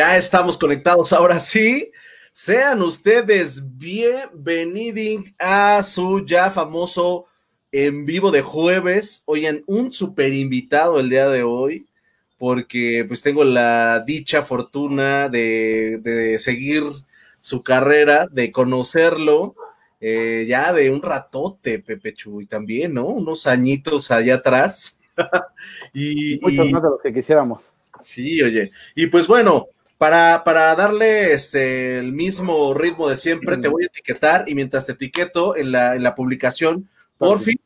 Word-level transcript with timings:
Ya 0.00 0.16
estamos 0.16 0.56
conectados 0.56 1.12
ahora 1.12 1.38
sí. 1.40 1.92
Sean 2.32 2.80
ustedes 2.80 3.62
bienvenidos 3.76 5.26
a 5.38 5.82
su 5.82 6.24
ya 6.24 6.48
famoso 6.48 7.26
en 7.70 8.06
vivo 8.06 8.30
de 8.30 8.40
jueves. 8.40 9.22
Oigan, 9.26 9.62
un 9.66 9.92
super 9.92 10.32
invitado 10.32 10.98
el 10.98 11.10
día 11.10 11.28
de 11.28 11.42
hoy, 11.42 11.86
porque 12.38 13.04
pues 13.06 13.20
tengo 13.20 13.44
la 13.44 14.02
dicha 14.06 14.42
fortuna 14.42 15.28
de, 15.28 15.98
de 16.02 16.38
seguir 16.38 16.82
su 17.38 17.62
carrera, 17.62 18.26
de 18.32 18.50
conocerlo. 18.52 19.54
Eh, 20.00 20.46
ya 20.48 20.72
de 20.72 20.88
un 20.88 21.02
ratote, 21.02 21.78
Pepe 21.78 22.14
Chuy, 22.14 22.46
también, 22.46 22.94
¿no? 22.94 23.04
Unos 23.04 23.46
añitos 23.46 24.10
allá 24.10 24.36
atrás. 24.36 24.98
y, 25.92 26.40
Muchos 26.40 26.72
más 26.72 26.82
de 26.82 26.88
los 26.88 27.02
que 27.02 27.12
quisiéramos. 27.12 27.70
Sí, 28.00 28.42
oye. 28.42 28.70
Y 28.94 29.06
pues 29.08 29.26
bueno, 29.26 29.68
para, 30.00 30.44
para 30.44 30.74
darle 30.76 31.34
este, 31.34 31.98
el 31.98 32.14
mismo 32.14 32.72
ritmo 32.72 33.06
de 33.10 33.18
siempre, 33.18 33.58
te 33.58 33.68
voy 33.68 33.82
a 33.82 33.86
etiquetar 33.86 34.48
y 34.48 34.54
mientras 34.54 34.86
te 34.86 34.92
etiqueto 34.92 35.54
en 35.54 35.72
la, 35.72 35.94
en 35.94 36.02
la 36.02 36.14
publicación, 36.14 36.88
fin, 37.38 37.60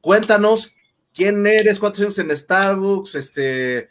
cuéntanos 0.00 0.72
quién 1.12 1.44
eres, 1.48 1.80
cuántos 1.80 2.00
años 2.02 2.16
en 2.20 2.36
Starbucks, 2.36 3.16
este, 3.16 3.88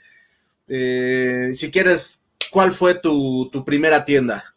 eh, 0.70 1.52
si 1.54 1.70
quieres, 1.72 2.24
¿cuál 2.50 2.72
fue 2.72 2.96
tu, 2.96 3.50
tu 3.52 3.66
primera 3.66 4.06
tienda? 4.06 4.56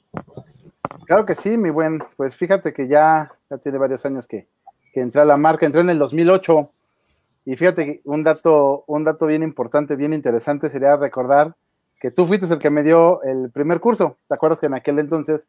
Claro 1.05 1.27
que 1.27 1.35
sí, 1.35 1.59
mi 1.59 1.71
buen. 1.71 2.01
Pues 2.17 2.37
fíjate 2.37 2.73
que 2.73 2.87
ya, 2.87 3.33
ya 3.51 3.59
tiene 3.59 3.77
varios 3.77 4.07
años 4.07 4.29
que, 4.29 4.47
que 4.95 5.01
entré 5.01 5.21
a 5.21 5.25
la 5.25 5.37
marca, 5.37 5.67
entré 5.67 5.81
en 5.81 5.91
el 5.91 5.99
2008. 5.99 6.71
Y 7.47 7.57
fíjate 7.57 7.87
que 7.87 8.01
un 8.05 8.23
dato, 8.23 8.85
un 8.87 9.03
dato 9.03 9.27
bien 9.27 9.43
importante, 9.43 9.97
bien 9.97 10.13
interesante 10.13 10.71
sería 10.71 10.97
recordar 10.97 11.57
que 12.03 12.11
tú 12.11 12.27
fuiste 12.27 12.53
el 12.53 12.59
que 12.59 12.69
me 12.69 12.83
dio 12.83 13.23
el 13.23 13.53
primer 13.53 13.79
curso. 13.79 14.17
¿Te 14.27 14.35
acuerdas 14.35 14.59
que 14.59 14.67
en 14.67 14.75
aquel 14.75 14.99
entonces 14.99 15.49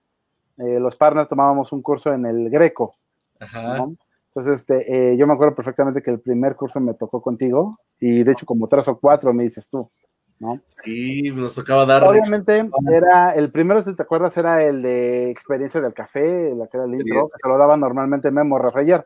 eh, 0.60 0.80
los 0.80 0.96
partners 0.96 1.28
tomábamos 1.28 1.72
un 1.72 1.82
curso 1.82 2.14
en 2.14 2.28
el 2.28 2.48
Greco? 2.52 2.96
Ajá. 3.40 3.88
Entonces, 4.28 4.60
este, 4.60 5.14
eh, 5.14 5.18
yo 5.18 5.26
me 5.26 5.34
acuerdo 5.34 5.56
perfectamente 5.56 6.04
que 6.04 6.12
el 6.12 6.20
primer 6.20 6.56
curso 6.56 6.80
me 6.80 6.94
tocó 6.94 7.24
contigo 7.24 7.80
y 8.00 8.22
de 8.22 8.32
hecho 8.34 8.46
como 8.46 8.68
tres 8.68 8.88
o 8.88 9.00
cuatro 9.00 9.34
me 9.34 9.42
dices 9.42 9.68
tú. 9.68 9.90
¿no? 10.38 10.62
Sí, 10.84 11.32
nos 11.32 11.56
tocaba 11.56 11.88
dar. 11.88 12.04
Obviamente 12.04 12.70
era 12.92 13.32
el 13.34 13.52
primero, 13.52 13.84
si 13.84 13.96
te 13.96 14.04
acuerdas, 14.04 14.38
era 14.38 14.64
el 14.64 14.84
de 14.84 15.32
experiencia 15.32 15.82
del 15.82 15.96
café, 15.96 16.54
la 16.54 16.68
que 16.68 16.78
era 16.78 16.86
el 16.86 16.94
intro, 16.94 17.30
que 17.30 17.50
lo 17.50 17.58
daba 17.58 17.76
normalmente 17.78 18.30
Memo 18.30 18.60
Rafael 18.60 19.02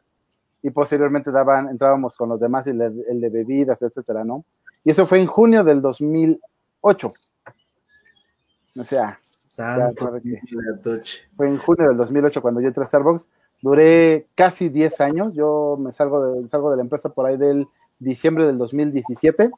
y 0.64 0.70
posteriormente 0.72 1.32
daban, 1.32 1.70
entrábamos 1.70 2.18
con 2.18 2.28
los 2.28 2.42
demás 2.42 2.68
y 2.68 2.72
el, 2.72 3.22
de 3.22 3.30
bebidas, 3.30 3.82
etcétera, 3.82 4.26
¿no? 4.26 4.44
Y 4.84 4.92
eso 4.92 5.06
fue 5.06 5.22
en 5.22 5.28
junio 5.28 5.64
del 5.64 5.82
2008. 5.82 7.14
O 8.80 8.84
sea, 8.84 9.20
fue 11.36 11.48
en 11.48 11.58
junio 11.58 11.88
del 11.88 11.98
2008 11.98 12.42
cuando 12.42 12.62
yo 12.62 12.68
entré 12.68 12.84
a 12.84 12.88
Starbucks. 12.88 13.28
Duré 13.62 14.28
casi 14.36 14.70
10 14.70 15.02
años. 15.02 15.34
Yo 15.34 15.78
me 15.80 15.92
salgo 15.92 16.26
de, 16.26 16.48
salgo 16.50 16.70
de 16.70 16.78
la 16.78 16.84
empresa 16.84 17.10
por 17.10 17.26
ahí 17.26 17.38
del 17.38 17.68
diciembre 18.00 18.46
del 18.46 18.58
2017 18.58 19.50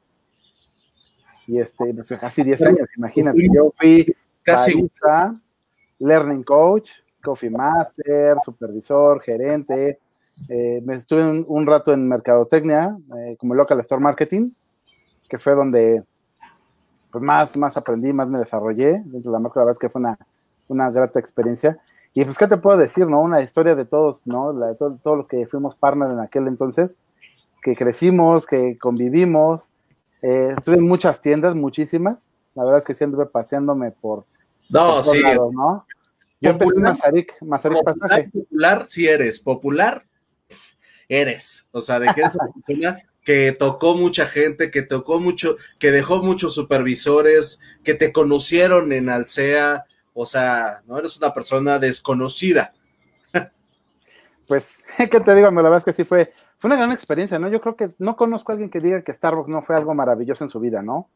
y 1.50 1.60
este, 1.60 1.94
pues 1.96 2.08
casi 2.20 2.44
10 2.44 2.62
años, 2.62 2.88
imagínate. 2.96 3.40
Yo 3.52 3.74
fui 3.76 4.16
casi 4.44 4.88
learning 5.98 6.44
coach, 6.44 6.92
coffee 7.24 7.50
master, 7.50 8.38
supervisor, 8.46 9.20
gerente. 9.20 10.00
Eh, 10.48 10.80
me 10.86 10.96
estuve 10.96 11.28
un, 11.28 11.66
rato 11.66 11.92
en 11.92 12.08
mercadotecnia 12.08 12.96
eh, 13.18 13.36
como 13.40 13.56
local 13.56 13.80
store 13.80 14.02
marketing, 14.02 14.52
que 15.28 15.40
fue 15.40 15.56
donde 15.56 16.04
pues 17.12 17.24
más, 17.24 17.58
más 17.58 17.78
aprendí, 17.78 18.14
más 18.14 18.28
me 18.28 18.40
desarrollé 18.40 19.02
dentro 19.06 19.32
de 19.32 19.36
la 19.36 19.40
marca. 19.40 19.60
La 19.60 19.66
verdad 19.66 19.78
es 19.78 19.80
que 19.80 19.90
fue 19.90 20.02
una, 20.02 20.18
una 20.68 20.90
grata 20.92 21.20
experiencia. 21.20 21.80
Y 22.14 22.24
pues, 22.26 22.38
¿qué 22.38 22.48
te 22.48 22.58
puedo 22.58 22.78
decir, 22.78 23.08
no? 23.08 23.22
Una 23.22 23.42
historia 23.42 23.76
de 23.76 23.86
todos, 23.86 24.26
¿no? 24.26 24.54
La 24.54 24.68
de 24.68 24.76
todos 24.76 25.18
los 25.18 25.28
que 25.28 25.46
fuimos 25.48 25.76
partner 25.76 26.12
en 26.12 26.20
aquel 26.20 26.48
entonces, 26.48 26.98
que 27.62 27.76
crecimos, 27.76 28.46
que 28.46 28.78
convivimos, 28.78 29.70
eh, 30.22 30.54
estuve 30.58 30.78
en 30.78 30.88
muchas 30.88 31.22
tiendas, 31.22 31.56
muchísimas. 31.56 32.30
La 32.56 32.64
verdad 32.64 32.84
es 32.86 32.98
que 32.98 33.04
anduve 33.04 33.26
paseándome 33.26 33.92
por. 33.92 34.26
No, 34.70 35.02
sí. 35.04 35.22
¿no? 35.52 35.86
Yo 36.42 36.52
empecé 36.52 36.76
en 36.76 36.82
Mazarik, 36.82 37.42
Mazarik 37.42 37.78
popular, 37.80 38.00
Pasaje. 38.00 38.30
Popular, 38.30 38.86
sí 38.88 39.08
eres. 39.08 39.40
Popular, 39.40 40.06
eres. 41.08 41.68
O 41.72 41.82
sea, 41.82 42.00
de 42.00 42.14
que 42.14 42.22
eres 42.22 42.36
una 42.36 42.50
persona 42.66 43.09
que 43.30 43.52
tocó 43.52 43.94
mucha 43.94 44.26
gente, 44.26 44.72
que 44.72 44.82
tocó 44.82 45.20
mucho, 45.20 45.56
que 45.78 45.92
dejó 45.92 46.24
muchos 46.24 46.56
supervisores, 46.56 47.60
que 47.84 47.94
te 47.94 48.12
conocieron 48.12 48.92
en 48.92 49.08
Alsea. 49.08 49.86
O 50.16 50.26
sea, 50.26 50.82
no 50.88 50.98
eres 50.98 51.16
una 51.16 51.32
persona 51.32 51.78
desconocida. 51.78 52.74
Pues, 54.48 54.80
¿qué 54.98 55.20
te 55.20 55.36
digo? 55.36 55.52
La 55.52 55.62
verdad 55.62 55.78
es 55.78 55.84
que 55.84 55.94
sí 55.94 56.04
fue 56.06 56.34
fue 56.58 56.70
una 56.70 56.78
gran 56.78 56.92
experiencia, 56.92 57.38
¿no? 57.38 57.50
Yo 57.50 57.62
creo 57.62 57.76
que 57.76 57.92
no 58.00 58.16
conozco 58.16 58.52
a 58.52 58.54
alguien 58.54 58.72
que 58.72 58.80
diga 58.80 59.04
que 59.04 59.14
Starbucks 59.14 59.48
no 59.48 59.62
fue 59.62 59.76
algo 59.76 59.94
maravilloso 59.94 60.44
en 60.44 60.50
su 60.50 60.60
vida, 60.60 60.82
¿no? 60.82 61.08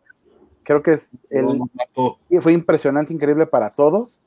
Creo 0.62 0.84
que 0.84 0.92
es 0.92 1.18
el, 1.32 1.60
fue 2.42 2.54
impresionante, 2.54 3.12
increíble 3.12 3.48
para 3.48 3.72
todos 3.72 4.22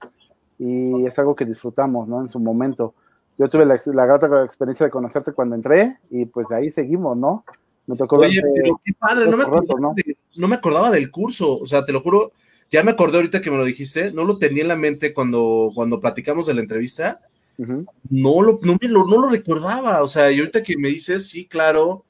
y 0.59 1.07
es 1.07 1.17
algo 1.21 1.37
que 1.37 1.45
disfrutamos, 1.45 2.09
¿no? 2.09 2.21
En 2.21 2.31
su 2.31 2.41
momento. 2.41 2.95
Yo 3.39 3.49
tuve 3.49 3.65
la, 3.65 3.81
la 3.95 4.07
grata 4.07 4.43
experiencia 4.43 4.87
de 4.87 4.91
conocerte 4.91 5.33
cuando 5.33 5.55
entré 5.55 5.99
y 6.11 6.25
pues 6.25 6.49
de 6.49 6.57
ahí 6.57 6.73
seguimos, 6.73 7.17
¿no? 7.17 7.45
Me 7.87 7.97
tocó 7.97 8.17
Oye, 8.17 8.43
pero 8.55 8.81
qué 8.85 8.93
padre, 8.99 9.29
no 9.29 9.37
me, 9.37 9.45
¿no? 9.45 9.95
no 10.37 10.49
me 10.49 10.57
acordaba 10.57 10.91
del 10.91 11.11
curso, 11.11 11.59
o 11.59 11.67
sea, 11.67 11.85
te 11.85 11.93
lo 11.93 12.01
juro, 12.01 12.33
ya 12.71 12.83
me 12.83 12.91
acordé 12.91 13.19
ahorita 13.19 13.41
que 13.41 13.51
me 13.51 13.57
lo 13.57 13.65
dijiste, 13.65 14.13
no 14.13 14.25
lo 14.25 14.39
tenía 14.39 14.63
en 14.63 14.69
la 14.69 14.77
mente 14.77 15.15
cuando, 15.15 15.71
cuando 15.75 16.01
platicamos 16.01 16.47
de 16.47 16.55
la 16.55 16.63
entrevista 16.63 17.21
no, 17.59 18.43
lo, 18.43 18.61
no, 18.63 18.77
no, 18.83 19.19
lo 19.19 19.31
recordaba, 19.31 20.03
o 20.03 20.09
sea, 20.09 20.31
y 20.31 20.39
ahorita 20.39 20.63
que 20.63 20.77
me 20.77 20.89
dices, 20.89 21.29
sí, 21.29 21.47
claro, 21.47 22.05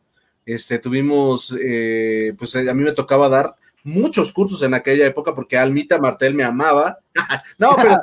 este, 0.44 0.78
tuvimos, 0.78 1.56
eh, 1.60 2.34
pues 2.36 2.56
a 2.56 2.74
mí 2.74 2.82
me 2.82 2.92
tocaba 2.92 3.28
dar 3.28 3.54
muchos 3.86 4.32
cursos 4.32 4.62
en 4.62 4.74
aquella 4.74 5.06
época 5.06 5.34
porque 5.34 5.56
Almita 5.56 5.98
Martel 5.98 6.34
me 6.34 6.44
amaba. 6.44 6.98
no, 7.58 7.76
pero 7.76 8.02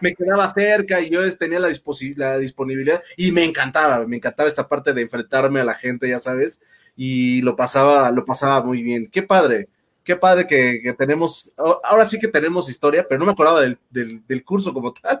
me 0.00 0.14
quedaba 0.14 0.48
cerca 0.48 1.00
y 1.00 1.10
yo 1.10 1.20
tenía 1.36 1.58
la, 1.58 1.68
la, 2.16 2.38
disponibilidad 2.38 3.02
y 3.16 3.32
me 3.32 3.44
encantaba, 3.44 4.06
me 4.06 4.16
encantaba 4.16 4.48
esta 4.48 4.68
parte 4.68 4.92
de 4.92 5.02
enfrentarme 5.02 5.60
a 5.60 5.64
la 5.64 5.74
gente, 5.74 6.08
ya 6.08 6.20
sabes, 6.20 6.60
y 6.96 7.42
lo 7.42 7.56
pasaba, 7.56 8.10
lo 8.10 8.24
pasaba 8.24 8.62
muy 8.62 8.82
bien. 8.82 9.08
Qué 9.10 9.22
padre, 9.22 9.68
qué 10.04 10.14
padre 10.14 10.46
que, 10.46 10.94
tenemos, 10.96 11.52
ahora 11.82 12.04
sí 12.04 12.20
que 12.20 12.28
tenemos 12.28 12.68
historia, 12.68 13.04
pero 13.08 13.18
no 13.18 13.26
me 13.26 13.32
acordaba 13.32 13.62
del, 13.62 13.78
del 13.90 14.44
curso 14.44 14.72
como 14.72 14.92
tal 14.92 15.20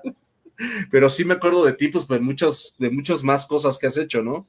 pero 0.90 1.10
sí 1.10 1.24
me 1.24 1.34
acuerdo 1.34 1.64
de 1.64 1.72
ti, 1.72 1.88
pues, 1.88 2.06
de 2.06 2.20
muchas, 2.20 2.74
de 2.78 2.90
muchas 2.90 3.22
más 3.22 3.46
cosas 3.46 3.78
que 3.78 3.86
has 3.86 3.96
hecho, 3.96 4.22
¿no? 4.22 4.46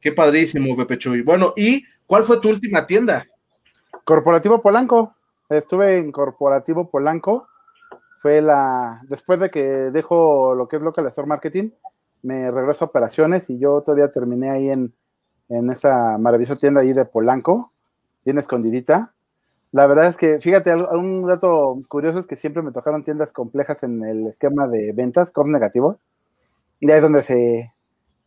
Qué 0.00 0.12
padrísimo, 0.12 0.76
Pepe 0.76 0.98
Chuy. 0.98 1.22
Bueno, 1.22 1.52
¿y 1.56 1.84
cuál 2.06 2.24
fue 2.24 2.40
tu 2.40 2.48
última 2.48 2.86
tienda? 2.86 3.26
Corporativo 4.10 4.60
Polanco. 4.60 5.14
Estuve 5.48 5.98
en 5.98 6.10
Corporativo 6.10 6.90
Polanco. 6.90 7.46
Fue 8.18 8.42
la. 8.42 9.02
Después 9.08 9.38
de 9.38 9.52
que 9.52 9.62
dejo 9.62 10.56
lo 10.56 10.66
que 10.66 10.74
es 10.74 10.82
Local 10.82 11.06
Store 11.06 11.28
Marketing, 11.28 11.70
me 12.22 12.50
regreso 12.50 12.84
a 12.84 12.88
operaciones 12.88 13.48
y 13.50 13.60
yo 13.60 13.82
todavía 13.82 14.10
terminé 14.10 14.50
ahí 14.50 14.68
en, 14.68 14.92
en 15.48 15.70
esa 15.70 16.18
maravillosa 16.18 16.56
tienda 16.56 16.80
ahí 16.80 16.92
de 16.92 17.04
Polanco, 17.04 17.70
bien 18.24 18.36
escondidita. 18.38 19.14
La 19.70 19.86
verdad 19.86 20.06
es 20.06 20.16
que, 20.16 20.40
fíjate, 20.40 20.74
un 20.74 21.24
dato 21.28 21.80
curioso 21.86 22.18
es 22.18 22.26
que 22.26 22.34
siempre 22.34 22.64
me 22.64 22.72
tocaron 22.72 23.04
tiendas 23.04 23.30
complejas 23.30 23.84
en 23.84 24.02
el 24.04 24.26
esquema 24.26 24.66
de 24.66 24.90
ventas, 24.90 25.30
con 25.30 25.52
negativos. 25.52 25.98
Y 26.80 26.90
ahí 26.90 26.96
es 26.96 27.02
donde 27.02 27.22
se, 27.22 27.72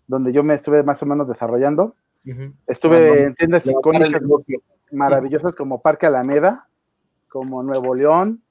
donde 0.07 0.31
yo 0.31 0.46
me 0.46 0.54
estuve 0.54 0.81
más 0.81 1.04
o 1.04 1.06
menos 1.06 1.28
desarrollando. 1.28 1.94
Estuve 2.68 3.24
en 3.24 3.36
tiendas 3.36 3.66
icónicas 3.66 4.22
maravillosas 4.92 5.56
como 5.56 5.81
Parque 5.81 6.06
Alameda, 6.06 6.68
como 7.28 7.64
Nuevo 7.64 7.96
León, 7.96 8.44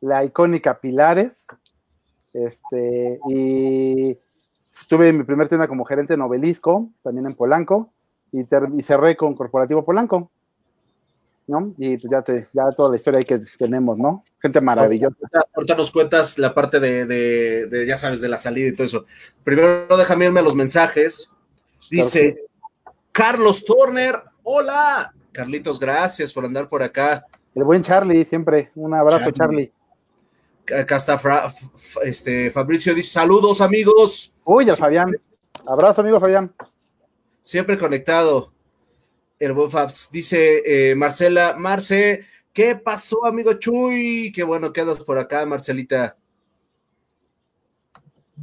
la 0.00 0.24
icónica 0.24 0.80
Pilares, 0.80 1.44
este, 2.32 3.18
y 3.28 4.16
estuve 4.72 5.08
en 5.08 5.18
mi 5.18 5.24
primera 5.24 5.48
tienda 5.48 5.66
como 5.68 5.84
gerente 5.84 6.14
en 6.14 6.22
Obelisco, 6.22 6.90
también 7.02 7.26
en 7.26 7.34
Polanco, 7.34 7.92
y, 8.32 8.40
y 8.42 8.82
cerré 8.82 9.16
con 9.16 9.34
Corporativo 9.34 9.84
Polanco. 9.84 10.30
¿no? 11.48 11.74
Y 11.78 11.96
pues 11.96 12.10
ya, 12.12 12.22
te, 12.22 12.46
ya 12.52 12.70
toda 12.72 12.90
la 12.90 12.96
historia 12.96 13.18
ahí 13.18 13.24
que 13.24 13.40
tenemos, 13.58 13.96
¿no? 13.96 14.22
Gente 14.38 14.60
maravillosa. 14.60 15.16
Ahorita, 15.54 15.74
nos 15.74 15.90
cuentas 15.90 16.38
la 16.38 16.54
parte 16.54 16.78
de, 16.78 17.06
de, 17.06 17.86
ya 17.86 17.96
sabes, 17.96 18.20
de 18.20 18.28
la 18.28 18.36
salida 18.36 18.68
y 18.68 18.72
todo 18.72 18.84
eso. 18.84 19.06
Primero 19.42 19.96
déjame 19.96 20.26
irme 20.26 20.40
a 20.40 20.42
los 20.42 20.54
mensajes. 20.54 21.30
Dice 21.90 22.47
Carlos 23.18 23.64
Turner, 23.64 24.22
hola. 24.44 25.12
Carlitos, 25.32 25.80
gracias 25.80 26.32
por 26.32 26.44
andar 26.44 26.68
por 26.68 26.84
acá. 26.84 27.26
El 27.52 27.64
buen 27.64 27.82
Charlie, 27.82 28.24
siempre. 28.24 28.70
Un 28.76 28.94
abrazo, 28.94 29.32
Charlie. 29.32 29.72
Acá 30.72 30.94
está 30.94 31.20
este, 32.04 32.48
Fabricio, 32.52 32.94
dice 32.94 33.10
saludos, 33.10 33.60
amigos. 33.60 34.32
Uy, 34.44 34.70
a 34.70 34.76
Fabián. 34.76 35.20
Abrazo, 35.66 36.02
amigo 36.02 36.20
Fabián. 36.20 36.54
Siempre 37.42 37.76
conectado 37.76 38.52
el 39.40 39.52
buen 39.52 39.68
Fabs. 39.68 40.10
Dice 40.12 40.62
eh, 40.64 40.94
Marcela, 40.94 41.56
Marce, 41.58 42.24
¿Qué 42.52 42.76
pasó, 42.76 43.26
amigo 43.26 43.54
Chuy? 43.54 44.30
Qué 44.32 44.44
bueno 44.44 44.72
que 44.72 44.80
andas 44.80 44.98
por 44.98 45.18
acá, 45.18 45.44
Marcelita. 45.44 46.16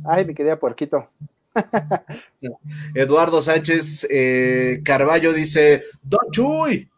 Ay, 0.04 0.25
mi 0.25 0.33
querida 0.33 0.60
puerquito. 0.60 1.10
Eduardo 2.93 3.41
Sánchez 3.41 4.07
eh, 4.09 4.81
Carballo 4.83 5.33
dice: 5.33 5.83
Don 6.01 6.31
Chuy. 6.31 6.89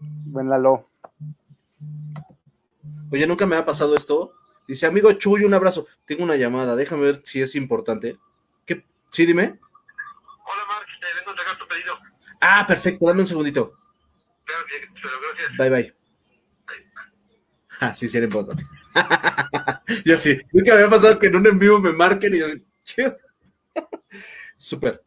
Buen 0.00 0.48
Lalo. 0.48 0.88
Oye, 3.10 3.26
nunca 3.26 3.46
me 3.46 3.56
ha 3.56 3.64
pasado 3.64 3.94
esto. 3.96 4.32
Dice, 4.66 4.86
amigo 4.86 5.12
Chuy, 5.12 5.44
un 5.44 5.54
abrazo. 5.54 5.86
Tengo 6.06 6.24
una 6.24 6.36
llamada, 6.36 6.76
déjame 6.76 7.02
ver 7.02 7.20
si 7.24 7.42
es 7.42 7.54
importante. 7.54 8.18
¿Qué? 8.64 8.84
Sí, 9.10 9.26
dime. 9.26 9.58
Hola, 10.44 10.62
Mark, 10.68 10.86
te 11.00 11.06
vengo 11.18 11.28
a 11.28 11.32
entregar 11.32 11.58
tu 11.58 11.68
pedido. 11.68 11.98
Ah, 12.40 12.64
perfecto, 12.66 13.06
dame 13.06 13.20
un 13.20 13.26
segundito. 13.26 13.74
Claro, 14.44 14.64
pero 14.94 15.14
gracias. 15.20 15.56
Bye, 15.58 15.70
bye. 15.70 15.94
Ah, 17.80 17.92
sí, 17.92 18.08
sí 18.08 18.16
era 18.16 18.26
importante. 18.26 18.64
ya 20.04 20.16
sí, 20.16 20.38
nunca 20.52 20.72
me 20.72 20.82
había 20.82 20.90
pasado 20.90 21.18
que 21.18 21.26
en 21.26 21.36
un 21.36 21.46
en 21.46 21.58
vivo 21.58 21.80
me 21.80 21.92
marquen 21.92 22.34
y 22.34 22.38
yo 22.38 22.46
así, 22.46 23.02
Súper. 24.62 25.02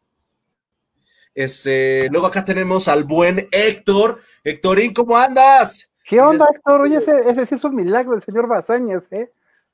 Este, 1.34 2.10
luego 2.12 2.28
acá 2.28 2.44
tenemos 2.44 2.90
al 2.90 3.06
buen 3.06 3.48
Héctor. 3.52 4.22
Héctorín, 4.44 4.94
¿cómo 4.94 5.18
andas? 5.18 5.90
¿Qué 6.04 6.20
onda, 6.20 6.46
Héctor? 6.54 6.82
Oye, 6.82 6.98
ese, 6.98 7.20
ese 7.26 7.46
sí 7.46 7.56
es 7.56 7.64
un 7.64 7.74
milagro, 7.74 8.16
el 8.16 8.22
señor 8.22 8.48
Bazañez, 8.48 9.08
¿eh? 9.14 9.32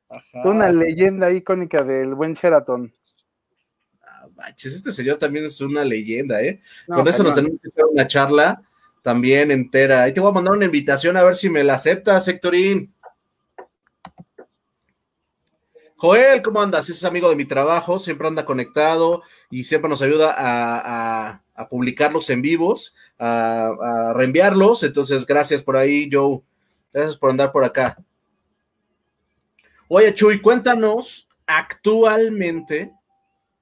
Ajá. 0.08 0.48
Una 0.48 0.72
leyenda 0.72 1.32
icónica 1.32 1.84
del 1.84 2.14
buen 2.14 2.36
Sheraton. 2.36 2.94
Ah, 4.04 4.28
baches, 4.36 4.76
este 4.76 4.92
señor 4.92 5.18
también 5.18 5.46
es 5.46 5.60
una 5.62 5.84
leyenda, 5.84 6.44
¿eh? 6.44 6.62
No, 6.88 6.98
Con 6.98 7.08
eso 7.08 7.24
nos 7.24 7.34
tenemos 7.34 7.60
que 7.60 7.70
hacer 7.70 7.86
una 7.92 8.06
charla 8.06 8.62
también 9.02 9.50
entera. 9.50 10.04
Ahí 10.04 10.14
te 10.14 10.20
voy 10.20 10.30
a 10.30 10.34
mandar 10.34 10.54
una 10.54 10.66
invitación 10.66 11.18
a 11.18 11.24
ver 11.24 11.36
si 11.36 11.50
me 11.50 11.64
la 11.64 11.74
aceptas, 11.74 12.28
Héctorín. 12.28 12.94
Joel, 16.02 16.42
¿cómo 16.42 16.60
andas? 16.60 16.90
Es 16.90 17.06
amigo 17.06 17.30
de 17.30 17.36
mi 17.36 17.46
trabajo, 17.46 18.00
siempre 18.00 18.28
anda 18.28 18.44
conectado 18.44 19.22
y 19.52 19.66
siempre 19.66 19.88
nos 19.88 20.02
ayuda 20.02 20.34
a 20.36 21.68
publicarlos 21.70 22.28
en 22.32 22.42
vivos, 22.42 22.96
a, 23.20 23.66
a, 23.68 24.14
reenviarlos. 24.14 24.82
Entonces, 24.82 25.28
gracias 25.28 25.62
por 25.62 25.78
ahí, 25.78 26.10
Joe. 26.12 26.42
Gracias 26.92 27.16
por 27.18 27.30
andar 27.30 27.52
por 27.52 27.64
acá. 27.64 28.00
Oye, 29.90 30.12
Chuy, 30.16 30.42
cuéntanos 30.42 31.30
actualmente, 31.46 32.92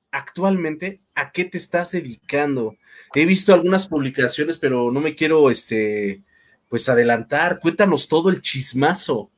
actualmente, 0.09 1.01
¿a 1.15 1.33
qué 1.33 1.43
te 1.43 1.57
estás 1.57 1.91
dedicando? 1.91 2.77
He 3.15 3.25
visto 3.25 3.53
algunas 3.53 3.89
publicaciones, 3.89 4.57
pero 4.57 4.91
no 4.93 5.01
me 5.01 5.13
quiero, 5.13 5.51
este, 5.51 6.23
pues 6.69 6.87
adelantar. 6.87 7.59
Cuéntanos 7.59 8.07
todo 8.07 8.29
el 8.29 8.41
chismazo. 8.41 9.29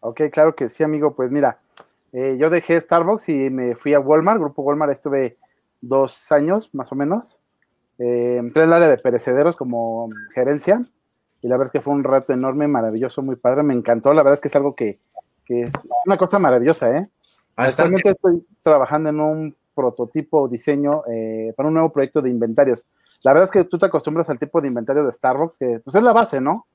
Ok, 0.00 0.20
claro 0.30 0.54
que 0.54 0.68
sí, 0.68 0.82
amigo. 0.82 1.16
Pues 1.16 1.30
mira, 1.30 1.60
eh, 2.16 2.38
yo 2.38 2.48
dejé 2.48 2.80
Starbucks 2.80 3.28
y 3.28 3.50
me 3.50 3.74
fui 3.74 3.92
a 3.92 4.00
Walmart, 4.00 4.40
Grupo 4.40 4.62
Walmart, 4.62 4.90
estuve 4.90 5.36
dos 5.82 6.16
años 6.32 6.70
más 6.72 6.90
o 6.90 6.94
menos. 6.94 7.36
Eh, 7.98 8.36
entré 8.38 8.62
en 8.62 8.70
el 8.70 8.72
área 8.72 8.88
de 8.88 8.96
perecederos 8.96 9.54
como 9.54 10.08
gerencia 10.34 10.82
y 11.42 11.48
la 11.48 11.58
verdad 11.58 11.74
es 11.74 11.78
que 11.78 11.84
fue 11.84 11.92
un 11.92 12.04
reto 12.04 12.32
enorme, 12.32 12.68
maravilloso, 12.68 13.20
muy 13.20 13.36
padre, 13.36 13.62
me 13.62 13.74
encantó, 13.74 14.14
la 14.14 14.22
verdad 14.22 14.34
es 14.36 14.40
que 14.40 14.48
es 14.48 14.56
algo 14.56 14.74
que, 14.74 14.98
que 15.44 15.62
es, 15.62 15.68
es, 15.68 16.00
una 16.06 16.16
cosa 16.16 16.38
maravillosa, 16.38 16.96
¿eh? 16.96 17.06
Actualmente 17.54 18.10
estoy 18.10 18.46
trabajando 18.62 19.10
en 19.10 19.20
un 19.20 19.56
prototipo 19.74 20.40
o 20.40 20.48
diseño 20.48 21.02
eh, 21.10 21.52
para 21.54 21.68
un 21.68 21.74
nuevo 21.74 21.92
proyecto 21.92 22.22
de 22.22 22.30
inventarios. 22.30 22.86
La 23.22 23.34
verdad 23.34 23.44
es 23.44 23.50
que 23.50 23.64
tú 23.64 23.76
te 23.78 23.86
acostumbras 23.86 24.30
al 24.30 24.38
tipo 24.38 24.62
de 24.62 24.68
inventario 24.68 25.04
de 25.04 25.12
Starbucks, 25.12 25.58
que 25.58 25.80
pues 25.84 25.94
es 25.94 26.02
la 26.02 26.14
base, 26.14 26.40
¿no? 26.40 26.66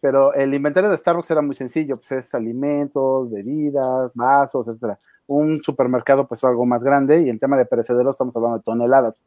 Pero 0.00 0.32
el 0.32 0.54
inventario 0.54 0.88
de 0.90 0.96
Starbucks 0.96 1.30
era 1.30 1.42
muy 1.42 1.54
sencillo, 1.54 1.96
pues 1.96 2.12
es 2.12 2.34
alimentos, 2.34 3.30
bebidas, 3.30 4.14
vasos, 4.14 4.66
etcétera. 4.66 4.98
Un 5.26 5.62
supermercado, 5.62 6.26
pues 6.26 6.42
algo 6.42 6.64
más 6.64 6.82
grande, 6.82 7.22
y 7.22 7.28
en 7.28 7.38
tema 7.38 7.56
de 7.56 7.66
perecederos 7.66 8.14
estamos 8.14 8.34
hablando 8.34 8.58
de 8.58 8.64
toneladas. 8.64 9.22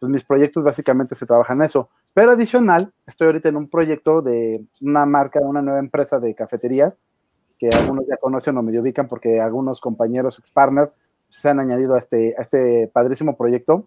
Pues 0.00 0.10
mis 0.10 0.24
proyectos 0.24 0.64
básicamente 0.64 1.14
se 1.14 1.26
trabajan 1.26 1.62
eso. 1.62 1.88
Pero 2.12 2.32
adicional, 2.32 2.92
estoy 3.06 3.28
ahorita 3.28 3.50
en 3.50 3.56
un 3.56 3.68
proyecto 3.68 4.20
de 4.22 4.64
una 4.80 5.06
marca, 5.06 5.40
una 5.40 5.62
nueva 5.62 5.78
empresa 5.78 6.18
de 6.18 6.34
cafeterías, 6.34 6.96
que 7.58 7.68
algunos 7.68 8.06
ya 8.08 8.16
conocen 8.16 8.56
o 8.56 8.62
me 8.62 8.78
ubican 8.80 9.06
porque 9.06 9.40
algunos 9.40 9.80
compañeros 9.80 10.38
ex-partner 10.38 10.90
se 11.28 11.50
han 11.50 11.60
añadido 11.60 11.94
a 11.94 11.98
este, 11.98 12.34
a 12.36 12.42
este 12.42 12.90
padrísimo 12.92 13.36
proyecto, 13.36 13.86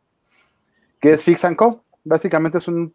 que 1.01 1.13
es 1.13 1.23
Fix 1.23 1.41
Co 1.57 1.83
básicamente 2.03 2.57
es 2.57 2.67
un, 2.67 2.93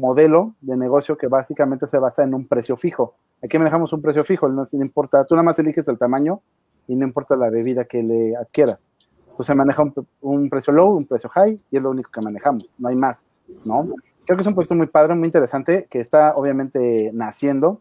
modelo 0.00 0.54
de 0.60 0.76
negocio 0.76 1.16
que 1.16 1.28
básicamente 1.28 1.86
se 1.86 1.98
basa 1.98 2.22
en 2.22 2.34
un 2.34 2.46
precio 2.46 2.76
fijo. 2.76 3.14
Aquí 3.42 3.58
manejamos 3.58 3.92
un 3.92 4.02
precio 4.02 4.24
fijo, 4.24 4.48
no, 4.48 4.66
importa, 4.72 5.24
tú 5.24 5.34
nada 5.34 5.44
más 5.44 5.58
eliges 5.58 5.86
el 5.88 5.98
tamaño 5.98 6.40
y 6.86 6.94
no 6.94 7.06
importa 7.06 7.36
la 7.36 7.50
bebida 7.50 7.84
que 7.84 8.02
le 8.02 8.36
adquieras. 8.36 8.90
Entonces 9.30 9.56
maneja 9.56 9.82
un, 9.82 9.94
un, 10.22 10.48
precio 10.48 10.72
low, 10.72 10.96
un 10.96 11.04
precio 11.04 11.28
high 11.30 11.60
y 11.70 11.76
es 11.76 11.82
lo 11.82 11.90
único 11.90 12.10
que 12.10 12.20
manejamos, 12.20 12.70
no 12.78 12.88
hay 12.88 12.96
más, 12.96 13.24
¿no? 13.64 13.86
Creo 14.24 14.36
que 14.36 14.40
es 14.40 14.46
un 14.46 14.54
proyecto 14.54 14.74
muy 14.74 14.86
padre, 14.88 15.14
muy 15.14 15.26
interesante, 15.26 15.86
que 15.88 16.00
está 16.00 16.34
obviamente 16.34 17.10
naciendo. 17.14 17.80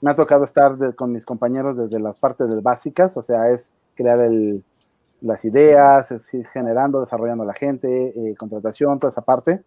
Me 0.00 0.10
ha 0.10 0.14
tocado 0.14 0.44
estar 0.44 0.94
con 0.96 1.12
mis 1.12 1.24
compañeros 1.24 1.76
desde 1.76 1.98
las 1.98 2.18
partes 2.18 2.46
básicas, 2.62 3.16
o 3.16 3.22
sea, 3.22 3.48
es 3.50 3.72
crear 3.94 4.20
el, 4.20 4.62
las 5.20 5.44
ideas, 5.44 6.14
generando, 6.52 7.00
desarrollando 7.00 7.44
a 7.44 7.46
la 7.46 7.54
gente, 7.54 8.12
eh, 8.14 8.34
contratación, 8.36 8.98
toda 8.98 9.10
esa 9.10 9.22
parte. 9.22 9.62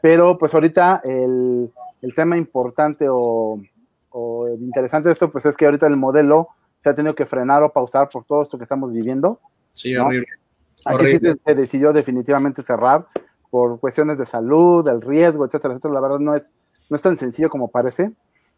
Pero 0.00 0.38
pues 0.38 0.54
ahorita 0.54 1.02
el, 1.04 1.70
el 2.00 2.14
tema 2.14 2.36
importante 2.38 3.06
o, 3.08 3.60
o, 4.10 4.48
interesante 4.48 5.08
de 5.08 5.12
esto, 5.12 5.30
pues 5.30 5.44
es 5.46 5.56
que 5.56 5.66
ahorita 5.66 5.86
el 5.86 5.96
modelo 5.96 6.48
se 6.82 6.90
ha 6.90 6.94
tenido 6.94 7.14
que 7.14 7.26
frenar 7.26 7.62
o 7.62 7.72
pausar 7.72 8.08
por 8.08 8.24
todo 8.24 8.42
esto 8.42 8.56
que 8.56 8.64
estamos 8.64 8.92
viviendo. 8.92 9.40
Sí, 9.74 9.92
¿no? 9.92 10.06
horrible. 10.06 10.26
Aquí 10.84 10.94
horrible. 10.94 11.32
sí 11.32 11.40
se, 11.44 11.54
decidió 11.54 11.92
definitivamente 11.92 12.62
cerrar 12.62 13.06
por 13.50 13.78
cuestiones 13.80 14.16
de 14.16 14.24
salud, 14.24 14.84
del 14.84 15.02
riesgo, 15.02 15.44
etcétera, 15.44 15.74
etcétera. 15.74 15.94
La 15.94 16.00
verdad 16.00 16.18
no 16.18 16.34
es, 16.34 16.50
no 16.88 16.96
es 16.96 17.02
tan 17.02 17.18
sencillo 17.18 17.50
como 17.50 17.68
parece, 17.68 18.12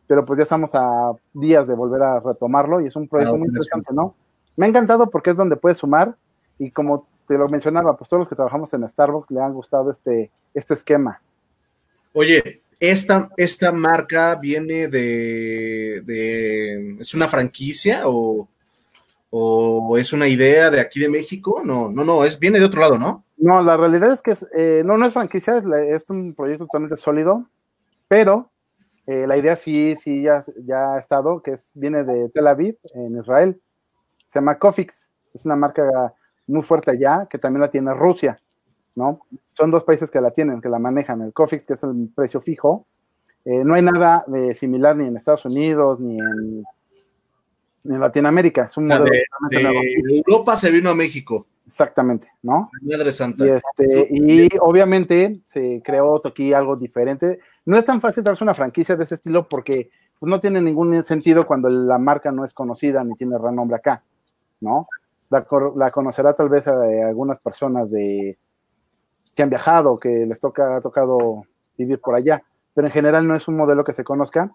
pero 0.06 0.24
pues 0.24 0.36
ya 0.36 0.44
estamos 0.44 0.74
a 0.74 1.12
días 1.32 1.66
de 1.66 1.74
volver 1.74 2.02
a 2.02 2.20
retomarlo 2.20 2.80
y 2.80 2.86
es 2.86 2.94
un 2.94 3.08
proyecto 3.08 3.36
muy 3.36 3.48
interesante, 3.48 3.92
¿no? 3.92 4.14
Me 4.56 4.66
ha 4.66 4.68
encantado 4.68 5.10
porque 5.10 5.30
es 5.30 5.36
donde 5.36 5.56
puedes 5.56 5.78
sumar 5.78 6.16
y 6.58 6.70
como 6.70 7.08
te 7.26 7.38
lo 7.38 7.48
mencionaba, 7.48 7.96
pues 7.96 8.08
todos 8.08 8.20
los 8.20 8.28
que 8.28 8.36
trabajamos 8.36 8.72
en 8.74 8.88
Starbucks 8.88 9.30
le 9.30 9.40
han 9.40 9.52
gustado 9.52 9.90
este, 9.90 10.30
este 10.54 10.74
esquema. 10.74 11.20
Oye, 12.12 12.62
esta, 12.78 13.30
esta 13.36 13.72
marca 13.72 14.34
viene 14.34 14.88
de, 14.88 16.02
de, 16.04 16.96
¿es 17.00 17.14
una 17.14 17.28
franquicia 17.28 18.02
o, 18.06 18.48
o, 19.30 19.96
es 19.96 20.12
una 20.12 20.28
idea 20.28 20.68
de 20.70 20.80
aquí 20.80 21.00
de 21.00 21.08
México? 21.08 21.62
No, 21.64 21.90
no, 21.90 22.04
no, 22.04 22.24
es, 22.24 22.38
viene 22.38 22.58
de 22.58 22.64
otro 22.64 22.80
lado, 22.80 22.98
¿no? 22.98 23.24
No, 23.38 23.62
la 23.62 23.76
realidad 23.76 24.12
es 24.12 24.20
que 24.20 24.32
es, 24.32 24.46
eh, 24.54 24.82
no, 24.84 24.98
no 24.98 25.06
es 25.06 25.12
franquicia, 25.12 25.56
es, 25.56 25.64
es, 26.02 26.10
un 26.10 26.34
proyecto 26.34 26.66
totalmente 26.66 26.96
sólido, 26.96 27.48
pero 28.08 28.50
eh, 29.06 29.26
la 29.26 29.36
idea 29.36 29.56
sí, 29.56 29.96
sí 29.96 30.22
ya, 30.22 30.44
ya 30.64 30.94
ha 30.94 30.98
estado, 30.98 31.42
que 31.42 31.52
es, 31.52 31.70
viene 31.74 32.04
de 32.04 32.28
Tel 32.28 32.46
Aviv, 32.46 32.76
en 32.94 33.18
Israel 33.18 33.60
se 34.32 34.38
llama 34.38 34.58
Cofix, 34.58 35.10
es 35.34 35.44
una 35.44 35.56
marca 35.56 36.14
muy 36.46 36.62
fuerte 36.62 36.90
allá, 36.90 37.26
que 37.28 37.38
también 37.38 37.60
la 37.60 37.68
tiene 37.68 37.92
Rusia, 37.92 38.40
¿no? 38.94 39.20
Son 39.52 39.70
dos 39.70 39.84
países 39.84 40.10
que 40.10 40.22
la 40.22 40.30
tienen, 40.30 40.62
que 40.62 40.70
la 40.70 40.78
manejan, 40.78 41.20
el 41.20 41.34
Cofix, 41.34 41.66
que 41.66 41.74
es 41.74 41.82
el 41.82 42.10
precio 42.14 42.40
fijo, 42.40 42.86
eh, 43.44 43.62
no 43.62 43.74
hay 43.74 43.82
nada 43.82 44.24
eh, 44.34 44.54
similar 44.54 44.96
ni 44.96 45.06
en 45.06 45.16
Estados 45.16 45.44
Unidos, 45.44 46.00
ni 46.00 46.18
en, 46.18 46.64
ni 47.84 47.94
en 47.94 48.00
Latinoamérica, 48.00 48.64
es 48.64 48.76
un 48.78 48.86
modelo 48.86 49.04
de, 49.50 49.60
de 50.08 50.22
Europa 50.26 50.56
se 50.56 50.70
vino 50.70 50.88
a 50.88 50.94
México. 50.94 51.46
Exactamente, 51.66 52.28
¿no? 52.42 52.70
Madre 52.80 53.12
Santa. 53.12 53.46
Y, 53.46 53.50
este, 53.50 54.08
y 54.10 54.48
obviamente 54.60 55.40
se 55.46 55.80
creó 55.84 56.20
aquí 56.24 56.52
algo 56.52 56.76
diferente. 56.76 57.38
No 57.66 57.76
es 57.76 57.84
tan 57.84 58.00
fácil 58.00 58.24
darse 58.24 58.42
una 58.42 58.54
franquicia 58.54 58.96
de 58.96 59.04
ese 59.04 59.14
estilo 59.14 59.48
porque 59.48 59.90
pues, 60.18 60.28
no 60.28 60.40
tiene 60.40 60.60
ningún 60.60 61.04
sentido 61.04 61.46
cuando 61.46 61.68
la 61.68 61.98
marca 61.98 62.32
no 62.32 62.44
es 62.44 62.52
conocida 62.54 63.04
ni 63.04 63.14
tiene 63.14 63.38
renombre 63.38 63.76
acá. 63.76 64.02
¿No? 64.62 64.88
La, 65.30 65.46
la 65.76 65.90
conocerá 65.90 66.34
tal 66.34 66.48
vez 66.48 66.66
a, 66.68 66.74
a, 66.74 67.08
algunas 67.08 67.38
personas 67.38 67.90
de 67.90 68.38
que 69.34 69.42
han 69.42 69.50
viajado, 69.50 69.98
que 69.98 70.26
les 70.26 70.40
toca, 70.40 70.76
ha 70.76 70.80
tocado 70.80 71.44
vivir 71.76 72.00
por 72.00 72.14
allá, 72.14 72.42
pero 72.74 72.86
en 72.86 72.92
general 72.92 73.26
no 73.26 73.34
es 73.34 73.48
un 73.48 73.56
modelo 73.56 73.84
que 73.84 73.92
se 73.92 74.04
conozca. 74.04 74.52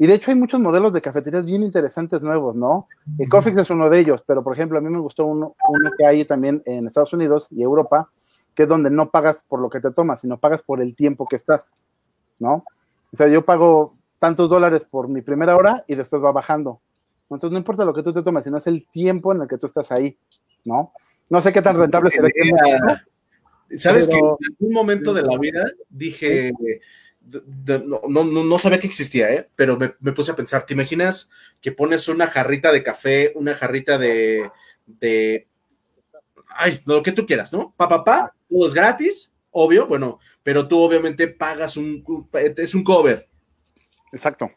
Y 0.00 0.06
de 0.06 0.14
hecho 0.14 0.30
hay 0.30 0.36
muchos 0.36 0.60
modelos 0.60 0.92
de 0.92 1.02
cafeterías 1.02 1.44
bien 1.44 1.62
interesantes 1.62 2.22
nuevos, 2.22 2.54
¿no? 2.54 2.86
El 3.18 3.28
es 3.58 3.70
uno 3.70 3.90
de 3.90 3.98
ellos, 3.98 4.22
pero 4.24 4.44
por 4.44 4.52
ejemplo 4.52 4.78
a 4.78 4.80
mí 4.80 4.88
me 4.88 5.00
gustó 5.00 5.26
uno, 5.26 5.56
uno 5.68 5.90
que 5.98 6.06
hay 6.06 6.24
también 6.24 6.62
en 6.66 6.86
Estados 6.86 7.12
Unidos 7.12 7.48
y 7.50 7.62
Europa, 7.62 8.08
que 8.54 8.62
es 8.62 8.68
donde 8.68 8.90
no 8.90 9.10
pagas 9.10 9.44
por 9.48 9.60
lo 9.60 9.68
que 9.68 9.80
te 9.80 9.90
tomas, 9.90 10.20
sino 10.20 10.38
pagas 10.38 10.62
por 10.62 10.80
el 10.80 10.94
tiempo 10.94 11.26
que 11.26 11.36
estás, 11.36 11.74
¿no? 12.38 12.64
O 13.12 13.16
sea, 13.16 13.26
yo 13.26 13.44
pago 13.44 13.94
tantos 14.20 14.48
dólares 14.48 14.86
por 14.88 15.08
mi 15.08 15.20
primera 15.20 15.56
hora 15.56 15.84
y 15.88 15.96
después 15.96 16.22
va 16.22 16.30
bajando. 16.30 16.80
Entonces 17.30 17.52
no 17.52 17.58
importa 17.58 17.84
lo 17.84 17.94
que 17.94 18.02
tú 18.02 18.12
te 18.12 18.22
tomes, 18.22 18.44
sino 18.44 18.58
es 18.58 18.66
el 18.66 18.86
tiempo 18.86 19.34
en 19.34 19.42
el 19.42 19.48
que 19.48 19.58
tú 19.58 19.66
estás 19.66 19.92
ahí, 19.92 20.16
¿no? 20.64 20.92
No 21.28 21.42
sé 21.42 21.52
qué 21.52 21.60
tan 21.60 21.76
rentable 21.76 22.10
será. 22.10 22.28
Sabes 23.76 24.06
pero... 24.08 24.38
que 24.38 24.46
en 24.46 24.52
algún 24.54 24.72
momento 24.72 25.12
de 25.12 25.22
la 25.22 25.38
vida 25.38 25.70
dije, 25.90 26.52
no, 28.08 28.24
no, 28.24 28.58
sabía 28.58 28.80
que 28.80 28.86
existía, 28.86 29.30
¿eh? 29.30 29.48
pero 29.54 29.76
me, 29.76 30.12
puse 30.12 30.32
a 30.32 30.36
pensar, 30.36 30.64
¿te 30.64 30.72
imaginas 30.72 31.28
que 31.60 31.72
pones 31.72 32.08
una 32.08 32.26
jarrita 32.26 32.72
de 32.72 32.82
café, 32.82 33.32
una 33.34 33.54
jarrita 33.54 33.98
de, 33.98 34.50
de 34.86 35.46
ay, 36.56 36.80
lo 36.86 37.02
que 37.02 37.12
tú 37.12 37.26
quieras, 37.26 37.52
¿no? 37.52 37.74
Pa, 37.76 37.88
pa, 37.88 38.04
pa, 38.04 38.34
todo 38.48 38.66
es 38.66 38.74
gratis, 38.74 39.32
obvio, 39.50 39.86
bueno, 39.86 40.18
pero 40.42 40.66
tú 40.66 40.78
obviamente 40.78 41.28
pagas 41.28 41.76
un, 41.76 42.02
es 42.56 42.74
un 42.74 42.84
cover. 42.84 43.28
Exacto. 44.12 44.50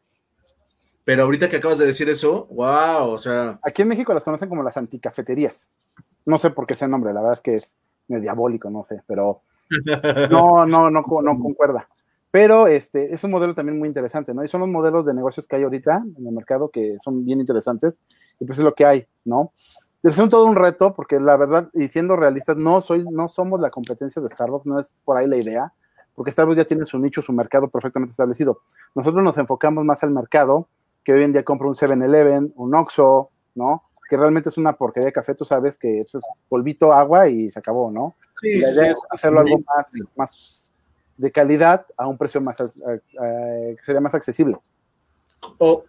Pero 1.04 1.24
ahorita 1.24 1.50
que 1.50 1.58
acabas 1.58 1.80
de 1.80 1.86
decir 1.86 2.10
eso, 2.10 2.46
wow, 2.52 3.10
o 3.10 3.18
sea. 3.18 3.60
Aquí 3.64 3.82
en 3.82 3.88
México 3.88 4.14
las 4.14 4.24
conocen 4.24 4.50
como 4.50 4.64
las 4.64 4.78
anticafeterías. 4.78 5.68
No 6.26 6.38
sé 6.38 6.52
por 6.52 6.68
qué 6.68 6.76
ese 6.76 6.88
nombre, 6.88 7.14
la 7.14 7.22
verdad 7.22 7.38
es 7.38 7.42
que 7.42 7.56
es 7.56 7.78
diabólico, 8.08 8.70
no 8.70 8.84
sé, 8.84 9.02
pero 9.08 9.42
no, 10.32 10.66
no, 10.66 10.90
no, 10.90 11.02
no 11.02 11.40
concuerda. 11.40 11.88
Pero 12.32 12.68
este 12.68 13.14
es 13.14 13.24
un 13.26 13.32
modelo 13.32 13.54
también 13.54 13.78
muy 13.78 13.90
interesante, 13.90 14.34
¿no? 14.34 14.44
Y 14.44 14.48
son 14.48 14.62
los 14.62 14.70
modelos 14.70 15.06
de 15.06 15.14
negocios 15.14 15.48
que 15.48 15.58
hay 15.58 15.64
ahorita 15.64 16.04
en 16.18 16.28
el 16.28 16.34
mercado 16.34 16.70
que 16.70 16.98
son 17.04 17.26
bien 17.26 17.42
interesantes 17.42 18.00
y 18.40 18.46
pues 18.46 18.58
es 18.58 18.64
lo 18.64 18.74
que 18.74 18.86
hay, 18.86 19.06
¿no? 19.26 19.52
Es 20.02 20.18
un 20.18 20.30
todo 20.30 20.46
un 20.46 20.56
reto 20.56 20.96
porque 20.96 21.20
la 21.20 21.36
verdad, 21.36 21.70
y 21.74 21.90
siendo 21.90 22.16
realistas, 22.16 22.56
no, 22.56 22.82
soy, 22.82 23.04
no 23.12 23.28
somos 23.28 23.60
la 23.60 23.70
competencia 23.70 24.22
de 24.22 24.30
Starbucks, 24.30 24.66
no 24.66 24.80
es 24.80 24.88
por 25.04 25.18
ahí 25.18 25.28
la 25.28 25.38
idea, 25.38 25.74
porque 26.16 26.32
Starbucks 26.32 26.58
ya 26.58 26.66
tiene 26.66 26.86
su 26.86 26.98
nicho, 26.98 27.22
su 27.22 27.34
mercado 27.34 27.70
perfectamente 27.70 28.12
establecido. 28.12 28.62
Nosotros 28.96 29.24
nos 29.24 29.38
enfocamos 29.38 29.84
más 29.84 30.02
al 30.04 30.12
mercado, 30.12 30.70
que 31.04 31.14
hoy 31.14 31.24
en 31.24 31.34
día 31.34 31.44
compra 31.44 31.68
un 31.68 31.76
7-Eleven, 31.76 32.54
un 32.56 32.76
Oxxo, 32.76 33.30
¿no? 33.56 33.84
Que 34.10 34.18
realmente 34.18 34.50
es 34.50 34.58
una 34.58 34.74
porquería 34.74 35.08
de 35.08 35.14
café, 35.14 35.36
tú 35.36 35.46
sabes 35.46 35.78
que 35.78 36.02
es 36.02 36.12
polvito, 36.50 36.92
agua 36.92 37.28
y 37.28 37.52
se 37.52 37.60
acabó, 37.60 37.92
¿no? 37.92 38.16
Sí, 38.42 38.56
la 38.56 38.72
idea 38.72 38.92
es 38.92 39.00
hacerlo 39.10 39.42
algo 39.42 39.60
más, 39.60 39.86
más 40.16 40.72
de 41.18 41.32
calidad 41.32 41.86
a 41.98 42.08
un 42.08 42.18
precio 42.18 42.42
más 42.42 42.58
que 42.58 43.78
sería 43.86 44.02
más 44.02 44.14
accesible. 44.14 44.58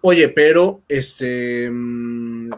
oye, 0.03 0.29
pero 0.29 0.81
este 0.89 1.69
mm, 1.71 2.51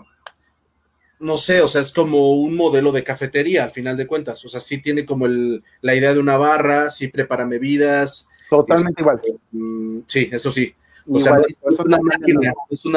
no 1.25 1.39
sé, 1.39 1.63
o 1.63 1.69
sea, 1.69 1.81
es 1.81 1.93
como 1.93 2.35
un 2.35 2.55
modelo 2.55 2.93
de 2.93 3.03
cafetería 3.03 3.65
al 3.65 3.71
final 3.71 3.97
de 3.97 4.07
cuentas. 4.07 4.45
O 4.45 4.49
sea, 4.49 4.61
sí 4.61 4.83
tiene 4.83 5.07
como 5.07 5.27
el, 5.27 5.65
la 5.81 5.95
idea 5.95 6.13
de 6.13 6.21
una 6.21 6.37
barra, 6.37 6.91
sí 6.91 7.09
prepara 7.09 7.45
bebidas. 7.47 8.29
Totalmente 8.51 9.01
igual. 9.01 9.21
Mm, 9.53 10.01
sí, 10.07 10.29
eso 10.31 10.51
sí. 10.51 10.75
O 11.11 11.19
sea, 11.19 11.37
no 11.37 11.43
es, 11.71 11.79
una 11.79 11.99
máquina, 11.99 12.53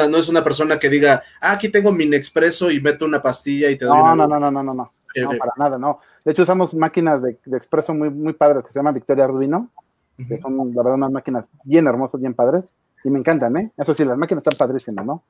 no 0.08 0.16
es 0.16 0.28
una 0.28 0.42
persona 0.42 0.78
que 0.78 0.88
diga, 0.88 1.22
ah, 1.40 1.52
aquí 1.52 1.68
tengo 1.68 1.92
mi 1.92 2.04
expreso 2.14 2.70
y 2.70 2.80
meto 2.80 3.04
una 3.04 3.20
pastilla 3.20 3.70
y 3.70 3.76
te 3.76 3.84
doy 3.84 3.98
no, 3.98 4.16
No, 4.16 4.26
no, 4.26 4.40
no, 4.40 4.50
no, 4.50 4.62
no, 4.62 4.74
no. 4.74 4.92
No, 5.16 5.30
para 5.38 5.52
nada, 5.56 5.78
no. 5.78 5.98
De 6.24 6.32
hecho, 6.32 6.42
usamos 6.42 6.74
máquinas 6.74 7.22
de, 7.22 7.38
de 7.44 7.56
expreso 7.56 7.92
muy, 7.92 8.08
muy 8.08 8.34
padres 8.34 8.64
que 8.64 8.72
se 8.72 8.78
llama 8.78 8.92
Victoria 8.92 9.24
Arduino, 9.24 9.70
que 10.16 10.38
son, 10.38 10.56
la 10.56 10.82
verdad, 10.82 10.94
unas 10.94 11.12
máquinas 11.12 11.46
bien 11.64 11.86
hermosas, 11.86 12.20
bien 12.20 12.34
padres, 12.34 12.70
y 13.04 13.10
me 13.10 13.18
encantan, 13.18 13.56
¿eh? 13.56 13.72
Eso 13.76 13.94
sí, 13.94 14.04
las 14.04 14.18
máquinas 14.18 14.40
están 14.40 14.56
padrísimas, 14.58 15.04
¿no? 15.04 15.22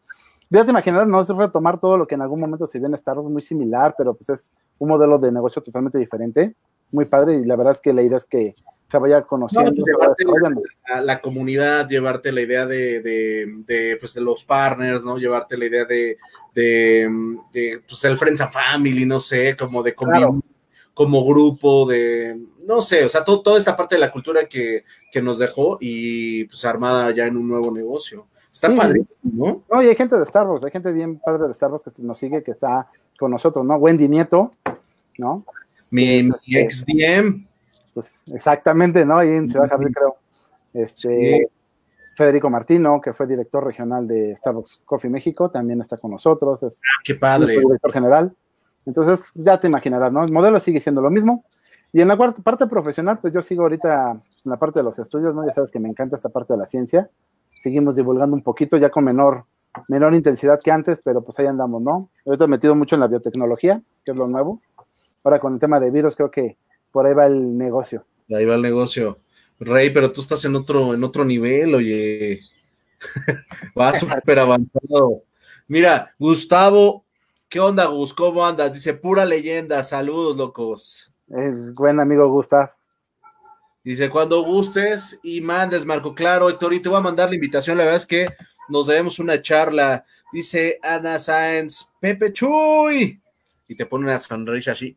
Voy 0.50 0.60
a 0.60 0.64
imaginar, 0.64 1.06
no 1.06 1.20
es 1.20 1.28
retomar 1.28 1.78
todo 1.78 1.98
lo 1.98 2.06
que 2.06 2.14
en 2.14 2.22
algún 2.22 2.40
momento 2.40 2.66
se 2.66 2.78
viene 2.78 2.96
a 3.04 3.14
muy 3.14 3.42
similar, 3.42 3.94
pero 3.98 4.14
pues 4.14 4.30
es 4.30 4.52
un 4.78 4.88
modelo 4.88 5.18
de 5.18 5.30
negocio 5.30 5.62
totalmente 5.62 5.98
diferente, 5.98 6.54
muy 6.90 7.04
padre, 7.04 7.34
y 7.34 7.44
la 7.44 7.56
verdad 7.56 7.74
es 7.74 7.80
que 7.80 7.92
la 7.92 8.02
idea 8.02 8.16
es 8.16 8.24
que 8.24 8.54
se 8.88 8.98
vaya 8.98 9.22
conociendo. 9.22 9.70
No, 9.70 9.84
llevarte 9.84 10.24
la, 10.88 11.00
la, 11.02 11.20
comunidad, 11.20 11.86
llevarte 11.88 12.32
la 12.32 12.40
idea 12.40 12.64
de, 12.64 13.00
de, 13.02 13.62
de, 13.66 13.96
pues, 14.00 14.14
de 14.14 14.22
los 14.22 14.44
partners, 14.44 15.04
¿no? 15.04 15.18
Llevarte 15.18 15.58
la 15.58 15.66
idea 15.66 15.84
de, 15.84 16.16
de, 16.54 17.82
pues, 17.86 18.02
el 18.04 18.16
Friends 18.16 18.40
and 18.40 18.50
Family, 18.50 19.04
no 19.04 19.20
sé, 19.20 19.56
como 19.56 19.82
de 19.82 19.94
como 20.94 21.24
grupo, 21.24 21.86
de, 21.86 22.40
no 22.66 22.80
sé, 22.80 23.04
o 23.04 23.08
sea, 23.08 23.22
todo, 23.22 23.40
toda 23.42 23.58
esta 23.58 23.76
parte 23.76 23.94
de 23.94 24.00
la 24.00 24.10
cultura 24.10 24.46
que, 24.46 24.84
que 25.12 25.22
nos 25.22 25.38
dejó 25.38 25.78
y 25.80 26.44
pues 26.46 26.64
armada 26.64 27.14
ya 27.14 27.26
en 27.26 27.36
un 27.36 27.46
nuevo 27.46 27.70
negocio. 27.70 28.26
Está 28.52 28.74
padrísimo, 28.74 29.16
¿no? 29.22 29.62
No, 29.70 29.82
y 29.82 29.86
hay 29.86 29.94
gente 29.94 30.18
de 30.18 30.26
Starbucks, 30.26 30.64
hay 30.64 30.72
gente 30.72 30.90
bien 30.90 31.20
padre 31.20 31.46
de 31.46 31.54
Starbucks 31.54 31.92
que 31.94 32.02
nos 32.02 32.18
sigue, 32.18 32.42
que 32.42 32.50
está 32.50 32.88
con 33.16 33.30
nosotros, 33.30 33.64
¿no? 33.64 33.76
Wendy 33.76 34.08
Nieto, 34.08 34.50
¿no? 35.18 35.44
Mi, 35.90 36.24
mi 36.24 36.56
ex 36.56 36.84
DM. 36.84 37.47
Pues 37.98 38.22
exactamente, 38.32 39.04
¿no? 39.04 39.18
Ahí 39.18 39.30
en 39.30 39.48
Ciudad 39.48 39.68
Jardín, 39.68 39.92
creo. 39.92 40.16
Este, 40.72 41.48
Federico 42.16 42.50
Martino, 42.50 43.00
que 43.00 43.12
fue 43.12 43.26
director 43.26 43.64
regional 43.64 44.06
de 44.06 44.36
Starbucks 44.36 44.82
Coffee 44.84 45.10
México, 45.10 45.50
también 45.50 45.80
está 45.80 45.96
con 45.96 46.10
nosotros. 46.10 46.62
Es 46.62 46.74
ah, 46.74 47.02
qué 47.04 47.14
padre. 47.14 47.58
Director 47.58 47.92
general. 47.92 48.36
Entonces, 48.86 49.26
ya 49.34 49.58
te 49.58 49.66
imaginarás, 49.66 50.12
¿no? 50.12 50.24
El 50.24 50.32
modelo 50.32 50.60
sigue 50.60 50.80
siendo 50.80 51.00
lo 51.00 51.10
mismo. 51.10 51.44
Y 51.92 52.00
en 52.00 52.08
la 52.08 52.16
parte 52.16 52.66
profesional, 52.66 53.18
pues 53.18 53.32
yo 53.32 53.42
sigo 53.42 53.62
ahorita 53.62 54.12
en 54.12 54.50
la 54.50 54.58
parte 54.58 54.80
de 54.80 54.84
los 54.84 54.98
estudios, 54.98 55.34
¿no? 55.34 55.46
Ya 55.46 55.52
sabes 55.52 55.70
que 55.70 55.80
me 55.80 55.88
encanta 55.88 56.16
esta 56.16 56.28
parte 56.28 56.52
de 56.52 56.58
la 56.58 56.66
ciencia 56.66 57.10
seguimos 57.60 57.94
divulgando 57.94 58.34
un 58.34 58.42
poquito, 58.42 58.76
ya 58.76 58.90
con 58.90 59.04
menor, 59.04 59.44
menor 59.88 60.14
intensidad 60.14 60.60
que 60.62 60.70
antes, 60.70 61.00
pero 61.02 61.22
pues 61.22 61.38
ahí 61.38 61.46
andamos, 61.46 61.82
¿no? 61.82 62.10
Ahorita 62.26 62.44
he 62.44 62.48
metido 62.48 62.74
mucho 62.74 62.96
en 62.96 63.00
la 63.00 63.08
biotecnología, 63.08 63.82
que 64.04 64.12
es 64.12 64.16
lo 64.16 64.26
nuevo. 64.26 64.62
Ahora 65.24 65.40
con 65.40 65.54
el 65.54 65.58
tema 65.58 65.80
de 65.80 65.90
virus, 65.90 66.16
creo 66.16 66.30
que 66.30 66.56
por 66.90 67.06
ahí 67.06 67.14
va 67.14 67.26
el 67.26 67.56
negocio. 67.56 68.04
Ahí 68.34 68.44
va 68.44 68.54
el 68.54 68.62
negocio. 68.62 69.18
Rey, 69.60 69.90
pero 69.90 70.12
tú 70.12 70.20
estás 70.20 70.44
en 70.44 70.54
otro, 70.56 70.94
en 70.94 71.02
otro 71.02 71.24
nivel, 71.24 71.74
oye. 71.74 72.40
va 73.78 73.94
súper 73.94 74.38
avanzado. 74.38 75.22
Mira, 75.66 76.14
Gustavo, 76.18 77.04
¿qué 77.48 77.60
onda, 77.60 77.86
Gus? 77.86 78.14
¿Cómo 78.14 78.46
andas? 78.46 78.72
Dice, 78.72 78.94
pura 78.94 79.24
leyenda, 79.24 79.82
saludos, 79.82 80.36
locos. 80.36 81.12
Es 81.28 81.74
buen 81.74 82.00
amigo 82.00 82.28
Gustavo. 82.30 82.70
Dice, 83.84 84.10
cuando 84.10 84.42
gustes 84.42 85.18
y 85.22 85.40
mandes, 85.40 85.86
Marco. 85.86 86.14
Claro, 86.14 86.50
Héctor, 86.50 86.74
y 86.74 86.80
te 86.80 86.88
voy 86.88 86.98
a 86.98 87.02
mandar 87.02 87.30
la 87.30 87.36
invitación. 87.36 87.78
La 87.78 87.84
verdad 87.84 88.00
es 88.00 88.06
que 88.06 88.28
nos 88.68 88.86
debemos 88.86 89.18
una 89.18 89.40
charla. 89.40 90.04
Dice 90.30 90.78
Ana 90.82 91.18
Sáenz, 91.18 91.90
Pepe 92.00 92.32
Chuy. 92.32 93.20
Y 93.66 93.74
te 93.74 93.86
pone 93.86 94.04
una 94.04 94.18
sonrisa 94.18 94.72
así. 94.72 94.96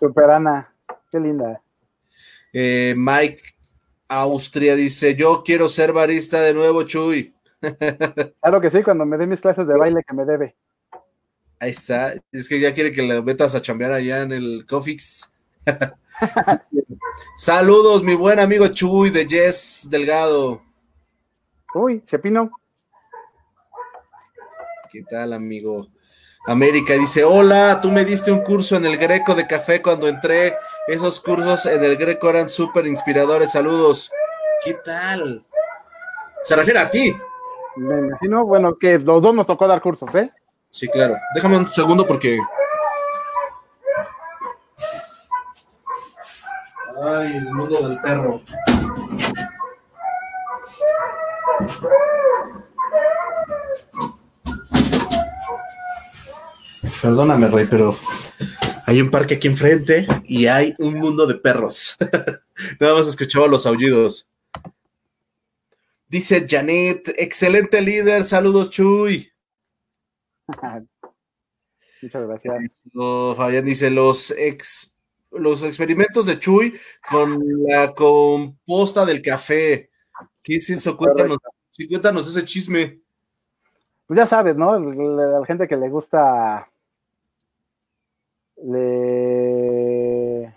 Super 0.00 0.30
Ana, 0.30 0.74
qué 1.12 1.20
linda. 1.20 1.62
Eh, 2.52 2.94
Mike 2.96 3.42
Austria 4.08 4.74
dice, 4.74 5.14
yo 5.14 5.42
quiero 5.44 5.68
ser 5.68 5.92
barista 5.92 6.40
de 6.40 6.54
nuevo, 6.54 6.82
Chuy. 6.82 7.34
Claro 8.40 8.60
que 8.60 8.70
sí, 8.70 8.82
cuando 8.82 9.06
me 9.06 9.16
dé 9.16 9.26
mis 9.26 9.40
clases 9.40 9.66
de 9.68 9.78
baile 9.78 10.02
que 10.06 10.14
me 10.14 10.24
debe. 10.24 10.56
Ahí 11.60 11.70
está. 11.70 12.14
Es 12.32 12.48
que 12.48 12.58
ya 12.58 12.74
quiere 12.74 12.90
que 12.90 13.02
le 13.02 13.22
metas 13.22 13.54
a 13.54 13.62
chambear 13.62 13.92
allá 13.92 14.22
en 14.22 14.32
el 14.32 14.66
Cofix. 14.68 15.30
Saludos, 17.36 18.02
mi 18.02 18.16
buen 18.16 18.40
amigo 18.40 18.66
Chuy 18.66 19.10
de 19.10 19.28
Jess 19.28 19.86
Delgado. 19.88 20.60
Uy, 21.74 22.02
Chepino. 22.04 22.50
¿Qué 24.90 25.04
tal, 25.08 25.32
amigo? 25.32 25.86
América 26.46 26.94
dice: 26.94 27.22
Hola, 27.22 27.78
tú 27.80 27.92
me 27.92 28.04
diste 28.04 28.32
un 28.32 28.42
curso 28.42 28.76
en 28.76 28.84
el 28.84 28.96
Greco 28.96 29.34
de 29.34 29.46
café 29.46 29.80
cuando 29.80 30.08
entré. 30.08 30.56
Esos 30.88 31.20
cursos 31.20 31.66
en 31.66 31.84
el 31.84 31.96
Greco 31.96 32.28
eran 32.30 32.48
súper 32.48 32.86
inspiradores. 32.86 33.52
Saludos. 33.52 34.10
¿Qué 34.64 34.74
tal? 34.84 35.44
Se 36.42 36.56
refiere 36.56 36.80
a 36.80 36.90
ti. 36.90 37.16
Me 37.76 37.98
imagino, 37.98 38.44
bueno, 38.44 38.76
que 38.76 38.98
los 38.98 39.22
dos 39.22 39.34
nos 39.34 39.46
tocó 39.46 39.66
dar 39.68 39.80
cursos, 39.80 40.12
¿eh? 40.14 40.30
Sí, 40.70 40.88
claro. 40.88 41.16
Déjame 41.34 41.56
un 41.56 41.68
segundo 41.68 42.06
porque 42.06 42.38
Ay, 47.04 47.36
el 47.36 47.50
mundo 47.52 47.88
del 47.88 48.00
perro. 48.00 48.40
Perdóname, 57.00 57.48
Rey, 57.48 57.66
pero 57.68 57.96
hay 58.86 59.00
un 59.00 59.10
parque 59.10 59.34
aquí 59.34 59.48
enfrente 59.48 60.06
y 60.24 60.46
hay 60.46 60.74
un 60.78 60.94
mundo 60.94 61.26
de 61.26 61.34
perros. 61.34 61.96
Nada 62.80 62.94
más 62.94 63.06
escuchaba 63.06 63.46
los 63.46 63.66
aullidos. 63.66 64.28
Dice 66.08 66.46
Janet, 66.48 67.14
excelente 67.16 67.80
líder, 67.80 68.24
saludos 68.24 68.70
Chuy. 68.70 69.32
Muchas 72.02 72.26
gracias. 72.26 72.84
Fabián 73.36 73.64
dice, 73.64 73.90
los 73.90 74.30
ex 74.32 74.92
los 75.32 75.62
experimentos 75.62 76.26
de 76.26 76.38
Chuy 76.38 76.78
con 77.08 77.40
la 77.64 77.94
composta 77.94 79.04
del 79.04 79.22
café. 79.22 79.90
¿Qué 80.42 80.56
es 80.56 80.68
eso? 80.70 80.96
Cuéntanos, 80.96 81.38
cuéntanos 81.88 82.28
ese 82.28 82.44
chisme. 82.44 83.00
Pues 84.06 84.18
ya 84.18 84.26
sabes, 84.26 84.56
¿no? 84.56 84.78
La 84.78 85.44
gente 85.46 85.66
que 85.66 85.76
le 85.76 85.88
gusta. 85.88 86.68
Le. 88.62 90.54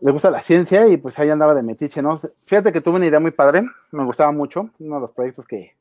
Le 0.00 0.10
gusta 0.12 0.30
la 0.30 0.40
ciencia 0.40 0.86
y 0.86 0.96
pues 0.98 1.18
ahí 1.18 1.30
andaba 1.30 1.54
de 1.54 1.62
metiche, 1.62 2.02
¿no? 2.02 2.18
Fíjate 2.44 2.72
que 2.72 2.80
tuve 2.80 2.96
una 2.96 3.06
idea 3.06 3.20
muy 3.20 3.30
padre, 3.30 3.64
me 3.90 4.04
gustaba 4.04 4.32
mucho, 4.32 4.70
uno 4.78 4.96
de 4.96 5.00
los 5.00 5.12
proyectos 5.12 5.46
que, 5.46 5.76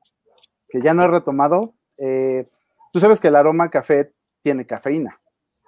ya 0.81 0.93
no 0.93 1.03
he 1.03 1.07
retomado. 1.07 1.73
Eh, 1.97 2.47
tú 2.93 2.99
sabes 2.99 3.19
que 3.19 3.27
el 3.27 3.35
aroma 3.35 3.69
café 3.69 4.13
tiene 4.41 4.65
cafeína, 4.65 5.19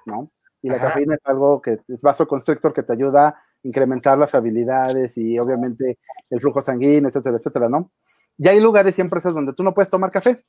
¿no? 0.05 0.31
y 0.65 0.69
la 0.69 0.79
cafeína 0.79 1.13
es 1.13 1.21
algo 1.25 1.61
que 1.61 1.79
es 1.87 2.01
vasoconstrictor 2.01 2.73
que 2.73 2.81
te 2.81 2.91
ayuda 2.91 3.39
incrementar 3.61 4.17
las 4.17 4.33
habilidades 4.33 5.15
y 5.15 5.37
obviamente 5.37 5.99
el 6.29 6.41
flujo 6.41 6.63
sanguíneo, 6.63 7.09
etcétera, 7.09 7.37
etcétera, 7.37 7.69
¿no? 7.69 7.91
Y 8.37 8.47
hay 8.47 8.59
lugares 8.59 8.97
y 8.97 9.01
empresas 9.01 9.33
donde 9.33 9.53
tú 9.53 9.61
no 9.61 9.75
puedes 9.75 9.91
tomar 9.91 10.09
café. 10.09 10.43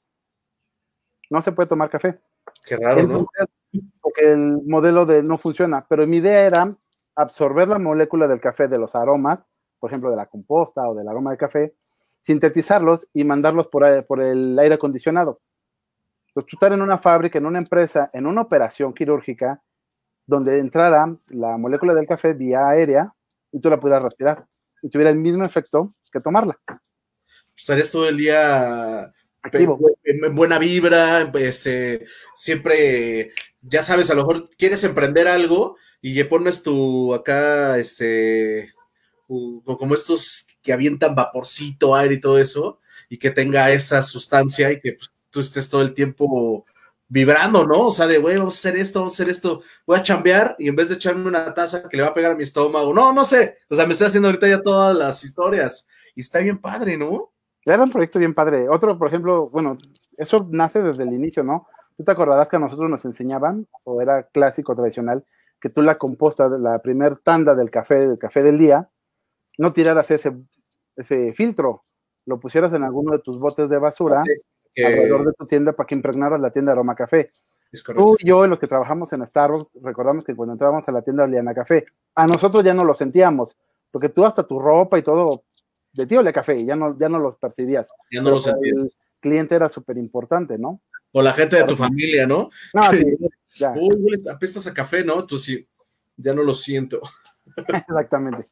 No 1.28 1.42
se 1.42 1.52
puede 1.52 1.68
tomar 1.68 1.90
café. 1.90 2.18
Qué 2.64 2.76
raro, 2.76 3.02
¿no? 3.02 3.26
Porque 4.00 4.32
el 4.32 4.62
modelo 4.66 5.06
de 5.06 5.22
no 5.22 5.38
funciona. 5.38 5.86
Pero 5.88 6.06
mi 6.06 6.18
idea 6.18 6.46
era 6.46 6.76
absorber 7.14 7.68
la 7.68 7.78
molécula 7.78 8.28
del 8.28 8.40
café 8.40 8.68
de 8.68 8.78
los 8.78 8.94
aromas, 8.94 9.44
por 9.78 9.90
ejemplo, 9.90 10.10
de 10.10 10.16
la 10.16 10.26
composta 10.26 10.88
o 10.88 10.94
del 10.94 11.08
aroma 11.08 11.30
de 11.30 11.36
café, 11.36 11.74
sintetizarlos 12.22 13.06
y 13.12 13.24
mandarlos 13.24 13.68
por, 13.68 14.04
por 14.06 14.20
el 14.20 14.58
aire 14.58 14.74
acondicionado. 14.74 15.40
Entonces, 16.28 16.50
tú 16.50 16.56
estar 16.56 16.72
en 16.72 16.82
una 16.82 16.98
fábrica, 16.98 17.38
en 17.38 17.46
una 17.46 17.58
empresa, 17.58 18.10
en 18.12 18.26
una 18.26 18.42
operación 18.42 18.92
quirúrgica, 18.92 19.62
donde 20.26 20.58
entrara 20.58 21.16
la 21.28 21.56
molécula 21.56 21.94
del 21.94 22.06
café 22.06 22.34
vía 22.34 22.68
aérea 22.68 23.14
y 23.52 23.60
tú 23.60 23.70
la 23.70 23.80
pudieras 23.80 24.02
respirar 24.02 24.46
y 24.82 24.90
tuviera 24.90 25.10
el 25.10 25.16
mismo 25.16 25.44
efecto 25.44 25.94
que 26.12 26.20
tomarla. 26.20 26.58
Estarías 27.56 27.90
todo 27.90 28.08
el 28.08 28.16
día 28.16 29.12
activo. 29.42 29.78
En 30.04 30.34
buena 30.34 30.58
vibra, 30.58 31.22
este, 31.34 32.06
siempre, 32.34 33.32
ya 33.68 33.82
sabes, 33.82 34.10
a 34.10 34.14
lo 34.14 34.26
mejor 34.26 34.50
quieres 34.56 34.84
emprender 34.84 35.28
algo 35.28 35.76
y 36.00 36.14
le 36.14 36.24
pones 36.24 36.62
tu 36.62 37.14
acá, 37.14 37.78
este, 37.78 38.72
como 39.26 39.94
estos 39.94 40.46
que 40.62 40.72
avientan 40.72 41.14
vaporcito, 41.14 41.94
aire 41.94 42.14
y 42.14 42.20
todo 42.20 42.38
eso, 42.38 42.80
y 43.08 43.18
que 43.18 43.30
tenga 43.30 43.70
esa 43.70 44.02
sustancia 44.02 44.70
y 44.70 44.80
que 44.80 44.92
pues, 44.94 45.12
tú 45.30 45.40
estés 45.40 45.68
todo 45.68 45.82
el 45.82 45.94
tiempo 45.94 46.64
vibrando, 47.08 47.66
¿no? 47.66 47.86
O 47.86 47.90
sea, 47.90 48.06
de, 48.06 48.18
güey, 48.18 48.36
vamos 48.36 48.56
a 48.56 48.58
hacer 48.58 48.80
esto, 48.80 49.00
vamos 49.00 49.14
a 49.14 49.16
hacer 49.22 49.30
esto, 49.30 49.62
voy 49.86 49.98
a 49.98 50.02
chambear 50.02 50.56
y 50.58 50.68
en 50.68 50.76
vez 50.76 50.88
de 50.88 50.96
echarme 50.96 51.26
una 51.26 51.54
taza 51.54 51.88
que 51.88 51.96
le 51.96 52.02
va 52.02 52.10
a 52.10 52.14
pegar 52.14 52.32
a 52.32 52.36
mi 52.36 52.42
estómago, 52.42 52.92
no, 52.92 53.12
no 53.12 53.24
sé, 53.24 53.54
o 53.68 53.74
sea, 53.74 53.86
me 53.86 53.92
estoy 53.92 54.08
haciendo 54.08 54.28
ahorita 54.28 54.48
ya 54.48 54.62
todas 54.62 54.96
las 54.96 55.22
historias 55.22 55.88
y 56.14 56.20
está 56.20 56.40
bien 56.40 56.58
padre, 56.58 56.96
¿no? 56.96 57.32
Era 57.64 57.82
un 57.82 57.90
proyecto 57.90 58.20
bien 58.20 58.32
padre. 58.32 58.68
Otro, 58.68 58.96
por 58.96 59.08
ejemplo, 59.08 59.48
bueno, 59.50 59.76
eso 60.16 60.48
nace 60.50 60.82
desde 60.82 61.02
el 61.02 61.12
inicio, 61.12 61.42
¿no? 61.42 61.66
Tú 61.96 62.04
te 62.04 62.12
acordarás 62.12 62.48
que 62.48 62.56
a 62.56 62.58
nosotros 62.58 62.90
nos 62.90 63.04
enseñaban, 63.04 63.66
o 63.84 64.02
era 64.02 64.24
clásico 64.24 64.74
tradicional, 64.74 65.24
que 65.60 65.70
tú 65.70 65.82
la 65.82 65.96
composta, 65.96 66.48
la 66.48 66.80
primer 66.80 67.18
tanda 67.18 67.54
del 67.54 67.70
café, 67.70 68.06
del 68.06 68.18
café 68.18 68.42
del 68.42 68.58
día, 68.58 68.88
no 69.58 69.72
tiraras 69.72 70.10
ese, 70.10 70.36
ese 70.96 71.32
filtro, 71.32 71.84
lo 72.26 72.38
pusieras 72.38 72.72
en 72.74 72.84
alguno 72.84 73.12
de 73.12 73.20
tus 73.20 73.38
botes 73.38 73.68
de 73.68 73.78
basura 73.78 74.22
alrededor 74.76 75.26
de 75.26 75.32
tu 75.32 75.46
tienda 75.46 75.72
para 75.72 75.86
que 75.86 75.94
impregnaras 75.94 76.40
la 76.40 76.50
tienda 76.50 76.70
de 76.70 76.74
aroma 76.74 76.94
café. 76.94 77.32
Tú 77.94 78.16
y 78.18 78.28
yo, 78.28 78.46
los 78.46 78.58
que 78.58 78.66
trabajamos 78.66 79.12
en 79.12 79.26
Starbucks, 79.26 79.82
recordamos 79.82 80.24
que 80.24 80.34
cuando 80.34 80.52
entrábamos 80.52 80.88
a 80.88 80.92
la 80.92 81.02
tienda 81.02 81.24
olían 81.24 81.48
a 81.48 81.54
café. 81.54 81.86
A 82.14 82.26
nosotros 82.26 82.62
ya 82.62 82.74
no 82.74 82.84
lo 82.84 82.94
sentíamos, 82.94 83.56
porque 83.90 84.08
tú 84.08 84.24
hasta 84.24 84.46
tu 84.46 84.58
ropa 84.58 84.98
y 84.98 85.02
todo 85.02 85.44
de 85.92 86.06
ti 86.06 86.16
olía 86.16 86.32
café 86.32 86.58
y 86.58 86.66
ya 86.66 86.76
no, 86.76 86.96
ya 86.98 87.08
no 87.08 87.18
los 87.18 87.36
percibías. 87.36 87.88
Ya 88.12 88.20
no 88.20 88.30
lo 88.30 88.40
sentías. 88.40 88.76
El 88.76 88.92
cliente 89.20 89.54
era 89.54 89.68
súper 89.68 89.96
importante, 89.96 90.58
¿no? 90.58 90.80
O 91.12 91.22
la 91.22 91.32
gente 91.32 91.56
de 91.56 91.64
tu 91.64 91.76
familia, 91.76 92.26
¿no? 92.26 92.50
No, 92.74 92.90
sí, 92.90 93.04
ya. 93.54 93.72
Uy, 93.72 94.18
apestas 94.30 94.66
a 94.66 94.74
café, 94.74 95.04
¿no? 95.04 95.24
Tú 95.26 95.38
sí, 95.38 95.66
ya 96.16 96.34
no 96.34 96.42
lo 96.42 96.54
siento. 96.54 97.00
Exactamente. 97.56 98.48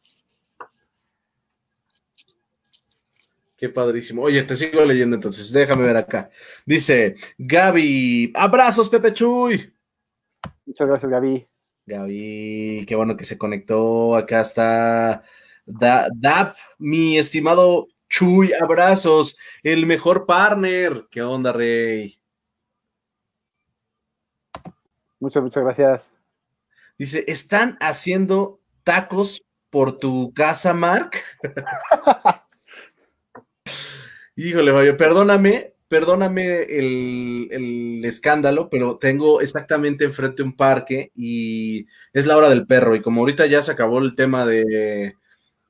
Qué 3.56 3.68
padrísimo. 3.68 4.22
Oye, 4.22 4.42
te 4.42 4.56
sigo 4.56 4.84
leyendo 4.84 5.16
entonces. 5.16 5.52
Déjame 5.52 5.86
ver 5.86 5.96
acá. 5.96 6.30
Dice 6.66 7.16
Gaby, 7.38 8.32
abrazos, 8.34 8.88
Pepe 8.88 9.12
Chuy. 9.12 9.72
Muchas 10.66 10.88
gracias, 10.88 11.10
Gaby. 11.10 11.46
Gaby, 11.86 12.84
qué 12.86 12.96
bueno 12.96 13.16
que 13.16 13.24
se 13.24 13.38
conectó. 13.38 14.16
Acá 14.16 14.40
está 14.40 15.22
Dap, 15.66 16.54
mi 16.78 17.16
estimado 17.16 17.88
Chuy, 18.08 18.52
abrazos. 18.52 19.36
El 19.62 19.86
mejor 19.86 20.26
partner. 20.26 21.06
¿Qué 21.10 21.22
onda, 21.22 21.52
Rey? 21.52 22.18
Muchas, 25.24 25.42
muchas 25.42 25.62
gracias. 25.62 26.12
Dice, 26.98 27.24
¿están 27.26 27.78
haciendo 27.80 28.60
tacos 28.82 29.42
por 29.70 29.98
tu 29.98 30.34
casa, 30.34 30.74
Mark? 30.74 31.12
Híjole, 34.36 34.74
Mario, 34.74 34.98
perdóname, 34.98 35.72
perdóname 35.88 36.64
el, 36.64 38.02
escándalo, 38.04 38.68
pero 38.68 38.98
tengo 38.98 39.40
exactamente 39.40 40.04
enfrente 40.04 40.42
un 40.42 40.54
parque 40.54 41.10
y 41.16 41.86
es 42.12 42.26
la 42.26 42.36
hora 42.36 42.50
del 42.50 42.66
perro. 42.66 42.94
Y 42.94 43.00
como 43.00 43.22
ahorita 43.22 43.46
ya 43.46 43.62
se 43.62 43.72
acabó 43.72 44.00
el 44.00 44.14
tema 44.16 44.44
de 44.44 45.16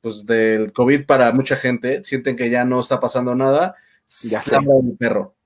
pues 0.01 0.27
del 0.27 0.73
COVID 0.73 1.07
para 1.07 1.31
mucha 1.31 1.55
gente, 1.55 2.03
sienten 2.03 2.35
que 2.35 2.51
ya 2.51 2.65
no 2.65 2.81
está 2.81 2.99
pasando 2.99 3.37
nada, 3.37 3.77
ya 4.25 4.41
es 4.41 4.49
la 4.49 4.59
hora 4.59 4.83
del 4.83 4.97
perro. 4.97 5.37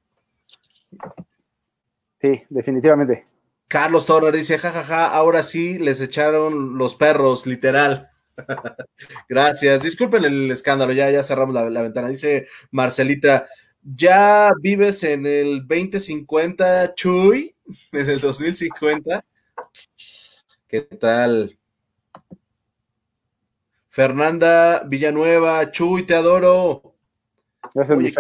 Sí, 2.23 2.42
definitivamente. 2.49 3.29
Carlos 3.68 4.07
Torres 4.07 4.33
dice, 4.33 4.59
jajaja, 4.59 5.09
ahora 5.09 5.42
sí 5.42 5.78
les 5.78 6.00
echaron 6.00 6.78
los 6.78 6.94
perros, 6.94 7.46
literal. 7.46 8.09
Gracias. 9.28 9.83
Disculpen 9.83 10.24
el 10.24 10.50
escándalo, 10.50 10.92
ya, 10.92 11.11
ya 11.11 11.22
cerramos 11.22 11.54
la, 11.54 11.83
ventana. 11.83 12.09
Dice 12.09 12.46
Marcelita, 12.70 13.46
¿ya 13.83 14.52
vives 14.61 15.04
en 15.04 15.26
el 15.26 15.66
2050, 15.66 16.94
Chuy? 16.94 17.54
¿En 17.92 18.09
el 18.09 18.20
2050? 18.20 19.22
¿Qué 20.66 20.81
tal? 20.81 21.59
Fernanda 23.88 24.83
Villanueva, 24.87 25.70
Chuy, 25.70 26.04
te 26.04 26.14
adoro. 26.14 26.94
Gracias, 27.74 27.98
mi 27.98 28.12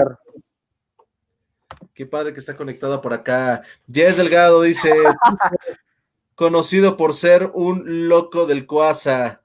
Qué 1.94 2.06
padre 2.06 2.32
que 2.32 2.40
está 2.40 2.56
conectada 2.56 3.00
por 3.00 3.12
acá. 3.12 3.62
Jess 3.92 4.16
Delgado 4.16 4.62
dice, 4.62 4.92
conocido 6.34 6.96
por 6.96 7.14
ser 7.14 7.50
un 7.54 8.08
loco 8.08 8.46
del 8.46 8.66
Cuasa. 8.66 9.42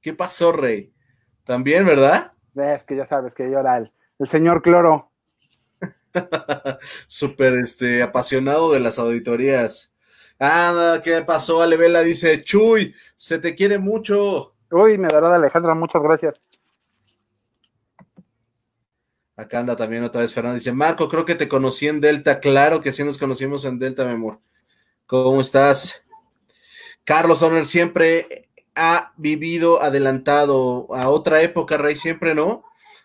¿Qué 0.00 0.12
pasó, 0.12 0.52
Rey? 0.52 0.92
También, 1.44 1.84
¿verdad? 1.84 2.32
Es 2.54 2.84
que 2.84 2.96
ya 2.96 3.06
sabes 3.06 3.34
que 3.34 3.50
llora 3.50 3.76
el, 3.76 3.92
el 4.18 4.28
señor 4.28 4.62
Cloro. 4.62 5.10
Súper 7.06 7.54
este, 7.58 8.02
apasionado 8.02 8.72
de 8.72 8.80
las 8.80 8.98
auditorías. 8.98 9.92
Ah, 10.38 11.00
¿qué 11.04 11.22
pasó? 11.22 11.62
Alevela 11.62 12.02
dice, 12.02 12.42
Chuy, 12.42 12.94
se 13.14 13.38
te 13.38 13.54
quiere 13.54 13.78
mucho. 13.78 14.54
Uy, 14.70 14.96
me 14.96 15.08
dará 15.08 15.28
de 15.28 15.36
Alejandra, 15.36 15.74
muchas 15.74 16.02
gracias. 16.02 16.42
Acá 19.40 19.60
anda 19.60 19.74
también 19.74 20.04
otra 20.04 20.20
vez 20.20 20.34
Fernando. 20.34 20.58
Dice, 20.58 20.70
Marco, 20.70 21.08
creo 21.08 21.24
que 21.24 21.34
te 21.34 21.48
conocí 21.48 21.88
en 21.88 22.02
Delta. 22.02 22.40
Claro 22.40 22.82
que 22.82 22.92
sí 22.92 23.02
nos 23.02 23.16
conocimos 23.16 23.64
en 23.64 23.78
Delta, 23.78 24.04
mi 24.04 24.12
amor. 24.12 24.38
¿Cómo 25.06 25.40
estás? 25.40 26.04
Carlos 27.04 27.42
Honor, 27.42 27.64
siempre 27.64 28.50
ha 28.74 29.14
vivido 29.16 29.82
adelantado 29.82 30.94
a 30.94 31.08
otra 31.08 31.40
época, 31.40 31.78
Rey, 31.78 31.96
siempre, 31.96 32.34
¿no? 32.34 32.64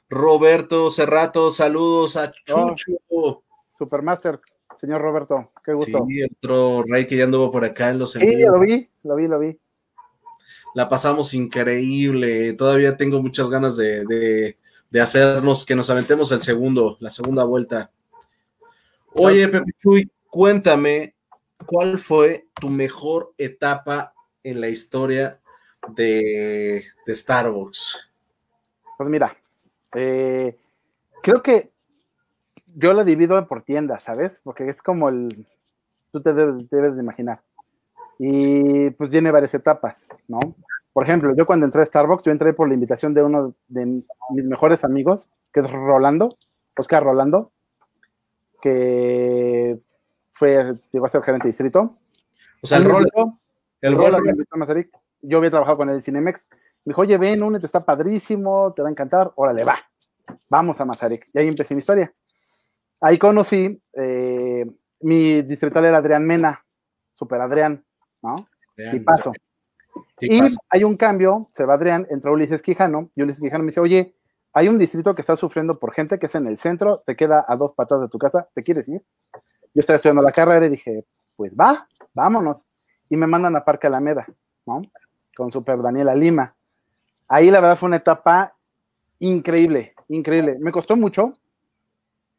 Roberto 0.10 0.92
Cerrato, 0.92 1.52
saludos 1.52 2.18
a 2.18 2.34
oh, 2.54 2.76
Chucho. 2.76 3.44
Supermaster, 3.72 4.42
señor 4.78 5.02
Roberto, 5.02 5.54
qué 5.64 5.72
gusto. 5.72 6.06
Sí, 6.06 6.22
otro 6.24 6.84
Rey 6.86 7.08
que 7.08 7.16
ya 7.16 7.24
anduvo 7.24 7.50
por 7.50 7.64
acá 7.64 7.90
en 7.90 8.00
los 8.00 8.12
Sí, 8.12 8.38
lo 8.40 8.60
vi, 8.60 8.90
lo 9.04 9.16
vi, 9.16 9.28
lo 9.30 9.40
vi. 9.40 9.58
La 10.74 10.90
pasamos 10.90 11.34
increíble. 11.34 12.52
Todavía 12.54 12.98
tengo 12.98 13.22
muchas 13.22 13.50
ganas 13.50 13.78
de, 13.78 14.58
hacernos, 14.94 15.66
que 15.66 15.76
nos 15.76 15.90
aventemos 15.90 16.32
el 16.32 16.42
segundo, 16.42 16.98
la 17.00 17.10
segunda 17.10 17.44
vuelta. 17.44 17.92
Oye, 19.14 19.48
Pepe 19.48 19.72
Chuy, 19.78 20.12
cuéntame, 20.30 21.16
¿cuál 21.66 21.98
fue 21.98 22.48
tu 22.60 22.70
mejor 22.70 23.34
etapa 23.38 24.14
en 24.44 24.62
la 24.62 24.70
historia 24.70 25.40
de, 25.96 26.86
Starbucks? 27.08 28.10
Pues 28.98 29.10
mira, 29.10 29.36
eh, 29.94 30.58
creo 31.22 31.42
que 31.42 31.72
yo 32.76 32.94
lo 32.94 33.04
divido 33.04 33.48
por 33.48 33.64
tiendas, 33.64 34.04
¿sabes? 34.04 34.42
Porque 34.44 34.68
es 34.68 34.82
como 34.82 35.10
el, 35.10 35.48
tú 36.12 36.22
te 36.22 36.34
debes, 36.34 36.96
de 36.96 37.02
imaginar. 37.02 37.42
Y 38.20 38.90
pues 38.92 39.10
tiene 39.10 39.32
varias 39.32 39.54
etapas, 39.54 40.08
¿no? 40.28 40.40
Por 40.96 41.04
ejemplo, 41.04 41.36
yo 41.36 41.46
cuando 41.46 41.66
entré 41.66 41.82
a 41.82 41.86
Starbucks, 41.86 42.24
yo 42.24 42.32
entré 42.32 42.54
por 42.54 42.70
la 42.70 42.74
invitación 42.74 43.14
de 43.14 43.22
uno 43.22 43.54
de 43.68 43.86
mis 43.86 44.46
mejores 44.46 44.86
amigos, 44.86 45.28
que 45.52 45.60
es 45.60 45.70
Rolando, 45.70 46.38
Oscar 46.78 47.04
Rolando, 47.04 47.52
que 48.62 49.78
fue, 50.32 50.80
llegó 50.94 51.06
a 51.06 51.10
ser 51.10 51.22
gerente 51.22 51.48
de 51.48 51.52
distrito. 51.52 51.98
O 52.62 52.68
sea, 52.68 52.78
el 52.78 52.86
Rolando, 52.86 53.42
el 53.82 53.94
Rolando, 53.94 54.32
yo 55.22 55.40
había 55.40 55.50
trabajado 55.50 55.76
con 55.76 55.90
el 55.90 56.02
Cinemex. 56.02 56.48
Me 56.86 56.92
dijo, 56.92 57.02
oye, 57.02 57.18
ven, 57.18 57.44
únete, 57.44 57.66
está 57.66 57.84
padrísimo, 57.84 58.72
te 58.74 58.82
va 58.82 58.88
a 58.88 58.92
encantar, 58.92 59.34
órale, 59.36 59.66
va, 59.66 59.78
vamos 60.48 60.80
a 60.80 60.86
Mazarik. 60.86 61.28
Y 61.34 61.40
ahí 61.40 61.50
empecé 61.50 61.76
mi 61.76 61.80
historia. 61.80 62.14
Ahí 63.02 63.18
conocí, 63.18 63.84
eh, 63.92 64.66
mi 65.02 65.42
distrital 65.42 65.84
era 65.84 65.98
Adrián 65.98 66.26
Mena, 66.26 66.66
super 67.14 67.42
Adrián, 67.42 67.84
¿no? 68.22 68.48
y 68.78 69.00
paso. 69.02 69.34
Y 70.20 70.40
hay 70.70 70.84
un 70.84 70.98
cambio, 70.98 71.50
se 71.54 71.66
va 71.66 71.76
Adrián, 71.76 72.08
entra 72.10 72.32
Ulises 72.32 72.62
Quijano, 72.62 73.10
y 73.16 73.22
Ulises 73.22 73.42
Quijano 73.42 73.64
me 73.64 73.70
dice, 73.70 73.80
oye, 73.80 74.16
hay 74.54 74.70
un 74.70 74.78
distrito 74.78 75.14
que 75.14 75.22
está 75.22 75.36
sufriendo 75.36 75.80
por 75.80 75.94
gente 75.94 76.18
que 76.18 76.28
es 76.28 76.36
en 76.36 76.48
el 76.48 76.58
centro, 76.58 77.04
te 77.06 77.16
queda 77.16 77.44
a 77.48 77.56
dos 77.58 77.74
patas 77.74 78.00
de 78.00 78.08
tu 78.08 78.18
casa, 78.18 78.48
¿te 78.54 78.64
quieres 78.64 78.88
ir? 78.88 79.04
Yo 79.74 79.82
estaba 79.82 79.98
estudiando 79.98 80.22
la 80.22 80.32
carrera 80.32 80.66
y 80.66 80.70
dije, 80.70 81.06
pues 81.36 81.54
va, 81.56 81.88
vámonos. 82.14 82.66
Y 83.10 83.18
me 83.18 83.28
mandan 83.28 83.56
a 83.58 83.66
Parque 83.66 83.88
Alameda, 83.88 84.26
¿no? 84.66 84.82
Con 85.36 85.52
Super 85.52 85.82
Daniela 85.82 86.16
Lima. 86.16 86.56
Ahí 87.28 87.52
la 87.52 87.60
verdad 87.60 87.78
fue 87.78 87.88
una 87.88 87.98
etapa 87.98 88.56
increíble, 89.20 89.94
increíble. 90.08 90.58
Me 90.60 90.72
costó 90.72 90.96
mucho, 90.96 91.34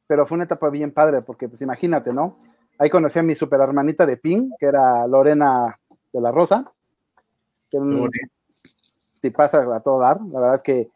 pero 0.07 0.27
fue 0.27 0.37
una 0.37 0.45
etapa 0.45 0.71
bien 0.71 0.92
padre, 0.92 1.21
porque 1.21 1.49
pues 1.49 1.61
imagínate, 1.61 2.12
¿no? 2.12 2.38
Ahí 2.79 2.88
conocí 2.88 3.19
a 3.19 3.23
mi 3.23 3.35
super 3.35 3.61
hermanita 3.61 4.07
de 4.07 4.16
PIN, 4.16 4.53
que 4.59 4.66
era 4.66 5.07
Lorena 5.07 5.79
de 6.12 6.21
la 6.21 6.31
Rosa, 6.31 6.73
que 7.76 9.28
un 9.28 9.32
pasa 9.32 9.58
a 9.74 9.80
todo 9.80 10.00
dar. 10.00 10.20
La 10.32 10.40
verdad 10.40 10.56
es 10.56 10.62
que 10.62 10.90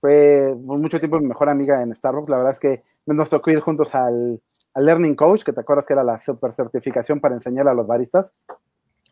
fue 0.00 0.54
por 0.66 0.78
mucho 0.78 0.98
tiempo 0.98 1.20
mi 1.20 1.28
mejor 1.28 1.48
amiga 1.48 1.82
en 1.82 1.94
Starbucks. 1.94 2.30
La 2.30 2.36
verdad 2.36 2.52
es 2.52 2.58
que 2.58 2.82
nos 3.06 3.28
tocó 3.28 3.50
ir 3.50 3.60
juntos 3.60 3.94
al, 3.94 4.40
Learning 4.74 5.14
Coach, 5.14 5.42
que 5.42 5.52
te 5.52 5.60
acuerdas 5.60 5.86
que 5.86 5.92
era 5.92 6.02
la 6.02 6.18
super 6.18 6.52
certificación 6.52 7.20
para 7.20 7.34
enseñar 7.34 7.68
a 7.68 7.74
los 7.74 7.86
baristas. 7.86 8.32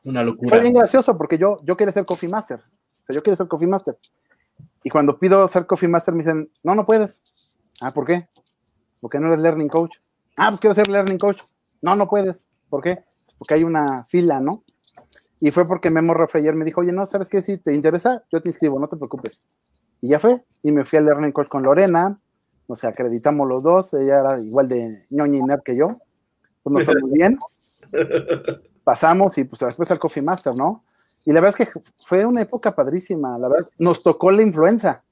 Una 0.04 0.24
locura. 0.24 0.48
Fue 0.48 0.60
bien 0.60 0.72
gracioso 0.72 1.18
porque 1.18 1.36
yo, 1.36 1.60
yo 1.64 1.76
quería 1.76 1.92
ser 1.92 2.06
Coffee 2.06 2.30
Master. 2.30 2.60
O 2.60 3.06
sea, 3.06 3.14
yo 3.14 3.22
quería 3.22 3.36
ser 3.36 3.46
Coffee 3.46 3.68
Master. 3.68 3.98
Y 4.82 4.88
cuando 4.88 5.18
pido 5.18 5.46
ser 5.48 5.66
Coffee 5.66 5.88
Master 5.88 6.14
me 6.14 6.20
dicen, 6.22 6.50
no, 6.62 6.74
no 6.74 6.86
puedes. 6.86 7.20
Ah, 7.82 7.92
¿por 7.92 8.06
qué? 8.06 8.28
Porque 9.00 9.18
no 9.18 9.26
eres 9.26 9.40
Learning 9.40 9.68
Coach. 9.68 9.96
Ah, 10.38 10.48
pues 10.48 10.60
quiero 10.60 10.74
ser 10.74 10.88
Learning 10.88 11.18
Coach. 11.18 11.42
No, 11.82 11.94
no 11.94 12.08
puedes. 12.08 12.42
¿Por 12.70 12.82
qué? 12.82 13.04
Porque 13.36 13.54
hay 13.54 13.64
una 13.64 14.04
fila, 14.04 14.40
¿no? 14.40 14.64
Y 15.40 15.50
fue 15.50 15.66
porque 15.66 15.90
Memo 15.90 16.12
Refreyer 16.14 16.54
me 16.54 16.66
dijo, 16.66 16.82
oye, 16.82 16.92
no, 16.92 17.06
¿sabes 17.06 17.28
qué? 17.28 17.42
Si 17.42 17.56
te 17.56 17.74
interesa, 17.74 18.22
yo 18.30 18.42
te 18.42 18.50
inscribo, 18.50 18.78
no 18.78 18.88
te 18.88 18.96
preocupes. 18.96 19.42
Y 20.02 20.08
ya 20.08 20.18
fue. 20.18 20.44
Y 20.62 20.70
me 20.70 20.84
fui 20.84 20.98
al 20.98 21.06
Learning 21.06 21.32
Coach 21.32 21.48
con 21.48 21.62
Lorena. 21.62 22.20
Sea, 22.74 22.90
acreditamos 22.90 23.48
los 23.48 23.62
dos. 23.62 23.94
Ella 23.94 24.20
era 24.20 24.40
igual 24.40 24.68
de 24.68 25.06
ñoña 25.10 25.58
que 25.64 25.76
yo. 25.76 25.98
Pues 26.62 26.74
nos 26.74 26.84
fue 26.84 27.00
muy 27.00 27.12
bien. 27.12 27.38
Pasamos 28.84 29.36
y 29.38 29.44
pues 29.44 29.60
después 29.60 29.90
al 29.90 29.98
Coffee 29.98 30.22
Master, 30.22 30.54
¿no? 30.54 30.84
Y 31.24 31.32
la 31.32 31.40
verdad 31.40 31.60
es 31.60 31.68
que 31.68 31.80
fue 32.04 32.24
una 32.24 32.42
época 32.42 32.74
padrísima. 32.74 33.38
La 33.38 33.48
verdad, 33.48 33.68
nos 33.78 34.02
tocó 34.02 34.30
la 34.30 34.42
influenza. 34.42 35.02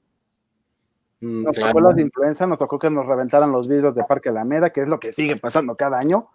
Mm, 1.21 1.43
nos 1.43 1.55
tocó 1.55 1.81
las 1.81 1.99
influencias, 1.99 2.47
nos 2.47 2.57
tocó 2.57 2.79
que 2.79 2.89
nos 2.89 3.05
reventaran 3.05 3.51
los 3.51 3.67
vidrios 3.67 3.93
de 3.93 4.03
Parque 4.05 4.29
Alameda, 4.29 4.69
que 4.71 4.81
es 4.81 4.87
lo 4.87 4.99
que 4.99 5.13
sigue 5.13 5.35
pasando 5.35 5.75
cada 5.75 5.99
año. 5.99 6.29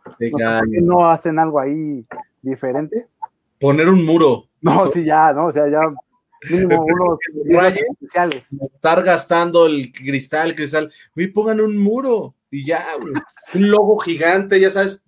no 0.83 1.07
hacen 1.07 1.39
algo 1.39 1.59
ahí 1.59 2.07
diferente. 2.43 3.09
Poner 3.61 3.89
un 3.89 4.05
muro. 4.05 4.49
No, 4.61 4.91
sí, 4.91 5.05
ya, 5.05 5.33
¿no? 5.33 5.47
O 5.47 5.53
sea, 5.53 5.69
ya 5.69 5.81
mínimo 6.51 6.85
unos 6.85 7.19
especiales. 7.91 8.43
Estar 8.75 9.03
gastando 9.03 9.67
el 9.67 9.93
cristal, 9.93 10.55
cristal. 10.55 10.93
Uy, 11.17 11.29
pongan 11.29 11.61
un 11.61 11.77
muro 11.77 12.35
y 12.51 12.65
ya, 12.65 12.85
Un 13.55 13.71
logo 13.71 13.99
gigante, 13.99 14.61
ya 14.61 14.71
sabes, 14.71 15.03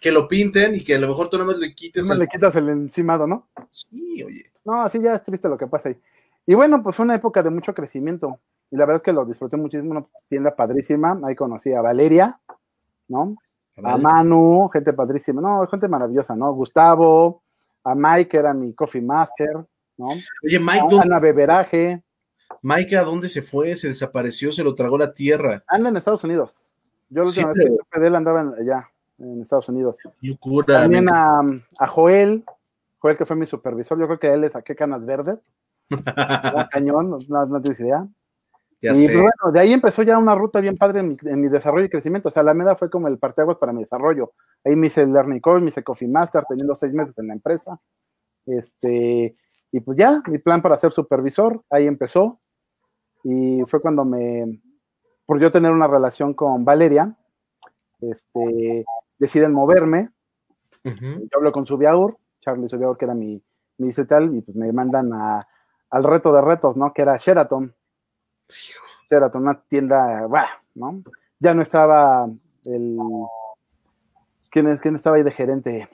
que 0.00 0.12
lo 0.12 0.28
pinten 0.28 0.74
y 0.74 0.84
que 0.84 0.94
a 0.94 0.98
lo 0.98 1.08
mejor 1.08 1.30
tú 1.30 1.38
nada 1.38 1.48
más 1.48 1.58
le 1.58 1.74
quites. 1.74 2.08
Le 2.08 2.28
quitas 2.28 2.54
el 2.56 2.68
encimado, 2.68 3.26
¿no? 3.26 3.48
Sí, 3.70 4.22
oye. 4.22 4.52
No, 4.64 4.82
así 4.82 5.00
ya 5.00 5.14
es 5.14 5.22
triste 5.22 5.48
lo 5.48 5.56
que 5.56 5.66
pasa 5.66 5.88
ahí. 5.88 5.96
Y 6.46 6.54
bueno, 6.54 6.82
pues 6.82 6.94
fue 6.94 7.04
una 7.04 7.14
época 7.14 7.42
de 7.42 7.50
mucho 7.50 7.74
crecimiento. 7.74 8.40
Y 8.70 8.76
la 8.76 8.84
verdad 8.84 8.96
es 8.96 9.02
que 9.02 9.12
lo 9.12 9.24
disfruté 9.24 9.56
muchísimo, 9.56 9.92
una 9.92 10.06
tienda 10.28 10.54
padrísima. 10.54 11.18
Ahí 11.24 11.34
conocí 11.34 11.72
a 11.72 11.80
Valeria, 11.80 12.40
¿no? 13.08 13.36
A 13.82 13.96
Manu, 13.96 14.68
gente 14.72 14.92
padrísima, 14.92 15.40
no, 15.40 15.66
gente 15.66 15.86
maravillosa, 15.86 16.34
¿no? 16.34 16.52
Gustavo, 16.54 17.42
a 17.86 17.94
Mike, 17.94 18.28
que 18.28 18.36
era 18.36 18.52
mi 18.52 18.74
coffee 18.74 19.00
master, 19.00 19.64
¿no? 19.96 20.08
Oye, 20.42 20.58
Mike, 20.58 20.96
a 20.98 21.02
Ana 21.02 21.20
Beberaje. 21.20 22.02
Mike, 22.60 22.96
¿a 22.96 23.04
dónde 23.04 23.28
se 23.28 23.42
fue? 23.42 23.76
Se 23.76 23.86
desapareció, 23.86 24.50
se 24.50 24.64
lo 24.64 24.74
tragó 24.74 24.98
la 24.98 25.12
tierra. 25.12 25.62
Anda 25.68 25.90
en 25.90 25.96
Estados 25.96 26.24
Unidos. 26.24 26.64
Yo 27.08 27.22
la 27.22 27.28
última 27.28 27.52
vez 27.52 27.70
que 27.92 28.06
él 28.06 28.14
andaba 28.16 28.40
allá, 28.40 28.90
en 29.18 29.40
Estados 29.40 29.68
Unidos. 29.68 29.98
Locura. 30.20 30.82
También 30.82 31.08
a, 31.08 31.40
a, 31.78 31.86
Joel, 31.86 32.44
Joel 32.98 33.16
que 33.16 33.24
fue 33.24 33.36
mi 33.36 33.46
supervisor, 33.46 33.98
yo 33.98 34.06
creo 34.06 34.18
que 34.18 34.26
a 34.26 34.34
él 34.34 34.40
le 34.40 34.50
saqué 34.50 34.74
canas 34.74 35.06
verdes. 35.06 35.38
cañón, 36.72 37.10
no, 37.28 37.46
no 37.46 37.62
tienes 37.62 37.78
idea 37.78 38.08
y 38.94 39.06
bueno, 39.14 39.52
de 39.52 39.60
ahí 39.60 39.72
empezó 39.72 40.02
ya 40.02 40.18
una 40.18 40.34
ruta 40.34 40.60
bien 40.60 40.76
padre 40.76 41.00
en 41.00 41.40
mi, 41.40 41.48
desarrollo 41.48 41.86
y 41.86 41.88
crecimiento. 41.88 42.28
O 42.28 42.32
sea, 42.32 42.42
la 42.42 42.54
MEDA 42.54 42.76
fue 42.76 42.90
como 42.90 43.08
el 43.08 43.18
parteaguas 43.18 43.56
para 43.56 43.72
mi 43.72 43.80
desarrollo. 43.80 44.32
Ahí 44.64 44.76
me 44.76 44.88
hice 44.88 45.02
el 45.02 45.12
Learning 45.12 45.40
me 45.60 45.68
hice 45.68 45.82
Coffee 45.82 46.08
Master, 46.08 46.44
teniendo 46.48 46.74
seis 46.74 46.92
meses 46.92 47.16
en 47.18 47.28
la 47.28 47.34
empresa. 47.34 47.80
Este, 48.46 49.36
y 49.72 49.80
pues 49.80 49.96
ya, 49.96 50.22
mi 50.26 50.38
plan 50.38 50.62
para 50.62 50.76
ser 50.76 50.92
supervisor, 50.92 51.62
ahí 51.70 51.86
empezó. 51.86 52.40
Y 53.24 53.62
fue 53.66 53.80
cuando 53.80 54.04
me, 54.04 54.60
por 55.24 55.40
yo 55.40 55.50
tener 55.50 55.72
una 55.72 55.88
relación 55.88 56.34
con 56.34 56.64
Valeria, 56.64 57.16
este, 58.00 58.84
deciden 59.18 59.52
moverme. 59.52 60.10
Yo 60.84 61.38
hablo 61.38 61.50
con 61.50 61.66
Subiaur, 61.66 62.16
Charlie 62.38 62.68
Subiaur, 62.68 62.96
que 62.96 63.06
era 63.06 63.14
mi, 63.14 63.42
mi 63.78 63.92
tal, 63.92 64.32
y 64.36 64.40
pues 64.40 64.56
me 64.56 64.72
mandan 64.72 65.12
a, 65.12 65.48
al 65.90 66.04
reto 66.04 66.32
de 66.32 66.40
retos, 66.40 66.76
¿no? 66.76 66.92
Que 66.92 67.02
era 67.02 67.16
Sheraton 67.16 67.74
era 69.10 69.30
una 69.34 69.60
tienda, 69.60 70.26
¿no? 70.74 71.02
Ya 71.38 71.54
no 71.54 71.62
estaba 71.62 72.26
el. 72.64 72.98
¿Quién, 74.50 74.68
es, 74.68 74.80
¿Quién 74.80 74.96
estaba 74.96 75.16
ahí 75.16 75.22
de 75.22 75.32
gerente? 75.32 75.88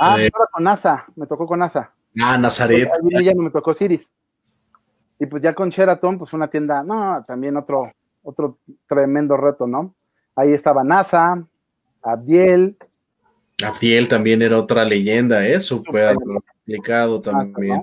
Ah, 0.00 0.20
eh, 0.20 0.26
estaba 0.26 0.46
con 0.46 0.64
NASA, 0.64 1.06
me 1.16 1.26
tocó 1.26 1.46
con 1.46 1.58
NASA. 1.58 1.92
Ah, 2.20 2.38
Nazaret. 2.38 2.90
Pues, 3.00 3.24
ya 3.24 3.34
no 3.34 3.42
me 3.42 3.50
tocó 3.50 3.74
Ciris. 3.74 4.10
Y 5.18 5.26
pues 5.26 5.42
ya 5.42 5.52
con 5.52 5.68
Sheraton, 5.70 6.16
pues 6.16 6.32
una 6.32 6.48
tienda, 6.48 6.82
no, 6.84 7.24
también 7.26 7.56
otro, 7.56 7.92
otro 8.22 8.58
tremendo 8.86 9.36
reto, 9.36 9.66
¿no? 9.66 9.94
Ahí 10.36 10.52
estaba 10.52 10.84
NASA, 10.84 11.44
Abdiel. 12.02 12.76
Abdiel 13.64 14.06
también 14.06 14.42
era 14.42 14.56
otra 14.56 14.84
leyenda, 14.84 15.44
¿eh? 15.44 15.58
Súper 15.58 16.14
complicado 16.14 17.20
también. 17.20 17.82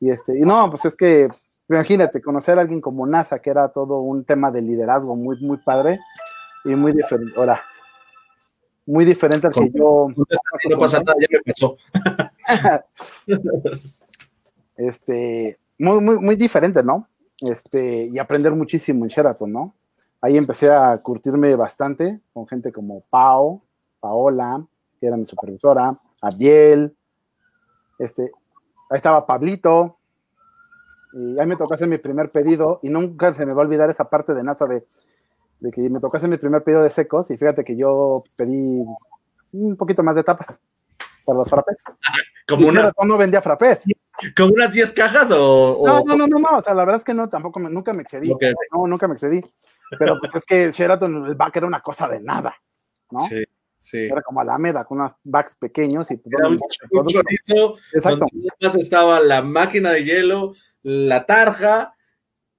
Y 0.00 0.08
este, 0.08 0.38
y 0.38 0.42
no, 0.42 0.70
pues 0.70 0.86
es 0.86 0.96
que 0.96 1.28
Imagínate, 1.70 2.20
conocer 2.20 2.58
a 2.58 2.62
alguien 2.62 2.80
como 2.80 3.06
NASA, 3.06 3.38
que 3.38 3.48
era 3.48 3.68
todo 3.68 4.00
un 4.00 4.24
tema 4.24 4.50
de 4.50 4.60
liderazgo 4.60 5.14
muy, 5.14 5.38
muy 5.40 5.56
padre 5.58 6.00
y 6.64 6.70
muy 6.70 6.92
diferente. 6.92 7.32
Ahora, 7.36 7.62
muy 8.86 9.04
diferente 9.04 9.46
al 9.46 9.52
que 9.52 9.70
yo. 9.72 10.08
No 10.68 10.78
pasa 10.80 11.00
nada, 11.00 11.14
ya 11.20 11.28
me 11.30 11.52
pasó. 11.52 11.76
este, 14.76 15.60
muy, 15.78 16.00
muy, 16.00 16.18
muy 16.18 16.34
diferente, 16.34 16.82
¿no? 16.82 17.06
Este, 17.40 18.06
y 18.12 18.18
aprender 18.18 18.52
muchísimo 18.52 19.04
en 19.04 19.08
Sheraton, 19.08 19.52
¿no? 19.52 19.76
Ahí 20.20 20.36
empecé 20.36 20.72
a 20.72 20.98
curtirme 20.98 21.54
bastante 21.54 22.20
con 22.32 22.48
gente 22.48 22.72
como 22.72 23.02
Pau, 23.10 23.62
Paola, 24.00 24.66
que 24.98 25.06
era 25.06 25.16
mi 25.16 25.24
supervisora, 25.24 25.96
Abdiel, 26.20 26.96
este, 28.00 28.32
ahí 28.90 28.96
estaba 28.96 29.24
Pablito, 29.24 29.99
y 31.12 31.38
ahí 31.38 31.46
me 31.46 31.56
tocó 31.56 31.74
hacer 31.74 31.88
mi 31.88 31.98
primer 31.98 32.30
pedido 32.30 32.80
y 32.82 32.90
nunca 32.90 33.32
se 33.32 33.46
me 33.46 33.52
va 33.52 33.62
a 33.62 33.64
olvidar 33.64 33.90
esa 33.90 34.08
parte 34.08 34.34
de 34.34 34.44
NASA 34.44 34.66
de, 34.66 34.84
que 35.72 35.90
me 35.90 36.00
tocó 36.00 36.16
hacer 36.16 36.28
mi 36.28 36.36
primer 36.36 36.62
pedido 36.62 36.82
de 36.82 36.90
secos 36.90 37.30
y 37.30 37.36
fíjate 37.36 37.64
que 37.64 37.76
yo 37.76 38.24
pedí 38.36 38.84
un 39.52 39.76
poquito 39.76 40.02
más 40.02 40.14
de 40.14 40.22
tapas 40.22 40.60
para 41.24 41.38
los 41.38 41.48
frappés. 41.48 41.76
Como 42.48 42.68
unas, 42.68 42.92
no 43.04 43.16
vendía 43.16 43.42
frappés. 43.42 43.84
¿Como 44.36 44.52
unas 44.52 44.72
10 44.72 44.92
cajas 44.92 45.30
o, 45.32 45.82
No, 45.84 46.04
no, 46.04 46.26
no, 46.26 46.38
no, 46.38 46.58
o 46.58 46.62
sea, 46.62 46.74
la 46.74 46.84
verdad 46.84 46.98
es 46.98 47.04
que 47.04 47.14
no, 47.14 47.28
tampoco, 47.28 47.60
nunca 47.60 47.92
me 47.92 48.02
excedí. 48.02 48.32
No, 48.72 48.86
nunca 48.86 49.06
me 49.06 49.14
excedí. 49.14 49.40
Pero 49.98 50.18
pues 50.20 50.34
es 50.34 50.44
que 50.44 50.70
Sheraton, 50.70 51.26
el 51.26 51.34
back 51.34 51.56
era 51.56 51.66
una 51.66 51.80
cosa 51.80 52.06
de 52.08 52.20
nada, 52.20 52.54
¿no? 53.10 53.20
Sí. 53.20 53.44
Sí. 53.78 53.98
Era 53.98 54.20
como 54.20 54.40
Alameda, 54.40 54.84
con 54.84 55.00
unos 55.00 55.12
backs 55.24 55.54
pequeños 55.54 56.10
y 56.10 56.18
pues, 56.18 56.34
Era 56.38 56.48
un, 56.48 56.60
chorizo, 57.06 57.76
Exacto. 57.94 58.26
donde 58.60 58.78
estaba 58.78 59.20
la 59.20 59.40
máquina 59.40 59.90
de 59.90 60.04
hielo, 60.04 60.52
la 60.82 61.26
tarja, 61.26 61.94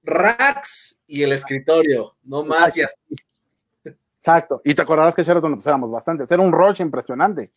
racks 0.02 1.00
y 1.06 1.22
el 1.22 1.32
escritorio, 1.32 2.16
no 2.24 2.44
más 2.44 2.76
y 2.76 2.82
así. 2.82 2.96
Exacto. 4.18 4.60
Y 4.64 4.74
te 4.74 4.82
acordarás 4.82 5.14
que 5.14 5.24
Sheraton 5.24 5.54
pues 5.54 5.66
éramos 5.66 5.90
bastante. 5.90 6.24
Era 6.28 6.42
un 6.42 6.52
rush 6.52 6.80
impresionante. 6.80 7.50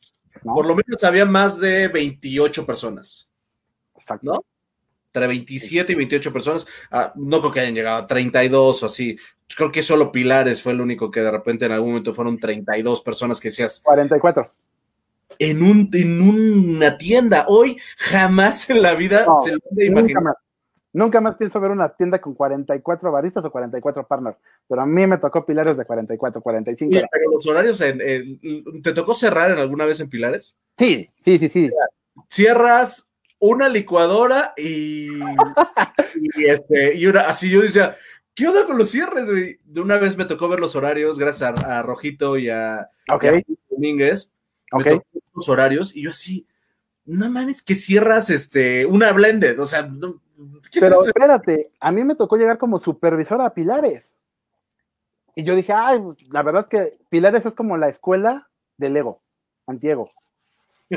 Por 0.44 0.66
lo 0.66 0.76
menos 0.76 1.04
había 1.04 1.26
más 1.26 1.60
de 1.60 1.88
28 1.88 2.66
personas. 2.66 3.30
Exacto. 3.96 4.26
¿No? 4.26 4.46
Entre 5.08 5.28
27 5.28 5.92
y 5.92 5.96
28 5.96 6.34
personas. 6.34 6.68
Ah, 6.92 7.14
no 7.16 7.40
creo 7.40 7.52
que 7.52 7.60
hayan 7.62 7.76
llegado 7.76 7.98
a 7.98 8.08
32 8.08 8.84
o 8.84 8.86
así. 8.88 9.18
Creo 9.56 9.72
que 9.72 9.84
solo 9.84 10.12
Pilares 10.12 10.62
fue 10.62 10.74
el 10.74 10.82
único 10.82 11.12
que 11.12 11.22
de 11.22 11.32
repente 11.32 11.66
en 11.66 11.72
algún 11.72 11.90
momento 11.90 12.14
fueron 12.14 12.40
32 12.40 13.02
personas 13.02 13.40
que 13.40 13.52
seas. 13.52 13.80
44 13.82 14.52
en, 15.40 15.64
un, 15.64 15.90
en 15.94 16.22
una 16.22 16.98
tienda. 16.98 17.46
Hoy 17.48 17.78
jamás 17.98 18.70
en 18.70 18.82
la 18.82 18.96
vida 18.96 19.26
se 19.44 19.52
lo 19.52 19.84
imaginar. 19.84 20.36
Nunca 20.96 21.20
más 21.20 21.36
pienso 21.36 21.60
ver 21.60 21.72
una 21.72 21.90
tienda 21.90 22.22
con 22.22 22.34
44 22.34 23.12
baristas 23.12 23.44
o 23.44 23.52
44 23.52 24.08
partners, 24.08 24.38
pero 24.66 24.82
a 24.82 24.86
mí 24.86 25.06
me 25.06 25.18
tocó 25.18 25.46
pilares 25.46 25.76
de 25.76 25.84
44, 25.84 26.42
45. 26.42 27.02
pero 27.12 27.32
los 27.32 27.46
horarios, 27.48 27.80
¿te 27.80 28.94
tocó 28.94 29.14
cerrar 29.14 29.52
en 29.52 29.60
alguna 29.60 29.84
vez 29.84 30.00
en 30.00 30.10
pilares? 30.10 30.58
Sí, 30.78 31.12
sí, 31.20 31.38
sí, 31.38 31.50
sí. 31.50 31.70
Cierras 32.30 33.10
una 33.40 33.68
licuadora 33.68 34.54
y, 34.56 35.10
y, 36.38 36.46
este, 36.46 36.96
y 36.96 37.08
una, 37.08 37.28
así 37.28 37.50
yo 37.50 37.62
decía, 37.62 37.98
¿qué 38.34 38.48
onda 38.48 38.66
con 38.66 38.78
los 38.78 38.90
cierres, 38.90 39.30
güey? 39.30 39.60
De 39.66 39.82
una 39.82 39.98
vez 39.98 40.16
me 40.16 40.24
tocó 40.24 40.48
ver 40.48 40.62
los 40.62 40.78
horarios, 40.78 41.20
gracias 41.20 41.62
a, 41.62 41.84
Rojito 41.84 42.38
y 42.38 42.48
a, 42.48 42.90
Domínguez. 43.70 44.32
Me 44.72 44.84
tocó 44.86 45.06
los 45.34 45.50
horarios 45.50 45.94
y 45.94 46.04
yo 46.04 46.12
así, 46.12 46.48
no 47.04 47.30
mames, 47.30 47.62
que 47.62 47.76
cierras 47.76 48.30
este, 48.30 48.86
una 48.86 49.12
blended, 49.12 49.60
o 49.60 49.66
sea, 49.66 49.90
pero 50.74 51.04
espérate, 51.04 51.72
a 51.80 51.92
mí 51.92 52.04
me 52.04 52.16
tocó 52.16 52.38
llegar 52.38 52.58
como 52.58 52.80
supervisora 52.80 53.46
a 53.46 53.54
Pilares. 53.54 54.16
Y 55.36 55.44
yo 55.44 55.56
dije, 55.56 55.74
ay, 55.74 56.02
la 56.32 56.44
verdad 56.44 56.64
es 56.64 56.70
que 56.70 56.98
Pilares 57.10 57.46
es 57.46 57.56
como 57.56 57.78
la 57.78 57.90
escuela 57.90 58.50
del 58.78 58.96
ego, 58.96 59.22
antiego. 59.68 60.12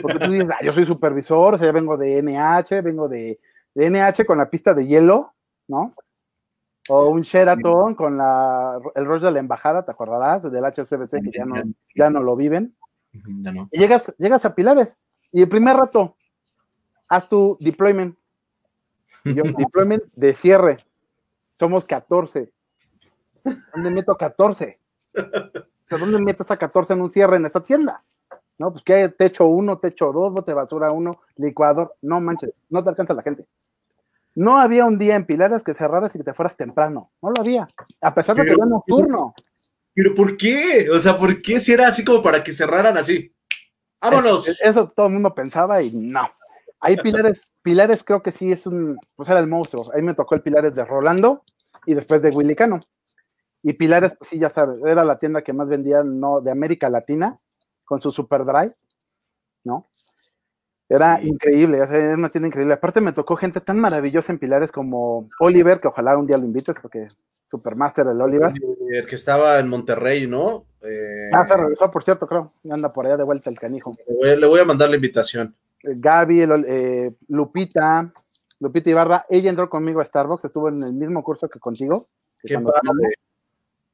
Porque 0.02 0.18
tú 0.18 0.30
dices, 0.30 0.48
ah, 0.50 0.62
yo 0.62 0.72
soy 0.72 0.84
supervisor, 0.84 1.54
o 1.54 1.58
sea, 1.58 1.72
vengo 1.72 1.96
de 1.96 2.22
NH, 2.22 2.82
vengo 2.82 3.08
de, 3.08 3.40
de 3.74 3.90
NH 3.90 4.24
con 4.26 4.38
la 4.38 4.50
pista 4.50 4.74
de 4.74 4.86
hielo, 4.86 5.34
¿no? 5.66 5.94
O 6.88 7.08
un 7.08 7.22
Sheraton 7.22 7.94
con 7.94 8.16
la, 8.16 8.80
el 8.94 9.04
rollo 9.04 9.26
de 9.26 9.32
la 9.32 9.40
embajada, 9.40 9.84
¿te 9.84 9.90
acordarás? 9.90 10.50
Del 10.50 10.64
HSBC 10.64 11.22
que 11.22 11.30
ya 11.36 11.44
no, 11.44 11.56
ya 11.94 12.10
no 12.10 12.22
lo 12.22 12.36
viven. 12.36 12.76
Y 13.12 13.78
llegas, 13.78 14.14
llegas 14.18 14.44
a 14.44 14.54
Pilares 14.54 14.96
y 15.30 15.42
el 15.42 15.48
primer 15.48 15.76
rato, 15.76 16.16
haz 17.08 17.28
tu 17.28 17.56
deployment. 17.60 18.17
Yo, 19.34 19.42
deployment 19.58 20.04
de 20.14 20.34
cierre. 20.34 20.76
Somos 21.58 21.84
14. 21.84 22.52
¿Dónde 23.74 23.90
meto 23.90 24.16
14? 24.16 24.78
O 25.14 25.88
sea, 25.88 25.98
¿dónde 25.98 26.18
metes 26.18 26.50
a 26.50 26.56
14 26.56 26.92
en 26.92 27.00
un 27.00 27.10
cierre 27.10 27.36
en 27.36 27.46
esta 27.46 27.62
tienda? 27.62 28.04
¿No? 28.58 28.72
Pues 28.72 28.84
que 28.84 28.94
hay 28.94 29.08
techo 29.10 29.46
1, 29.46 29.78
techo 29.78 30.12
2, 30.12 30.32
bote 30.32 30.50
de 30.50 30.54
basura 30.54 30.92
1, 30.92 31.20
licuador. 31.36 31.96
No 32.02 32.20
manches, 32.20 32.50
no 32.68 32.82
te 32.82 32.90
alcanza 32.90 33.14
la 33.14 33.22
gente. 33.22 33.46
No 34.34 34.58
había 34.58 34.84
un 34.84 34.98
día 34.98 35.16
en 35.16 35.24
Pilares 35.24 35.62
que 35.62 35.74
cerraras 35.74 36.14
y 36.14 36.18
que 36.18 36.24
te 36.24 36.34
fueras 36.34 36.56
temprano. 36.56 37.10
No 37.22 37.30
lo 37.30 37.40
había. 37.40 37.66
A 38.00 38.14
pesar 38.14 38.36
de 38.36 38.44
que 38.44 38.52
era 38.52 38.66
nocturno. 38.66 39.34
¿Pero 39.94 40.14
por 40.14 40.36
qué? 40.36 40.88
O 40.90 40.98
sea, 40.98 41.18
¿por 41.18 41.42
qué 41.42 41.58
si 41.58 41.72
era 41.72 41.88
así 41.88 42.04
como 42.04 42.22
para 42.22 42.44
que 42.44 42.52
cerraran 42.52 42.96
así? 42.96 43.34
¡Vámonos! 44.00 44.60
eso 44.62 44.88
todo 44.94 45.06
el 45.06 45.14
mundo 45.14 45.34
pensaba 45.34 45.82
y 45.82 45.90
no. 45.90 46.28
Hay 46.80 46.96
pilares, 46.96 47.50
pilares 47.62 48.04
creo 48.04 48.22
que 48.22 48.30
sí 48.30 48.52
es 48.52 48.66
un, 48.66 48.98
pues 49.16 49.28
era 49.28 49.40
el 49.40 49.48
monstruo. 49.48 49.90
Ahí 49.94 50.02
me 50.02 50.14
tocó 50.14 50.34
el 50.34 50.42
pilares 50.42 50.74
de 50.74 50.84
Rolando 50.84 51.42
y 51.86 51.94
después 51.94 52.22
de 52.22 52.30
Willy 52.30 52.54
Cano. 52.54 52.80
Y 53.62 53.72
pilares, 53.72 54.14
pues 54.16 54.30
sí, 54.30 54.38
ya 54.38 54.50
sabes, 54.50 54.80
era 54.84 55.04
la 55.04 55.18
tienda 55.18 55.42
que 55.42 55.52
más 55.52 55.68
vendía 55.68 56.02
no, 56.04 56.40
de 56.40 56.50
América 56.50 56.88
Latina 56.88 57.40
con 57.84 58.00
su 58.00 58.12
Super 58.12 58.44
Dry, 58.44 58.72
¿no? 59.64 59.88
Era 60.88 61.20
increíble, 61.22 61.78
era 61.78 62.14
una 62.14 62.30
tienda 62.30 62.48
increíble. 62.48 62.74
Aparte 62.74 63.00
me 63.00 63.12
tocó 63.12 63.36
gente 63.36 63.60
tan 63.60 63.78
maravillosa 63.78 64.32
en 64.32 64.38
Pilares 64.38 64.72
como 64.72 65.28
Oliver, 65.38 65.80
que 65.80 65.88
ojalá 65.88 66.16
un 66.16 66.26
día 66.26 66.38
lo 66.38 66.46
invites 66.46 66.76
porque 66.80 67.08
Supermaster 67.50 68.06
el 68.06 68.20
Oliver. 68.20 68.52
El 68.90 69.06
que 69.06 69.14
estaba 69.14 69.58
en 69.58 69.68
Monterrey, 69.68 70.26
¿no? 70.26 70.66
Eh, 70.82 71.30
ah, 71.34 71.46
se 71.46 71.56
regresó, 71.56 71.90
por 71.90 72.04
cierto, 72.04 72.26
creo. 72.26 72.52
Anda 72.70 72.92
por 72.92 73.04
allá 73.04 73.18
de 73.18 73.24
vuelta 73.24 73.50
el 73.50 73.58
canijo. 73.58 73.96
Le 74.22 74.46
voy, 74.46 74.60
a 74.60 74.64
mandar 74.64 74.88
la 74.88 74.96
invitación. 74.96 75.54
Gaby, 75.82 76.42
eh, 76.66 77.12
Lupita, 77.28 78.12
Lupita 78.60 78.90
Ibarra, 78.90 79.26
ella 79.28 79.50
entró 79.50 79.70
conmigo 79.70 80.00
a 80.00 80.04
Starbucks, 80.04 80.44
estuvo 80.44 80.68
en 80.68 80.82
el 80.82 80.92
mismo 80.92 81.22
curso 81.22 81.48
que 81.48 81.60
contigo. 81.60 82.08
Qué 82.42 82.58
padre. 82.58 83.14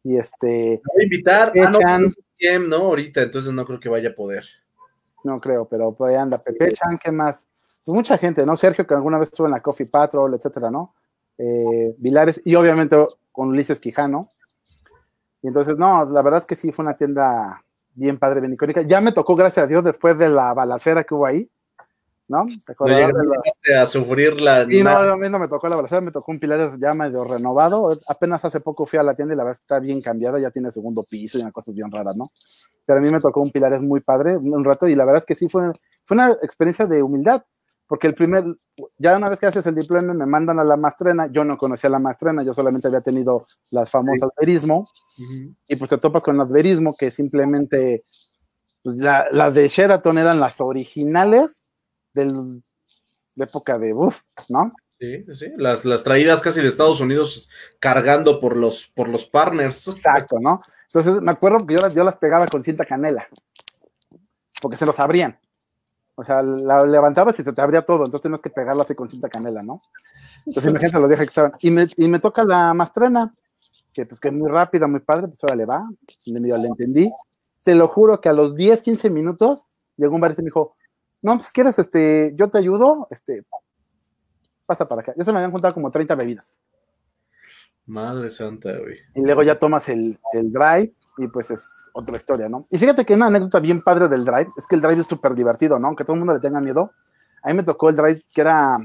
Y 0.03 0.17
este. 0.17 0.81
voy 0.85 1.01
a 1.01 1.05
invitar 1.05 1.53
a 1.59 1.71
no, 1.71 2.69
no, 2.69 2.77
ahorita, 2.77 3.23
entonces 3.23 3.53
no 3.53 3.65
creo 3.65 3.81
que 3.81 3.89
vaya 3.89 4.11
a 4.11 4.15
poder. 4.15 4.45
No 5.25 5.41
creo, 5.41 5.67
pero 5.67 5.95
por 5.95 6.11
ahí 6.11 6.17
anda. 6.17 6.39
Pepe 6.39 6.73
Chan, 6.73 6.99
¿qué 7.03 7.11
más? 7.11 7.47
Pues 7.85 7.95
mucha 7.95 8.19
gente, 8.19 8.45
¿no? 8.45 8.57
Sergio, 8.57 8.87
que 8.87 8.95
alguna 8.95 9.19
vez 9.19 9.29
estuvo 9.29 9.47
en 9.47 9.53
la 9.53 9.63
Coffee 9.63 9.87
Patrol, 9.87 10.35
etcétera, 10.35 10.71
¿no? 10.71 10.95
Eh, 11.39 11.95
Vilares, 11.99 12.41
y 12.45 12.55
obviamente 12.55 12.97
con 13.33 13.49
Ulises 13.49 13.81
Quijano. 13.81 14.33
Y 15.43 15.49
entonces, 15.49 15.77
no, 15.77 16.05
la 16.05 16.23
verdad 16.23 16.41
es 16.41 16.47
que 16.47 16.57
sí 16.57 16.73
fue 16.73 16.85
una 16.85 16.97
tienda 16.97 17.63
bien 17.95 18.19
padre, 18.19 18.41
bien 18.41 18.53
icónica. 18.53 18.83
Ya 18.83 19.01
me 19.01 19.13
tocó, 19.13 19.37
gracias 19.37 19.65
a 19.65 19.67
Dios, 19.67 19.85
después 19.85 20.19
de 20.19 20.29
la 20.29 20.53
balacera 20.53 21.05
que 21.05 21.15
hubo 21.15 21.27
ahí, 21.27 21.51
¿no? 22.29 22.47
¿Te 23.63 23.75
a 23.75 23.87
sufrir 23.87 24.41
la... 24.41 24.67
Sí, 24.67 24.83
no, 24.83 24.91
a 24.91 25.17
mí 25.17 25.29
no 25.29 25.39
me 25.39 25.49
tocó 25.49 25.69
la 25.69 25.77
balacera, 25.77 26.01
me 26.01 26.11
tocó 26.11 26.33
un 26.33 26.39
pilar 26.39 26.79
ya 26.79 26.95
medio 26.95 27.25
renovado. 27.25 27.97
Apenas 28.09 28.45
hace 28.45 28.61
poco 28.61 28.87
fui 28.87 28.99
a 28.99 29.03
la 29.03 29.15
tienda 29.15 29.35
y 29.35 29.37
la 29.37 29.45
verdad 29.45 29.61
está 29.61 29.79
bien 29.79 30.01
cambiada, 30.01 30.39
ya 30.39 30.51
tiene 30.51 30.73
segundo 30.73 31.03
piso 31.03 31.39
y 31.39 31.43
unas 31.43 31.53
cosas 31.53 31.75
bien 31.75 31.91
raras, 31.91 32.17
¿no? 32.17 32.31
Pero 32.87 32.99
a 32.99 33.03
mí 33.03 33.11
me 33.11 33.21
tocó 33.21 33.41
un 33.41 33.51
pilar 33.51 33.79
muy 33.81 34.01
padre, 34.01 34.37
un 34.37 34.65
rato, 34.65 34.89
y 34.89 34.95
la 34.95 35.05
verdad 35.05 35.21
es 35.21 35.27
que 35.27 35.35
sí 35.35 35.49
fue, 35.49 35.73
fue 36.05 36.15
una 36.17 36.31
experiencia 36.43 36.87
de 36.87 37.03
humildad, 37.03 37.43
porque 37.87 38.07
el 38.07 38.15
primer, 38.15 38.45
ya 38.99 39.17
una 39.17 39.29
vez 39.29 39.39
que 39.39 39.47
haces 39.47 39.67
el 39.67 39.75
diploma 39.75 40.15
me 40.15 40.27
mandan 40.27 40.59
a 40.59 40.65
la 40.65 40.77
maestrena, 40.77 41.29
yo 41.31 41.45
no 41.45 41.59
conocía 41.59 41.91
la 41.91 41.99
maestrena, 41.99 42.43
yo 42.43 42.55
solamente 42.55 42.89
había 42.89 43.01
tenido 43.01 43.47
las 43.71 43.91
famosas 43.91 44.31
verismo, 44.39 44.89
y 45.67 45.77
pues 45.77 45.91
te 45.91 45.99
topas 45.99 46.23
con 46.23 46.37
las 46.37 46.49
verismo 46.49 46.95
que 46.99 47.11
simplemente, 47.11 48.05
pues 48.83 48.97
las 48.97 49.55
de 49.55 49.69
Sheraton 49.69 50.19
eran 50.19 50.41
las 50.41 50.61
originales 50.61 51.64
del, 52.15 52.63
de 53.35 53.45
época 53.45 53.79
de 53.79 53.93
Buff, 53.93 54.23
¿no? 54.49 54.73
Sí, 54.99 55.25
sí, 55.35 55.47
las, 55.57 55.85
las 55.85 56.05
traídas 56.05 56.41
casi 56.41 56.61
de 56.61 56.69
Estados 56.69 57.01
Unidos 57.01 57.51
cargando 57.81 58.41
por 58.41 58.57
los, 58.57 58.87
por 58.89 59.09
los 59.09 59.27
partners. 59.27 59.89
Exacto, 59.89 60.39
¿no? 60.41 60.63
Entonces 60.87 61.21
me 61.21 61.33
acuerdo 61.33 61.67
que 61.67 61.75
yo 61.75 61.89
yo 61.89 62.05
las 62.05 62.17
pegaba 62.17 62.47
con 62.47 62.63
cinta 62.63 62.87
canela, 62.87 63.29
porque 64.63 64.77
se 64.77 64.87
los 64.87 64.99
abrían. 65.01 65.39
O 66.17 66.23
sea, 66.23 66.43
la 66.43 66.87
levantabas 66.87 67.39
y 67.41 67.43
se 67.43 67.53
te 67.53 67.61
abría 67.61 67.83
todo, 67.83 68.05
entonces 68.05 68.23
tenías 68.23 68.41
que 68.41 68.51
pegarla 68.51 68.85
así 68.85 68.95
con 68.95 69.11
cinta 69.11 69.29
canela, 69.29 69.65
¿no? 69.65 69.83
Entonces 70.47 70.71
imagínate 70.71 71.01
lo 71.01 71.09
vieja 71.09 71.25
que 71.25 71.29
estaban. 71.29 71.53
Y 71.59 71.71
me, 71.73 71.89
y 71.97 72.07
me 72.07 72.21
toca 72.21 72.45
la 72.45 72.73
mastrena, 72.73 73.35
que 73.93 74.07
pues 74.07 74.21
que 74.21 74.29
es 74.29 74.35
muy 74.35 74.49
rápida, 74.49 74.87
muy 74.87 75.01
padre, 75.01 75.27
pues 75.27 75.43
ahora 75.43 75.57
le 75.57 75.65
va, 75.65 75.89
le, 76.25 76.41
le 76.41 76.69
entendí. 76.69 77.13
Te 77.65 77.75
lo 77.75 77.89
juro 77.89 78.21
que 78.21 78.29
a 78.29 78.33
los 78.33 78.55
10, 78.55 78.81
15 78.81 79.11
minutos 79.11 79.67
llegó 79.97 80.15
un 80.15 80.21
bar 80.21 80.33
y 80.33 80.43
me 80.43 80.45
dijo, 80.45 80.77
no, 81.25 81.39
pues 81.39 81.51
quieres, 81.51 81.79
este, 81.79 82.35
yo 82.37 82.51
te 82.51 82.59
ayudo, 82.59 83.09
este, 83.11 83.45
pasa 84.67 84.87
para 84.87 85.01
acá. 85.01 85.15
Ya 85.17 85.25
se 85.25 85.33
me 85.33 85.39
habían 85.39 85.53
juntado 85.53 85.73
como 85.73 85.91
30 85.91 86.15
bebidas. 86.17 86.55
Madre 87.87 88.29
santa, 88.29 88.77
güey. 88.79 88.99
Y 89.15 89.23
luego 89.23 89.43
ya 89.43 89.59
tomas 89.59 89.89
el, 89.89 90.19
el 90.35 90.53
drive 90.53 90.93
y 91.17 91.29
pues 91.29 91.51
es 91.51 91.67
otra 91.95 92.19
historia, 92.19 92.51
¿no? 92.51 92.67
Y 92.71 92.77
fíjate 92.77 93.07
que 93.07 93.15
una 93.15 93.29
anécdota 93.29 93.59
bien 93.59 93.81
padre 93.81 94.09
del 94.09 94.27
drive 94.27 94.51
es 94.55 94.67
que 94.67 94.75
el 94.75 94.83
drive 94.83 95.01
es 95.01 95.07
súper 95.07 95.35
divertido, 95.35 95.79
¿no? 95.79 95.87
Aunque 95.87 96.05
todo 96.05 96.13
el 96.13 96.19
mundo 96.19 96.35
le 96.35 96.41
tenga 96.41 96.61
miedo. 96.61 96.91
A 97.43 97.49
mí 97.49 97.55
me 97.55 97.63
tocó 97.63 97.89
el 97.89 97.97
drive 97.97 98.23
que 98.31 98.43
era 98.43 98.77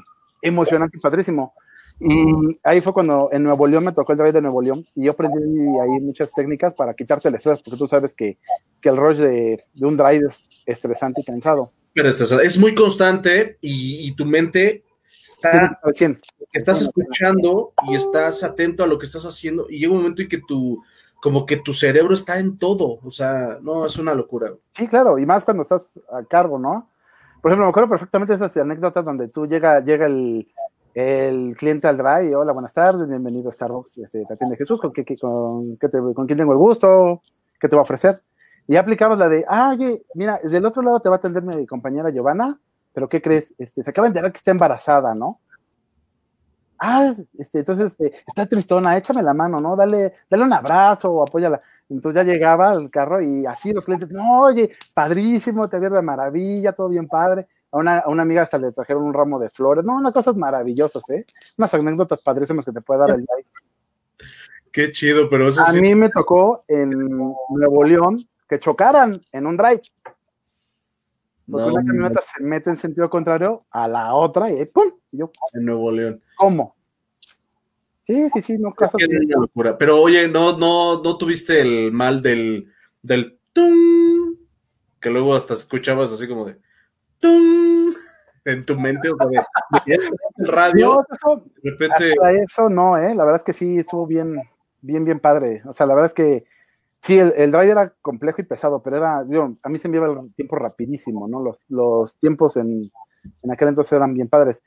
emocionante 0.41 0.97
y 0.97 1.01
padrísimo. 1.01 1.53
Y 1.99 2.59
ahí 2.63 2.79
fue 2.79 2.93
cuando 2.93 3.29
en 3.31 3.43
Nuevo 3.43 3.67
León 3.67 3.83
me 3.83 3.91
tocó 3.91 4.13
el 4.13 4.17
drive 4.17 4.31
de 4.31 4.41
Nuevo 4.41 4.61
León 4.61 4.85
y 4.95 5.05
yo 5.05 5.11
aprendí 5.11 5.59
ahí 5.79 5.99
muchas 6.01 6.31
técnicas 6.33 6.73
para 6.73 6.93
quitarte 6.93 7.27
el 7.27 7.35
estrés, 7.35 7.61
porque 7.61 7.77
tú 7.77 7.87
sabes 7.87 8.13
que, 8.13 8.37
que 8.79 8.89
el 8.89 8.95
rush 8.95 9.17
de, 9.17 9.61
de, 9.73 9.85
un 9.85 9.97
drive 9.97 10.27
es 10.27 10.47
estresante 10.65 11.21
y 11.21 11.25
cansado. 11.25 11.67
Pero 11.93 12.07
es, 12.07 12.57
muy 12.57 12.73
constante 12.73 13.57
y, 13.59 14.07
y 14.07 14.15
tu 14.15 14.25
mente 14.25 14.85
está, 15.11 15.77
estás 16.53 16.81
escuchando 16.81 17.73
y 17.89 17.95
estás 17.95 18.43
atento 18.43 18.83
a 18.83 18.87
lo 18.87 18.97
que 18.97 19.05
estás 19.05 19.25
haciendo 19.25 19.67
y 19.69 19.79
llega 19.79 19.91
un 19.91 19.99
momento 19.99 20.21
en 20.21 20.29
que 20.29 20.37
tu, 20.37 20.81
como 21.21 21.45
que 21.45 21.57
tu 21.57 21.73
cerebro 21.73 22.13
está 22.13 22.39
en 22.39 22.57
todo, 22.57 22.99
o 23.03 23.11
sea, 23.11 23.57
no, 23.61 23.85
es 23.85 23.97
una 23.97 24.13
locura. 24.13 24.53
Sí, 24.73 24.87
claro, 24.87 25.19
y 25.19 25.25
más 25.25 25.43
cuando 25.43 25.63
estás 25.63 25.81
a 26.11 26.23
cargo, 26.23 26.57
¿no? 26.57 26.89
Por 27.41 27.51
ejemplo, 27.51 27.65
me 27.65 27.69
acuerdo 27.69 27.89
perfectamente 27.89 28.33
esas 28.33 28.55
anécdotas 28.57 29.03
donde 29.03 29.27
tú 29.27 29.45
llega, 29.47 29.79
llega 29.81 30.05
el, 30.05 30.47
el 30.99 31.55
cliente 31.55 31.87
al 31.87 31.95
drive, 31.95 32.35
hola, 32.35 32.51
buenas 32.51 32.73
tardes, 32.73 33.07
bienvenido 33.07 33.49
a 33.49 33.53
Starbucks, 33.53 33.99
este, 33.99 34.25
te 34.25 34.33
atiende 34.33 34.57
Jesús, 34.57 34.81
¿con, 34.81 34.91
qué, 34.91 35.05
con, 35.17 35.77
qué 35.77 35.87
te, 35.87 35.97
con 35.97 36.27
quién 36.27 36.37
tengo 36.37 36.51
el 36.51 36.57
gusto? 36.57 37.21
¿Qué 37.57 37.69
te 37.69 37.75
va 37.77 37.81
a 37.81 37.83
ofrecer? 37.83 38.21
Y 38.67 38.75
aplicabas 38.75 39.17
la 39.17 39.29
de, 39.29 39.45
ah, 39.47 39.77
mira, 40.13 40.41
del 40.43 40.65
otro 40.65 40.81
lado 40.81 40.99
te 40.99 41.07
va 41.07 41.15
a 41.15 41.19
atender 41.19 41.41
mi 41.41 41.65
compañera 41.65 42.09
Giovanna, 42.09 42.59
pero 42.91 43.07
¿qué 43.07 43.21
crees? 43.21 43.53
Este, 43.57 43.81
se 43.81 43.89
acaba 43.89 44.07
de 44.07 44.09
enterar 44.09 44.33
que 44.33 44.39
está 44.39 44.51
embarazada, 44.51 45.15
¿no? 45.15 45.39
ah, 46.79 47.13
este, 47.37 47.59
entonces 47.59 47.91
este, 47.91 48.13
está 48.27 48.45
tristona, 48.45 48.97
échame 48.97 49.21
la 49.21 49.33
mano, 49.33 49.59
¿no? 49.59 49.75
Dale, 49.75 50.13
dale 50.29 50.43
un 50.43 50.53
abrazo 50.53 51.11
o 51.11 51.23
apóyala. 51.23 51.61
Entonces 51.89 52.23
ya 52.25 52.31
llegaba 52.31 52.69
al 52.69 52.89
carro 52.89 53.21
y 53.21 53.45
así 53.45 53.73
los 53.73 53.85
clientes, 53.85 54.09
no, 54.11 54.41
oye, 54.41 54.69
padrísimo, 54.93 55.67
te 55.67 55.79
veo 55.79 55.89
de 55.89 56.01
maravilla, 56.01 56.73
todo 56.73 56.89
bien 56.89 57.07
padre. 57.07 57.47
A 57.71 57.77
una, 57.77 57.99
a 57.99 58.09
una 58.09 58.23
amiga 58.23 58.41
hasta 58.41 58.57
le 58.57 58.71
trajeron 58.71 59.03
un 59.03 59.13
ramo 59.13 59.39
de 59.39 59.49
flores, 59.49 59.83
no, 59.83 59.95
unas 59.95 60.11
cosas 60.11 60.35
maravillosas, 60.35 61.07
¿eh? 61.09 61.25
Unas 61.57 61.73
anécdotas 61.73 62.19
padrísimas 62.21 62.65
que 62.65 62.71
te 62.71 62.81
puede 62.81 62.99
dar 63.01 63.09
el 63.11 63.25
like. 63.25 63.49
Qué 64.71 64.91
chido, 64.91 65.29
pero 65.29 65.47
eso 65.47 65.61
A 65.61 65.73
mí 65.73 65.93
me 65.95 66.09
tocó 66.09 66.63
en 66.67 66.89
Nuevo 67.49 67.83
León 67.83 68.27
que 68.47 68.59
chocaran 68.59 69.21
en 69.31 69.45
un 69.45 69.57
drive. 69.57 69.81
Porque 71.49 71.69
una 71.69 71.83
camioneta 71.83 72.21
se 72.21 72.43
mete 72.43 72.69
en 72.69 72.77
sentido 72.77 73.09
contrario 73.09 73.65
a 73.71 73.87
la 73.87 74.13
otra 74.13 74.51
y 74.51 74.65
¡pum! 74.65 74.91
Yo, 75.11 75.31
en 75.53 75.65
Nuevo 75.65 75.91
León. 75.91 76.21
¿Cómo? 76.37 76.75
Sí, 78.05 78.29
sí, 78.33 78.41
sí, 78.41 78.57
no 78.57 78.73
caso. 78.73 78.97
locura. 78.99 79.77
Pero 79.77 80.01
oye, 80.01 80.27
no, 80.27 80.57
no, 80.57 81.01
no 81.01 81.17
tuviste 81.17 81.61
el 81.61 81.91
mal 81.91 82.21
del, 82.21 82.71
del 83.01 83.39
tum, 83.53 84.35
que 84.99 85.09
luego 85.09 85.35
hasta 85.35 85.53
escuchabas 85.53 86.11
así 86.11 86.27
como 86.27 86.45
de 86.45 86.59
tum. 87.19 87.93
en 88.45 88.65
tu 88.65 88.79
mente, 88.79 89.09
o 89.09 89.17
sea, 89.17 89.45
el 89.85 90.47
radio, 90.47 91.05
de 91.61 91.71
repente... 91.71 92.15
eso 92.43 92.69
no, 92.69 92.97
¿eh? 92.97 93.13
La 93.13 93.23
verdad 93.25 93.41
es 93.41 93.43
que 93.43 93.53
sí, 93.53 93.77
estuvo 93.77 94.07
bien, 94.07 94.41
bien, 94.81 95.05
bien 95.05 95.19
padre. 95.19 95.61
O 95.65 95.73
sea, 95.73 95.85
la 95.85 95.93
verdad 95.93 96.07
es 96.07 96.13
que 96.13 96.45
sí, 97.01 97.17
el, 97.17 97.51
drive 97.51 97.71
era 97.71 97.93
complejo 98.01 98.41
y 98.41 98.45
pesado, 98.45 98.81
pero 98.81 98.97
era, 98.97 99.25
yo, 99.27 99.55
a 99.61 99.69
mí 99.69 99.79
se 99.79 99.89
me 99.89 99.97
iba 99.97 100.07
el 100.07 100.33
tiempo 100.33 100.55
rapidísimo, 100.55 101.27
¿no? 101.27 101.41
Los, 101.41 101.59
los 101.69 102.17
tiempos 102.17 102.57
en, 102.57 102.91
en 103.41 103.51
aquel 103.51 103.69
entonces 103.69 103.93
eran 103.93 104.13
bien 104.13 104.29
padres. 104.29 104.63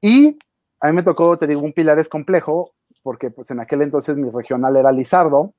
Y 0.00 0.38
a 0.80 0.88
mí 0.88 0.92
me 0.92 1.02
tocó, 1.02 1.36
te 1.36 1.46
digo, 1.46 1.60
un 1.60 1.72
pilar 1.72 1.98
es 1.98 2.08
complejo, 2.08 2.72
porque 3.02 3.30
pues 3.30 3.50
en 3.50 3.60
aquel 3.60 3.82
entonces 3.82 4.16
mi 4.16 4.30
regional 4.30 4.76
era 4.76 4.92
Lizardo, 4.92 5.54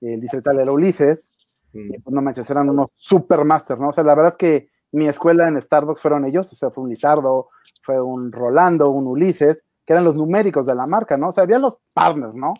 el 0.00 0.20
distrital 0.20 0.58
era 0.60 0.72
Ulises, 0.72 1.30
y 1.72 1.98
pues 1.98 2.14
no 2.14 2.22
manches, 2.22 2.48
eran 2.50 2.70
unos 2.70 2.90
supermaster, 2.96 3.78
¿no? 3.78 3.88
O 3.88 3.92
sea, 3.92 4.04
la 4.04 4.14
verdad 4.14 4.32
es 4.32 4.38
que 4.38 4.68
mi 4.94 5.08
escuela 5.08 5.48
en 5.48 5.60
Starbucks 5.60 6.00
fueron 6.00 6.24
ellos, 6.24 6.52
o 6.52 6.56
sea, 6.56 6.70
fue 6.70 6.84
un 6.84 6.90
Lizardo, 6.90 7.48
fue 7.82 8.00
un 8.00 8.30
Rolando, 8.30 8.90
un 8.90 9.08
Ulises, 9.08 9.64
que 9.84 9.92
eran 9.92 10.04
los 10.04 10.14
numéricos 10.14 10.66
de 10.66 10.74
la 10.74 10.86
marca, 10.86 11.16
¿no? 11.16 11.30
O 11.30 11.32
sea, 11.32 11.42
había 11.42 11.58
los 11.58 11.78
partners, 11.92 12.34
¿no? 12.34 12.54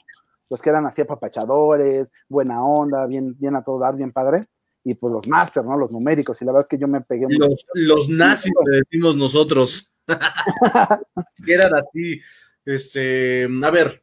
Los 0.51 0.61
que 0.61 0.70
eran 0.70 0.85
así 0.85 1.03
apapachadores, 1.03 2.11
buena 2.29 2.64
onda, 2.64 3.07
bien, 3.07 3.37
bien 3.38 3.55
a 3.55 3.62
todo 3.62 3.79
dar, 3.79 3.94
bien 3.94 4.12
padre. 4.12 4.47
Y 4.83 4.94
pues 4.94 5.12
los 5.12 5.27
masters, 5.29 5.64
¿no? 5.64 5.79
Los 5.79 5.90
numéricos. 5.92 6.42
Y 6.42 6.44
la 6.44 6.53
verdad 6.53 6.66
es 6.66 6.68
que 6.68 6.79
yo 6.79 6.88
me 6.88 7.01
pegué. 7.01 7.27
Los, 7.31 7.66
los 7.73 8.09
nazis, 8.09 8.53
le 8.66 8.79
decimos 8.79 9.16
nosotros. 9.16 9.92
que 11.47 11.55
eran 11.55 11.75
así. 11.75 12.20
Este, 12.64 13.49
a 13.62 13.70
ver, 13.70 14.03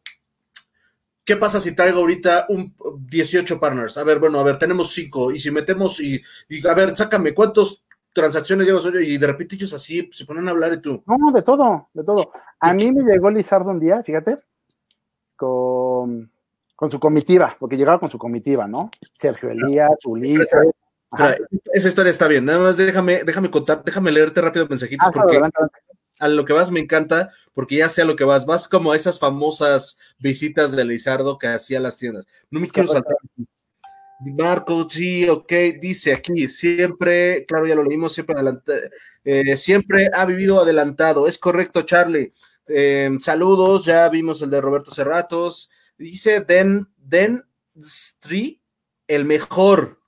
¿Qué 1.24 1.36
pasa 1.36 1.60
si 1.60 1.76
traigo 1.76 2.00
ahorita 2.00 2.48
un 2.50 2.76
18 3.08 3.60
partners? 3.60 3.98
A 3.98 4.04
ver, 4.04 4.20
bueno, 4.20 4.40
a 4.40 4.44
ver, 4.44 4.58
tenemos 4.58 4.92
5 4.92 5.34
y 5.34 5.40
si 5.40 5.52
metemos 5.52 6.00
y, 6.00 6.22
y 6.50 6.68
a 6.68 6.74
ver, 6.74 6.98
sácame 6.98 7.34
cuántos 7.34 7.84
transacciones 8.14 8.68
llevas 8.68 8.86
hoy 8.86 9.06
y 9.06 9.18
de 9.18 9.28
repente 9.28 9.56
ellos 9.56 9.74
así 9.74 10.10
se 10.12 10.26
ponen 10.26 10.48
a 10.48 10.52
hablar 10.52 10.74
y 10.74 10.82
tú. 10.82 11.04
No, 11.06 11.32
de 11.32 11.42
todo, 11.42 11.90
de 11.94 12.04
todo. 12.04 12.32
A 12.60 12.74
mí 12.74 12.92
me 12.92 13.04
llegó 13.04 13.30
Lizardo 13.30 13.72
un 13.72 13.80
día, 13.80 14.04
fíjate, 14.04 14.40
con, 15.36 16.32
con 16.76 16.92
su 16.92 17.00
comitiva, 17.00 17.56
porque 17.60 17.78
llegaba 17.78 18.00
con 18.00 18.12
su 18.12 18.18
comitiva, 18.18 18.68
¿no? 18.68 18.92
Sergio 19.18 19.50
Elías, 19.50 19.92
Ulises. 20.06 20.48
esa 21.74 21.88
historia 21.88 22.10
está 22.10 22.28
bien, 22.28 22.46
nada 22.46 22.60
más 22.60 22.78
déjame, 22.78 23.24
déjame 23.24 23.52
contar, 23.52 23.84
déjame 23.84 24.12
leerte 24.12 24.42
rápido 24.42 24.68
mensajitos 24.68 25.08
ah, 25.08 25.12
porque 25.14 25.42
a 26.20 26.28
lo 26.28 26.46
que 26.46 26.54
vas 26.54 26.72
me 26.72 26.80
encanta, 26.80 27.32
porque 27.54 27.78
ya 27.78 27.90
sé 27.90 28.04
a 28.04 28.06
lo 28.06 28.16
que 28.16 28.24
vas, 28.24 28.46
vas 28.46 28.70
como 28.70 28.92
a 28.92 28.96
esas 28.96 29.18
famosas 29.18 29.98
visitas 30.20 30.72
de 30.72 30.86
Lizardo 30.86 31.40
que 31.40 31.48
hacía 31.48 31.80
las 31.80 31.98
tiendas. 31.98 32.28
No 32.52 32.60
me 32.60 32.70
quiero 32.70 32.88
saltar. 32.88 33.18
Marco, 34.24 34.88
sí, 34.90 35.28
ok, 35.28 35.52
dice 35.80 36.14
aquí, 36.14 36.48
siempre, 36.48 37.46
claro, 37.46 37.66
ya 37.66 37.76
lo 37.76 37.84
leímos, 37.84 38.14
siempre 38.14 38.36
adelante, 38.36 38.92
eh, 39.24 39.58
siempre 39.58 40.10
ha 40.14 40.26
vivido 40.26 40.62
adelantado, 40.62 41.28
es 41.28 41.38
correcto, 41.38 41.82
Charlie. 41.82 42.34
Em, 42.68 43.20
saludos, 43.20 43.86
ya 43.86 44.08
vimos 44.10 44.42
el 44.42 44.50
de 44.50 44.62
Roberto 44.62 44.92
Cerratos. 44.92 45.70
Dice 45.98 46.42
Den, 46.42 46.88
Den 46.98 47.44
Street, 47.80 48.60
el 49.08 49.26
mejor. 49.26 50.00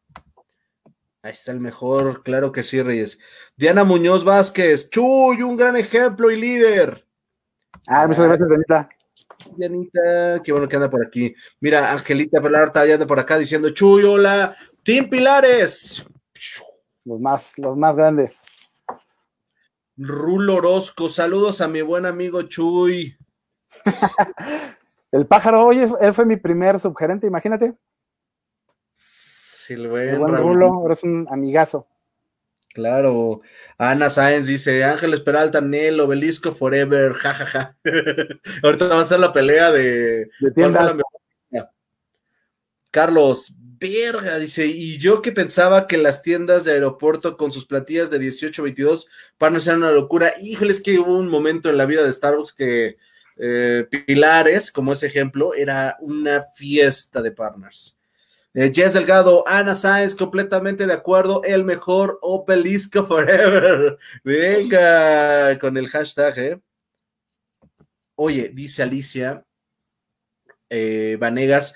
Ahí 1.21 1.31
está 1.31 1.51
el 1.51 1.59
mejor, 1.59 2.23
claro 2.23 2.51
que 2.51 2.63
sí, 2.63 2.81
Reyes. 2.81 3.19
Diana 3.55 3.83
Muñoz 3.83 4.23
Vázquez, 4.23 4.89
Chuy, 4.89 5.41
un 5.41 5.55
gran 5.55 5.75
ejemplo 5.75 6.31
y 6.31 6.39
líder. 6.39 7.05
Ah, 7.87 8.07
muchas 8.07 8.25
gracias, 8.25 8.47
Dianita. 8.47 8.89
Dianita, 9.55 10.41
qué 10.43 10.51
bueno 10.51 10.67
que 10.67 10.75
anda 10.75 10.89
por 10.89 11.05
aquí. 11.05 11.33
Mira, 11.59 11.91
Angelita 11.91 12.41
Pelarta 12.41 12.85
ya 12.85 12.95
anda 12.95 13.07
por 13.07 13.19
acá 13.19 13.37
diciendo, 13.37 13.69
Chuy, 13.69 14.03
hola, 14.03 14.55
Team 14.83 15.09
Pilares. 15.09 16.05
Los 17.05 17.19
más, 17.19 17.57
los 17.57 17.77
más 17.77 17.95
grandes. 17.95 18.41
Rulo 19.95 20.55
Orozco, 20.55 21.09
saludos 21.09 21.61
a 21.61 21.67
mi 21.67 21.81
buen 21.81 22.05
amigo 22.05 22.43
Chuy. 22.43 23.17
el 25.11 25.27
pájaro, 25.27 25.65
oye, 25.65 25.89
él 26.01 26.13
fue 26.13 26.25
mi 26.25 26.37
primer 26.37 26.79
subgerente, 26.79 27.27
imagínate 27.27 27.75
el 29.69 29.87
buen, 29.87 30.19
Rulo, 30.19 30.67
ahora 30.67 30.93
es 30.93 31.03
un 31.03 31.27
amigazo. 31.29 31.87
Claro. 32.73 33.41
Ana 33.77 34.09
Sáenz 34.09 34.47
dice: 34.47 34.83
Ángeles 34.83 35.21
Peralta, 35.21 35.61
Nel, 35.61 35.99
Obelisco 35.99 36.51
Forever, 36.51 37.13
jajaja. 37.13 37.77
Ahorita 38.63 38.87
va 38.87 39.01
a 39.01 39.05
ser 39.05 39.19
la 39.19 39.31
pelea 39.31 39.71
de. 39.71 40.29
Carlos, 42.91 43.51
verga, 43.79 44.37
dice, 44.37 44.67
y 44.67 44.97
yo 44.97 45.21
que 45.21 45.31
pensaba 45.31 45.87
que 45.87 45.97
las 45.97 46.21
tiendas 46.21 46.63
de 46.63 46.73
aeropuerto 46.73 47.37
con 47.37 47.51
sus 47.51 47.65
plantillas 47.65 48.09
de 48.09 48.19
18, 48.19 48.61
22 48.63 49.07
para 49.37 49.51
no 49.51 49.59
ser 49.59 49.75
una 49.75 49.91
locura, 49.91 50.33
híjole, 50.41 50.71
es 50.71 50.81
que 50.81 50.99
hubo 50.99 51.17
un 51.17 51.27
momento 51.27 51.69
en 51.69 51.77
la 51.77 51.85
vida 51.85 52.03
de 52.03 52.13
Starbucks 52.13 52.53
que 52.53 52.97
eh, 53.37 53.87
Pilares, 53.89 54.71
como 54.71 54.93
ese 54.93 55.07
ejemplo, 55.07 55.53
era 55.53 55.97
una 56.01 56.43
fiesta 56.55 57.21
de 57.21 57.31
partners. 57.31 57.97
Eh, 58.55 58.71
Jess 58.73 58.93
Delgado, 58.93 59.43
Ana 59.47 59.73
Sáenz, 59.73 60.13
completamente 60.13 60.85
de 60.85 60.93
acuerdo, 60.93 61.41
el 61.43 61.63
mejor 61.63 62.19
Opelisco 62.21 63.03
Forever. 63.03 63.97
Venga, 64.23 65.57
con 65.59 65.75
el 65.77 65.87
hashtag, 65.87 66.37
¿eh? 66.37 66.61
Oye, 68.15 68.51
dice 68.53 68.83
Alicia 68.83 69.43
eh, 70.69 71.17
Vanegas, 71.19 71.75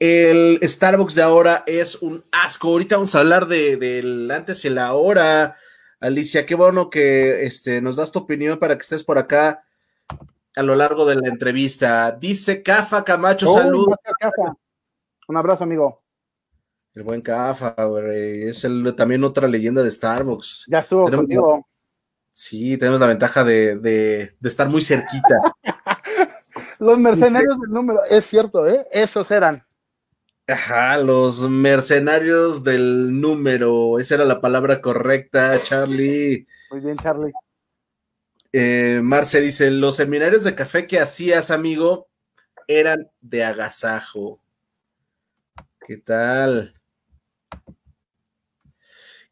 el 0.00 0.58
Starbucks 0.62 1.14
de 1.14 1.22
ahora 1.22 1.62
es 1.66 1.96
un 1.96 2.24
asco. 2.32 2.68
Ahorita 2.68 2.96
vamos 2.96 3.14
a 3.14 3.20
hablar 3.20 3.46
del 3.46 3.78
de, 3.78 4.34
antes 4.34 4.64
y 4.64 4.68
el 4.68 4.78
ahora. 4.78 5.56
Alicia, 6.00 6.46
qué 6.46 6.54
bueno 6.54 6.90
que 6.90 7.44
este, 7.44 7.80
nos 7.80 7.96
das 7.96 8.10
tu 8.10 8.20
opinión 8.20 8.58
para 8.58 8.76
que 8.76 8.82
estés 8.82 9.04
por 9.04 9.18
acá 9.18 9.64
a 10.56 10.62
lo 10.62 10.74
largo 10.74 11.04
de 11.04 11.16
la 11.16 11.28
entrevista. 11.28 12.12
Dice 12.12 12.62
Cafa 12.62 13.04
Camacho, 13.04 13.50
oh, 13.50 13.54
saludos. 13.54 13.96
Un 15.28 15.36
abrazo, 15.36 15.64
amigo. 15.64 15.99
El 16.94 17.04
buen 17.04 17.20
Cafa, 17.20 17.74
güey. 17.84 18.48
Es 18.48 18.64
el, 18.64 18.94
también 18.96 19.22
otra 19.22 19.46
leyenda 19.46 19.82
de 19.82 19.90
Starbucks. 19.90 20.66
Ya 20.68 20.80
estuvo 20.80 21.08
contigo. 21.08 21.66
sí, 22.32 22.76
tenemos 22.76 23.00
la 23.00 23.06
ventaja 23.06 23.44
de, 23.44 24.34
estar 24.42 24.68
muy 24.68 24.82
cerquita. 24.82 25.40
los 26.78 26.98
mercenarios 26.98 27.60
del 27.60 27.70
número, 27.70 28.00
es 28.10 28.24
cierto, 28.26 28.68
¿eh? 28.68 28.84
Esos 28.90 29.30
eran. 29.30 29.64
Ajá, 30.48 30.98
los 30.98 31.48
mercenarios 31.48 32.64
del 32.64 33.20
número. 33.20 34.00
Esa 34.00 34.16
era 34.16 34.24
la 34.24 34.40
palabra 34.40 34.80
correcta, 34.80 35.62
Charlie. 35.62 36.48
Muy 36.72 36.80
bien, 36.80 36.96
Charlie. 36.96 37.32
Eh, 38.52 39.00
Marce 39.00 39.40
dice: 39.40 39.70
Los 39.70 39.94
seminarios 39.94 40.42
de 40.42 40.56
café 40.56 40.88
que 40.88 40.98
hacías, 40.98 41.52
amigo, 41.52 42.08
eran 42.66 43.08
de 43.20 43.44
agasajo. 43.44 44.40
¿Qué 45.86 45.98
tal? 45.98 46.79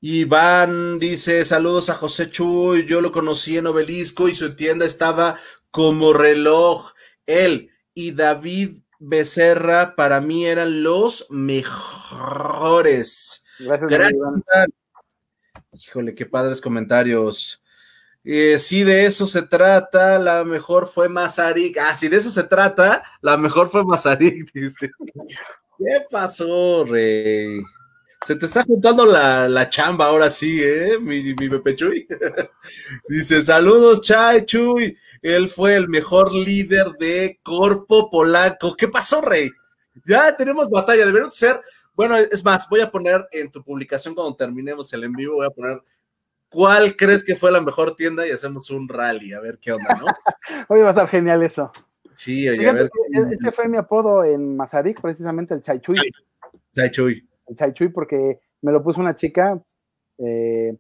Iván 0.01 0.99
dice: 0.99 1.45
Saludos 1.45 1.91
a 1.91 1.95
José 1.95 2.31
Chuy. 2.31 2.87
Yo 2.87 3.01
lo 3.01 3.13
conocí 3.13 3.57
en 3.57 3.67
Obelisco 3.67 4.29
y 4.29 4.35
su 4.35 4.55
tienda 4.55 4.87
estaba 4.87 5.39
como 5.71 6.13
reloj. 6.13 6.93
Él 7.27 7.71
y 7.95 8.13
David 8.13 8.79
Becerra 9.01 9.95
para 9.95 10.21
mí 10.21 10.47
eran 10.47 10.83
los 10.83 11.27
mejores. 11.31 12.65
Gracias, 13.59 14.13
Iván. 14.13 14.45
Híjole, 15.73 16.15
qué 16.15 16.27
padres 16.27 16.61
comentarios. 16.61 17.63
Eh, 18.25 18.59
si 18.59 18.83
de 18.85 19.07
eso 19.07 19.27
se 19.27 19.43
trata, 19.43 20.19
la 20.19 20.45
mejor 20.45 20.87
fue 20.87 21.09
Mazarik. 21.09 21.79
Ah, 21.79 21.95
si 21.95 22.09
de 22.09 22.17
eso 22.17 22.31
se 22.31 22.43
trata, 22.43 23.03
la 23.21 23.37
mejor 23.37 23.69
fue 23.69 23.85
Mazarik, 23.85 24.53
dice. 24.55 24.91
¿Qué 25.79 26.05
pasó, 26.11 26.85
Rey? 26.85 27.63
Se 28.29 28.37
te 28.37 28.45
está 28.45 28.63
juntando 28.63 29.07
la, 29.07 29.71
chamba 29.71 30.05
ahora 30.05 30.29
sí, 30.29 30.63
¿eh? 30.63 30.99
Mi, 31.01 31.23
mi 31.23 31.49
Pepe 31.49 31.75
Chuy. 31.75 32.07
Dice, 33.09 33.41
saludos, 33.41 34.03
Chay 34.03 34.45
Chuy. 34.45 34.95
Él 35.23 35.49
fue 35.49 35.77
el 35.77 35.89
mejor 35.89 36.35
líder 36.35 36.89
de 37.01 37.41
Corpo 37.43 38.11
Polaco. 38.11 38.77
¿Qué 38.77 38.87
pasó, 38.87 39.23
Rey? 39.23 39.51
Ya 40.05 40.37
tenemos 40.37 40.69
batalla. 40.69 41.07
Debería 41.07 41.31
ser. 41.31 41.63
Bueno, 41.95 42.19
es 42.19 42.45
más, 42.45 42.69
voy 42.69 42.83
a 42.83 42.91
poner 42.91 43.27
en 43.33 43.51
tu 43.51 43.65
publicación 43.65 44.15
cuando 44.15 44.37
terminemos 44.37 44.93
el 44.93 45.05
en 45.05 45.13
vivo, 45.13 45.37
voy 45.37 45.47
a 45.47 45.51
poner 45.51 45.81
cuál 46.51 46.97
crees 46.97 47.25
que 47.25 47.35
fue 47.35 47.51
la 47.51 47.63
mejor 47.63 47.97
tienda 47.97 48.27
y 48.27 48.31
hacemos 48.31 48.69
un 48.69 48.91
rally, 48.91 49.33
a 49.33 49.41
ver 49.41 49.59
qué 49.59 49.73
onda, 49.73 49.95
¿no? 49.95 50.05
Hoy 50.69 50.83
va 50.83 50.89
a 50.89 50.91
estar 50.91 51.09
genial 51.09 51.43
eso. 51.45 51.73
Sí, 52.13 52.47
oye, 52.47 52.69
a 52.69 52.73
ver. 52.75 52.91
Este 53.33 53.53
fue 53.53 53.69
mi 53.69 53.79
apodo 53.79 54.23
en 54.23 54.55
Mazarik, 54.55 55.01
precisamente 55.01 55.55
el 55.55 55.63
Chaichuy. 55.63 55.99
Chaichuy. 56.77 57.28
El 57.49 57.57
Chaichuy, 57.57 57.89
porque 57.89 58.41
me 58.63 58.73
lo 58.73 58.83
puso 58.83 59.01
una 59.01 59.15
chica 59.15 59.61
eh, 60.19 60.77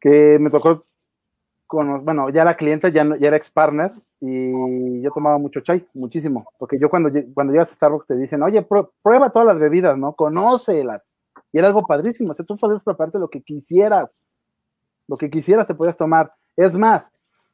que 0.00 0.38
me 0.38 0.50
tocó 0.50 0.84
con, 1.66 2.04
bueno, 2.04 2.30
ya 2.30 2.44
la 2.44 2.56
clienta 2.56 2.88
ya, 2.88 3.04
ya 3.18 3.28
era 3.28 3.36
ex 3.36 3.50
partner 3.50 3.92
y 4.20 5.02
yo 5.02 5.10
tomaba 5.12 5.38
mucho 5.38 5.60
chai, 5.60 5.86
muchísimo, 5.94 6.50
porque 6.58 6.78
yo 6.78 6.88
cuando, 6.88 7.10
cuando 7.34 7.52
llegas 7.52 7.70
a 7.70 7.74
Starbucks 7.74 8.06
te 8.06 8.16
dicen, 8.16 8.42
oye, 8.42 8.66
prueba 9.02 9.30
todas 9.30 9.46
las 9.46 9.58
bebidas, 9.58 9.96
¿no? 9.96 10.14
Conócelas. 10.14 11.08
Y 11.52 11.58
era 11.58 11.68
algo 11.68 11.86
padrísimo, 11.86 12.32
o 12.32 12.34
sea, 12.34 12.44
tú 12.44 12.56
puedes 12.56 12.82
prepararte 12.82 13.18
lo 13.18 13.28
que 13.28 13.42
quisieras. 13.42 14.10
lo 15.06 15.16
que 15.16 15.30
quisieras 15.30 15.66
te 15.66 15.74
podías 15.74 15.96
tomar. 15.96 16.32
Es 16.56 16.76
más, 16.76 17.10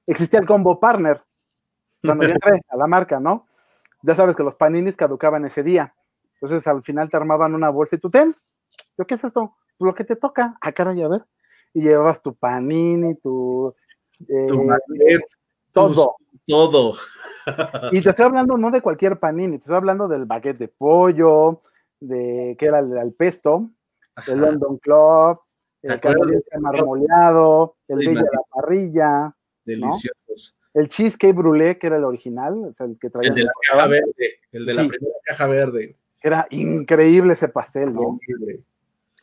existía 0.07 0.41
el 0.41 0.47
combo 0.47 0.81
partner, 0.81 1.23
cuando 2.03 2.25
yo 2.25 2.31
entré 2.35 2.61
a 2.69 2.77
la 2.77 2.87
marca, 2.87 3.21
¿no? 3.21 3.47
Ya 4.03 4.15
sabes 4.15 4.37
que 4.37 4.43
los 4.43 4.55
paninis 4.55 4.97
caducaban 4.97 5.45
ese 5.45 5.63
día. 5.63 5.95
Entonces 6.41 6.67
al 6.67 6.83
final 6.83 7.09
te 7.09 7.17
armaban 7.17 7.55
una 7.55 7.71
bolsa 7.71 7.97
y 7.97 7.99
tú 7.99 8.11
ten. 8.11 8.35
¿Yo 8.99 9.07
qué 9.07 9.15
es 9.15 9.25
esto? 9.25 9.57
Lo 9.79 9.95
que 9.95 10.05
te 10.05 10.17
toca. 10.17 10.57
Ah, 10.61 10.73
caray, 10.73 11.03
a 11.03 11.09
ver. 11.09 11.25
Y 11.73 11.83
llevabas 11.83 12.23
tu 12.23 12.35
panini, 12.35 13.17
tu. 13.17 13.75
Eh, 14.29 14.49
todo. 15.73 16.17
todo. 16.47 16.97
y 17.93 18.01
te 18.01 18.11
estoy 18.11 18.25
hablando 18.25 18.57
no 18.57 18.71
de 18.71 18.81
cualquier 18.81 19.19
panini, 19.19 19.59
te 19.59 19.65
estoy 19.65 19.77
hablando 19.77 20.09
del 20.09 20.25
baguette 20.25 20.59
de 20.59 20.69
pollo, 20.69 21.63
de 22.01 22.57
que 22.59 22.67
era 22.67 22.79
el, 22.79 22.97
el 22.97 23.13
pesto, 23.13 23.71
el 24.29 24.39
London 24.39 24.79
Club, 24.79 25.41
el 25.83 26.01
canadiense 26.01 26.59
marmoleado, 26.59 27.77
el 27.89 27.99
bello 27.99 28.21
de 28.21 28.31
la 28.33 28.43
parrilla. 28.51 29.37
Deliciosos. 29.65 30.57
El 30.73 30.89
cheesecake 30.89 31.35
brûlé, 31.35 31.79
que 31.79 31.87
era 31.87 31.97
el 31.97 32.05
original, 32.05 32.65
o 32.65 32.73
sea, 32.73 32.87
el 32.87 32.99
que 32.99 33.11
traía. 33.11 33.29
El 33.29 33.35
de 33.37 33.45
la 33.45 33.53
caja 33.71 33.87
verde, 33.87 34.41
el 34.51 34.65
de 34.65 34.75
la 34.75 34.89
primera 34.89 35.17
caja 35.25 35.47
verde. 35.47 35.97
Era 36.25 36.47
increíble 36.49 37.35
ese 37.35 37.49
pastel, 37.49 37.93
¿no? 37.93 38.19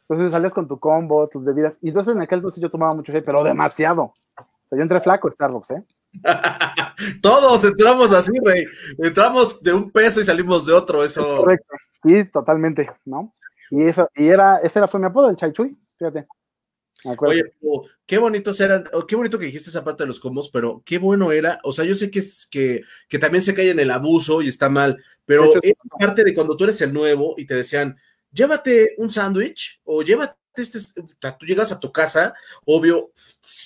Entonces 0.07 0.31
salías 0.31 0.53
con 0.53 0.67
tu 0.67 0.79
combo, 0.79 1.27
tus 1.27 1.43
bebidas. 1.43 1.79
Y 1.81 1.87
entonces 1.87 2.15
en 2.15 2.21
aquel 2.21 2.37
entonces 2.37 2.61
yo 2.61 2.69
tomaba 2.69 2.93
mucho 2.93 3.11
shake, 3.11 3.25
pero 3.25 3.43
demasiado. 3.43 4.13
O 4.37 4.67
sea, 4.67 4.77
yo 4.77 4.83
entré 4.83 5.01
flaco 5.01 5.27
en 5.27 5.33
Starbucks, 5.33 5.71
¿eh? 5.71 5.83
Todos 7.23 7.63
entramos 7.63 8.11
así, 8.11 8.31
rey. 8.45 8.65
Entramos 8.99 9.63
de 9.63 9.73
un 9.73 9.89
peso 9.89 10.21
y 10.21 10.25
salimos 10.25 10.67
de 10.67 10.73
otro, 10.73 11.03
eso. 11.03 11.37
correcto. 11.37 11.73
Sí, 12.03 12.23
totalmente, 12.25 12.91
¿no? 13.03 13.33
Y 13.71 13.81
eso, 13.81 14.07
y 14.13 14.27
era, 14.27 14.57
ese 14.57 14.77
era, 14.77 14.87
fue 14.87 14.99
mi 14.99 15.07
apodo, 15.07 15.31
el 15.31 15.37
Chai 15.37 15.53
Chui, 15.53 15.75
fíjate. 15.97 16.27
Oye, 17.03 17.53
qué 18.05 18.17
bonitos 18.17 18.59
eran, 18.59 18.85
qué 19.07 19.15
bonito 19.15 19.39
que 19.39 19.45
dijiste 19.45 19.69
esa 19.69 19.83
parte 19.83 20.03
de 20.03 20.07
los 20.07 20.19
combos, 20.19 20.49
pero 20.49 20.83
qué 20.85 20.97
bueno 20.97 21.31
era, 21.31 21.59
o 21.63 21.73
sea, 21.73 21.85
yo 21.85 21.95
sé 21.95 22.11
que, 22.11 22.19
es, 22.19 22.45
que, 22.45 22.83
que 23.09 23.19
también 23.19 23.43
se 23.43 23.53
cae 23.53 23.71
en 23.71 23.79
el 23.79 23.91
abuso 23.91 24.41
y 24.41 24.47
está 24.47 24.69
mal, 24.69 25.03
pero 25.25 25.53
es 25.61 25.73
parte 25.99 26.23
de 26.23 26.33
cuando 26.33 26.55
tú 26.55 26.65
eres 26.65 26.81
el 26.81 26.93
nuevo 26.93 27.35
y 27.37 27.45
te 27.45 27.55
decían, 27.55 27.97
llévate 28.31 28.95
un 28.97 29.09
sándwich 29.09 29.81
o 29.83 30.03
llévate 30.03 30.35
este, 30.55 30.79
tú 31.39 31.45
llegas 31.45 31.71
a 31.71 31.79
tu 31.79 31.91
casa, 31.91 32.33
obvio, 32.65 33.11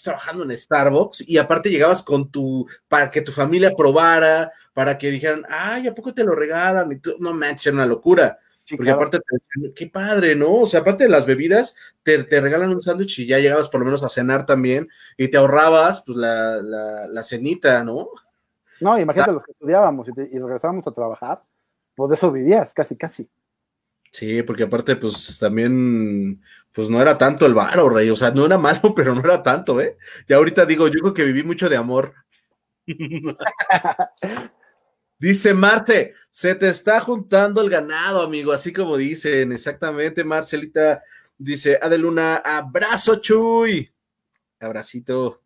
trabajando 0.04 0.44
en 0.44 0.58
Starbucks, 0.58 1.24
y 1.28 1.38
aparte 1.38 1.70
llegabas 1.70 2.04
con 2.04 2.30
tu, 2.30 2.68
para 2.88 3.10
que 3.10 3.22
tu 3.22 3.32
familia 3.32 3.74
probara, 3.76 4.52
para 4.74 4.98
que 4.98 5.10
dijeran, 5.10 5.44
ay, 5.50 5.88
¿a 5.88 5.96
poco 5.96 6.14
te 6.14 6.24
lo 6.24 6.36
regalan? 6.36 6.92
Y 6.92 6.98
tú, 7.00 7.16
no 7.20 7.34
manches, 7.34 7.68
era 7.68 7.76
una 7.76 7.86
locura. 7.86 8.38
Porque 8.70 8.90
aparte 8.90 9.20
te 9.20 9.74
qué 9.74 9.88
padre, 9.88 10.36
¿no? 10.36 10.62
O 10.62 10.68
sea, 10.68 10.80
aparte 10.80 11.04
de 11.04 11.10
las 11.10 11.26
bebidas, 11.26 11.76
te, 12.04 12.24
regalan 12.40 12.72
un 12.72 12.82
sándwich 12.82 13.20
y 13.20 13.28
ya 13.28 13.40
llegabas 13.40 13.70
por 13.70 13.82
lo 13.82 13.86
menos 13.86 14.04
a 14.04 14.10
cenar 14.10 14.46
también, 14.46 14.88
y 15.18 15.28
te 15.28 15.38
ahorrabas, 15.38 16.02
pues, 16.06 16.18
la, 16.18 16.62
la, 16.62 17.24
cenita, 17.24 17.84
¿no? 17.84 18.10
No, 18.80 18.98
imagínate 18.98 19.34
los 19.34 19.44
que 19.44 19.52
estudiábamos 19.52 20.10
y, 20.10 20.12
y 20.36 20.40
regresábamos 20.40 20.88
a 20.88 20.92
trabajar, 20.92 21.44
pues 21.96 22.10
de 22.10 22.16
eso 22.16 22.32
vivías, 22.32 22.74
casi, 22.74 22.96
casi. 22.96 23.30
Sí, 24.16 24.44
porque 24.44 24.64
aparte, 24.64 24.96
pues 24.96 25.38
también, 25.40 26.42
pues 26.72 26.90
no 26.90 27.02
era 27.02 27.18
tanto 27.18 27.46
el 27.46 27.54
varo, 27.54 27.90
rey. 27.90 28.10
O 28.10 28.16
sea, 28.16 28.32
no 28.32 28.46
era 28.46 28.58
malo, 28.58 28.80
pero 28.96 29.14
no 29.14 29.20
era 29.20 29.44
tanto, 29.44 29.82
¿eh? 29.82 29.98
Y 30.26 30.32
ahorita 30.32 30.66
digo, 30.66 30.88
yo 30.88 31.02
creo 31.02 31.14
que 31.14 31.26
viví 31.26 31.44
mucho 31.44 31.68
de 31.68 31.76
amor. 31.76 32.14
Dice 35.18 35.54
Marce, 35.54 36.14
se 36.30 36.56
te 36.56 36.68
está 36.68 37.00
juntando 37.00 37.62
el 37.62 37.70
ganado, 37.70 38.22
amigo, 38.22 38.52
así 38.52 38.74
como 38.74 38.98
dicen, 38.98 39.54
exactamente, 39.54 40.24
Marcelita. 40.24 41.02
Dice, 41.38 41.80
Adeluna, 41.82 42.36
abrazo, 42.38 43.18
Chuy. 43.18 43.94
Abracito. 44.60 45.42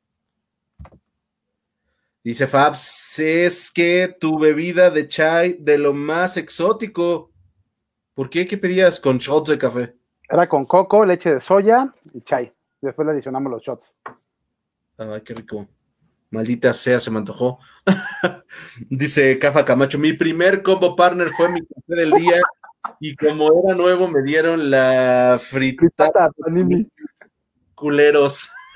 Dice 2.24 2.48
Fabs, 2.48 3.18
es 3.20 3.72
que 3.72 4.16
tu 4.20 4.38
bebida 4.38 4.92
de 4.92 5.08
chai 5.08 5.54
de 5.60 5.78
lo 5.78 5.94
más 5.94 6.36
exótico. 6.38 7.32
¿Por 8.14 8.30
qué? 8.30 8.46
¿Qué 8.46 8.58
pedías 8.58 9.00
con 9.00 9.18
shots 9.18 9.52
de 9.52 9.58
café? 9.58 9.96
Era 10.28 10.50
con 10.50 10.66
coco, 10.66 11.06
leche 11.06 11.36
de 11.36 11.42
soya 11.42 11.94
y 12.14 12.22
chai. 12.22 12.54
Después 12.82 13.06
le 13.06 13.14
adicionamos 13.14 13.52
los 13.52 13.62
shots. 13.62 13.96
Ay, 14.98 15.22
qué 15.22 15.34
rico. 15.34 15.68
Maldita 16.32 16.74
sea, 16.74 17.00
se 17.00 17.10
me 17.10 17.18
antojó. 17.18 17.60
Dice 18.90 19.40
Cafa 19.40 19.66
Camacho, 19.66 19.98
mi 19.98 20.14
primer 20.14 20.62
combo 20.62 20.96
partner 20.96 21.30
fue 21.30 21.50
mi 21.50 21.62
café 21.62 21.96
del 21.96 22.12
día 22.12 22.40
y 23.00 23.16
como 23.16 23.52
era 23.64 23.76
nuevo 23.76 24.08
me 24.08 24.22
dieron 24.22 24.70
la 24.70 25.40
fritada. 25.42 26.32
Culeros. 27.74 28.50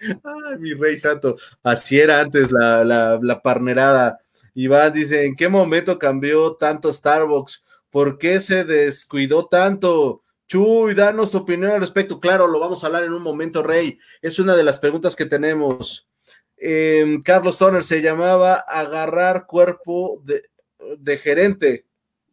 Ay, 0.00 0.58
mi 0.58 0.74
rey 0.74 0.98
santo. 0.98 1.36
Así 1.62 1.98
era 1.98 2.20
antes 2.20 2.52
la, 2.52 2.84
la, 2.84 3.18
la 3.20 3.42
parnerada. 3.42 4.20
Iván 4.54 4.92
dice, 4.92 5.24
¿en 5.24 5.34
qué 5.34 5.48
momento 5.48 5.98
cambió 5.98 6.54
tanto 6.54 6.92
Starbucks? 6.92 7.64
¿Por 7.90 8.18
qué 8.18 8.40
se 8.40 8.64
descuidó 8.64 9.46
tanto? 9.46 10.23
Chuy, 10.46 10.94
danos 10.94 11.30
tu 11.30 11.38
opinión 11.38 11.72
al 11.72 11.80
respecto. 11.80 12.20
Claro, 12.20 12.46
lo 12.46 12.60
vamos 12.60 12.82
a 12.82 12.86
hablar 12.86 13.04
en 13.04 13.12
un 13.12 13.22
momento, 13.22 13.62
Rey. 13.62 13.98
Es 14.20 14.38
una 14.38 14.54
de 14.54 14.64
las 14.64 14.78
preguntas 14.78 15.16
que 15.16 15.26
tenemos. 15.26 16.08
Em, 16.56 17.22
Carlos 17.22 17.58
Toner 17.58 17.82
se 17.82 18.02
llamaba 18.02 18.54
agarrar 18.54 19.46
cuerpo 19.46 20.20
de, 20.24 20.44
de, 20.98 21.16
gerente. 21.18 21.86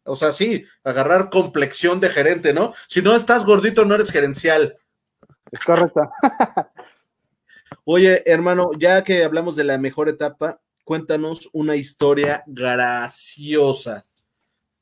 O 0.04 0.16
sea, 0.16 0.32
sí, 0.32 0.64
agarrar 0.84 1.30
complexión 1.30 2.00
de 2.00 2.10
gerente, 2.10 2.52
¿no? 2.52 2.72
Si 2.86 3.02
no 3.02 3.14
estás 3.14 3.44
gordito, 3.44 3.84
no 3.84 3.94
eres 3.94 4.10
gerencial. 4.10 4.78
Es 5.50 5.60
correcto. 5.60 6.10
Oye, 7.84 8.22
hermano, 8.26 8.70
ya 8.78 9.02
que 9.02 9.24
hablamos 9.24 9.56
de 9.56 9.64
la 9.64 9.78
mejor 9.78 10.08
etapa, 10.08 10.60
cuéntanos 10.84 11.48
una 11.52 11.76
historia 11.76 12.42
graciosa. 12.46 14.06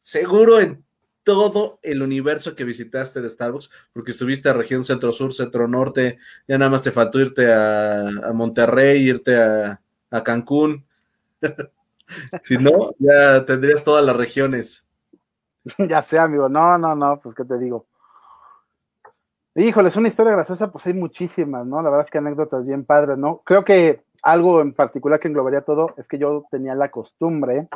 Seguro 0.01 0.61
en 0.61 0.85
todo 1.23 1.79
el 1.83 2.03
universo 2.03 2.55
que 2.55 2.65
visitaste 2.65 3.21
de 3.21 3.29
Starbucks, 3.29 3.71
porque 3.93 4.13
estuviste 4.13 4.49
a 4.49 4.53
región 4.53 4.85
centro-sur, 4.85 5.33
centro-norte, 5.33 6.19
ya 6.49 6.59
nada 6.59 6.71
más 6.71 6.83
te 6.83 6.91
faltó 6.91 7.21
irte 7.21 7.53
a, 7.53 8.33
Monterrey, 8.33 9.09
irte 9.09 9.37
a, 9.37 9.81
Cancún. 10.25 10.87
si 12.41 12.57
no, 12.57 12.95
ya 12.99 13.45
tendrías 13.45 13.85
todas 13.85 14.05
las 14.05 14.17
regiones. 14.17 14.89
ya 15.79 16.03
sé, 16.03 16.19
amigo. 16.19 16.49
No, 16.49 16.79
no, 16.79 16.95
no, 16.95 17.21
pues 17.21 17.35
qué 17.35 17.45
te 17.45 17.59
digo. 17.59 17.87
Híjole, 19.57 19.89
es 19.89 19.97
una 19.97 20.09
historia 20.09 20.33
graciosa, 20.33 20.71
pues 20.71 20.87
hay 20.87 20.95
muchísimas, 20.95 21.67
¿no? 21.67 21.83
La 21.83 21.91
verdad 21.91 22.07
es 22.07 22.11
que 22.11 22.19
anécdotas 22.19 22.65
bien 22.65 22.85
padres, 22.85 23.19
¿no? 23.19 23.43
Creo 23.45 23.65
que 23.65 24.05
algo 24.23 24.61
en 24.61 24.73
particular 24.75 25.19
que 25.19 25.29
englobaría 25.29 25.63
todo 25.63 25.93
es 25.97 26.07
que 26.07 26.19
yo 26.19 26.45
tenía 26.51 26.75
la 26.75 26.91
costumbre, 26.91 27.69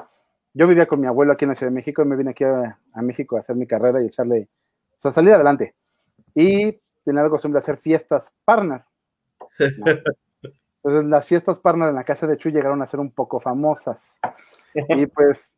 yo 0.54 0.68
vivía 0.68 0.86
con 0.86 1.00
mi 1.00 1.08
abuelo 1.08 1.32
aquí 1.32 1.44
en 1.44 1.50
la 1.50 1.54
Ciudad 1.56 1.72
de 1.72 1.74
México 1.74 2.02
y 2.02 2.06
me 2.06 2.16
vine 2.16 2.30
aquí 2.30 2.44
a, 2.44 2.78
México 3.02 3.36
a 3.36 3.40
hacer 3.40 3.56
mi 3.56 3.66
carrera 3.66 4.00
y 4.00 4.06
echarle, 4.06 4.48
o 4.92 5.00
sea, 5.00 5.10
salir 5.10 5.32
adelante. 5.32 5.74
Y 6.34 6.80
tenía 7.04 7.24
la 7.24 7.28
costumbre 7.28 7.58
de 7.58 7.64
hacer 7.64 7.76
fiestas 7.76 8.32
partner. 8.44 8.84
Entonces 10.82 11.08
las 11.08 11.26
fiestas 11.26 11.58
partner 11.58 11.88
en 11.88 11.96
la 11.96 12.04
casa 12.04 12.26
de 12.26 12.36
Chu 12.36 12.50
llegaron 12.50 12.82
a 12.82 12.86
ser 12.86 13.00
un 13.00 13.10
poco 13.10 13.40
famosas. 13.40 14.18
Y 14.74 15.06
pues 15.06 15.54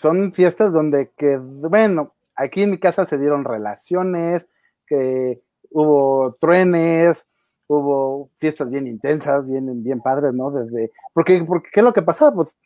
son 0.00 0.32
fiestas 0.32 0.72
donde 0.72 1.10
que, 1.16 1.38
bueno, 1.38 2.14
aquí 2.36 2.62
en 2.62 2.70
mi 2.70 2.78
casa 2.78 3.06
se 3.06 3.18
dieron 3.18 3.44
relaciones, 3.44 4.46
que 4.86 5.42
hubo 5.70 6.34
truenes, 6.40 7.24
hubo 7.66 8.30
fiestas 8.38 8.70
bien 8.70 8.86
intensas, 8.86 9.46
bien, 9.46 9.82
bien 9.82 10.00
padres, 10.00 10.32
¿no? 10.34 10.50
Desde, 10.50 10.90
porque, 11.12 11.44
porque, 11.44 11.70
¿qué 11.72 11.80
es 11.80 11.84
lo 11.84 11.92
que 11.92 12.02
pasaba? 12.02 12.34
Pues 12.34 12.56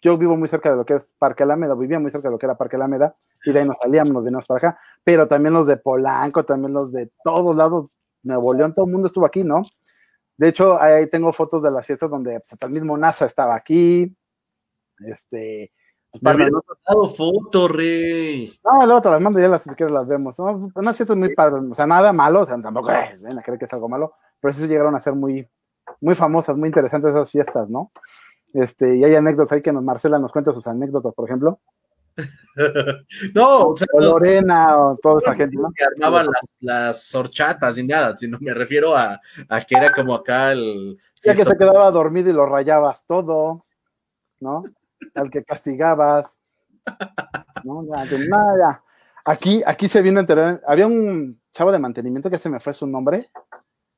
yo 0.00 0.16
vivo 0.16 0.36
muy 0.36 0.48
cerca 0.48 0.70
de 0.70 0.76
lo 0.76 0.84
que 0.84 0.94
es 0.94 1.12
Parque 1.18 1.42
Alameda, 1.42 1.74
vivía 1.74 1.98
muy 1.98 2.10
cerca 2.10 2.28
de 2.28 2.32
lo 2.32 2.38
que 2.38 2.46
era 2.46 2.56
Parque 2.56 2.76
Alameda, 2.76 3.16
y 3.44 3.52
de 3.52 3.60
ahí 3.60 3.66
nos 3.66 3.76
salíamos, 3.78 4.12
nos 4.12 4.24
veníamos 4.24 4.46
para 4.46 4.58
acá, 4.58 4.80
pero 5.04 5.26
también 5.28 5.54
los 5.54 5.66
de 5.66 5.76
Polanco, 5.76 6.44
también 6.44 6.72
los 6.72 6.92
de 6.92 7.10
todos 7.22 7.56
lados, 7.56 7.86
Nuevo 8.22 8.52
León, 8.54 8.74
todo 8.74 8.86
el 8.86 8.92
mundo 8.92 9.08
estuvo 9.08 9.26
aquí, 9.26 9.44
¿no? 9.44 9.62
De 10.36 10.48
hecho, 10.48 10.80
ahí 10.80 11.08
tengo 11.08 11.32
fotos 11.32 11.62
de 11.62 11.70
las 11.70 11.86
fiestas 11.86 12.10
donde 12.10 12.40
pues, 12.40 12.52
hasta 12.52 12.66
el 12.66 12.72
mismo 12.72 12.96
NASA 12.96 13.26
estaba 13.26 13.54
aquí, 13.54 14.14
este, 14.98 15.72
pues, 16.10 16.36
me 16.36 16.50
pasado 16.50 17.04
foto, 17.10 17.68
rey. 17.68 18.58
No, 18.64 18.84
luego 18.84 19.00
te 19.00 19.10
las 19.10 19.20
mando 19.20 19.38
y 19.38 19.42
ya 19.42 19.48
las, 19.48 19.64
que 19.76 19.84
las 19.84 20.06
vemos. 20.08 20.36
¿no? 20.38 20.70
Unas 20.74 20.96
fiestas 20.96 21.16
muy 21.16 21.34
padres, 21.34 21.62
o 21.70 21.74
sea, 21.74 21.86
nada 21.86 22.12
malo, 22.12 22.40
o 22.40 22.46
sea, 22.46 22.60
tampoco 22.60 22.90
es, 22.90 23.20
ven 23.20 23.38
a 23.38 23.42
creer 23.42 23.58
que 23.58 23.66
es 23.66 23.72
algo 23.72 23.88
malo, 23.88 24.14
pero 24.40 24.52
sí 24.52 24.66
llegaron 24.66 24.94
a 24.96 25.00
ser 25.00 25.14
muy, 25.14 25.48
muy 26.00 26.14
famosas, 26.14 26.56
muy 26.56 26.68
interesantes 26.68 27.10
esas 27.10 27.30
fiestas, 27.30 27.68
¿no? 27.68 27.92
Este, 28.54 28.96
y 28.96 29.04
hay 29.04 29.14
anécdotas 29.14 29.52
ahí 29.52 29.62
que 29.62 29.72
nos, 29.72 29.82
Marcela 29.82 30.18
nos 30.18 30.32
cuenta 30.32 30.52
sus 30.52 30.66
anécdotas, 30.66 31.14
por 31.14 31.28
ejemplo. 31.28 31.60
no, 33.34 33.68
o, 33.68 33.76
sea, 33.76 33.86
Lorena 33.98 34.76
o 34.76 34.98
toda 34.98 35.20
esa 35.20 35.34
gente, 35.34 35.56
¿no? 35.56 35.70
Que 35.74 35.84
armaban 35.84 36.26
las, 36.26 36.56
las 36.60 37.14
horchatas 37.14 37.78
y 37.78 37.86
nada, 37.86 38.16
sino 38.16 38.38
me 38.40 38.52
refiero 38.52 38.96
a, 38.96 39.20
a 39.48 39.60
que 39.60 39.76
era 39.76 39.92
como 39.92 40.14
acá 40.14 40.52
el. 40.52 40.98
Ya 41.22 41.34
que 41.34 41.44
se 41.44 41.56
quedaba 41.56 41.90
dormido 41.90 42.30
y 42.30 42.32
lo 42.32 42.46
rayabas 42.46 43.04
todo, 43.06 43.64
¿no? 44.40 44.64
Al 45.14 45.30
que 45.30 45.44
castigabas. 45.44 46.36
¿no? 47.64 47.82
Nada, 47.82 48.82
Aquí, 49.24 49.62
aquí 49.66 49.86
se 49.86 50.02
vino 50.02 50.18
a 50.18 50.22
enterar, 50.22 50.60
había 50.66 50.86
un, 50.86 51.40
chavo 51.52 51.72
de 51.72 51.78
mantenimiento 51.78 52.30
que 52.30 52.38
se 52.38 52.48
me 52.48 52.60
fue 52.60 52.72
su 52.72 52.86
nombre. 52.86 53.26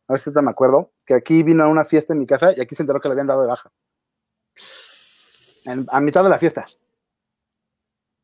A 0.09 0.13
ver 0.13 0.21
si 0.21 0.33
te 0.33 0.43
me 0.43 0.51
acuerdo. 0.51 0.93
Que 1.07 1.15
aquí 1.15 1.43
vino 1.43 1.65
a 1.65 1.69
una 1.69 1.85
fiesta 1.85 2.13
en 2.13 2.19
mi 2.19 2.27
casa 2.27 2.53
y 2.57 2.61
aquí 2.61 2.75
se 2.75 2.83
enteró 2.83 3.01
que 3.01 3.09
le 3.09 3.13
habían 3.13 3.27
dado 3.27 3.43
de 3.43 3.49
baja. 3.49 3.71
A 5.91 6.01
mitad 6.01 6.25
de 6.25 6.31
la 6.31 6.39
fiesta. 6.39 6.67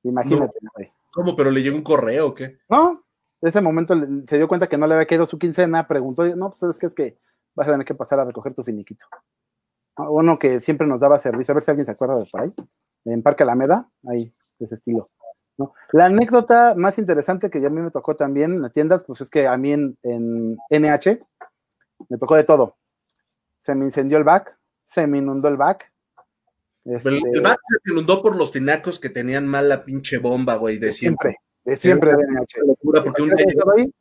Imagínate, 0.03 0.59
güey. 0.75 0.93
¿Cómo? 1.13 1.35
¿Pero 1.37 1.51
le 1.51 1.63
llegó 1.63 1.77
un 1.77 1.83
correo 1.83 2.29
o 2.29 2.35
qué? 2.35 2.59
No, 2.69 3.05
en 3.41 3.49
ese 3.49 3.61
momento 3.61 3.95
se 4.27 4.37
dio 4.37 4.49
cuenta 4.49 4.69
que 4.69 4.77
no 4.77 4.87
le 4.87 4.95
había 4.95 5.07
quedado 5.07 5.27
su 5.27 5.39
quincena, 5.39 5.87
preguntó, 5.87 6.25
no, 6.37 6.51
pues 6.51 6.63
es 6.63 6.79
que 6.79 6.87
es 6.87 6.95
que 6.95 7.19
vas 7.55 7.69
a 7.69 7.73
tener 7.73 7.87
que 7.87 7.95
pasar 7.95 8.21
a 8.21 8.25
recoger 8.25 8.55
tu 8.55 8.63
finiquito. 8.63 9.07
Uno 9.97 10.39
que 10.39 10.61
siempre 10.61 10.87
nos 10.87 11.01
daba 11.01 11.19
servicio, 11.19 11.53
a 11.53 11.57
ver 11.57 11.65
si 11.65 11.71
alguien 11.71 11.87
se 11.87 11.93
acuerda 11.93 12.17
de 12.19 12.27
por 12.27 12.43
ahí, 12.43 12.55
en 13.05 13.23
Parque 13.23 13.43
Alameda, 13.43 13.91
ahí, 14.07 14.33
de 14.59 14.67
ese 14.67 14.77
estilo. 14.77 15.11
La 15.93 16.07
anécdota 16.07 16.75
más 16.77 16.99
interesante 16.99 17.51
que 17.51 17.61
ya 17.61 17.67
a 17.67 17.71
mí 17.71 17.81
me 17.81 17.91
tocó 17.91 18.15
también 18.15 18.53
en 18.53 18.63
las 18.63 18.73
tiendas, 18.73 19.03
pues 19.05 19.21
es 19.21 19.31
que 19.31 19.49
a 19.49 19.57
mí 19.57 19.73
en, 19.73 20.57
NH 20.71 21.21
me 22.09 22.19
tocó 22.19 22.37
de 22.37 22.45
todo. 22.45 22.77
Se 23.57 23.75
me 23.75 23.87
incendió 23.87 24.19
el 24.19 24.25
back, 24.25 24.57
se 24.85 25.07
me 25.07 25.19
inundó 25.19 25.49
el 25.49 25.57
back. 25.57 25.93
Este 26.91 27.09
el 27.11 27.41
back 27.43 27.61
se 27.85 27.93
inundó 27.93 28.23
por 28.23 28.37
los 28.37 28.51
tinacos 28.51 28.99
que 28.99 29.11
tenían 29.11 29.47
mal 29.47 29.69
la 29.69 29.85
pinche 29.85 30.19
bomba, 30.19 30.57
güey, 30.57 30.79
de 30.79 30.93
siempre. 30.93 31.37
De 31.65 31.77
siempre, 31.77 32.13
de 32.13 32.25
NH. 32.25 32.67
Locura 32.67 33.05
porque 33.05 33.23
un 33.23 33.33
ahí, 33.77 33.93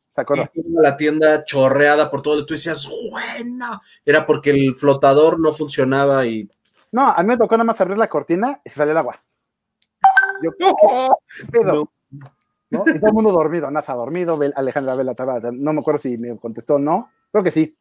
la 0.73 0.95
tienda 0.95 1.43
chorreada 1.43 2.09
por 2.09 2.21
todo, 2.21 2.45
tú 2.45 2.53
decías, 2.53 2.87
bueno, 3.11 3.81
era 4.05 4.25
porque 4.25 4.51
el 4.51 4.75
flotador 4.75 5.39
no 5.39 5.51
funcionaba 5.51 6.25
y... 6.25 6.49
No, 6.91 7.09
a 7.09 7.21
mí 7.21 7.27
me 7.27 7.37
tocó 7.37 7.55
nada 7.55 7.65
más 7.65 7.81
abrir 7.81 7.97
la 7.97 8.07
cortina 8.07 8.61
y 8.63 8.69
se 8.69 8.77
salió 8.77 8.93
el 8.93 8.97
agua. 8.97 9.21
Yo, 10.41 10.51
¿no? 11.63 11.91
Y 12.69 12.99
todo 12.99 13.07
el 13.07 13.13
mundo 13.13 13.31
dormido, 13.31 13.69
Nasa 13.69 13.93
dormido, 13.93 14.39
Alejandra 14.55 14.95
Vela 14.95 15.11
estaba, 15.11 15.39
no 15.51 15.73
me 15.73 15.79
acuerdo 15.79 16.01
si 16.01 16.17
me 16.17 16.37
contestó 16.37 16.75
o 16.75 16.79
no, 16.79 17.11
creo 17.31 17.43
que 17.43 17.51
sí. 17.51 17.77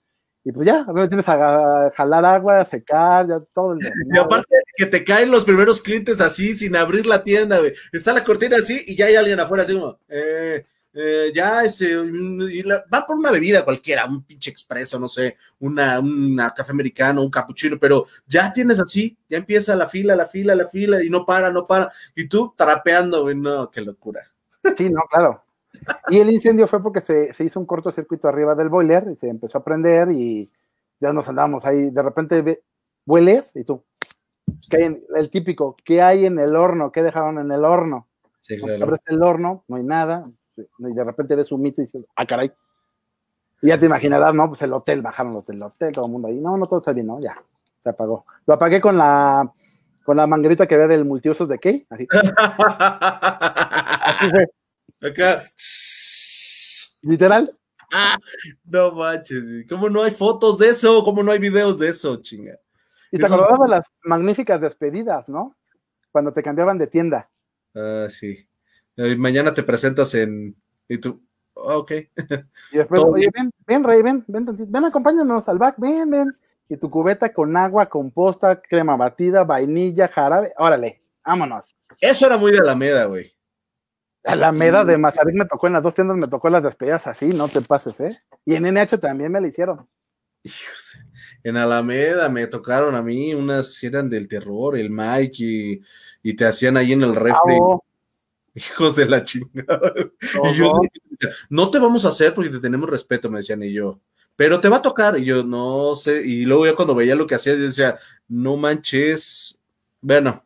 Y 0.47 0.53
pues 0.53 0.64
ya, 0.64 0.84
a 0.86 0.92
ver, 0.92 1.09
tienes 1.09 1.28
a 1.28 1.90
jalar 1.90 2.24
agua, 2.24 2.61
a 2.61 2.64
secar, 2.64 3.26
ya 3.26 3.40
todo. 3.53 3.72
El 3.72 3.80
y 4.14 4.16
aparte 4.16 4.55
que 4.76 4.86
te 4.86 5.03
caen 5.03 5.28
los 5.28 5.44
primeros 5.44 5.80
clientes 5.80 6.20
así, 6.20 6.57
sin 6.57 6.76
abrir 6.76 7.05
la 7.05 7.24
tienda, 7.24 7.59
güey. 7.59 7.72
Está 7.90 8.12
la 8.12 8.22
cortina 8.22 8.59
así 8.59 8.80
y 8.86 8.94
ya 8.94 9.07
hay 9.07 9.16
alguien 9.16 9.40
afuera 9.40 9.64
así 9.64 9.74
como, 9.74 9.99
eh, 10.09 10.64
eh, 10.94 11.32
ya 11.34 11.64
este, 11.64 11.97
van 11.97 13.07
por 13.09 13.16
una 13.16 13.32
bebida 13.32 13.64
cualquiera, 13.64 14.07
un 14.07 14.22
pinche 14.22 14.53
expreso, 14.53 15.01
no 15.01 15.09
sé, 15.09 15.36
una, 15.59 15.99
una 15.99 16.55
café 16.55 16.70
americano, 16.70 17.22
un 17.22 17.30
cappuccino, 17.30 17.76
pero 17.80 18.07
ya 18.24 18.53
tienes 18.53 18.78
así, 18.78 19.18
ya 19.28 19.38
empieza 19.38 19.74
la 19.74 19.88
fila, 19.88 20.14
la 20.14 20.26
fila, 20.26 20.55
la 20.55 20.68
fila, 20.68 21.03
y 21.03 21.11
no 21.11 21.26
para, 21.26 21.51
no 21.51 21.66
para, 21.66 21.90
y 22.14 22.28
tú 22.28 22.55
trapeando, 22.57 23.22
güey, 23.22 23.34
no, 23.34 23.68
qué 23.68 23.80
locura. 23.80 24.22
Sí, 24.76 24.90
no, 24.90 25.01
claro. 25.11 25.45
Y 26.10 26.18
el 26.18 26.30
incendio 26.30 26.66
fue 26.66 26.82
porque 26.82 27.00
se, 27.00 27.32
se 27.32 27.44
hizo 27.44 27.58
un 27.60 27.66
cortocircuito 27.66 28.28
arriba 28.28 28.54
del 28.54 28.68
boiler 28.68 29.08
y 29.12 29.16
se 29.16 29.28
empezó 29.28 29.58
a 29.58 29.64
prender 29.64 30.10
y 30.12 30.50
ya 31.00 31.12
nos 31.12 31.28
andábamos 31.28 31.64
ahí, 31.64 31.90
de 31.90 32.02
repente 32.02 32.62
hueles 33.04 33.52
y 33.54 33.64
tú, 33.64 33.84
¿qué 34.70 35.00
el 35.14 35.30
típico, 35.30 35.76
¿qué 35.84 36.02
hay 36.02 36.26
en 36.26 36.38
el 36.38 36.56
horno? 36.56 36.92
¿Qué 36.92 37.02
dejaron 37.02 37.38
en 37.38 37.50
el 37.52 37.64
horno? 37.64 38.08
Sí, 38.40 38.58
claro. 38.58 38.84
Abres 38.84 39.00
el 39.06 39.22
horno, 39.22 39.64
no 39.68 39.76
hay 39.76 39.82
nada, 39.82 40.30
y 40.56 40.92
de 40.94 41.04
repente 41.04 41.34
ves 41.34 41.52
un 41.52 41.62
mito 41.62 41.82
y 41.82 41.84
dices, 41.84 42.04
ah, 42.16 42.26
caray. 42.26 42.52
Y 43.62 43.68
ya 43.68 43.78
te 43.78 43.86
imaginarás, 43.86 44.34
¿no? 44.34 44.48
Pues 44.48 44.62
el 44.62 44.72
hotel, 44.72 45.02
bajaron 45.02 45.34
los 45.34 45.46
del 45.46 45.62
hotel, 45.62 45.92
todo 45.92 46.06
el 46.06 46.12
mundo 46.12 46.28
ahí. 46.28 46.38
No, 46.38 46.56
no, 46.56 46.66
todo 46.66 46.80
está 46.80 46.92
bien, 46.92 47.06
¿no? 47.06 47.20
Ya, 47.20 47.36
se 47.80 47.88
apagó. 47.90 48.24
Lo 48.46 48.54
apagué 48.54 48.80
con 48.80 48.96
la, 48.98 49.50
con 50.04 50.16
la 50.16 50.26
manguerita 50.26 50.66
que 50.66 50.74
había 50.74 50.88
del 50.88 51.04
multiusos 51.04 51.48
de 51.48 51.58
Key. 51.58 51.86
Así. 51.90 52.06
así 52.68 54.30
fue. 54.30 54.46
Acá. 55.01 55.44
Literal. 57.03 57.57
no 58.64 58.92
manches, 58.92 59.66
¿cómo 59.68 59.88
no 59.88 60.03
hay 60.03 60.11
fotos 60.11 60.59
de 60.59 60.70
eso? 60.70 61.05
¿Cómo 61.05 61.22
no 61.22 61.32
hay 61.32 61.38
videos 61.38 61.78
de 61.78 61.88
eso, 61.88 62.16
chinga? 62.16 62.59
Y 63.12 63.18
te 63.18 63.26
acordabas 63.26 63.61
de 63.61 63.68
las 63.68 63.86
magníficas 64.05 64.61
despedidas, 64.61 65.28
¿no? 65.28 65.57
Cuando 66.11 66.32
te 66.32 66.42
cambiaban 66.42 66.78
de 66.78 66.86
tienda. 66.86 67.30
Ah, 67.74 68.07
sí. 68.09 68.49
Eh, 68.97 69.16
mañana 69.16 69.53
te 69.53 69.62
presentas 69.62 70.14
en. 70.14 70.57
Y 70.88 70.99
tú, 70.99 71.22
ah, 71.57 71.76
ok. 71.76 71.92
Y 72.72 72.78
después, 72.78 73.03
oye, 73.03 73.28
ven, 73.32 73.51
ven, 73.66 73.84
Rey, 73.84 74.03
ven, 74.03 74.24
ven, 74.26 74.47
ven, 74.68 74.84
acompáñanos 74.84 75.49
al 75.49 75.59
back, 75.59 75.76
ven, 75.78 76.11
ven. 76.11 76.36
Y 76.68 76.76
tu 76.78 76.90
cubeta 76.90 77.32
con 77.32 77.57
agua, 77.57 77.86
composta, 77.86 78.61
crema 78.61 78.97
batida, 78.97 79.44
vainilla, 79.44 80.09
jarabe, 80.09 80.53
órale, 80.59 81.03
vámonos. 81.24 81.76
Eso 82.01 82.26
era 82.26 82.36
muy 82.36 82.51
de 82.51 82.59
Alameda, 82.59 83.05
güey. 83.05 83.36
Alameda 84.26 84.84
de 84.84 84.98
Mazarik 84.98 85.34
me 85.34 85.44
tocó 85.44 85.66
en 85.68 85.74
las 85.74 85.82
dos 85.82 85.94
tiendas, 85.94 86.16
me 86.16 86.28
tocó 86.28 86.50
las 86.50 86.62
despedidas 86.62 87.06
así, 87.06 87.28
no 87.28 87.48
te 87.48 87.60
pases, 87.60 88.00
¿eh? 88.00 88.20
Y 88.44 88.54
en 88.54 88.64
NH 88.66 88.98
también 88.98 89.32
me 89.32 89.40
la 89.40 89.48
hicieron. 89.48 89.88
En 91.42 91.56
Alameda 91.56 92.28
me 92.28 92.46
tocaron 92.46 92.94
a 92.94 93.02
mí 93.02 93.34
unas 93.34 93.82
eran 93.82 94.10
del 94.10 94.28
terror, 94.28 94.76
el 94.76 94.90
Mike, 94.90 95.82
y, 96.22 96.34
te 96.34 96.44
hacían 96.44 96.76
ahí 96.76 96.92
en 96.92 97.02
el 97.02 97.14
refri. 97.14 97.56
Hijos 98.54 98.96
de 98.96 99.06
la 99.06 99.22
chingada. 99.22 99.92
y 100.50 100.54
yo, 100.54 100.72
no 101.50 101.70
te 101.70 101.78
vamos 101.78 102.04
a 102.04 102.08
hacer 102.08 102.34
porque 102.34 102.50
te 102.50 102.58
tenemos 102.58 102.88
respeto, 102.88 103.28
me 103.28 103.38
decían, 103.38 103.62
y 103.62 103.72
yo, 103.72 104.00
pero 104.34 104.60
te 104.60 104.68
va 104.68 104.76
a 104.76 104.82
tocar. 104.82 105.18
Y 105.18 105.24
yo, 105.24 105.42
no 105.42 105.94
sé. 105.94 106.24
Y 106.24 106.44
luego 106.44 106.66
ya 106.66 106.74
cuando 106.74 106.94
veía 106.94 107.16
lo 107.16 107.26
que 107.26 107.34
hacía, 107.34 107.54
yo 107.54 107.62
decía, 107.62 107.98
no 108.28 108.56
manches. 108.56 109.58
Bueno, 110.00 110.45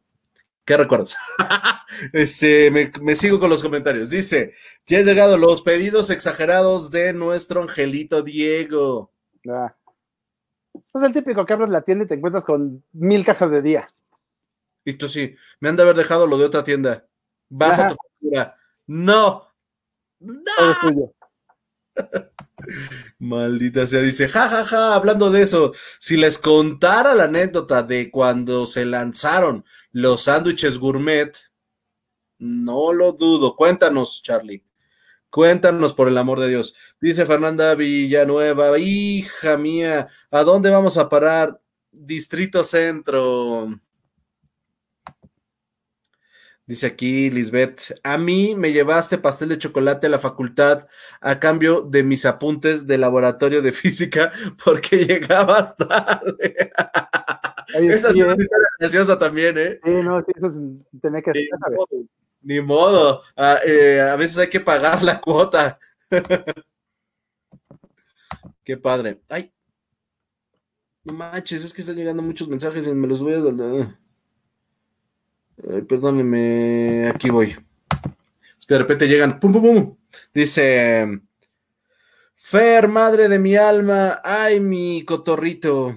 ¿qué 0.71 0.77
recuerdos? 0.77 1.17
este, 2.13 2.71
me, 2.71 3.17
sigo 3.17 3.41
con 3.41 3.51
los 3.51 3.61
comentarios. 3.61 4.09
Dice, 4.09 4.55
ya 4.87 4.99
han 4.99 5.05
llegado 5.05 5.37
los 5.37 5.63
pedidos 5.63 6.11
exagerados 6.11 6.93
de 6.93 7.13
nuestro 7.13 7.61
angelito 7.61 8.23
Diego. 8.23 9.13
Ah. 9.49 9.75
Es 10.95 11.03
el 11.03 11.13
típico 11.13 11.45
que 11.45 11.55
abres 11.55 11.71
la 11.71 11.83
tienda 11.83 12.05
y 12.05 12.07
te 12.07 12.15
encuentras 12.15 12.45
con 12.45 12.85
mil 12.93 13.25
cajas 13.25 13.51
de 13.51 13.63
día. 13.63 13.89
Y 14.85 14.93
tú 14.95 15.09
sí, 15.09 15.35
me 15.59 15.69
han 15.69 15.77
de 15.77 15.83
haber 15.83 15.97
dejado 15.97 16.29
lo 16.29 16.39
de 16.39 16.45
otra 16.45 16.63
tienda. 16.63 17.05
Vas 17.49 17.81
a 17.81 17.89
tu 17.89 17.97
factura. 17.97 18.57
No. 18.87 19.49
No. 20.21 21.13
Maldita 23.19 23.87
sea, 23.89 24.03
dice, 24.03 24.29
jajaja, 24.29 24.65
ja, 24.65 24.67
ja, 24.67 24.95
hablando 24.95 25.31
de 25.31 25.43
eso, 25.43 25.73
si 25.99 26.17
les 26.17 26.39
contara 26.39 27.17
la 27.17 27.25
anécdota 27.25 27.83
de 27.83 28.11
cuando 28.11 28.67
se 28.67 28.85
lanzaron 28.85 29.65
los 29.93 30.23
sándwiches 30.23 30.79
gourmet, 30.79 31.37
no 32.39 32.93
lo 32.93 33.13
dudo. 33.13 33.57
Cuéntanos, 33.57 34.23
Charlie. 34.23 34.65
Cuéntanos 35.31 35.93
por 35.93 36.09
el 36.09 36.19
amor 36.19 36.41
de 36.41 36.49
Dios. 36.49 36.75
Dice 37.01 37.25
Fernanda 37.25 37.75
Villanueva, 37.75 38.77
hija 38.79 39.57
mía, 39.57 40.09
¿a 40.31 40.43
dónde 40.43 40.71
vamos 40.71 40.97
a 40.97 41.09
parar? 41.09 41.61
Distrito 41.93 42.65
Centro. 42.65 43.81
Dice 46.71 46.87
aquí 46.87 47.31
Lisbeth, 47.31 47.99
a 48.05 48.17
mí 48.17 48.55
me 48.55 48.73
llevaste 48.73 49.19
pastel 49.19 49.49
de 49.49 49.59
chocolate 49.59 50.07
a 50.07 50.11
la 50.11 50.21
facultad 50.21 50.87
a 51.21 51.41
cambio 51.41 51.81
de 51.81 52.05
mis 52.05 52.25
apuntes 52.25 52.87
de 52.87 52.97
laboratorio 52.97 53.61
de 53.61 53.73
física 53.73 54.31
porque 54.65 55.05
llegabas 55.05 55.75
tarde. 55.75 56.71
Esa 57.75 58.11
es 58.11 58.15
una 58.15 58.37
historia 58.37 58.69
graciosa 58.79 59.19
también, 59.19 59.59
¿eh? 59.59 59.81
Sí, 59.83 59.91
no, 59.91 60.21
sí, 60.21 60.31
eso 60.37 60.53
tiene 61.01 61.21
que 61.25 61.33
ser. 61.33 61.49
Ni 62.43 62.61
modo, 62.61 63.23
a, 63.35 63.59
eh, 63.67 64.01
a 64.01 64.15
veces 64.15 64.39
hay 64.39 64.49
que 64.49 64.61
pagar 64.61 65.03
la 65.03 65.21
cuota. 65.21 65.77
Qué 68.63 68.77
padre. 68.77 69.21
Ay, 69.29 69.53
no 71.03 71.15
manches, 71.15 71.65
es 71.65 71.75
que 71.75 71.81
están 71.81 71.97
llegando 71.97 72.23
muchos 72.23 72.49
mensajes 72.49 72.87
y 72.87 72.95
me 72.95 73.09
los 73.09 73.21
voy 73.21 73.35
a 73.35 73.41
perdónenme, 75.89 77.09
aquí 77.09 77.31
voy. 77.31 77.57
Es 78.59 78.67
que 78.67 78.75
de 78.75 78.79
repente 78.79 79.09
llegan, 79.09 79.39
pum, 79.41 79.53
pum, 79.53 79.63
pum. 79.63 79.97
Dice, 80.35 81.21
Fer, 82.37 82.89
madre 82.89 83.29
de 83.29 83.39
mi 83.39 83.55
alma, 83.55 84.21
ay, 84.25 84.59
mi 84.59 85.05
cotorrito. 85.05 85.97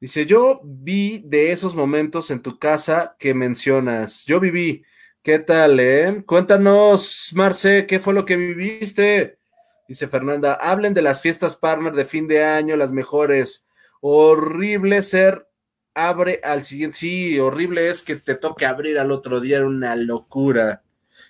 Dice, 0.00 0.24
yo 0.24 0.60
vi 0.64 1.22
de 1.24 1.52
esos 1.52 1.74
momentos 1.74 2.30
en 2.30 2.40
tu 2.40 2.58
casa 2.58 3.14
que 3.18 3.34
mencionas. 3.34 4.24
Yo 4.24 4.40
viví. 4.40 4.84
¿Qué 5.22 5.38
tal, 5.38 5.78
eh? 5.78 6.24
Cuéntanos, 6.26 7.30
Marce, 7.34 7.86
¿qué 7.86 8.00
fue 8.00 8.14
lo 8.14 8.24
que 8.24 8.36
viviste? 8.36 9.38
Dice 9.86 10.08
Fernanda, 10.08 10.54
hablen 10.54 10.94
de 10.94 11.02
las 11.02 11.20
fiestas 11.20 11.54
partner 11.54 11.92
de 11.92 12.04
fin 12.04 12.26
de 12.26 12.42
año, 12.42 12.76
las 12.76 12.92
mejores. 12.92 13.66
Horrible 14.00 15.02
ser 15.02 15.46
abre 15.94 16.40
al 16.42 16.64
siguiente. 16.64 16.98
Sí, 16.98 17.38
horrible 17.38 17.88
es 17.88 18.02
que 18.02 18.16
te 18.16 18.34
toque 18.34 18.66
abrir 18.66 18.98
al 18.98 19.12
otro 19.12 19.40
día, 19.40 19.58
era 19.58 19.66
una 19.66 19.96
locura. 19.96 20.82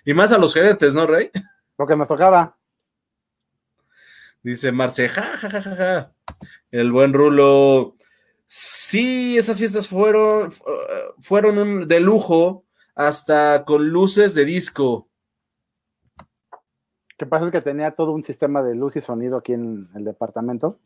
Y 0.05 0.13
más 0.13 0.31
a 0.31 0.37
los 0.37 0.53
gerentes, 0.53 0.93
¿no, 0.93 1.07
Rey? 1.07 1.31
Lo 1.77 1.87
que 1.87 1.95
nos 1.95 2.07
tocaba. 2.07 2.57
Dice 4.43 4.71
Marce, 4.71 5.07
ja, 5.07 5.37
ja, 5.37 5.49
ja, 5.49 5.61
ja, 5.61 5.75
ja. 5.75 6.13
El 6.69 6.91
buen 6.91 7.13
Rulo. 7.13 7.95
Sí, 8.45 9.37
esas 9.37 9.57
fiestas 9.57 9.87
fueron, 9.87 10.51
fueron 11.19 11.87
de 11.87 11.99
lujo, 12.01 12.65
hasta 12.93 13.63
con 13.65 13.89
luces 13.89 14.35
de 14.35 14.45
disco. 14.45 15.09
que 17.17 17.25
pasa 17.25 17.45
es 17.45 17.51
que 17.51 17.61
tenía 17.61 17.91
todo 17.91 18.11
un 18.11 18.23
sistema 18.23 18.61
de 18.61 18.75
luz 18.75 18.95
y 18.97 19.01
sonido 19.01 19.37
aquí 19.37 19.53
en 19.53 19.89
el 19.95 20.03
departamento. 20.03 20.79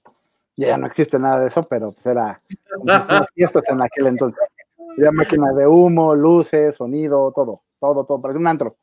Ya 0.58 0.76
no 0.76 0.88
existe 0.88 1.20
nada 1.20 1.40
de 1.40 1.48
eso, 1.48 1.64
pero 1.64 1.92
pues 1.92 2.06
era 2.08 2.42
fiestas 3.36 3.64
en 3.70 3.82
aquel 3.82 4.08
entonces. 4.08 4.40
Había 4.98 5.12
máquina 5.12 5.54
de 5.54 5.68
humo, 5.68 6.16
luces, 6.16 6.76
sonido, 6.76 7.32
todo, 7.34 7.62
todo, 7.80 8.04
todo. 8.04 8.20
Parece 8.20 8.40
un 8.40 8.48
antro. 8.48 8.78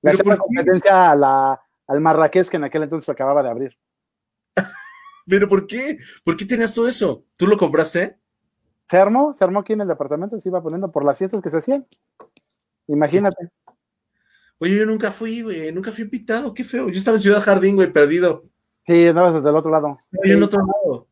Le 0.00 0.12
hacía 0.12 0.36
competencia 0.38 1.10
a 1.10 1.14
la, 1.14 1.60
al 1.86 2.00
Marrakech 2.00 2.48
que 2.48 2.56
en 2.56 2.64
aquel 2.64 2.84
entonces 2.84 3.08
acababa 3.10 3.42
de 3.42 3.50
abrir. 3.50 3.76
¿Pero 5.26 5.46
por 5.46 5.66
qué? 5.66 5.98
¿Por 6.24 6.38
qué 6.38 6.46
tenías 6.46 6.74
todo 6.74 6.88
eso? 6.88 7.24
¿Tú 7.36 7.46
lo 7.46 7.58
compraste? 7.58 8.18
Se 8.88 8.96
armó, 8.96 9.34
se 9.34 9.44
armó 9.44 9.60
aquí 9.60 9.74
en 9.74 9.82
el 9.82 9.88
departamento, 9.88 10.40
se 10.40 10.48
iba 10.48 10.62
poniendo 10.62 10.90
por 10.90 11.04
las 11.04 11.18
fiestas 11.18 11.42
que 11.42 11.50
se 11.50 11.58
hacían. 11.58 11.86
Imagínate. 12.88 13.50
Oye, 14.58 14.78
yo 14.78 14.86
nunca 14.86 15.12
fui, 15.12 15.42
güey, 15.42 15.70
nunca 15.72 15.92
fui 15.92 16.04
invitado, 16.04 16.52
qué 16.54 16.64
feo. 16.64 16.88
Yo 16.88 16.98
estaba 16.98 17.16
en 17.16 17.22
Ciudad 17.22 17.40
Jardín, 17.40 17.76
güey, 17.76 17.92
perdido. 17.92 18.49
Sí, 18.90 19.06
andabas 19.06 19.34
desde 19.34 19.48
el 19.48 19.54
otro 19.54 19.70
lado. 19.70 20.00
Yo 20.10 20.34
en 20.34 20.42
otro 20.42 20.66
lado. 20.66 21.06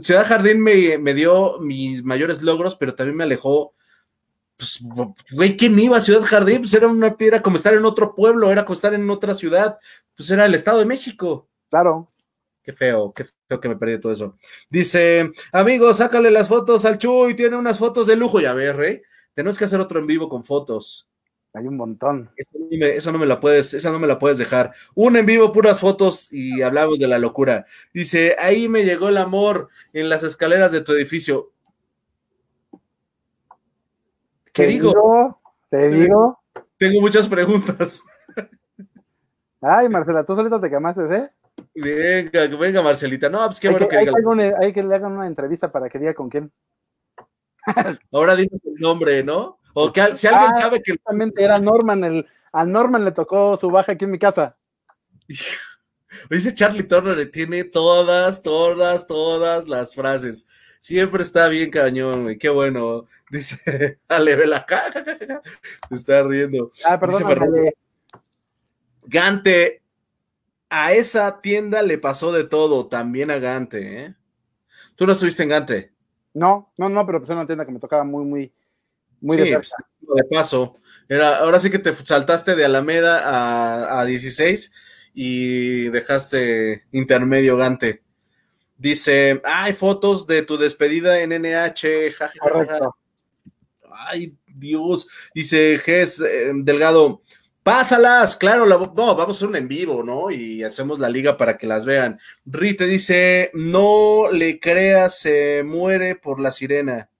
Ciudad 0.00 0.26
Jardín 0.26 0.62
me, 0.62 0.96
me, 0.96 1.12
dio 1.12 1.58
mis 1.60 2.02
mayores 2.02 2.40
logros, 2.40 2.74
pero 2.74 2.94
también 2.94 3.18
me 3.18 3.24
alejó. 3.24 3.74
Pues, 4.56 4.82
güey, 5.30 5.54
¿quién 5.54 5.78
iba 5.78 5.98
a 5.98 6.00
Ciudad 6.00 6.22
Jardín? 6.22 6.62
Pues 6.62 6.72
era 6.72 6.88
una 6.88 7.14
era 7.18 7.42
como 7.42 7.56
estar 7.56 7.74
en 7.74 7.84
otro 7.84 8.14
pueblo, 8.14 8.50
era 8.50 8.64
como 8.64 8.76
estar 8.76 8.94
en 8.94 9.10
otra 9.10 9.34
ciudad. 9.34 9.78
Pues 10.16 10.30
era 10.30 10.46
el 10.46 10.54
Estado 10.54 10.78
de 10.78 10.86
México. 10.86 11.50
Claro. 11.68 12.10
Qué 12.62 12.72
feo, 12.72 13.12
qué 13.12 13.26
feo 13.46 13.60
que 13.60 13.68
me 13.68 13.76
perdí 13.76 14.00
todo 14.00 14.12
eso. 14.12 14.38
Dice, 14.70 15.30
amigos, 15.52 15.98
sácale 15.98 16.30
las 16.30 16.48
fotos 16.48 16.86
al 16.86 16.96
Chuy, 16.96 17.34
tiene 17.34 17.56
unas 17.56 17.78
fotos 17.78 18.06
de 18.06 18.16
lujo. 18.16 18.40
Ya 18.40 18.54
ver, 18.54 18.74
Rey, 18.74 19.02
tenemos 19.34 19.58
que 19.58 19.66
hacer 19.66 19.80
otro 19.80 19.98
en 19.98 20.06
vivo 20.06 20.30
con 20.30 20.44
fotos. 20.44 21.06
Hay 21.54 21.66
un 21.66 21.76
montón. 21.76 22.30
Eso 22.36 23.10
no 23.12 23.18
me 23.18 23.26
la 23.26 23.40
puedes, 23.40 23.72
esa 23.74 23.90
no 23.90 23.98
me 23.98 24.06
la 24.06 24.18
puedes 24.18 24.38
dejar. 24.38 24.72
Un 24.94 25.16
en 25.16 25.26
vivo, 25.26 25.52
puras 25.52 25.80
fotos 25.80 26.32
y 26.32 26.62
hablamos 26.62 26.98
de 26.98 27.08
la 27.08 27.18
locura. 27.18 27.66
Dice, 27.92 28.36
ahí 28.38 28.68
me 28.68 28.84
llegó 28.84 29.08
el 29.08 29.16
amor 29.16 29.68
en 29.92 30.08
las 30.08 30.22
escaleras 30.24 30.72
de 30.72 30.82
tu 30.82 30.92
edificio. 30.92 31.52
¿Qué 34.52 34.66
digo? 34.66 35.40
Te 35.70 35.88
digo. 35.88 36.40
Tengo 36.76 37.00
muchas 37.00 37.28
preguntas. 37.28 38.02
Ay, 39.60 39.88
Marcela, 39.88 40.24
tú 40.24 40.34
solito 40.34 40.60
te 40.60 40.70
quemaste, 40.70 41.02
¿eh? 41.14 41.28
Venga, 41.74 42.56
venga, 42.56 42.82
Marcelita. 42.82 43.28
No, 43.28 43.44
pues 43.46 43.58
qué 43.58 43.68
bueno 43.68 43.88
que, 43.88 43.96
hay, 43.96 44.06
que 44.06 44.54
hay 44.60 44.72
que 44.72 44.82
le 44.82 44.94
hagan 44.94 45.12
una 45.12 45.26
entrevista 45.26 45.72
para 45.72 45.88
que 45.88 45.98
diga 45.98 46.14
con 46.14 46.28
quién. 46.28 46.52
Ahora 48.12 48.36
dime 48.36 48.60
el 48.64 48.74
nombre, 48.80 49.24
¿no? 49.24 49.57
O 49.74 49.92
que 49.92 50.16
si 50.16 50.26
alguien 50.26 50.52
ah, 50.54 50.60
sabe 50.60 50.82
que. 50.82 50.96
era 51.36 51.58
Norman, 51.58 52.04
el, 52.04 52.26
a 52.52 52.64
Norman 52.64 53.04
le 53.04 53.12
tocó 53.12 53.56
su 53.56 53.70
baja 53.70 53.92
aquí 53.92 54.04
en 54.04 54.10
mi 54.10 54.18
casa. 54.18 54.56
Dice 56.30 56.54
Charlie 56.54 56.82
Turner, 56.82 57.30
tiene 57.30 57.64
todas, 57.64 58.42
todas, 58.42 59.06
todas 59.06 59.68
las 59.68 59.94
frases. 59.94 60.46
Siempre 60.80 61.22
está 61.22 61.48
bien 61.48 61.70
cañón, 61.70 62.24
güey. 62.24 62.38
Qué 62.38 62.48
bueno. 62.48 63.06
Dice, 63.30 63.98
Ale, 64.08 64.36
vela 64.36 64.64
Se 65.88 65.94
está 65.94 66.22
riendo. 66.22 66.72
Ah, 66.84 66.98
perdón. 66.98 67.72
Gante, 69.02 69.82
a 70.68 70.92
esa 70.92 71.40
tienda 71.40 71.82
le 71.82 71.98
pasó 71.98 72.32
de 72.32 72.44
todo, 72.44 72.88
también 72.88 73.30
a 73.30 73.38
Gante, 73.38 74.04
¿eh? 74.04 74.14
¿Tú 74.96 75.06
no 75.06 75.12
estuviste 75.12 75.42
en 75.42 75.48
Gante? 75.48 75.92
No, 76.34 76.72
no, 76.76 76.88
no, 76.88 77.06
pero 77.06 77.18
pues 77.18 77.30
era 77.30 77.38
una 77.38 77.46
tienda 77.46 77.64
que 77.64 77.72
me 77.72 77.78
tocaba 77.78 78.04
muy, 78.04 78.24
muy, 78.24 78.52
muy 79.20 79.36
de, 79.36 79.54
pues, 79.54 79.72
de 80.00 80.24
paso. 80.24 80.76
Era, 81.08 81.38
ahora 81.38 81.58
sí 81.58 81.70
que 81.70 81.78
te 81.78 81.94
saltaste 81.94 82.54
de 82.54 82.64
Alameda 82.64 83.20
a, 83.24 84.00
a 84.00 84.04
16 84.04 84.72
y 85.14 85.88
dejaste 85.88 86.84
intermedio 86.92 87.56
Gante. 87.56 88.02
Dice, 88.76 89.40
hay 89.44 89.72
fotos 89.72 90.26
de 90.26 90.42
tu 90.42 90.56
despedida 90.56 91.20
en 91.20 91.30
NH. 91.30 92.14
Ay, 93.90 94.36
Dios. 94.46 95.08
Dice 95.34 95.78
Ges 95.78 96.20
eh, 96.20 96.52
Delgado, 96.54 97.22
pásalas, 97.64 98.36
claro, 98.36 98.64
no, 98.64 98.86
vamos 98.86 99.28
a 99.28 99.30
hacer 99.30 99.48
un 99.48 99.56
en 99.56 99.66
vivo, 99.68 100.04
¿no? 100.04 100.30
Y 100.30 100.62
hacemos 100.62 101.00
la 101.00 101.08
liga 101.08 101.36
para 101.36 101.58
que 101.58 101.66
las 101.66 101.84
vean. 101.84 102.20
Rite 102.46 102.86
dice, 102.86 103.50
no 103.52 104.30
le 104.32 104.60
creas, 104.60 105.18
se 105.18 105.64
muere 105.64 106.14
por 106.14 106.40
la 106.40 106.52
sirena. 106.52 107.10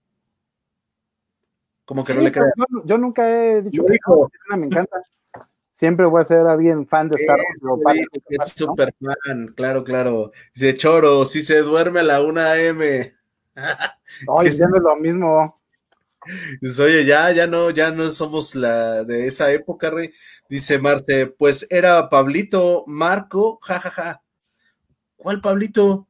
Como 1.88 2.04
que 2.04 2.12
no 2.12 2.20
le 2.20 2.30
creas. 2.30 2.52
Yo, 2.84 2.98
nunca 2.98 3.30
he 3.30 3.62
dicho, 3.62 3.82
que 3.86 4.56
me 4.58 4.66
encanta 4.66 5.02
siempre 5.78 6.04
voy 6.04 6.20
a 6.20 6.26
ser 6.26 6.46
alguien 6.46 6.86
fan 6.86 7.08
de 7.08 7.16
Star 7.16 7.38
Wars. 7.62 7.98
es 8.28 8.52
súper 8.52 8.92
fan, 9.00 9.54
claro, 9.56 9.84
claro. 9.84 10.32
Dice 10.52 10.76
Choro, 10.76 11.24
si 11.24 11.42
se 11.42 11.62
duerme 11.62 12.00
a 12.00 12.02
la 12.02 12.20
1 12.20 12.40
AM. 12.40 12.80
Oye, 14.26 14.52
ya 14.52 14.66
no 14.66 14.76
es 14.76 14.82
lo 14.82 14.96
mismo. 14.96 15.58
Dice, 16.60 16.82
oye, 16.82 17.06
ya, 17.06 17.30
ya 17.30 17.46
no, 17.46 17.70
ya 17.70 17.90
no 17.90 18.10
somos 18.10 18.54
la 18.54 19.02
de 19.04 19.28
esa 19.28 19.50
época, 19.50 19.88
Rey. 19.88 20.12
Dice 20.50 20.78
Marte, 20.78 21.26
pues 21.26 21.66
era 21.70 22.10
Pablito, 22.10 22.84
Marco, 22.86 23.58
jajaja. 23.62 23.90
Ja, 23.90 24.12
ja. 24.12 24.22
¿Cuál 25.16 25.40
Pablito? 25.40 26.06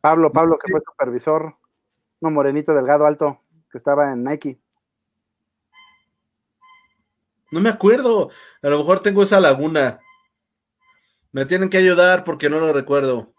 Pablo, 0.00 0.32
Pablo, 0.32 0.58
que 0.58 0.70
fue 0.70 0.80
supervisor, 0.80 1.59
no 2.20 2.30
morenito, 2.30 2.74
delgado, 2.74 3.06
alto, 3.06 3.40
que 3.70 3.78
estaba 3.78 4.12
en 4.12 4.24
Nike. 4.24 4.58
No 7.50 7.60
me 7.60 7.70
acuerdo. 7.70 8.30
A 8.62 8.68
lo 8.68 8.78
mejor 8.78 9.00
tengo 9.00 9.22
esa 9.22 9.40
laguna. 9.40 10.00
Me 11.32 11.46
tienen 11.46 11.68
que 11.68 11.78
ayudar 11.78 12.24
porque 12.24 12.50
no 12.50 12.60
lo 12.60 12.72
recuerdo. 12.72 13.32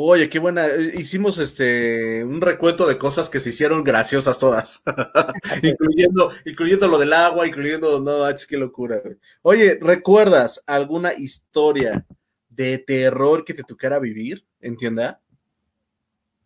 Oye, 0.00 0.30
qué 0.30 0.38
buena. 0.38 0.68
Eh, 0.68 0.92
hicimos 0.96 1.38
este 1.38 2.22
un 2.24 2.40
recuento 2.40 2.86
de 2.86 2.98
cosas 2.98 3.28
que 3.28 3.40
se 3.40 3.50
hicieron 3.50 3.82
graciosas 3.82 4.38
todas. 4.38 4.82
incluyendo, 5.62 6.30
incluyendo 6.44 6.86
lo 6.86 6.98
del 6.98 7.12
agua, 7.12 7.48
incluyendo. 7.48 7.98
No, 7.98 8.24
qué 8.48 8.56
locura. 8.56 9.02
Oye, 9.42 9.76
¿recuerdas 9.80 10.62
alguna 10.68 11.14
historia 11.14 12.06
de 12.48 12.78
terror 12.78 13.44
que 13.44 13.54
te 13.54 13.64
tocara 13.64 13.98
vivir? 13.98 14.46
¿Entienda? 14.60 15.20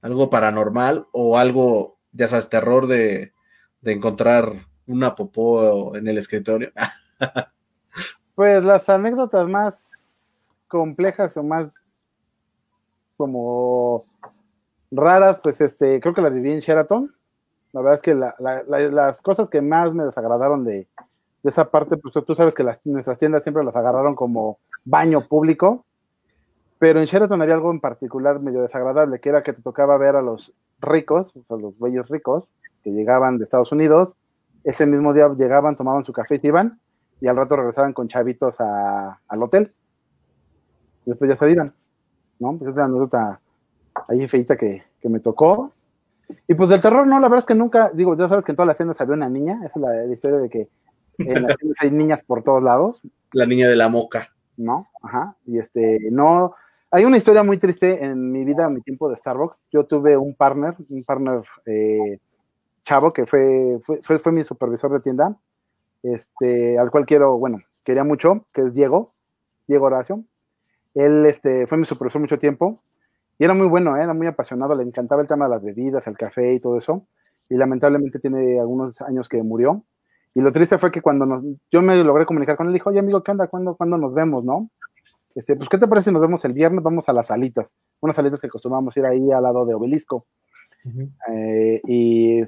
Algo 0.03 0.29
paranormal 0.29 1.07
o 1.13 1.39
algo, 1.39 1.99
ya 2.13 2.29
sabes, 2.29 2.51
terror 2.51 2.87
de, 2.87 3.33
de 3.81 3.93
encontrar 3.93 4.67
una 4.87 5.15
popó 5.15 5.97
en 5.97 6.09
el 6.09 6.19
escritorio? 6.19 6.71
pues 8.35 8.65
las 8.65 8.89
anécdotas 8.89 9.49
más 9.49 9.91
complejas 10.69 11.37
o 11.37 11.43
más 11.43 11.73
como 13.17 14.07
raras, 14.91 15.41
pues 15.43 15.61
este, 15.61 16.01
creo 16.01 16.15
que 16.15 16.23
las 16.23 16.33
viví 16.33 16.51
en 16.51 16.61
Sheraton. 16.61 17.15
La 17.73 17.81
verdad 17.81 17.95
es 17.95 18.03
que 18.03 18.15
las 18.15 19.21
cosas 19.21 19.49
que 19.49 19.63
más 19.63 19.95
me 19.95 20.05
desagradaron 20.05 20.65
de, 20.65 20.89
esa 21.43 21.71
parte, 21.71 21.97
pues 21.97 22.15
tú 22.25 22.35
sabes 22.35 22.55
que 22.55 22.65
nuestras 22.85 23.19
tiendas 23.19 23.43
siempre 23.43 23.65
las 23.65 23.75
agarraron 23.75 24.15
como 24.15 24.59
baño 24.85 25.27
público, 25.27 25.85
pero 26.83 26.99
en 26.99 27.07
Sheraton 27.07 27.41
había 27.41 27.55
algo 27.55 27.71
en 27.71 27.79
particular 27.79 28.41
medio 28.41 28.61
desagradable, 28.61 29.21
que 29.21 29.29
era 29.29 29.45
que 29.45 29.53
te 29.53 29.63
tocaba 29.63 29.97
ver 29.99 30.17
a 30.17 30.21
los 30.21 30.53
ricos, 30.81 31.31
o 31.37 31.45
sea, 31.45 31.57
los 31.57 31.79
güeyes 31.79 32.09
ricos, 32.09 32.49
que 32.83 32.91
llegaban 32.91 33.39
de 33.39 33.45
Estados 33.45 33.71
Unidos, 33.71 34.17
ese 34.65 34.85
mismo 34.85 35.13
día 35.13 35.29
llegaban, 35.29 35.77
tomaban 35.77 36.05
su 36.05 36.13
café 36.13 36.35
y 36.35 36.39
se 36.41 36.49
iban, 36.49 36.81
y 37.21 37.29
al 37.29 37.37
rato 37.37 37.55
regresaban 37.55 37.93
con 37.93 38.09
chavitos 38.09 38.57
al 38.59 39.43
hotel. 39.45 39.73
después 41.05 41.31
ya 41.31 41.37
se 41.37 41.53
iban, 41.53 41.73
¿no? 42.41 42.59
Pues 42.59 42.71
es 42.71 42.75
una 42.75 42.87
anécdota 42.87 43.41
ahí 44.09 44.27
feita 44.27 44.57
que, 44.57 44.83
que, 45.01 45.09
me 45.09 45.21
tocó. 45.21 45.73
Y 46.49 46.55
pues 46.55 46.69
del 46.69 46.81
terror, 46.81 47.07
no, 47.07 47.21
la 47.21 47.29
verdad 47.29 47.45
es 47.45 47.47
que 47.47 47.55
nunca, 47.55 47.93
digo, 47.95 48.17
ya 48.17 48.29
sabes 48.29 48.45
que 48.45 48.51
en 48.51 48.57
todas 48.57 48.67
las 48.67 48.77
tiendas 48.77 49.01
había 49.01 49.15
una 49.15 49.29
niña, 49.29 49.61
esa 49.65 49.79
es 49.79 49.83
la, 50.09 50.13
historia 50.13 50.39
de 50.39 50.49
que 50.49 50.69
en 51.19 51.45
las 51.45 51.57
tiendas 51.59 51.79
hay 51.81 51.93
niñas 51.93 52.25
por 52.25 52.43
todos 52.43 52.61
lados. 52.61 53.01
La 53.35 53.47
niña 53.47 53.69
de 53.69 53.77
la 53.77 53.89
moca. 53.89 54.31
¿No? 54.57 54.89
Ajá. 55.01 55.37
Y 55.47 55.59
este, 55.59 56.09
no, 56.11 56.57
hay 56.95 57.07
una 57.07 57.17
historia 57.17 57.43
muy 57.43 57.59
triste 57.59 58.05
en 58.05 58.31
mi 58.31 58.45
vida, 58.45 58.67
en 58.67 58.75
mi 58.75 58.83
tiempo 58.83 59.09
de 59.09 59.17
Starbucks. 59.17 59.59
Yo 59.73 59.87
tuve 59.87 60.15
un 60.19 60.35
partner, 60.35 60.75
un 60.91 61.03
partner 61.05 61.43
eh, 61.65 62.19
chavo 62.85 63.13
que 63.13 63.25
fue, 63.25 63.81
fue, 63.83 64.19
fue, 64.19 64.31
mi 64.33 64.45
supervisor 64.45 64.93
de 64.93 65.01
tienda, 65.01 65.35
este, 66.03 66.79
al 66.79 66.91
cual 66.91 67.07
quiero, 67.07 67.39
bueno, 67.39 67.61
quería 67.83 68.05
mucho, 68.05 68.45
que 68.53 68.61
es 68.61 68.75
Diego, 68.75 69.11
Diego 69.67 69.87
Horacio. 69.87 70.23
Él 70.95 71.25
este, 71.25 71.67
fue 71.67 71.79
mi 71.79 71.87
supervisor 71.87 72.21
mucho 72.21 72.39
tiempo 72.39 72.79
y 73.39 73.45
era 73.45 73.55
muy 73.55 73.69
bueno, 73.69 73.97
¿eh? 73.97 74.03
era 74.03 74.13
muy 74.13 74.27
apasionado, 74.27 74.75
le 74.75 74.83
encantaba 74.83 75.23
el 75.23 75.29
tema 75.29 75.47
de 75.47 75.53
las 75.53 75.63
bebidas, 75.63 76.07
el 76.07 76.19
café 76.19 76.53
y 76.53 76.61
todo 76.61 76.77
eso. 76.77 77.07
Y 77.49 77.57
lamentablemente 77.57 78.19
tiene 78.19 78.61
algunos 78.61 79.01
años 79.01 79.31
que 79.31 79.43
murió. 79.43 79.83
Y 80.35 80.43
lo 80.43 80.53
triste 80.53 80.77
fue 80.77 80.93
que 80.93 81.01
cuando 81.01 81.25
nos, 81.25 81.43
yo 81.71 81.81
me 81.81 81.97
logré 82.05 82.27
comunicar 82.27 82.59
con 82.59 82.67
él, 82.67 82.75
dijo, 82.75 82.91
oye 82.91 82.99
amigo, 82.99 83.23
¿qué 83.23 83.31
onda? 83.31 83.47
¿Cuándo, 83.47 83.77
¿cuándo 83.77 83.97
nos 83.97 84.13
vemos, 84.13 84.45
no? 84.45 84.71
Este, 85.35 85.57
pues, 85.57 85.69
¿qué 85.69 85.79
te 85.79 85.89
parece 85.89 86.11
si 86.11 86.13
nos 86.13 86.21
vemos 86.21 86.45
el 86.45 86.53
viernes? 86.53 86.83
Vamos 86.83 87.09
a 87.09 87.13
las 87.13 87.29
salitas, 87.29 87.75
unas 88.01 88.17
salitas 88.17 88.41
que 88.41 88.49
acostumbramos 88.49 88.97
ir 88.97 89.07
ahí 89.07 89.31
al 89.33 89.43
lado 89.43 89.65
de 89.65 89.75
Obelisco. 89.75 90.27
eh, 91.33 91.81
y 91.87 92.41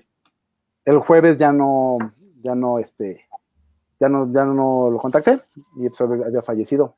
el 0.84 0.98
jueves 0.98 1.36
ya 1.36 1.52
no, 1.52 1.98
ya 2.42 2.54
no, 2.54 2.78
este, 2.78 3.26
ya 4.00 4.08
no, 4.08 4.30
ya 4.32 4.44
no 4.44 4.90
lo 4.90 4.98
contacté 4.98 5.40
y 5.76 5.88
pues, 5.88 6.00
había 6.00 6.42
fallecido, 6.42 6.96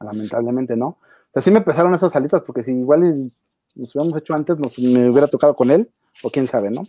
lamentablemente, 0.00 0.76
¿no? 0.76 0.88
O 0.88 1.32
sea, 1.32 1.42
sí 1.42 1.50
me 1.50 1.60
pesaron 1.60 1.94
esas 1.94 2.12
salitas 2.12 2.42
porque 2.42 2.64
si 2.64 2.72
igual 2.72 3.32
nos 3.74 3.94
hubiéramos 3.94 4.18
hecho 4.18 4.34
antes, 4.34 4.58
nos, 4.58 4.78
me 4.78 5.08
hubiera 5.08 5.28
tocado 5.28 5.54
con 5.54 5.70
él, 5.70 5.90
o 6.22 6.30
quién 6.30 6.46
sabe, 6.46 6.70
¿no? 6.70 6.84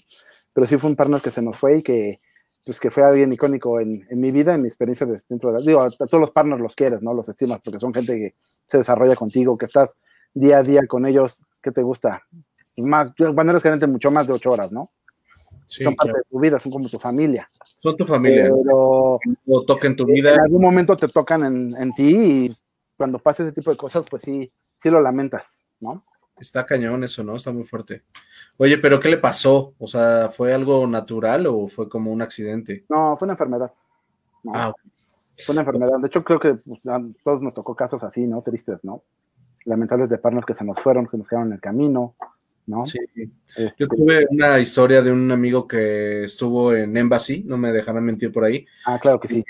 Pero 0.54 0.66
sí 0.66 0.78
fue 0.78 0.90
un 0.90 0.96
partner 0.96 1.22
que 1.22 1.32
se 1.32 1.42
nos 1.42 1.58
fue 1.58 1.78
y 1.78 1.84
que, 1.84 2.20
pues, 2.66 2.80
que 2.80 2.92
fue 2.92 3.04
alguien 3.04 3.32
icónico 3.34 3.80
en, 3.80 4.06
en 4.10 4.20
mi 4.20 4.32
vida, 4.32 4.54
en 4.54 4.62
mi 4.62 4.68
experiencia 4.68 5.06
de, 5.06 5.22
dentro 5.28 5.52
de 5.52 5.60
la... 5.60 5.66
Digo, 5.66 5.82
a, 5.82 5.90
todos 5.90 6.20
los 6.20 6.32
partners 6.32 6.62
los 6.62 6.76
quieres, 6.76 7.02
¿no? 7.02 7.14
Los 7.14 7.30
estimas 7.30 7.60
porque 7.64 7.80
son 7.80 7.94
gente 7.94 8.16
que 8.16 8.36
se 8.66 8.78
desarrolla 8.78 9.16
contigo, 9.16 9.58
que 9.58 9.66
estás 9.66 9.92
día 10.34 10.60
a 10.60 10.64
día 10.64 10.86
con 10.88 11.06
ellos, 11.06 11.44
¿qué 11.62 11.72
te 11.72 11.82
gusta? 11.82 12.24
Más, 12.78 13.12
cuando 13.16 13.52
eres 13.52 13.64
gerente, 13.64 13.88
mucho 13.88 14.12
más 14.12 14.28
de 14.28 14.34
ocho 14.34 14.52
horas, 14.52 14.72
¿no? 14.72 14.92
Sí, 15.66 15.84
son 15.84 15.96
parte 15.96 16.18
de 16.18 16.24
tu 16.30 16.40
vida, 16.40 16.58
son 16.60 16.72
como 16.72 16.90
tu 16.90 16.98
familia. 16.98 17.48
Son 17.78 17.96
tu 17.96 18.06
familia. 18.06 18.44
Pero 18.44 19.20
no 19.46 19.62
toquen 19.64 19.96
tu 19.96 20.06
vida. 20.06 20.34
En 20.34 20.42
algún 20.42 20.62
momento 20.62 20.98
te 20.98 21.08
tocan 21.08 21.44
en, 21.44 21.76
en 21.78 21.94
ti 21.94 22.16
y 22.16 22.52
cuando 22.98 23.20
pasa 23.20 23.44
ese 23.44 23.52
tipo 23.52 23.70
de 23.70 23.78
cosas, 23.78 24.06
pues 24.10 24.24
sí, 24.24 24.52
sí 24.82 24.90
lo 24.90 25.02
lamentas, 25.02 25.64
¿no? 25.80 26.04
Está 26.40 26.66
cañón 26.66 27.04
eso, 27.04 27.24
¿no? 27.24 27.36
Está 27.36 27.52
muy 27.52 27.64
fuerte. 27.64 28.04
Oye, 28.58 28.78
pero 28.78 29.00
¿qué 29.00 29.10
le 29.10 29.18
pasó? 29.18 29.74
O 29.78 29.88
sea, 29.88 30.30
¿fue 30.30 30.54
algo 30.54 30.86
natural 30.88 31.48
o 31.48 31.68
fue 31.68 31.90
como 31.90 32.12
un 32.12 32.22
accidente? 32.22 32.86
No, 32.90 33.16
fue 33.18 33.26
una 33.26 33.34
enfermedad. 33.34 33.72
ah, 34.54 34.74
Fue 35.46 35.54
una 35.54 35.62
enfermedad. 35.62 36.00
De 36.00 36.08
hecho, 36.08 36.24
creo 36.24 36.40
que 36.40 36.56
pues, 36.56 36.86
a 36.88 37.02
todos 37.24 37.42
nos 37.42 37.54
tocó 37.54 37.76
casos 37.76 38.04
así, 38.04 38.26
¿no? 38.28 38.42
Tristes, 38.42 38.80
¿no? 38.84 39.04
Lamentables 39.66 40.10
de 40.10 40.18
partners 40.18 40.46
que 40.46 40.54
se 40.54 40.64
nos 40.64 40.80
fueron, 40.80 41.08
que 41.08 41.18
nos 41.18 41.28
quedaron 41.28 41.50
en 41.50 41.54
el 41.56 41.60
camino, 41.62 42.16
¿no? 42.68 42.86
Sí. 42.86 43.00
Este, 43.56 43.74
Yo 43.78 43.88
tuve 43.88 44.26
una 44.30 44.60
historia 44.60 45.02
de 45.02 45.12
un 45.12 45.32
amigo 45.32 45.68
que 45.68 46.24
estuvo 46.24 46.74
en 46.74 46.96
Embassy, 46.96 47.44
no 47.46 47.58
me 47.58 47.72
dejarán 47.72 48.04
mentir 48.06 48.32
por 48.32 48.46
ahí. 48.46 48.66
Ah, 48.86 49.00
claro 49.02 49.20
que 49.20 49.28
sí. 49.28 49.44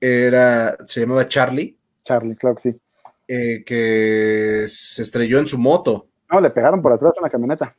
Era, 0.00 0.76
se 0.86 1.00
llamaba 1.00 1.26
Charlie. 1.26 1.76
Charlie, 2.02 2.36
claro 2.36 2.56
que 2.56 2.62
sí. 2.72 2.80
Eh, 3.28 3.64
que 3.64 4.66
se 4.68 5.02
estrelló 5.02 5.38
en 5.40 5.46
su 5.48 5.58
moto. 5.58 6.08
No, 6.30 6.40
le 6.40 6.50
pegaron 6.50 6.82
por 6.82 6.92
atrás 6.92 7.12
una 7.18 7.30
camioneta. 7.30 7.74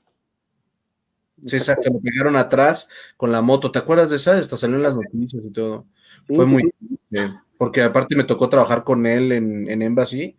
Sí, 1.46 1.56
exacto, 1.56 1.84
que 1.84 1.90
le 1.92 2.00
pegaron 2.00 2.36
atrás 2.36 2.90
con 3.16 3.32
la 3.32 3.42
moto. 3.42 3.72
¿Te 3.72 3.80
acuerdas 3.80 4.10
de 4.10 4.16
esa? 4.16 4.38
Hasta 4.38 4.58
salió 4.58 4.78
en 4.78 4.84
las 4.84 4.96
noticias 4.96 5.44
y 5.46 5.52
todo. 5.52 5.86
Fue 6.28 6.46
muy. 6.46 6.74
porque 7.58 7.84
aparte 7.84 8.16
me 8.16 8.24
tocó 8.24 8.50
trabajar 8.50 8.84
con 8.84 9.06
él 9.06 9.32
en, 9.32 9.70
en 9.70 9.82
Embassy 9.82 10.38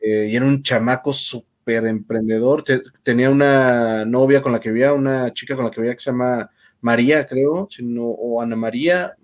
eh, 0.00 0.28
y 0.30 0.36
era 0.36 0.44
un 0.44 0.62
chamaco 0.62 1.12
súper 1.12 1.86
emprendedor. 1.86 2.64
tenía 3.02 3.30
una 3.30 4.04
novia 4.04 4.42
con 4.42 4.52
la 4.52 4.60
que 4.60 4.70
vivía, 4.70 4.92
una 4.92 5.32
chica 5.32 5.56
con 5.56 5.64
la 5.64 5.70
que 5.70 5.80
vivía 5.80 5.94
que 5.94 6.00
se 6.00 6.10
llama 6.10 6.50
María, 6.80 7.26
creo, 7.26 7.66
sino, 7.70 8.04
o 8.04 8.40
Ana 8.40 8.56
María, 8.56 9.16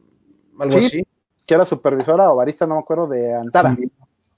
algo 0.59 0.79
así. 0.79 1.07
Que 1.47 1.55
era 1.55 1.65
supervisora 1.65 2.31
o 2.33 2.37
barista, 2.37 2.67
no 2.67 2.75
me 2.75 2.81
acuerdo, 2.81 3.09
de 3.09 3.35
Antara. 3.35 3.77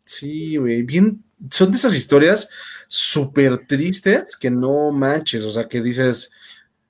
Sí, 0.07 0.57
güey, 0.57 0.83
bien, 0.83 1.25
son 1.51 1.73
de 1.73 1.77
esas 1.77 1.95
historias 1.95 2.49
súper 2.87 3.67
tristes 3.67 4.37
que 4.37 4.51
no 4.51 4.93
manches, 4.93 5.43
o 5.43 5.51
sea, 5.51 5.67
que 5.69 5.83
dices, 5.83 6.31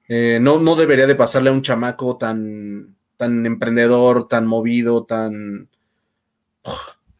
eh, 0.06 0.38
no, 0.40 0.60
no 0.60 0.76
debería 0.76 1.06
de 1.06 1.14
pasarle 1.14 1.48
a 1.48 1.54
un 1.54 1.62
chamaco 1.62 2.18
tan, 2.18 2.94
tan 3.16 3.46
emprendedor, 3.46 4.28
tan 4.28 4.46
movido, 4.46 5.04
tan... 5.04 5.68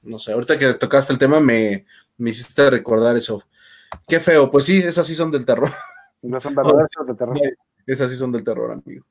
no 0.02 0.18
sé, 0.18 0.32
ahorita 0.32 0.58
que 0.58 0.74
tocaste 0.74 1.14
el 1.14 1.18
tema 1.18 1.40
me, 1.40 1.86
me 2.18 2.30
hiciste 2.30 2.68
recordar 2.68 3.16
eso. 3.16 3.42
Qué 4.06 4.20
feo, 4.20 4.50
pues 4.50 4.66
sí, 4.66 4.78
esas 4.78 5.06
sí 5.06 5.14
son 5.14 5.30
del 5.30 5.44
terror. 5.44 5.70
No 6.22 6.40
son 6.40 6.56
verdaderas 6.56 6.90
del 7.06 7.16
terror. 7.16 7.38
Esas 7.86 8.10
sí 8.10 8.16
son 8.16 8.32
del 8.32 8.42
terror, 8.42 8.72
amigo. 8.72 9.06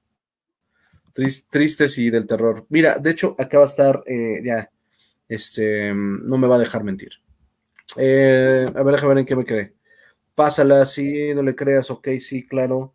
tristes 1.14 1.98
y 1.98 2.10
del 2.10 2.28
terror. 2.28 2.66
Mira, 2.68 2.98
de 2.98 3.12
hecho, 3.12 3.36
acaba 3.40 3.64
de 3.64 3.70
estar 3.70 4.04
eh, 4.06 4.42
ya 4.44 4.70
este, 5.28 5.94
no 5.94 6.38
me 6.38 6.48
va 6.48 6.56
a 6.56 6.60
dejar 6.60 6.84
mentir. 6.84 7.14
Eh, 7.98 8.70
a 8.74 8.84
ver, 8.84 8.96
déjame 8.96 9.10
ver 9.10 9.18
en 9.20 9.26
qué 9.26 9.36
me 9.36 9.46
quedé. 9.46 9.76
Pásala, 10.36 10.86
sí, 10.86 11.34
no 11.34 11.42
le 11.42 11.56
creas, 11.56 11.90
ok, 11.90 12.10
sí, 12.20 12.46
claro. 12.46 12.94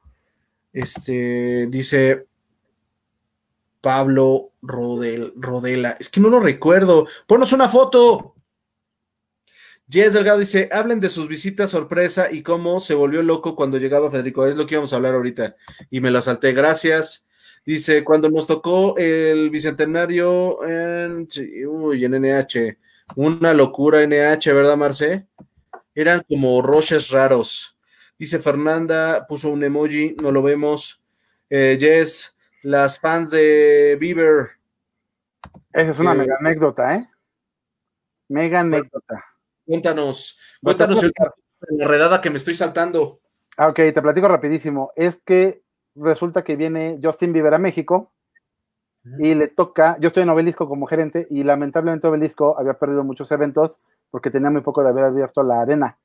Este, 0.72 1.66
dice 1.68 2.26
Pablo 3.80 4.52
Rodel, 4.62 5.32
Rodela. 5.36 5.96
Es 5.98 6.10
que 6.10 6.20
no 6.20 6.28
lo 6.28 6.40
recuerdo. 6.40 7.06
Ponos 7.26 7.52
una 7.52 7.68
foto. 7.68 8.34
Jess 9.88 10.12
Delgado 10.12 10.38
dice, 10.38 10.68
hablen 10.70 11.00
de 11.00 11.10
sus 11.10 11.26
visitas 11.26 11.70
sorpresa 11.70 12.30
y 12.30 12.42
cómo 12.42 12.78
se 12.78 12.94
volvió 12.94 13.22
loco 13.22 13.56
cuando 13.56 13.78
llegaba 13.78 14.10
Federico. 14.10 14.46
Es 14.46 14.54
lo 14.54 14.66
que 14.66 14.74
íbamos 14.74 14.92
a 14.92 14.96
hablar 14.96 15.14
ahorita. 15.14 15.56
Y 15.90 16.00
me 16.00 16.10
lo 16.10 16.22
salté. 16.22 16.52
Gracias. 16.52 17.26
Dice, 17.64 18.02
cuando 18.02 18.30
nos 18.30 18.46
tocó 18.46 18.96
el 18.96 19.50
bicentenario 19.50 20.64
en, 20.66 21.28
uy, 21.68 22.04
en 22.04 22.14
NH, 22.14 22.78
una 23.16 23.54
locura 23.54 24.02
NH, 24.02 24.52
¿verdad, 24.52 24.76
Marce? 24.76 25.26
Eran 25.94 26.22
como 26.28 26.62
roches 26.62 27.10
raros. 27.10 27.76
Dice 28.18 28.38
Fernanda, 28.38 29.26
puso 29.26 29.50
un 29.50 29.64
emoji, 29.64 30.16
no 30.20 30.32
lo 30.32 30.42
vemos. 30.42 31.02
Eh, 31.48 31.76
Jess, 31.80 32.36
las 32.62 32.98
fans 33.00 33.30
de 33.30 33.96
Bieber. 33.98 34.50
Esa 35.72 35.90
es 35.92 35.98
una 35.98 36.12
eh, 36.12 36.16
mega 36.16 36.36
anécdota, 36.38 36.96
¿eh? 36.96 37.08
Mega 38.28 38.60
anécdota. 38.60 39.24
Cuéntanos, 39.64 40.38
cuéntanos 40.62 41.02
la 41.68 41.88
redada 41.88 42.20
que 42.20 42.30
me 42.30 42.36
estoy 42.36 42.54
saltando. 42.54 43.20
Ah, 43.56 43.68
ok, 43.68 43.76
te 43.76 44.02
platico 44.02 44.28
rapidísimo. 44.28 44.92
Es 44.96 45.20
que 45.24 45.62
resulta 46.00 46.42
que 46.42 46.56
viene 46.56 46.98
Justin 47.02 47.32
Bieber 47.32 47.54
a 47.54 47.58
México 47.58 48.10
y 49.18 49.34
le 49.34 49.48
toca, 49.48 49.96
yo 49.98 50.08
estoy 50.08 50.24
en 50.24 50.30
Obelisco 50.30 50.68
como 50.68 50.86
gerente 50.86 51.26
y 51.30 51.42
lamentablemente 51.42 52.06
Obelisco 52.06 52.58
había 52.58 52.74
perdido 52.74 53.02
muchos 53.02 53.30
eventos 53.32 53.74
porque 54.10 54.30
tenía 54.30 54.50
muy 54.50 54.60
poco 54.60 54.82
de 54.82 54.90
haber 54.90 55.04
abierto 55.04 55.42
la 55.42 55.60
arena. 55.60 55.98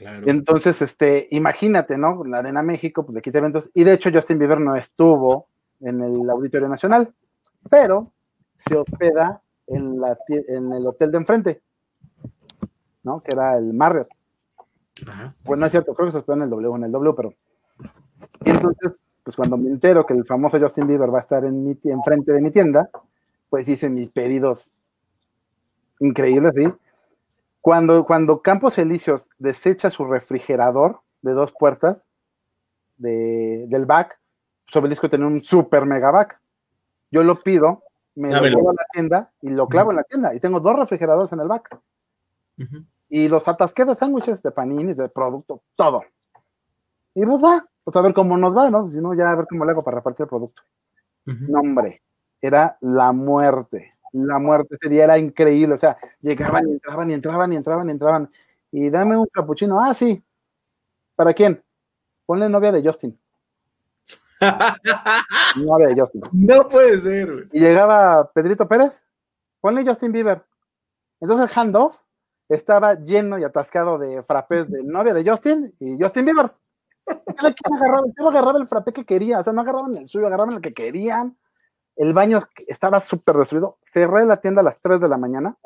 Entonces, 0.00 0.82
este, 0.82 1.28
imagínate, 1.30 1.96
¿no? 1.96 2.24
La 2.24 2.38
Arena 2.38 2.62
México, 2.62 3.04
pues 3.04 3.14
le 3.14 3.22
quita 3.22 3.38
eventos. 3.38 3.70
Y 3.74 3.84
de 3.84 3.92
hecho, 3.92 4.10
Justin 4.12 4.38
Bieber 4.38 4.60
no 4.60 4.74
estuvo 4.74 5.46
en 5.80 6.00
el 6.00 6.28
Auditorio 6.28 6.68
Nacional, 6.68 7.12
pero 7.70 8.10
se 8.56 8.76
hospeda 8.76 9.42
en, 9.66 10.00
la, 10.00 10.18
en 10.28 10.72
el 10.72 10.86
hotel 10.86 11.10
de 11.12 11.18
enfrente, 11.18 11.62
¿no? 13.04 13.22
Que 13.22 13.32
era 13.32 13.56
el 13.56 13.72
Marriott. 13.72 14.08
Ajá. 15.06 15.34
Pues 15.44 15.58
no 15.58 15.66
es 15.66 15.72
cierto, 15.72 15.94
creo 15.94 16.06
que 16.06 16.12
se 16.12 16.18
hospeda 16.18 16.36
en 16.36 16.42
el 16.42 16.50
W, 16.50 16.76
en 16.76 16.84
el 16.84 16.92
W, 16.92 17.14
pero 17.14 17.34
y 18.44 18.50
entonces, 18.50 18.92
pues 19.22 19.36
cuando 19.36 19.56
me 19.56 19.70
entero 19.70 20.04
que 20.06 20.14
el 20.14 20.24
famoso 20.24 20.58
Justin 20.60 20.86
Bieber 20.86 21.12
va 21.12 21.18
a 21.18 21.22
estar 21.22 21.44
en 21.44 21.64
mi 21.64 21.78
enfrente 21.84 22.32
de 22.32 22.40
mi 22.40 22.50
tienda, 22.50 22.90
pues 23.48 23.68
hice 23.68 23.90
mis 23.90 24.08
pedidos 24.10 24.70
increíbles, 26.00 26.52
¿sí? 26.54 26.72
Cuando, 27.60 28.04
cuando 28.04 28.42
Campos 28.42 28.76
Elíseos 28.78 29.22
desecha 29.38 29.90
su 29.90 30.04
refrigerador 30.04 31.00
de 31.22 31.32
dos 31.32 31.52
puertas 31.52 32.02
del 32.96 33.86
back, 33.86 34.18
pues 34.64 34.76
Obelisco 34.76 35.08
tiene 35.08 35.26
un 35.26 35.44
super 35.44 35.86
mega 35.86 36.10
back. 36.10 36.40
Yo 37.10 37.22
lo 37.22 37.40
pido, 37.40 37.84
me 38.14 38.32
lo 38.32 38.42
llevo 38.42 38.70
a 38.70 38.74
la 38.74 38.86
tienda 38.92 39.32
y 39.42 39.50
lo 39.50 39.68
clavo 39.68 39.90
en 39.90 39.96
la 39.96 40.04
tienda. 40.04 40.34
Y 40.34 40.40
tengo 40.40 40.60
dos 40.60 40.74
refrigeradores 40.76 41.32
en 41.32 41.40
el 41.40 41.48
back. 41.48 41.78
Y 43.08 43.28
los 43.28 43.46
atasqué 43.46 43.84
de 43.84 43.94
sándwiches, 43.94 44.42
de 44.42 44.50
panini, 44.50 44.94
de 44.94 45.08
producto, 45.08 45.62
todo. 45.76 46.02
Y 47.14 47.24
pues 47.24 47.44
va, 47.44 47.64
pues 47.84 47.96
a 47.96 48.00
ver 48.00 48.14
cómo 48.14 48.36
nos 48.36 48.56
va, 48.56 48.70
¿no? 48.70 48.90
Si 48.90 49.00
no, 49.00 49.14
ya 49.14 49.30
a 49.30 49.34
ver 49.34 49.46
cómo 49.48 49.64
le 49.64 49.72
hago 49.72 49.82
para 49.82 49.96
repartir 49.96 50.24
el 50.24 50.28
producto. 50.28 50.62
No, 51.24 51.60
hombre, 51.60 52.02
era 52.40 52.76
la 52.80 53.12
muerte. 53.12 53.94
La 54.12 54.38
muerte 54.38 54.76
ese 54.78 54.90
día 54.90 55.04
era 55.04 55.18
increíble. 55.18 55.74
O 55.74 55.78
sea, 55.78 55.96
llegaban 56.20 56.68
y 56.68 56.72
entraban 56.72 57.10
y 57.10 57.14
entraban 57.14 57.52
y 57.52 57.56
entraban 57.56 57.88
y 57.88 57.92
entraban. 57.92 58.30
Y 58.70 58.90
dame 58.90 59.16
un 59.16 59.26
capuchino. 59.26 59.80
Ah, 59.80 59.94
sí. 59.94 60.22
¿Para 61.14 61.32
quién? 61.32 61.62
Ponle 62.26 62.48
novia 62.48 62.72
de 62.72 62.82
Justin. 62.82 63.18
novia 65.56 65.88
de 65.88 66.00
Justin. 66.00 66.22
No 66.32 66.68
puede 66.68 67.00
ser, 67.00 67.32
güey. 67.32 67.48
Y 67.52 67.60
llegaba 67.60 68.30
Pedrito 68.32 68.68
Pérez. 68.68 69.04
Ponle 69.60 69.84
Justin 69.84 70.12
Bieber. 70.12 70.42
Entonces 71.20 71.48
el 71.48 71.58
handoff 71.60 71.98
estaba 72.48 72.94
lleno 72.94 73.38
y 73.38 73.44
atascado 73.44 73.98
de 73.98 74.22
frappés 74.24 74.68
de 74.68 74.82
novia 74.82 75.14
de 75.14 75.28
Justin 75.28 75.74
y 75.78 75.96
Justin 76.00 76.24
Bieber. 76.24 76.46
Cada 77.04 77.52
quien 77.52 77.74
agarraba, 77.74 78.06
yo 78.18 78.28
agarraba 78.28 78.58
el 78.58 78.66
frappé 78.66 78.92
que 78.92 79.04
quería, 79.04 79.40
o 79.40 79.44
sea, 79.44 79.52
no 79.52 79.60
agarraban 79.62 79.96
el 79.96 80.08
suyo, 80.08 80.26
agarraban 80.26 80.54
el 80.54 80.60
que 80.60 80.72
querían. 80.72 81.36
El 81.96 82.12
baño 82.14 82.42
estaba 82.66 83.00
súper 83.00 83.36
destruido. 83.36 83.78
Cerré 83.82 84.24
la 84.24 84.40
tienda 84.40 84.60
a 84.60 84.64
las 84.64 84.80
3 84.80 85.00
de 85.00 85.08
la 85.08 85.18
mañana. 85.18 85.56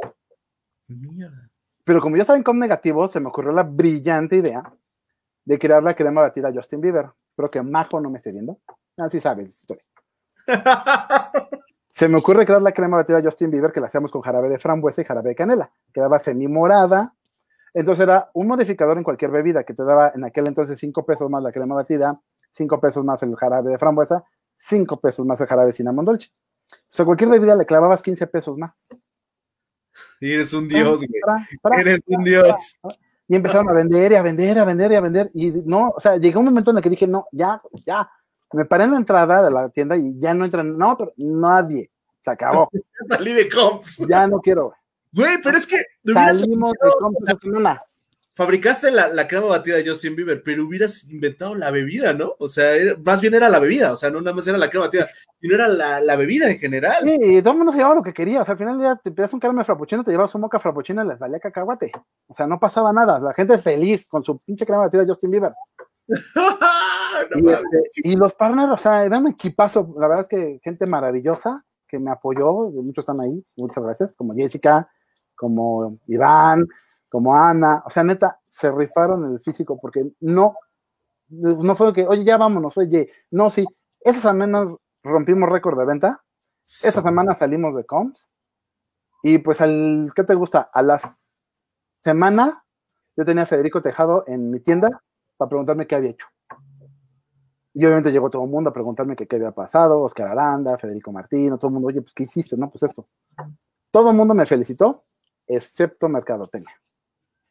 Pero 1.84 2.00
como 2.00 2.16
yo 2.16 2.22
estaba 2.22 2.36
en 2.36 2.42
com 2.42 2.58
negativo, 2.58 3.08
se 3.08 3.20
me 3.20 3.28
ocurrió 3.28 3.52
la 3.52 3.62
brillante 3.62 4.36
idea 4.36 4.62
de 5.44 5.58
crear 5.58 5.82
la 5.82 5.94
crema 5.94 6.22
batida 6.22 6.48
a 6.48 6.52
Justin 6.52 6.80
Bieber. 6.80 7.10
Espero 7.30 7.50
que 7.50 7.62
Majo 7.62 8.00
no 8.00 8.10
me 8.10 8.18
esté 8.18 8.32
viendo. 8.32 8.58
Así 8.96 9.20
sabes, 9.20 9.60
estoy. 9.60 9.78
se 11.88 12.08
me 12.08 12.18
ocurre 12.18 12.44
crear 12.44 12.62
la 12.62 12.72
crema 12.72 12.96
batida 12.96 13.18
a 13.18 13.22
Justin 13.22 13.50
Bieber 13.50 13.70
que 13.70 13.80
la 13.80 13.86
hacíamos 13.86 14.10
con 14.10 14.22
jarabe 14.22 14.48
de 14.48 14.58
frambuesa 14.58 15.02
y 15.02 15.04
jarabe 15.04 15.30
de 15.30 15.34
canela. 15.36 15.70
Quedaba 15.92 16.18
semi 16.18 16.48
morada, 16.48 17.14
entonces 17.76 18.04
era 18.04 18.30
un 18.32 18.46
modificador 18.46 18.96
en 18.96 19.04
cualquier 19.04 19.30
bebida 19.30 19.62
que 19.62 19.74
te 19.74 19.84
daba 19.84 20.10
en 20.14 20.24
aquel 20.24 20.46
entonces 20.46 20.80
5 20.80 21.04
pesos 21.04 21.28
más 21.28 21.42
la 21.42 21.52
crema 21.52 21.74
batida, 21.74 22.18
5 22.52 22.80
pesos 22.80 23.04
más 23.04 23.22
el 23.22 23.36
jarabe 23.36 23.70
de 23.70 23.78
frambuesa, 23.78 24.24
5 24.56 24.98
pesos 24.98 25.26
más 25.26 25.38
el 25.42 25.46
jarabe 25.46 25.68
de 25.68 25.72
cinnamon 25.74 26.06
dolce. 26.06 26.30
O 26.72 26.74
sea, 26.88 27.04
cualquier 27.04 27.28
bebida 27.28 27.54
le 27.54 27.66
clavabas 27.66 28.02
15 28.02 28.26
pesos 28.28 28.56
más. 28.56 28.88
Y 30.20 30.32
eres 30.32 30.54
un 30.54 30.66
dios, 30.66 30.96
güey. 30.96 31.78
Eres 31.78 32.00
un 32.06 32.24
dios. 32.24 32.80
Y 33.28 33.36
empezaron 33.36 33.68
a 33.68 33.74
vender 33.74 34.12
y 34.12 34.14
a 34.14 34.22
vender, 34.22 34.58
a 34.58 34.64
vender 34.64 34.92
y 34.92 34.94
a 34.94 35.00
vender. 35.02 35.30
Y 35.34 35.50
no, 35.66 35.92
o 35.94 36.00
sea, 36.00 36.16
llegó 36.16 36.40
un 36.40 36.46
momento 36.46 36.70
en 36.70 36.78
el 36.78 36.82
que 36.82 36.90
dije, 36.90 37.06
no, 37.06 37.26
ya, 37.30 37.60
ya. 37.84 38.10
Me 38.52 38.64
paré 38.64 38.84
en 38.84 38.92
la 38.92 38.96
entrada 38.96 39.42
de 39.42 39.50
la 39.50 39.68
tienda 39.68 39.98
y 39.98 40.18
ya 40.18 40.32
no 40.32 40.46
entran, 40.46 40.78
no, 40.78 40.96
pero 40.96 41.12
nadie. 41.18 41.90
Se 42.20 42.30
acabó. 42.30 42.70
Salí 43.08 43.34
de 43.34 43.50
comps. 43.50 43.98
Ya 44.08 44.26
no 44.26 44.40
quiero. 44.40 44.72
Güey, 44.72 44.85
pero 45.42 45.56
es 45.56 45.66
que. 45.66 45.82
Salimos 46.04 46.72
de 47.20 47.36
semana 47.40 47.82
fabricaste 48.36 48.90
la, 48.90 49.08
la, 49.08 49.26
crema 49.26 49.46
batida 49.46 49.76
de 49.76 49.88
Justin 49.88 50.14
Bieber, 50.14 50.42
pero 50.42 50.66
hubieras 50.66 51.08
inventado 51.08 51.54
la 51.54 51.70
bebida, 51.70 52.12
¿no? 52.12 52.34
O 52.38 52.48
sea, 52.48 52.74
más 53.02 53.22
bien 53.22 53.32
era 53.32 53.48
la 53.48 53.58
bebida, 53.58 53.92
o 53.92 53.96
sea, 53.96 54.10
no 54.10 54.20
nada 54.20 54.36
más 54.36 54.46
era 54.46 54.58
la 54.58 54.68
crema 54.68 54.86
batida, 54.86 55.06
sino 55.40 55.54
era 55.54 55.68
la, 55.68 56.02
la 56.02 56.16
bebida 56.16 56.50
en 56.50 56.58
general. 56.58 57.02
Sí, 57.02 57.40
todo 57.40 57.52
el 57.52 57.56
mundo 57.56 57.72
se 57.72 57.78
llevaba 57.78 57.94
lo 57.94 58.02
que 58.02 58.12
quería, 58.12 58.42
o 58.42 58.44
sea, 58.44 58.52
al 58.52 58.58
final 58.58 58.78
día 58.78 59.00
te 59.02 59.10
pedías 59.10 59.32
un 59.32 59.40
caramelo 59.40 59.64
frappuccino, 59.64 60.04
te 60.04 60.10
llevabas 60.10 60.34
un 60.34 60.42
moca 60.42 60.60
frappuccino 60.60 61.02
y 61.02 61.08
les 61.08 61.18
valía 61.18 61.40
cacahuate. 61.40 61.90
O 62.26 62.34
sea, 62.34 62.46
no 62.46 62.60
pasaba 62.60 62.92
nada, 62.92 63.18
la 63.18 63.32
gente 63.32 63.56
feliz 63.56 64.06
con 64.06 64.22
su 64.22 64.38
pinche 64.40 64.66
crema 64.66 64.82
batida 64.82 65.00
de 65.00 65.08
Justin 65.08 65.30
Bieber. 65.30 65.54
y, 67.36 67.48
este, 67.48 67.90
y, 67.94 68.16
los 68.16 68.34
partners, 68.34 68.70
o 68.70 68.76
sea, 68.76 69.02
eran 69.06 69.22
un 69.22 69.32
equipazo, 69.32 69.94
la 69.98 70.08
verdad 70.08 70.24
es 70.24 70.28
que 70.28 70.60
gente 70.62 70.86
maravillosa 70.86 71.64
que 71.88 71.98
me 71.98 72.10
apoyó, 72.10 72.52
muchos 72.70 73.02
están 73.02 73.22
ahí, 73.22 73.42
muchas 73.56 73.82
gracias, 73.82 74.14
como 74.14 74.34
Jessica, 74.34 74.90
como 75.36 75.98
Iván, 76.06 76.66
como 77.08 77.34
Ana, 77.34 77.82
o 77.86 77.90
sea, 77.90 78.02
neta, 78.02 78.40
se 78.48 78.70
rifaron 78.70 79.32
el 79.32 79.40
físico 79.40 79.78
porque 79.80 80.04
no, 80.20 80.56
no 81.28 81.76
fue 81.76 81.92
que, 81.92 82.06
oye, 82.06 82.24
ya 82.24 82.36
vámonos, 82.36 82.76
oye, 82.78 83.10
no, 83.30 83.50
sí, 83.50 83.64
esa 84.00 84.20
semana 84.20 84.66
rompimos 85.02 85.48
récord 85.48 85.78
de 85.78 85.84
venta, 85.84 86.22
esa 86.64 87.02
semana 87.02 87.38
salimos 87.38 87.76
de 87.76 87.84
comps 87.84 88.28
y 89.22 89.38
pues 89.38 89.60
al, 89.60 90.12
¿qué 90.14 90.24
te 90.24 90.34
gusta? 90.34 90.70
A 90.72 90.82
la 90.82 91.00
semana 92.00 92.64
yo 93.16 93.24
tenía 93.24 93.44
a 93.44 93.46
Federico 93.46 93.80
Tejado 93.80 94.24
en 94.26 94.50
mi 94.50 94.60
tienda 94.60 95.02
para 95.36 95.48
preguntarme 95.48 95.86
qué 95.86 95.94
había 95.94 96.10
hecho. 96.10 96.26
Y 97.72 97.84
obviamente 97.84 98.10
llegó 98.10 98.30
todo 98.30 98.44
el 98.44 98.50
mundo 98.50 98.70
a 98.70 98.72
preguntarme 98.72 99.16
qué 99.16 99.36
había 99.36 99.52
pasado, 99.52 100.00
Oscar 100.00 100.28
Aranda, 100.28 100.78
Federico 100.78 101.12
Martino, 101.12 101.58
todo 101.58 101.68
el 101.68 101.74
mundo, 101.74 101.88
oye, 101.88 102.00
pues 102.00 102.14
¿qué 102.14 102.22
hiciste? 102.22 102.56
No, 102.56 102.70
pues 102.70 102.84
esto. 102.84 103.06
Todo 103.90 104.10
el 104.10 104.16
mundo 104.16 104.34
me 104.34 104.46
felicitó, 104.46 105.04
excepto 105.46 106.08
Mercadotecnia. 106.08 106.74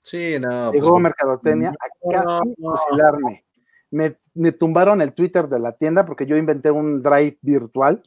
Sí, 0.02 0.38
no. 0.40 0.72
Llegó 0.72 0.92
pues, 0.92 1.04
Mercadotecnia 1.04 1.74
a 1.80 2.42
fusilarme. 2.56 3.44
Me, 3.90 4.18
me, 4.34 4.52
tumbaron 4.52 5.02
el 5.02 5.14
Twitter 5.14 5.48
de 5.48 5.60
la 5.60 5.72
tienda 5.72 6.06
porque 6.06 6.26
yo 6.26 6.38
inventé 6.38 6.70
un 6.70 7.02
drive 7.02 7.38
virtual. 7.42 8.04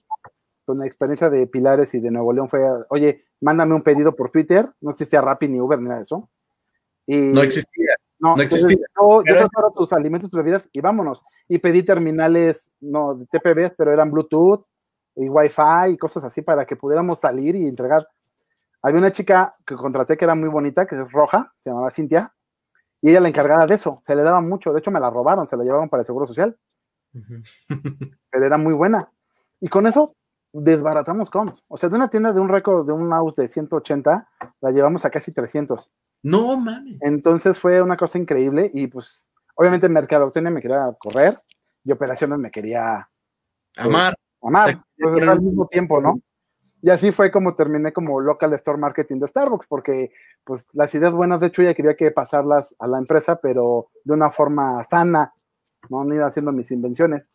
Con 0.65 0.79
la 0.79 0.87
experiencia 0.87 1.31
de 1.31 1.47
Pilares 1.47 1.95
y 1.95 2.01
de 2.01 2.11
Nuevo 2.11 2.33
León 2.33 2.49
fue, 2.49 2.61
oye, 2.91 3.25
mándame 3.41 3.75
un 3.75 3.83
pedido 3.83 4.15
por 4.15 4.31
Twitter. 4.31 4.67
No 4.81 4.91
existía 4.91 5.23
Rappi 5.23 5.49
ni 5.49 5.61
Uber 5.61 5.79
ni 5.79 5.87
nada 5.87 5.97
de 5.97 6.03
eso. 6.05 6.29
Y, 7.07 7.17
no 7.17 7.43
existía. 7.43 7.95
No, 8.19 8.37
no 8.37 8.43
existía. 8.43 8.77
Yo, 8.97 9.23
yo 9.25 9.49
tus 9.75 9.93
alimentos, 9.93 10.31
tus 10.31 10.39
bebidas 10.39 10.69
y 10.73 10.81
vámonos. 10.81 11.23
Y 11.49 11.59
pedí 11.59 11.83
terminales, 11.83 12.71
no, 12.81 13.15
de 13.15 13.27
TPBs, 13.27 13.75
pero 13.77 13.93
eran 13.93 14.11
Bluetooth 14.11 14.67
y 15.17 15.29
Wi-Fi 15.29 15.93
y 15.93 15.97
cosas 15.97 16.23
así 16.23 16.43
para 16.43 16.65
que 16.65 16.77
pudiéramos 16.77 17.19
salir 17.19 17.57
y 17.57 17.67
entregar 17.67 18.07
había 18.83 18.99
una 18.99 19.13
chica 19.13 19.55
que 19.67 19.75
contraté 19.75 20.17
que 20.17 20.25
era 20.25 20.35
muy 20.35 20.49
bonita, 20.49 20.87
que 20.87 20.95
es 20.95 21.13
roja, 21.13 21.53
se 21.59 21.71
llamaba 21.71 21.91
Cintia, 21.91 22.33
y 23.01 23.11
ella 23.11 23.21
la 23.21 23.29
encargada 23.29 23.67
de 23.67 23.75
eso, 23.75 24.01
se 24.05 24.15
le 24.15 24.23
daba 24.23 24.41
mucho, 24.41 24.73
de 24.73 24.81
hecho 24.81 24.91
me 24.91 25.01
la 25.01 25.11
robaron, 25.11 25.47
se 25.47 25.57
la 25.57 25.65
llevaban 25.65 25.89
para 25.89 26.01
el 26.01 26.07
Seguro 26.07 26.27
Social, 26.27 26.57
pero 28.31 28.47
era 28.47 28.59
muy 28.59 28.75
buena. 28.75 29.11
Y 29.61 29.69
con 29.69 29.87
eso 29.87 30.15
desbaratamos 30.53 31.31
con, 31.31 31.57
o 31.69 31.77
sea, 31.77 31.89
de 31.89 31.97
una 31.97 32.09
tienda 32.09 32.33
de 32.33 32.41
un 32.41 32.49
récord 32.49 32.87
de 32.87 32.93
un 32.93 33.09
mouse 33.09 33.37
de 33.37 33.49
180, 33.49 34.29
la 34.61 34.71
llevamos 34.71 35.05
a 35.05 35.11
casi 35.11 35.33
300. 35.33 35.91
No 36.23 36.57
mames. 36.57 36.99
Entonces 37.03 37.59
fue 37.59 37.81
una 37.83 37.97
cosa 37.97 38.19
increíble 38.19 38.71
y 38.75 38.89
pues 38.89 39.27
obviamente 39.55 39.89
Mercadotecnia 39.89 40.51
me 40.51 40.61
quería 40.61 40.93
correr 40.99 41.39
y 41.85 41.93
operaciones 41.93 42.39
me 42.39 42.51
quería 42.51 43.09
pues, 43.75 43.87
amar. 43.87 44.15
amar, 44.43 44.85
pues, 44.97 45.29
al 45.29 45.41
mismo 45.41 45.67
tiempo, 45.69 46.01
¿no? 46.01 46.21
Y 46.81 46.91
así 46.91 47.11
fue 47.11 47.31
como 47.31 47.55
terminé 47.55 47.93
como 47.93 48.21
local 48.21 48.53
store 48.55 48.79
marketing 48.79 49.19
de 49.19 49.29
Starbucks, 49.29 49.67
porque 49.67 50.13
pues 50.45 50.65
las 50.73 50.95
ideas 50.95 51.13
buenas, 51.13 51.41
de 51.41 51.49
hecho, 51.49 51.63
ya 51.63 51.75
quería 51.75 51.97
que 51.97 52.11
pasarlas 52.11 52.75
a 52.79 52.87
la 52.87 52.99
empresa, 52.99 53.37
pero 53.41 53.89
de 54.05 54.15
una 54.15 54.31
forma 54.31 54.83
sana, 54.85 55.33
no, 55.91 56.05
no 56.05 56.15
iba 56.15 56.27
haciendo 56.27 56.53
mis 56.53 56.71
invenciones. 56.71 57.31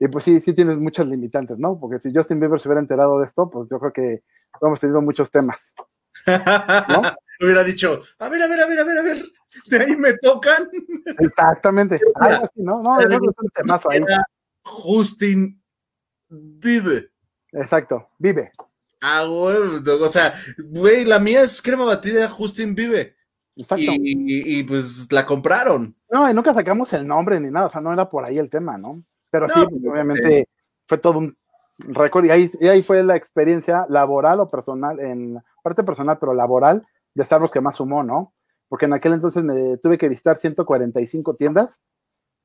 Y 0.00 0.08
pues 0.08 0.24
sí, 0.24 0.40
sí 0.40 0.54
tienes 0.54 0.78
muchas 0.78 1.06
limitantes, 1.06 1.58
¿no? 1.58 1.78
Porque 1.78 1.98
si 1.98 2.12
Justin 2.12 2.40
Bieber 2.40 2.60
se 2.60 2.68
hubiera 2.68 2.80
enterado 2.80 3.18
de 3.18 3.26
esto, 3.26 3.48
pues 3.50 3.68
yo 3.68 3.78
creo 3.78 3.92
que 3.92 4.22
hemos 4.60 4.80
tenido 4.80 5.02
muchos 5.02 5.30
temas. 5.30 5.72
¿no? 6.26 7.02
hubiera 7.40 7.62
dicho, 7.62 8.02
a 8.18 8.28
ver, 8.28 8.42
a 8.42 8.48
ver, 8.48 8.60
a 8.60 8.66
ver, 8.66 8.80
a 8.80 8.84
ver, 8.84 8.98
a 8.98 9.02
ver, 9.02 9.24
de 9.66 9.78
ahí 9.78 9.96
me 9.96 10.14
tocan. 10.18 10.68
Exactamente. 11.18 12.00
¿no? 12.56 12.82
No, 12.82 13.00
es 13.00 13.06
un 13.06 13.48
temazo 13.54 13.90
ahí. 13.90 14.00
Justin 14.64 15.62
Bieber. 16.28 17.10
Exacto, 17.52 18.08
vive. 18.18 18.52
Ah, 19.00 19.24
güey, 19.24 19.56
o 19.86 20.08
sea, 20.08 20.34
güey, 20.58 21.04
la 21.04 21.18
mía 21.18 21.42
es 21.42 21.62
crema 21.62 21.84
batida 21.84 22.28
Justin 22.28 22.74
Vive. 22.74 23.16
Exacto. 23.56 23.92
Y, 23.96 24.62
pues 24.64 25.10
la 25.12 25.26
compraron. 25.26 25.94
No, 26.10 26.30
y 26.30 26.34
nunca 26.34 26.54
sacamos 26.54 26.92
el 26.92 27.06
nombre 27.06 27.40
ni 27.40 27.50
nada, 27.50 27.66
o 27.66 27.70
sea, 27.70 27.80
no 27.80 27.92
era 27.92 28.08
por 28.08 28.24
ahí 28.24 28.38
el 28.38 28.50
tema, 28.50 28.78
¿no? 28.78 29.02
Pero 29.30 29.48
sí, 29.48 29.60
pues, 29.68 29.82
obviamente 29.84 30.48
fue 30.86 30.98
todo 30.98 31.18
un 31.18 31.36
récord 31.78 32.24
y 32.24 32.30
ahí, 32.30 32.50
y 32.60 32.68
ahí 32.68 32.82
fue 32.82 33.02
la 33.04 33.16
experiencia 33.16 33.86
laboral 33.88 34.40
o 34.40 34.50
personal, 34.50 34.98
en 35.00 35.42
parte 35.62 35.84
personal, 35.84 36.18
pero 36.18 36.34
laboral, 36.34 36.86
de 37.14 37.24
Starbucks 37.24 37.52
que 37.52 37.60
más 37.60 37.76
sumó, 37.76 38.02
¿no? 38.02 38.32
Porque 38.68 38.86
en 38.86 38.92
aquel 38.92 39.12
entonces 39.14 39.42
me 39.42 39.76
tuve 39.78 39.98
que 39.98 40.08
visitar 40.08 40.36
145 40.36 41.34
tiendas 41.34 41.80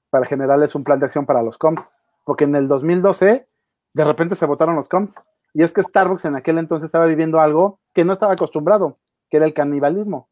para 0.10 0.26
generarles 0.26 0.76
un 0.76 0.84
plan 0.84 1.00
de 1.00 1.06
acción 1.06 1.26
para 1.26 1.44
los 1.44 1.58
comps, 1.58 1.90
porque 2.26 2.44
en 2.44 2.56
el 2.56 2.68
2012 2.68 3.48
de 3.94 4.04
repente 4.04 4.36
se 4.36 4.46
votaron 4.46 4.76
los 4.76 4.90
comps. 4.90 5.14
Y 5.54 5.64
es 5.64 5.72
que 5.72 5.84
Starbucks 5.84 6.26
en 6.26 6.36
aquel 6.36 6.58
entonces 6.58 6.88
estaba 6.88 7.06
viviendo 7.06 7.40
algo 7.40 7.80
que 7.94 8.04
no 8.04 8.14
estaba 8.14 8.34
acostumbrado, 8.34 9.00
que 9.30 9.38
era 9.38 9.46
el 9.46 9.54
canibalismo. 9.54 10.30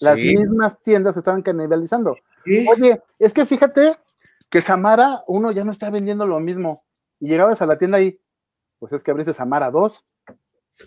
Las 0.00 0.16
mismas 0.16 0.80
tiendas 0.82 1.16
estaban 1.16 1.42
canibalizando. 1.42 2.16
Oye, 2.70 3.02
es 3.18 3.32
que 3.32 3.46
fíjate 3.46 3.96
que 4.48 4.62
Samara, 4.62 5.22
uno 5.28 5.52
ya 5.52 5.64
no 5.64 5.70
está 5.70 5.90
vendiendo 5.90 6.26
lo 6.26 6.40
mismo. 6.40 6.84
Y 7.20 7.28
llegabas 7.28 7.60
a 7.62 7.66
la 7.66 7.78
tienda 7.78 8.00
y, 8.00 8.18
pues 8.78 8.92
es 8.92 9.02
que 9.02 9.10
abriste 9.10 9.34
Samara 9.34 9.70
2. 9.70 10.04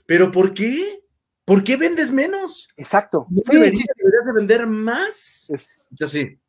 ¿Pero 0.06 0.32
por 0.32 0.54
qué? 0.54 1.04
¿Por 1.46 1.64
qué 1.64 1.78
vendes 1.78 2.12
menos? 2.12 2.70
Exacto. 2.76 3.28
sí, 3.30 3.54
deberías, 3.54 3.86
de 4.26 4.34
vender 4.34 4.66
más. 4.66 5.50
Es... 5.50 6.10
sí, 6.10 6.40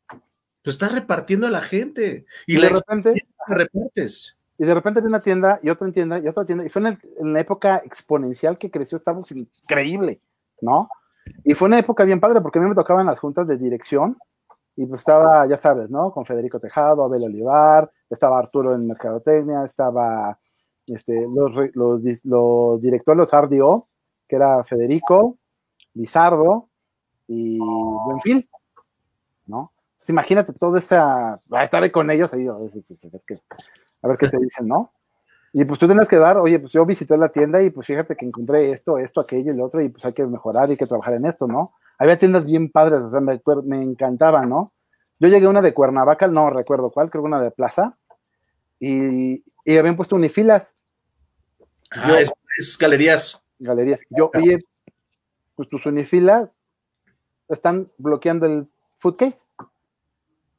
tú 0.61 0.69
estás 0.71 0.91
repartiendo 0.91 1.45
a 1.47 1.51
la 1.51 1.61
gente. 1.61 2.25
Y, 2.47 2.59
de 2.59 2.69
repente 2.69 3.27
repartes. 3.47 4.34
Y 4.57 4.65
de 4.65 4.73
repente 4.73 5.01
vi 5.01 5.07
una 5.07 5.19
tienda 5.19 5.59
y 5.61 5.69
otra 5.69 5.91
tienda 5.91 6.19
y 6.19 6.27
otra 6.27 6.45
tienda. 6.45 6.65
Y 6.65 6.69
fue 6.69 6.81
en, 6.87 7.33
la 7.33 7.39
época 7.39 7.81
exponencial 7.83 8.57
que 8.57 8.71
creció 8.71 8.97
Starbucks 8.97 9.31
increíble, 9.31 10.21
¿no? 10.61 10.89
Y 11.43 11.53
fue 11.55 11.67
una 11.67 11.79
época 11.79 12.03
bien 12.05 12.19
padre 12.19 12.41
porque 12.41 12.59
a 12.59 12.61
mí 12.61 12.69
me 12.69 12.75
tocaban 12.75 13.05
las 13.05 13.19
juntas 13.19 13.47
de 13.47 13.57
dirección 13.57 14.17
y 14.75 14.85
pues 14.85 14.99
estaba, 15.01 15.45
ya 15.47 15.57
sabes, 15.57 15.89
¿no? 15.89 16.11
Con 16.11 16.25
Federico 16.25 16.59
Tejado, 16.59 17.03
Abel 17.03 17.23
Olivar, 17.23 17.91
estaba 18.09 18.39
Arturo 18.39 18.75
en 18.75 18.87
Mercadotecnia, 18.87 19.63
estaba 19.63 20.37
este, 20.87 21.27
los, 21.27 21.53
los, 21.73 22.81
directores, 22.81 23.17
los 23.17 23.31
RDO, 23.31 23.87
que 24.27 24.35
era 24.35 24.63
Federico, 24.63 25.37
Lizardo 25.93 26.69
y 27.27 27.57
Buenfil, 27.57 28.49
¿no? 29.47 29.71
Entonces, 29.93 30.09
imagínate 30.09 30.53
toda 30.53 30.79
esa, 30.79 31.41
estar 31.61 31.91
con 31.91 32.11
ellos 32.11 32.33
ahí, 32.33 32.47
a 34.01 34.07
ver 34.07 34.17
qué 34.17 34.29
te 34.29 34.37
dicen, 34.37 34.67
¿no? 34.67 34.91
Y 35.53 35.63
pues 35.63 35.79
tú 35.79 35.87
tienes 35.87 36.07
que 36.07 36.17
dar, 36.17 36.37
oye, 36.37 36.59
pues 36.59 36.73
yo 36.73 36.85
visité 36.85 37.17
la 37.17 37.29
tienda 37.29 37.61
y 37.61 37.69
pues 37.69 37.87
fíjate 37.87 38.15
que 38.15 38.25
encontré 38.25 38.71
esto, 38.71 38.97
esto, 38.97 39.21
aquello 39.21 39.53
y 39.53 39.55
lo 39.55 39.65
otro, 39.65 39.81
y 39.81 39.89
pues 39.89 40.03
hay 40.05 40.13
que 40.13 40.25
mejorar 40.25 40.67
y 40.67 40.71
hay 40.71 40.77
que 40.77 40.85
trabajar 40.85 41.13
en 41.13 41.25
esto, 41.25 41.47
¿no? 41.47 41.73
Había 41.97 42.17
tiendas 42.17 42.45
bien 42.45 42.69
padres, 42.69 43.01
o 43.01 43.09
sea, 43.09 43.21
me, 43.21 43.41
me 43.63 43.81
encantaban, 43.81 44.49
¿no? 44.49 44.73
Yo 45.17 45.29
llegué 45.29 45.45
a 45.45 45.49
una 45.49 45.61
de 45.61 45.73
Cuernavaca, 45.73 46.27
no 46.27 46.49
recuerdo 46.49 46.91
cuál, 46.91 47.09
creo 47.09 47.23
que 47.23 47.27
una 47.27 47.41
de 47.41 47.51
Plaza, 47.51 47.97
y, 48.79 49.45
y 49.63 49.77
habían 49.77 49.95
puesto 49.95 50.15
unifilas. 50.15 50.75
Ah, 51.89 52.19
es, 52.19 52.77
galerías. 52.77 53.41
Galerías. 53.57 54.01
Yo, 54.09 54.31
oye, 54.35 54.59
pues 55.55 55.69
tus 55.69 55.85
unifilas 55.85 56.49
están 57.47 57.89
bloqueando 57.97 58.45
el 58.45 58.67
footcase. 58.97 59.43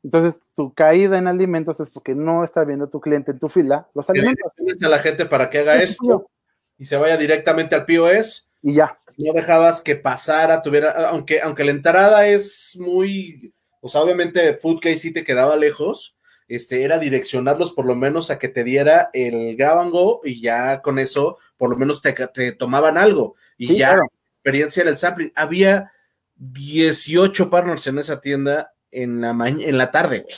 Entonces, 0.06 0.40
tu 0.54 0.72
caída 0.72 1.18
en 1.18 1.26
alimentos 1.26 1.80
es 1.80 1.90
porque 1.90 2.14
no 2.14 2.44
está 2.44 2.62
viendo 2.62 2.88
tu 2.88 3.00
cliente 3.00 3.32
en 3.32 3.40
tu 3.40 3.48
fila 3.48 3.88
los 3.92 4.08
alimentos. 4.08 4.52
a 4.82 4.88
la 4.88 5.00
gente 5.00 5.26
para 5.26 5.50
que 5.50 5.58
haga 5.58 5.82
esto 5.82 6.30
y 6.78 6.86
se 6.86 6.96
vaya 6.96 7.16
directamente 7.16 7.74
al 7.74 7.86
POS. 7.86 8.48
Y 8.62 8.74
ya. 8.74 9.00
No 9.16 9.32
dejabas 9.32 9.80
que 9.80 9.96
pasara, 9.96 10.62
tuviera, 10.62 11.08
aunque, 11.08 11.40
aunque 11.40 11.64
la 11.64 11.72
entrada 11.72 12.24
es 12.28 12.76
muy, 12.78 13.52
o 13.80 13.88
sea, 13.88 14.00
obviamente 14.02 14.54
Foodcase 14.54 14.98
sí 14.98 15.12
te 15.12 15.24
quedaba 15.24 15.56
lejos, 15.56 16.16
este, 16.46 16.84
era 16.84 17.00
direccionarlos 17.00 17.72
por 17.72 17.84
lo 17.84 17.96
menos 17.96 18.30
a 18.30 18.38
que 18.38 18.46
te 18.46 18.62
diera 18.62 19.10
el 19.12 19.56
grab 19.56 19.90
go 19.90 20.20
y 20.22 20.40
ya 20.40 20.82
con 20.82 21.00
eso 21.00 21.36
por 21.56 21.68
lo 21.68 21.76
menos 21.76 22.00
te, 22.00 22.12
te 22.12 22.52
tomaban 22.52 22.96
algo 22.96 23.34
y 23.58 23.76
ya 23.76 23.98
experiencia 24.36 24.82
en 24.82 24.88
el 24.88 24.98
sampling. 24.98 25.32
Había 25.34 25.90
18 26.36 27.50
partners 27.50 27.88
en 27.88 27.98
esa 27.98 28.20
tienda 28.20 28.72
en 28.90 29.20
la, 29.20 29.30
en 29.48 29.78
la 29.78 29.90
tarde, 29.90 30.20
güey. 30.20 30.34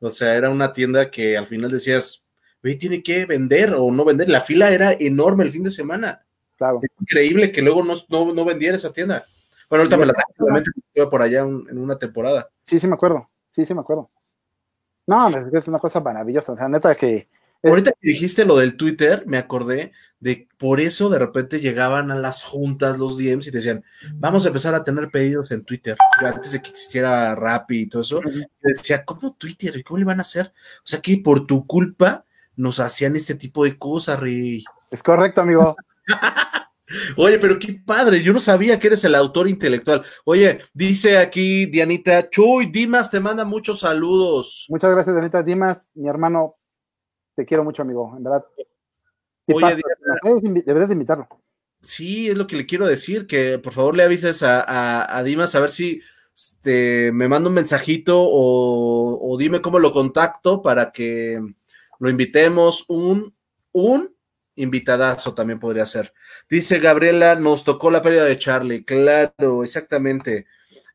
O 0.00 0.10
sea, 0.10 0.34
era 0.34 0.50
una 0.50 0.72
tienda 0.72 1.10
que 1.10 1.36
al 1.36 1.46
final 1.46 1.70
decías, 1.70 2.24
güey, 2.62 2.76
tiene 2.76 3.02
que 3.02 3.26
vender 3.26 3.74
o 3.74 3.90
no 3.90 4.04
vender. 4.04 4.28
La 4.28 4.40
fila 4.40 4.70
era 4.70 4.92
enorme 4.92 5.44
el 5.44 5.50
fin 5.50 5.62
de 5.62 5.70
semana. 5.70 6.24
Claro. 6.56 6.80
increíble 7.00 7.52
que 7.52 7.62
luego 7.62 7.82
no, 7.82 7.94
no, 8.34 8.44
vendiera 8.44 8.76
esa 8.76 8.92
tienda. 8.92 9.24
Bueno, 9.68 9.82
ahorita 9.82 9.96
me 9.96 10.06
la 10.06 10.12
tengo, 10.12 10.60
iba 10.94 11.08
por 11.08 11.22
allá 11.22 11.40
en 11.40 11.78
una 11.78 11.98
temporada. 11.98 12.50
Sí, 12.64 12.78
sí 12.78 12.86
me 12.86 12.94
acuerdo. 12.94 13.30
Sí, 13.50 13.64
sí 13.64 13.72
me 13.72 13.80
acuerdo. 13.80 14.10
No, 15.06 15.28
es 15.28 15.68
una 15.68 15.78
cosa 15.78 16.00
maravillosa. 16.00 16.52
O 16.52 16.56
sea, 16.56 16.68
neta 16.68 16.94
que. 16.94 17.28
Ahorita 17.62 17.92
que 17.92 18.08
dijiste 18.08 18.44
lo 18.44 18.56
del 18.56 18.76
Twitter, 18.76 19.24
me 19.26 19.38
acordé 19.38 19.92
de 20.20 20.48
por 20.58 20.80
eso 20.80 21.08
de 21.08 21.18
repente 21.18 21.60
llegaban 21.60 22.10
a 22.10 22.14
las 22.14 22.44
juntas 22.44 22.98
los 22.98 23.16
DMs 23.16 23.48
y 23.48 23.50
te 23.50 23.58
decían, 23.58 23.82
vamos 24.14 24.44
a 24.44 24.48
empezar 24.48 24.74
a 24.74 24.84
tener 24.84 25.10
pedidos 25.10 25.50
en 25.50 25.64
Twitter. 25.64 25.96
antes 26.18 26.52
de 26.52 26.62
que 26.62 26.68
existiera 26.68 27.34
Rappi 27.34 27.80
y 27.80 27.86
todo 27.88 28.02
eso, 28.02 28.20
decía, 28.60 29.04
¿cómo 29.04 29.34
Twitter? 29.34 29.76
¿Y 29.76 29.82
cómo 29.82 29.98
le 29.98 30.04
van 30.04 30.18
a 30.18 30.22
hacer? 30.22 30.52
O 30.78 30.86
sea 30.86 31.00
que 31.00 31.18
por 31.18 31.46
tu 31.46 31.66
culpa 31.66 32.24
nos 32.54 32.78
hacían 32.80 33.16
este 33.16 33.34
tipo 33.34 33.64
de 33.64 33.78
cosas, 33.78 34.20
Rey. 34.20 34.62
Es 34.90 35.02
correcto, 35.02 35.40
amigo. 35.40 35.74
Oye, 37.16 37.38
pero 37.38 37.58
qué 37.58 37.80
padre, 37.84 38.22
yo 38.22 38.32
no 38.32 38.40
sabía 38.40 38.78
que 38.78 38.88
eres 38.88 39.04
el 39.04 39.14
autor 39.14 39.48
intelectual. 39.48 40.04
Oye, 40.24 40.60
dice 40.74 41.18
aquí 41.18 41.66
Dianita, 41.66 42.28
Chuy, 42.28 42.66
Dimas 42.66 43.10
te 43.10 43.20
manda 43.20 43.44
muchos 43.44 43.80
saludos. 43.80 44.66
Muchas 44.68 44.90
gracias, 44.90 45.14
Dianita. 45.14 45.42
Dimas, 45.42 45.78
mi 45.94 46.08
hermano, 46.08 46.56
te 47.34 47.46
quiero 47.46 47.64
mucho, 47.64 47.82
amigo, 47.82 48.12
en 48.16 48.24
verdad. 48.24 48.44
Oye, 49.52 49.80
deberías 50.22 50.90
invitarlo. 50.90 51.28
Sí, 51.82 52.28
es 52.28 52.36
lo 52.36 52.46
que 52.46 52.56
le 52.56 52.66
quiero 52.66 52.86
decir, 52.86 53.26
que 53.26 53.58
por 53.58 53.72
favor 53.72 53.96
le 53.96 54.02
avises 54.02 54.42
a, 54.42 55.22
Dimas 55.24 55.54
a 55.54 55.60
ver 55.60 55.70
si 55.70 56.02
este, 56.34 57.10
me 57.12 57.28
manda 57.28 57.48
un 57.48 57.54
mensajito 57.54 58.22
o, 58.22 59.18
o, 59.20 59.38
dime 59.38 59.60
cómo 59.60 59.78
lo 59.78 59.90
contacto 59.90 60.62
para 60.62 60.92
que 60.92 61.40
lo 61.98 62.10
invitemos 62.10 62.84
un, 62.88 63.34
un 63.72 64.14
invitadazo 64.56 65.34
también 65.34 65.58
podría 65.58 65.86
ser. 65.86 66.12
Dice 66.48 66.78
Gabriela, 66.78 67.34
nos 67.34 67.64
tocó 67.64 67.90
la 67.90 68.02
pérdida 68.02 68.24
de 68.24 68.38
Charlie, 68.38 68.84
claro, 68.84 69.62
exactamente. 69.62 70.46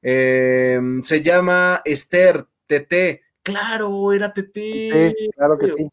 Eh, 0.02 0.80
se 1.02 1.22
llama 1.24 1.82
Esther, 1.84 2.46
TT, 2.68 3.22
claro, 3.42 4.14
era 4.14 4.32
TT. 4.32 5.16
claro 5.36 5.58
que 5.58 5.72
sí. 5.72 5.90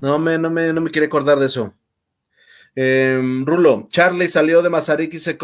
No 0.00 0.18
me, 0.18 0.38
no 0.38 0.50
me, 0.50 0.72
no 0.72 0.80
me 0.80 0.90
quiere 0.90 1.06
acordar 1.06 1.38
de 1.38 1.46
eso. 1.46 1.74
Em, 2.74 3.44
Rulo, 3.44 3.86
Charlie 3.88 4.28
salió 4.28 4.62
de 4.62 4.70
Mazarik 4.70 5.14
y 5.14 5.18
se, 5.18 5.36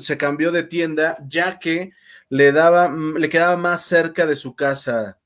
se 0.00 0.16
cambió 0.18 0.52
de 0.52 0.62
tienda 0.64 1.16
ya 1.26 1.58
que 1.58 1.92
le 2.28 2.52
daba, 2.52 2.88
le 2.90 3.28
quedaba 3.28 3.56
más 3.56 3.84
cerca 3.84 4.26
de 4.26 4.36
su 4.36 4.54
casa. 4.54 5.18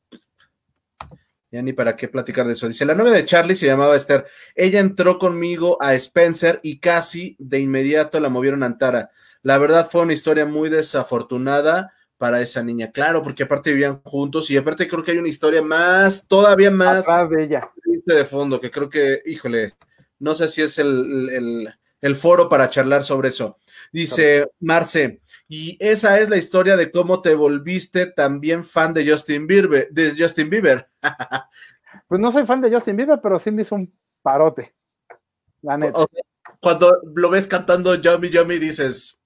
Ya 1.51 1.63
ni 1.63 1.73
para 1.73 1.97
qué 1.97 2.09
platicar 2.09 2.47
de 2.47 2.53
eso. 2.53 2.67
Dice, 2.67 2.85
la 2.85 2.95
novia 2.95 3.13
de 3.13 3.25
Charlie 3.25 3.55
se 3.55 3.67
llamaba 3.67 3.97
Esther. 3.97 4.27
Ella 4.55 4.81
entró 4.81 5.19
conmigo 5.19 5.79
a 5.81 5.95
Spencer 5.95 6.61
y 6.63 6.79
casi 6.79 7.37
de 7.39 7.61
inmediato 7.61 8.19
la 8.21 8.29
movieron 8.29 8.63
a 8.63 8.67
Antara. 8.67 9.11
La 9.43 9.59
verdad 9.59 9.89
fue 9.89 10.03
una 10.03 10.13
historia 10.13 10.45
muy 10.45 10.69
desafortunada 10.69 11.93
para 12.19 12.41
esa 12.41 12.63
niña. 12.63 12.91
Claro, 12.91 13.23
porque 13.23 13.43
aparte 13.43 13.71
vivían 13.71 14.01
juntos 14.03 14.51
y 14.51 14.57
aparte 14.57 14.89
creo 14.89 15.03
que 15.03 15.13
hay 15.13 15.19
una 15.19 15.29
historia 15.29 15.63
más, 15.63 16.27
todavía 16.27 16.71
más 16.71 17.07
de 17.31 17.45
ella. 17.45 17.71
de 17.85 18.25
fondo, 18.25 18.61
que 18.61 18.71
creo 18.71 18.89
que, 18.89 19.21
híjole, 19.27 19.75
no 20.19 20.35
sé 20.35 20.49
si 20.49 20.63
es 20.63 20.79
el, 20.79 21.69
foro 22.17 22.49
para 22.49 22.71
charlar 22.71 23.03
sobre 23.03 23.29
eso. 23.29 23.57
Dice 23.93 24.49
Marce, 24.61 25.21
y 25.49 25.77
esa 25.81 26.19
es 26.19 26.31
la 26.31 26.37
historia 26.37 26.77
de 26.77 26.91
cómo 26.91 27.23
te 27.23 27.35
volviste 27.35 28.07
también 28.07 28.65
fan 28.65 28.95
de 28.95 29.09
Justin 29.09 29.47
Bieber. 29.47 29.89
De 29.91 30.15
Justin 30.19 30.51
Bieber. 30.51 30.89
pues 32.09 32.21
no 32.21 32.33
soy 32.33 32.45
fan 32.47 32.61
de 32.61 32.73
Justin 32.73 32.97
Bieber, 32.97 33.21
pero 33.23 33.39
sí 33.39 33.51
me 33.51 33.63
hizo 33.63 33.75
un 33.75 33.93
parote. 34.23 34.75
La 35.63 35.77
neta. 35.77 36.07
cuando 36.61 37.01
lo 37.15 37.31
ves 37.31 37.49
cantando 37.49 37.95
Yummy 37.97 38.29
Yummy 38.29 38.59
dices, 38.59 39.19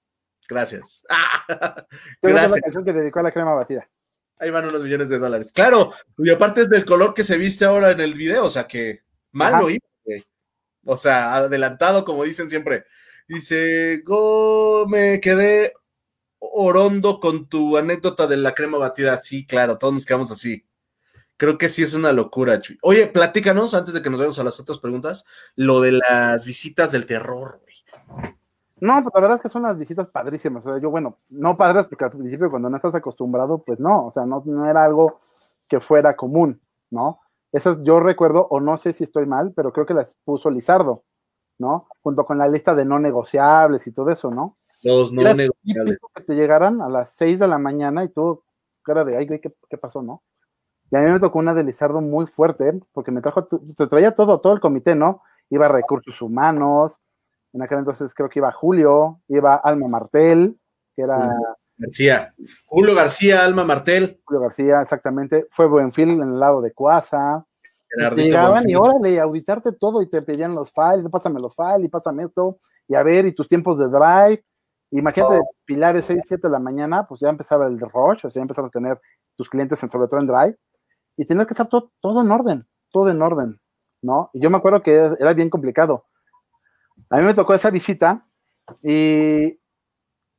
gracias. 0.51 1.03
gracias. 2.21 2.51
la 2.51 2.59
canción 2.59 2.85
que 2.85 2.93
dedicó 2.93 3.19
a 3.19 3.23
la 3.23 3.31
crema 3.31 3.53
batida. 3.53 3.89
Ahí 4.37 4.49
van 4.49 4.67
unos 4.67 4.83
millones 4.83 5.09
de 5.09 5.19
dólares. 5.19 5.51
Claro, 5.53 5.93
y 6.17 6.29
aparte 6.29 6.61
es 6.61 6.69
del 6.69 6.83
color 6.83 7.13
que 7.13 7.23
se 7.23 7.37
viste 7.37 7.65
ahora 7.65 7.91
en 7.91 8.01
el 8.01 8.15
video, 8.15 8.45
o 8.45 8.49
sea 8.49 8.67
que 8.67 9.01
mal 9.31 9.61
lo 9.61 9.69
iba, 9.69 9.85
O 10.85 10.97
sea, 10.97 11.35
adelantado, 11.35 12.03
como 12.03 12.23
dicen 12.23 12.49
siempre. 12.49 12.85
Dice, 13.27 14.01
go, 14.03 14.87
me 14.87 15.21
quedé 15.21 15.73
orondo 16.39 17.19
con 17.19 17.47
tu 17.47 17.77
anécdota 17.77 18.27
de 18.27 18.37
la 18.37 18.53
crema 18.53 18.77
batida. 18.77 19.17
Sí, 19.17 19.45
claro, 19.45 19.77
todos 19.77 19.93
nos 19.93 20.05
quedamos 20.05 20.31
así. 20.31 20.65
Creo 21.37 21.57
que 21.57 21.69
sí 21.69 21.83
es 21.83 21.93
una 21.93 22.11
locura, 22.11 22.59
Chuy. 22.59 22.77
Oye, 22.81 23.07
platícanos, 23.07 23.73
antes 23.73 23.93
de 23.93 24.01
que 24.01 24.09
nos 24.09 24.19
vayamos 24.19 24.39
a 24.39 24.43
las 24.43 24.59
otras 24.59 24.79
preguntas, 24.79 25.23
lo 25.55 25.81
de 25.81 25.93
las 25.93 26.45
visitas 26.45 26.91
del 26.91 27.05
terror, 27.05 27.61
güey. 27.61 28.35
No, 28.81 29.03
pues 29.03 29.13
la 29.13 29.21
verdad 29.21 29.37
es 29.37 29.43
que 29.43 29.49
son 29.49 29.61
las 29.61 29.77
visitas 29.77 30.07
padrísimas. 30.07 30.65
O 30.65 30.71
sea, 30.71 30.81
yo, 30.81 30.89
bueno, 30.89 31.19
no 31.29 31.55
padres 31.55 31.85
porque 31.85 32.05
al 32.05 32.11
principio 32.11 32.49
cuando 32.49 32.67
no 32.67 32.75
estás 32.75 32.95
acostumbrado, 32.95 33.63
pues 33.63 33.79
no, 33.79 34.07
o 34.07 34.11
sea, 34.11 34.25
no, 34.25 34.41
no 34.43 34.67
era 34.67 34.83
algo 34.83 35.19
que 35.69 35.79
fuera 35.79 36.15
común, 36.15 36.59
¿no? 36.89 37.19
Esas 37.51 37.83
yo 37.83 37.99
recuerdo, 37.99 38.47
o 38.49 38.59
no 38.59 38.77
sé 38.77 38.93
si 38.93 39.03
estoy 39.03 39.27
mal, 39.27 39.53
pero 39.55 39.71
creo 39.71 39.85
que 39.85 39.93
las 39.93 40.17
puso 40.23 40.49
Lizardo, 40.49 41.03
¿no? 41.59 41.87
Junto 42.01 42.25
con 42.25 42.39
la 42.39 42.47
lista 42.47 42.73
de 42.73 42.83
no 42.83 42.97
negociables 42.97 43.85
y 43.85 43.91
todo 43.91 44.09
eso, 44.09 44.31
¿no? 44.31 44.57
Los 44.81 45.13
no 45.13 45.21
negociables. 45.21 45.99
Que 46.15 46.23
te 46.23 46.35
llegaran 46.35 46.81
a 46.81 46.89
las 46.89 47.13
6 47.15 47.37
de 47.37 47.47
la 47.47 47.59
mañana 47.59 48.03
y 48.03 48.09
tú, 48.09 48.41
cara 48.81 49.05
de, 49.05 49.15
ay, 49.15 49.27
güey, 49.27 49.39
¿qué, 49.41 49.53
¿qué, 49.69 49.77
pasó, 49.77 50.01
no? 50.01 50.23
Y 50.89 50.95
a 50.95 51.01
mí 51.01 51.11
me 51.11 51.19
tocó 51.19 51.37
una 51.37 51.53
de 51.53 51.63
Lizardo 51.63 52.01
muy 52.01 52.25
fuerte, 52.25 52.79
porque 52.93 53.11
me 53.11 53.21
trajo, 53.21 53.45
te 53.45 53.85
traía 53.87 54.15
todo, 54.15 54.39
todo 54.39 54.53
el 54.53 54.59
comité, 54.59 54.95
¿no? 54.95 55.21
Iba 55.51 55.67
a 55.67 55.69
recursos 55.69 56.19
humanos, 56.19 56.99
en 57.53 57.61
aquel 57.61 57.79
entonces 57.79 58.13
creo 58.13 58.29
que 58.29 58.39
iba 58.39 58.51
Julio, 58.51 59.21
iba 59.27 59.55
Alma 59.55 59.87
Martel, 59.87 60.57
que 60.95 61.03
era... 61.03 61.35
García. 61.77 62.33
Julio 62.67 62.93
García, 62.93 63.43
Alma 63.43 63.63
Martel. 63.63 64.21
Julio 64.23 64.41
García, 64.41 64.81
exactamente. 64.81 65.47
Fue 65.49 65.67
Buenfil 65.67 66.09
en 66.09 66.21
el 66.21 66.39
lado 66.39 66.61
de 66.61 66.73
Cuasa. 66.73 67.45
Llegaban 68.15 68.69
y 68.69 68.75
órale, 68.75 69.19
auditarte 69.19 69.73
todo 69.73 70.01
y 70.01 70.07
te 70.07 70.21
pedían 70.21 70.55
los 70.55 70.71
files, 70.71 71.09
pásame 71.11 71.41
los 71.41 71.55
files 71.55 71.85
y 71.85 71.89
pásame 71.89 72.23
esto, 72.23 72.57
y 72.87 72.95
a 72.95 73.03
ver, 73.03 73.25
y 73.25 73.33
tus 73.33 73.47
tiempos 73.47 73.77
de 73.77 73.87
drive. 73.87 74.43
Imagínate, 74.91 75.39
oh. 75.39 75.49
pilares 75.65 76.05
6, 76.05 76.23
7 76.25 76.47
de 76.47 76.51
la 76.51 76.59
mañana, 76.59 77.05
pues 77.07 77.21
ya 77.21 77.29
empezaba 77.29 77.67
el 77.67 77.79
rush, 77.79 78.25
o 78.25 78.31
sea, 78.31 78.31
ya 78.31 78.41
empezaron 78.41 78.69
a 78.69 78.71
tener 78.71 79.01
tus 79.35 79.49
clientes, 79.49 79.79
sobre 79.79 80.07
todo 80.07 80.19
en 80.19 80.27
drive, 80.27 80.57
y 81.17 81.25
tenías 81.25 81.47
que 81.47 81.53
estar 81.53 81.67
todo, 81.67 81.91
todo 81.99 82.21
en 82.21 82.31
orden, 82.31 82.65
todo 82.91 83.09
en 83.09 83.21
orden, 83.21 83.59
¿no? 84.01 84.29
Y 84.33 84.41
yo 84.41 84.49
me 84.49 84.57
acuerdo 84.57 84.81
que 84.81 84.95
era 84.95 85.33
bien 85.33 85.49
complicado. 85.49 86.05
A 87.11 87.17
mí 87.17 87.23
me 87.23 87.33
tocó 87.33 87.53
esa 87.53 87.69
visita 87.69 88.25
y 88.81 89.59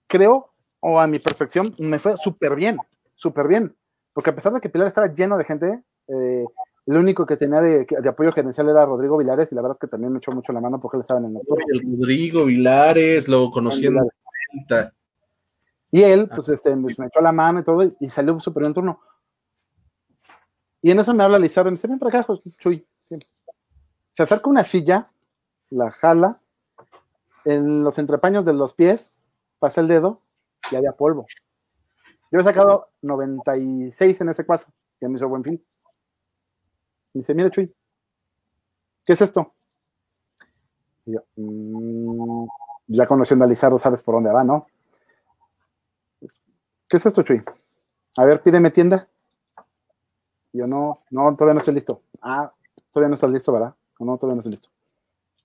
creo, 0.07 0.55
o 0.81 0.99
a 0.99 1.07
mi 1.07 1.19
perfección, 1.19 1.75
me 1.79 1.99
fue 1.99 2.17
súper 2.17 2.57
bien, 2.57 2.79
súper 3.15 3.47
bien, 3.47 3.77
porque 4.15 4.31
a 4.31 4.35
pesar 4.35 4.55
de 4.55 4.61
que 4.61 4.71
Pilar 4.71 4.89
estaba 4.89 5.13
lleno 5.13 5.37
de 5.37 5.45
gente, 5.45 5.83
eh, 6.09 6.47
el 6.87 6.97
único 6.97 7.27
que 7.27 7.37
tenía 7.37 7.61
de, 7.61 7.87
apoyo 8.09 8.33
gerencial 8.33 8.71
era 8.71 8.87
Rodrigo 8.87 9.19
Vilares 9.19 9.53
y 9.53 9.55
la 9.55 9.61
verdad 9.61 9.77
es 9.77 9.81
que 9.81 9.87
también 9.87 10.13
me 10.13 10.19
echó 10.19 10.33
mucho 10.33 10.53
la 10.53 10.61
mano 10.61 10.81
porque 10.81 10.97
él 10.97 11.03
estaba 11.03 11.21
en 11.21 11.27
el 11.27 11.33
nocturno. 11.35 11.65
Rodrigo 11.99 12.47
Vilares, 12.47 13.29
lo 13.29 13.51
conocí 13.51 13.87
en 13.87 13.99
Y 15.91 16.03
él, 16.03 16.29
pues, 16.35 16.49
este, 16.49 16.75
me 16.75 16.91
echó 16.91 17.21
la 17.21 17.33
mano 17.33 17.61
y 17.61 17.65
todo, 17.65 17.83
y 18.01 18.09
salió 18.09 18.41
súper 18.41 18.63
bien 18.63 18.75
turno. 18.75 18.99
Y 20.81 20.91
en 20.91 20.99
eso 20.99 21.13
me 21.15 21.23
habla 21.23 21.39
Lizardo 21.39 21.71
me 21.71 21.77
dice, 21.77 21.87
ven 21.87 21.99
para 21.99 22.21
acá, 22.21 22.35
Chuy. 22.59 22.85
Se 24.13 24.23
acerca 24.23 24.51
una 24.51 24.65
silla, 24.65 25.11
la 25.71 25.91
jala, 25.91 26.42
en 27.45 27.83
los 27.83 27.99
entrepaños 27.99 28.45
de 28.45 28.53
los 28.53 28.75
pies, 28.75 29.13
pasé 29.59 29.81
el 29.81 29.89
dedo 29.89 30.21
y 30.71 30.77
había 30.77 30.93
polvo. 30.93 31.27
Yo 32.31 32.41
he 32.41 32.43
sacado 32.43 32.89
96 33.03 34.21
en 34.21 34.29
ese 34.31 34.47
cuaso, 34.47 34.73
que 34.99 35.09
me 35.09 35.17
hizo 35.17 35.29
buen 35.29 35.45
fin. 35.45 35.63
Y 37.15 37.19
dice, 37.19 37.35
mira, 37.35 37.51
Chuy, 37.51 37.75
¿qué 39.05 39.13
es 39.13 39.21
esto? 39.21 39.53
Y 41.05 41.13
yo, 41.13 41.21
mm, 41.37 42.47
ya 42.87 43.07
conociendo 43.07 43.45
a 43.45 43.49
Lizardo, 43.49 43.79
sabes 43.79 44.03
por 44.03 44.15
dónde 44.15 44.33
va, 44.33 44.45
¿no? 44.45 44.67
¿Qué 46.89 46.97
es 46.97 47.07
esto, 47.07 47.23
Chuy? 47.23 47.43
A 48.17 48.25
ver, 48.25 48.43
pídeme 48.43 48.71
tienda. 48.71 49.09
Yo, 50.53 50.67
no, 50.67 51.03
no, 51.11 51.35
todavía 51.35 51.55
no 51.55 51.61
estoy 51.61 51.75
listo. 51.75 52.03
Ah, 52.21 52.53
todavía 52.91 53.09
no 53.09 53.15
estás 53.15 53.31
listo, 53.31 53.53
¿verdad? 53.53 53.75
No, 53.99 54.17
todavía 54.19 54.37
no 54.37 54.41
estoy 54.41 54.53
listo. 54.53 54.69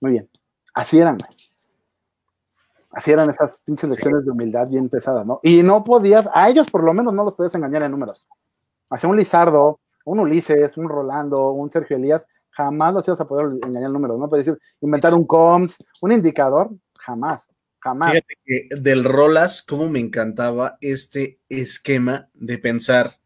Muy 0.00 0.12
bien. 0.12 0.28
Así 0.74 0.98
eran. 0.98 1.18
Así 2.90 3.10
eran 3.12 3.30
esas 3.30 3.58
pinches 3.64 3.90
lecciones 3.90 4.24
de 4.24 4.30
humildad 4.30 4.68
bien 4.68 4.88
pesadas, 4.88 5.26
¿no? 5.26 5.40
Y 5.42 5.62
no 5.62 5.84
podías, 5.84 6.28
a 6.32 6.48
ellos 6.48 6.70
por 6.70 6.82
lo 6.82 6.94
menos 6.94 7.12
no 7.12 7.24
los 7.24 7.34
podías 7.34 7.54
engañar 7.54 7.82
en 7.82 7.90
números. 7.90 8.26
hacia 8.90 9.08
un 9.08 9.16
Lizardo, 9.16 9.80
un 10.04 10.20
Ulises, 10.20 10.76
un 10.78 10.88
Rolando, 10.88 11.50
un 11.50 11.70
Sergio 11.70 11.96
Elías, 11.96 12.26
jamás 12.50 12.94
los 12.94 13.06
ibas 13.06 13.20
a 13.20 13.28
poder 13.28 13.46
engañar 13.62 13.88
el 13.88 13.92
número, 13.92 14.16
¿no? 14.16 14.28
Puedes 14.28 14.46
decir, 14.46 14.60
inventar 14.80 15.14
un 15.14 15.26
COMS, 15.26 15.84
un 16.00 16.12
indicador, 16.12 16.70
jamás, 16.98 17.46
jamás. 17.78 18.12
Fíjate 18.12 18.34
que 18.44 18.68
del 18.80 19.04
Rolas, 19.04 19.62
cómo 19.62 19.88
me 19.88 20.00
encantaba 20.00 20.78
este 20.80 21.40
esquema 21.48 22.28
de 22.32 22.58
pensar 22.58 23.18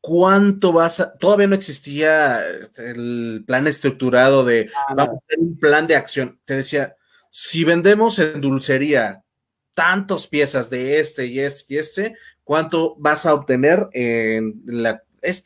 cuánto 0.00 0.72
vas 0.72 1.00
a. 1.00 1.18
Todavía 1.18 1.48
no 1.48 1.56
existía 1.56 2.40
el 2.78 3.42
plan 3.46 3.66
estructurado 3.66 4.44
de 4.44 4.70
ah, 4.88 4.94
vamos 4.94 5.16
a 5.16 5.18
hacer 5.26 5.38
un 5.40 5.58
plan 5.58 5.86
de 5.86 5.96
acción. 5.96 6.40
Te 6.44 6.54
decía, 6.54 6.95
si 7.38 7.64
vendemos 7.64 8.18
en 8.18 8.40
dulcería 8.40 9.22
tantas 9.74 10.26
piezas 10.26 10.70
de 10.70 11.00
este 11.00 11.26
y 11.26 11.40
este 11.40 11.74
y 11.74 11.76
este, 11.76 12.16
¿cuánto 12.44 12.96
vas 12.98 13.26
a 13.26 13.34
obtener 13.34 13.90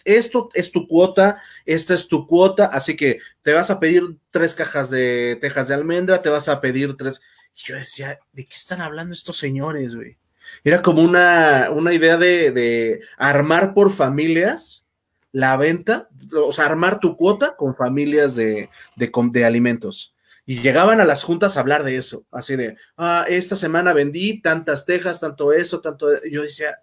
esto 0.04 0.50
es 0.54 0.70
tu 0.70 0.86
cuota, 0.86 1.42
esta 1.66 1.94
es 1.94 2.06
tu 2.06 2.28
cuota, 2.28 2.66
así 2.66 2.94
que 2.94 3.18
te 3.42 3.54
vas 3.54 3.72
a 3.72 3.80
pedir 3.80 4.04
tres 4.30 4.54
cajas 4.54 4.88
de 4.88 5.36
tejas 5.40 5.66
de 5.66 5.74
almendra, 5.74 6.22
te 6.22 6.28
vas 6.28 6.48
a 6.48 6.60
pedir 6.60 6.96
tres. 6.96 7.20
yo 7.56 7.74
decía, 7.74 8.20
¿de 8.32 8.46
qué 8.46 8.54
están 8.54 8.82
hablando 8.82 9.12
estos 9.12 9.36
señores, 9.36 9.96
güey? 9.96 10.16
Era 10.62 10.82
como 10.82 11.02
una, 11.02 11.70
una 11.72 11.92
idea 11.92 12.16
de, 12.16 12.52
de, 12.52 13.00
armar 13.18 13.74
por 13.74 13.92
familias 13.92 14.86
la 15.32 15.56
venta, 15.56 16.08
o 16.36 16.52
sea, 16.52 16.66
armar 16.66 17.00
tu 17.00 17.16
cuota 17.16 17.56
con 17.56 17.74
familias 17.74 18.36
de, 18.36 18.70
de 18.94 19.44
alimentos. 19.44 20.09
Y 20.46 20.60
llegaban 20.60 21.00
a 21.00 21.04
las 21.04 21.22
juntas 21.22 21.56
a 21.56 21.60
hablar 21.60 21.84
de 21.84 21.96
eso, 21.96 22.26
así 22.30 22.56
de, 22.56 22.76
ah, 22.96 23.24
esta 23.28 23.56
semana 23.56 23.92
vendí 23.92 24.40
tantas 24.40 24.84
tejas, 24.86 25.20
tanto 25.20 25.52
eso, 25.52 25.80
tanto... 25.80 26.08
Yo 26.24 26.42
decía, 26.42 26.78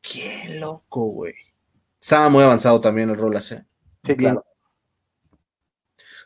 qué 0.00 0.58
loco, 0.60 1.06
güey. 1.06 1.34
Estaba 2.00 2.28
muy 2.28 2.42
avanzado 2.42 2.80
también 2.80 3.10
el 3.10 3.16
rol 3.16 3.36
así. 3.36 3.56
Sí, 4.04 4.16
claro. 4.16 4.44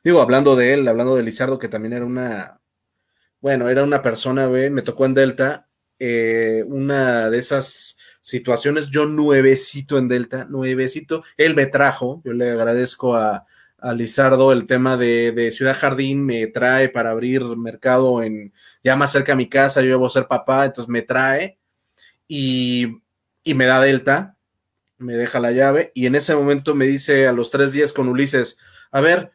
Digo, 0.02 0.20
hablando 0.20 0.54
de 0.54 0.74
él, 0.74 0.86
hablando 0.86 1.16
de 1.16 1.22
Lizardo, 1.22 1.58
que 1.58 1.68
también 1.68 1.94
era 1.94 2.04
una, 2.04 2.60
bueno, 3.40 3.68
era 3.68 3.82
una 3.82 4.02
persona, 4.02 4.46
güey, 4.46 4.68
me 4.68 4.82
tocó 4.82 5.06
en 5.06 5.14
Delta, 5.14 5.68
eh, 5.98 6.64
una 6.66 7.30
de 7.30 7.38
esas 7.38 7.96
situaciones, 8.20 8.90
yo 8.90 9.06
nuevecito 9.06 9.96
en 9.96 10.08
Delta, 10.08 10.44
nuevecito, 10.44 11.24
él 11.36 11.54
me 11.54 11.66
trajo, 11.66 12.20
yo 12.24 12.32
le 12.32 12.50
agradezco 12.50 13.16
a, 13.16 13.46
a 13.84 13.92
Lizardo 13.92 14.50
el 14.52 14.66
tema 14.66 14.96
de, 14.96 15.32
de, 15.32 15.52
Ciudad 15.52 15.76
Jardín, 15.78 16.24
me 16.24 16.46
trae 16.46 16.88
para 16.88 17.10
abrir 17.10 17.42
mercado 17.44 18.22
en, 18.22 18.54
ya 18.82 18.96
más 18.96 19.12
cerca 19.12 19.34
a 19.34 19.36
mi 19.36 19.46
casa, 19.46 19.82
yo 19.82 19.98
voy 19.98 20.06
a 20.06 20.10
ser 20.10 20.26
papá, 20.26 20.64
entonces 20.64 20.88
me 20.88 21.02
trae 21.02 21.58
y, 22.26 23.02
y 23.42 23.52
me 23.52 23.66
da 23.66 23.82
Delta, 23.82 24.38
me 24.96 25.16
deja 25.16 25.38
la 25.38 25.52
llave 25.52 25.92
y 25.94 26.06
en 26.06 26.14
ese 26.14 26.34
momento 26.34 26.74
me 26.74 26.86
dice 26.86 27.26
a 27.26 27.32
los 27.32 27.50
tres 27.50 27.72
días 27.74 27.92
con 27.92 28.08
Ulises, 28.08 28.58
a 28.90 29.02
ver, 29.02 29.32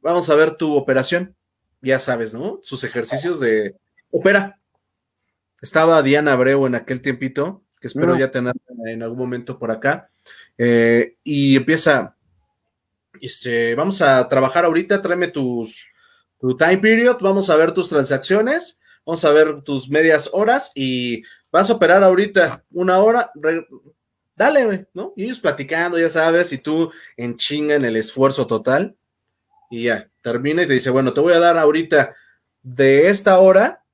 vamos 0.00 0.28
a 0.28 0.34
ver 0.34 0.56
tu 0.56 0.74
operación. 0.74 1.36
Ya 1.80 2.00
sabes, 2.00 2.34
¿no? 2.34 2.58
Sus 2.62 2.82
ejercicios 2.82 3.38
de 3.38 3.76
opera. 4.10 4.58
Estaba 5.60 6.02
Diana 6.02 6.32
Abreu 6.32 6.66
en 6.66 6.74
aquel 6.74 7.00
tiempito, 7.00 7.62
que 7.80 7.86
espero 7.86 8.16
ya 8.18 8.32
tener 8.32 8.54
en 8.86 9.04
algún 9.04 9.18
momento 9.18 9.58
por 9.58 9.70
acá, 9.70 10.10
eh, 10.56 11.16
y 11.22 11.54
empieza, 11.56 12.16
este, 13.20 13.74
vamos 13.74 14.02
a 14.02 14.28
trabajar 14.28 14.64
ahorita, 14.64 15.02
tráeme 15.02 15.28
tus, 15.28 15.88
tu 16.38 16.56
time 16.56 16.78
period, 16.78 17.18
vamos 17.20 17.50
a 17.50 17.56
ver 17.56 17.72
tus 17.72 17.88
transacciones, 17.88 18.80
vamos 19.04 19.24
a 19.24 19.30
ver 19.30 19.62
tus 19.62 19.88
medias 19.88 20.30
horas 20.32 20.72
y 20.74 21.22
vas 21.50 21.70
a 21.70 21.74
operar 21.74 22.02
ahorita 22.02 22.64
una 22.70 22.98
hora, 22.98 23.30
dale, 24.36 24.86
¿no? 24.94 25.12
Y 25.16 25.24
ellos 25.24 25.40
platicando, 25.40 25.98
ya 25.98 26.10
sabes, 26.10 26.52
y 26.52 26.58
tú 26.58 26.92
en 27.16 27.36
chinga 27.36 27.74
en 27.74 27.84
el 27.84 27.96
esfuerzo 27.96 28.46
total, 28.46 28.96
y 29.70 29.84
ya, 29.84 30.10
termina 30.22 30.62
y 30.62 30.66
te 30.66 30.72
dice, 30.74 30.90
bueno, 30.90 31.12
te 31.12 31.20
voy 31.20 31.32
a 31.34 31.40
dar 31.40 31.58
ahorita 31.58 32.14
de 32.62 33.08
esta 33.08 33.38
hora, 33.38 33.84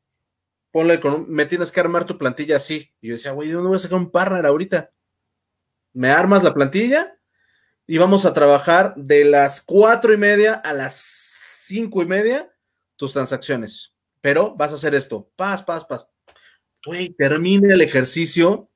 ponle 0.70 1.00
con, 1.00 1.30
me 1.30 1.46
tienes 1.46 1.72
que 1.72 1.80
armar 1.80 2.04
tu 2.04 2.18
plantilla 2.18 2.56
así. 2.56 2.92
Y 3.00 3.08
yo 3.08 3.14
decía, 3.14 3.32
güey, 3.32 3.50
¿dónde 3.50 3.68
voy 3.68 3.76
a 3.76 3.80
sacar 3.80 3.98
un 3.98 4.10
partner 4.10 4.46
ahorita? 4.46 4.90
Me 5.92 6.10
armas 6.10 6.42
la 6.42 6.54
plantilla 6.54 7.16
y 7.86 7.98
vamos 7.98 8.24
a 8.24 8.34
trabajar 8.34 8.94
de 8.96 9.24
las 9.24 9.60
cuatro 9.60 10.12
y 10.12 10.16
media 10.16 10.54
a 10.54 10.72
las 10.72 10.94
cinco 11.66 12.02
y 12.02 12.06
media 12.06 12.52
tus 12.96 13.12
transacciones. 13.12 13.94
Pero 14.20 14.54
vas 14.54 14.72
a 14.72 14.76
hacer 14.76 14.94
esto, 14.94 15.30
paz, 15.36 15.62
paz, 15.62 15.84
paz. 15.84 16.06
Güey, 16.86 17.10
termine 17.10 17.72
el 17.74 17.80
ejercicio 17.80 18.70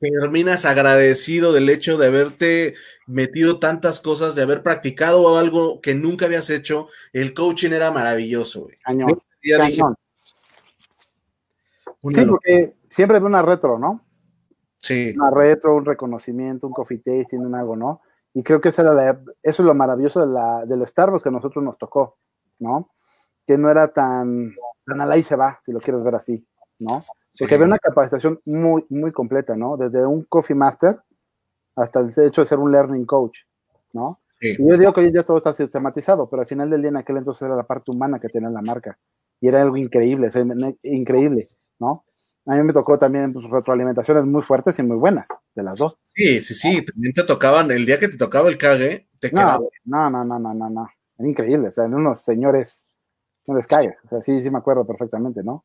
terminas 0.00 0.64
agradecido 0.64 1.52
del 1.52 1.68
hecho 1.68 1.96
de 1.96 2.06
haberte 2.06 2.74
metido 3.06 3.58
tantas 3.58 4.00
cosas, 4.00 4.34
de 4.34 4.42
haber 4.42 4.62
practicado 4.62 5.38
algo 5.38 5.80
que 5.80 5.94
nunca 5.94 6.26
habías 6.26 6.50
hecho. 6.50 6.88
El 7.12 7.34
coaching 7.34 7.72
era 7.72 7.90
maravilloso, 7.90 8.62
güey. 8.62 8.76
sí, 12.14 12.24
porque 12.26 12.74
siempre 12.88 13.18
es 13.18 13.24
una 13.24 13.42
retro, 13.42 13.78
¿no? 13.78 14.02
Sí. 14.78 15.14
Una 15.16 15.30
retro, 15.30 15.74
un 15.74 15.84
reconocimiento, 15.84 16.66
un 16.66 16.72
coffee 16.72 16.98
tasting, 16.98 17.40
un 17.40 17.54
algo, 17.54 17.76
¿no? 17.76 18.02
Y 18.36 18.42
creo 18.42 18.60
que 18.60 18.68
eso 18.68 18.82
es 19.42 19.58
lo 19.60 19.72
maravilloso 19.72 20.20
de 20.20 20.26
la, 20.26 20.66
del 20.66 20.86
Starbucks 20.86 21.22
que 21.22 21.30
a 21.30 21.32
nosotros 21.32 21.64
nos 21.64 21.78
tocó, 21.78 22.18
¿no? 22.58 22.90
Que 23.46 23.56
no 23.56 23.70
era 23.70 23.88
tan, 23.88 24.54
tan 24.84 25.00
a 25.00 25.06
la 25.06 25.16
y 25.16 25.22
se 25.22 25.36
va, 25.36 25.58
si 25.62 25.72
lo 25.72 25.80
quieres 25.80 26.04
ver 26.04 26.16
así, 26.16 26.46
¿no? 26.80 27.02
Porque 27.38 27.54
había 27.54 27.66
una 27.66 27.78
capacitación 27.78 28.38
muy, 28.44 28.84
muy 28.90 29.10
completa, 29.10 29.56
¿no? 29.56 29.78
Desde 29.78 30.04
un 30.04 30.24
Coffee 30.24 30.54
Master 30.54 31.00
hasta 31.76 32.00
el 32.00 32.10
hecho 32.10 32.42
de 32.42 32.46
ser 32.46 32.58
un 32.58 32.70
Learning 32.70 33.06
Coach, 33.06 33.38
¿no? 33.94 34.20
Y 34.38 34.68
yo 34.68 34.76
digo 34.76 34.92
que 34.92 35.00
hoy 35.00 35.12
ya 35.14 35.22
todo 35.22 35.38
está 35.38 35.54
sistematizado, 35.54 36.28
pero 36.28 36.42
al 36.42 36.46
final 36.46 36.68
del 36.68 36.82
día 36.82 36.90
en 36.90 36.98
aquel 36.98 37.16
entonces 37.16 37.40
era 37.40 37.56
la 37.56 37.66
parte 37.66 37.90
humana 37.90 38.20
que 38.20 38.28
tenía 38.28 38.50
la 38.50 38.60
marca. 38.60 38.98
Y 39.40 39.48
era 39.48 39.62
algo 39.62 39.78
increíble, 39.78 40.28
increíble, 40.82 41.48
¿no? 41.78 42.04
A 42.46 42.54
mí 42.54 42.62
me 42.62 42.72
tocó 42.72 42.96
también 42.96 43.32
pues, 43.32 43.44
retroalimentaciones 43.50 44.24
muy 44.24 44.40
fuertes 44.40 44.78
y 44.78 44.82
muy 44.82 44.96
buenas, 44.96 45.26
de 45.54 45.62
las 45.62 45.78
dos. 45.78 45.98
Sí, 46.14 46.40
sí, 46.40 46.54
sí, 46.54 46.84
también 46.84 47.12
te 47.12 47.24
tocaban, 47.24 47.70
el 47.70 47.84
día 47.84 47.98
que 47.98 48.08
te 48.08 48.16
tocaba 48.16 48.48
el 48.48 48.56
cague, 48.56 49.08
te 49.18 49.32
no, 49.32 49.68
No, 49.84 50.10
no, 50.10 50.24
no, 50.24 50.38
no, 50.38 50.54
no, 50.54 50.70
no. 50.70 50.88
Era 51.18 51.28
increíble, 51.28 51.68
o 51.68 51.72
sea, 51.72 51.84
en 51.84 51.94
unos 51.94 52.22
señores, 52.22 52.86
no 53.46 53.56
les 53.56 53.66
calles, 53.66 53.96
o 54.04 54.08
sea, 54.08 54.22
sí, 54.22 54.42
sí 54.42 54.50
me 54.50 54.58
acuerdo 54.58 54.86
perfectamente, 54.86 55.42
¿no? 55.42 55.64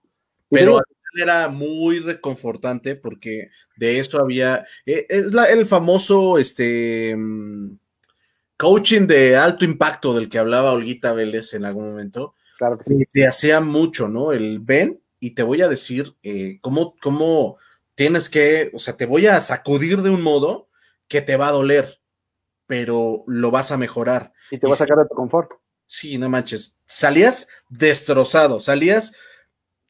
pero 0.51 0.81
era 1.13 1.49
muy 1.49 1.99
reconfortante 1.99 2.95
porque 2.95 3.49
de 3.75 3.99
eso 3.99 4.19
había, 4.19 4.65
eh, 4.85 5.05
es 5.09 5.33
el 5.33 5.65
famoso 5.65 6.37
este, 6.37 7.15
mm, 7.15 7.77
coaching 8.57 9.07
de 9.07 9.35
alto 9.35 9.65
impacto 9.65 10.13
del 10.13 10.29
que 10.29 10.39
hablaba 10.39 10.73
Olguita 10.73 11.13
Vélez 11.13 11.53
en 11.53 11.65
algún 11.65 11.89
momento. 11.89 12.35
Claro 12.57 12.77
que 12.77 12.83
sí. 12.83 13.03
Se 13.07 13.27
hacía 13.27 13.59
mucho, 13.59 14.07
¿no? 14.07 14.31
El 14.31 14.59
ven 14.59 15.00
y 15.21 15.31
te 15.31 15.43
voy 15.43 15.61
a 15.61 15.69
decir 15.69 16.17
eh, 16.23 16.59
cómo, 16.59 16.97
cómo 17.01 17.55
tienes 17.95 18.27
que, 18.27 18.71
o 18.73 18.79
sea, 18.79 18.97
te 18.97 19.05
voy 19.05 19.27
a 19.27 19.39
sacudir 19.39 20.01
de 20.01 20.09
un 20.09 20.21
modo 20.21 20.67
que 21.07 21.21
te 21.21 21.37
va 21.37 21.47
a 21.47 21.51
doler, 21.51 22.01
pero 22.67 23.23
lo 23.27 23.51
vas 23.51 23.71
a 23.71 23.77
mejorar. 23.77 24.33
Y 24.49 24.59
te 24.59 24.67
va 24.67 24.73
a 24.73 24.77
sacar 24.77 24.97
de 24.97 25.05
tu 25.05 25.15
confort. 25.15 25.51
Sí, 25.85 26.17
no 26.17 26.29
manches. 26.29 26.77
Salías 26.85 27.47
destrozado, 27.69 28.59
salías 28.59 29.13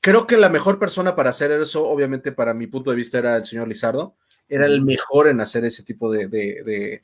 creo 0.01 0.27
que 0.27 0.35
la 0.35 0.49
mejor 0.49 0.79
persona 0.79 1.15
para 1.15 1.29
hacer 1.29 1.51
eso, 1.51 1.87
obviamente 1.87 2.31
para 2.31 2.53
mi 2.53 2.67
punto 2.67 2.89
de 2.89 2.97
vista, 2.97 3.19
era 3.19 3.37
el 3.37 3.45
señor 3.45 3.67
Lizardo. 3.67 4.17
Era 4.49 4.65
el 4.65 4.81
mejor 4.81 5.29
en 5.29 5.39
hacer 5.39 5.63
ese 5.63 5.83
tipo 5.83 6.11
de, 6.11 6.27
de, 6.27 7.03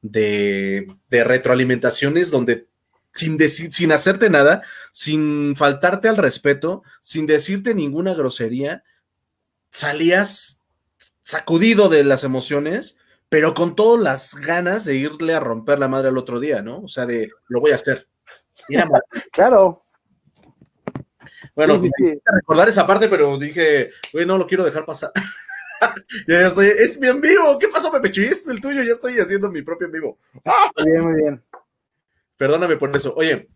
de, 0.00 1.24
retroalimentaciones 1.24 2.30
donde 2.30 2.68
sin, 3.14 3.36
decir, 3.36 3.72
sin 3.72 3.92
hacerte 3.92 4.30
nada, 4.30 4.62
sin 4.92 5.54
faltarte 5.56 6.08
al 6.08 6.16
respeto, 6.16 6.82
sin 7.00 7.26
decirte 7.26 7.74
ninguna 7.74 8.14
grosería, 8.14 8.84
salías 9.70 10.62
sacudido 11.22 11.88
de 11.88 12.04
las 12.04 12.24
emociones, 12.24 12.96
pero 13.28 13.54
con 13.54 13.74
todas 13.74 14.02
las 14.02 14.34
ganas 14.34 14.84
de 14.84 14.96
irle 14.96 15.34
a 15.34 15.40
romper 15.40 15.78
la 15.78 15.88
madre 15.88 16.08
al 16.08 16.18
otro 16.18 16.40
día, 16.40 16.62
¿no? 16.62 16.82
O 16.82 16.88
sea, 16.88 17.06
de 17.06 17.30
lo 17.48 17.60
voy 17.60 17.72
a 17.72 17.76
hacer. 17.76 18.08
claro, 19.32 19.84
bueno, 21.54 21.80
recordar 22.24 22.68
esa 22.68 22.86
parte, 22.86 23.08
pero 23.08 23.38
dije, 23.38 23.90
güey, 24.12 24.26
no 24.26 24.38
lo 24.38 24.46
quiero 24.46 24.64
dejar 24.64 24.84
pasar. 24.84 25.12
ya, 26.28 26.46
estoy, 26.46 26.66
es 26.66 26.98
mi 26.98 27.08
en 27.08 27.20
vivo. 27.20 27.58
¿Qué 27.58 27.68
pasó, 27.68 27.92
Pepe 27.92 28.08
Es 28.08 28.48
el 28.48 28.60
tuyo, 28.60 28.82
ya 28.82 28.92
estoy 28.92 29.18
haciendo 29.18 29.50
mi 29.50 29.62
propio 29.62 29.86
en 29.86 29.92
vivo. 29.92 30.18
Muy 30.76 30.90
bien, 30.90 31.04
muy 31.04 31.14
bien. 31.14 31.42
Perdóname 32.36 32.76
por 32.76 32.94
eso. 32.96 33.14
Oye, 33.16 33.48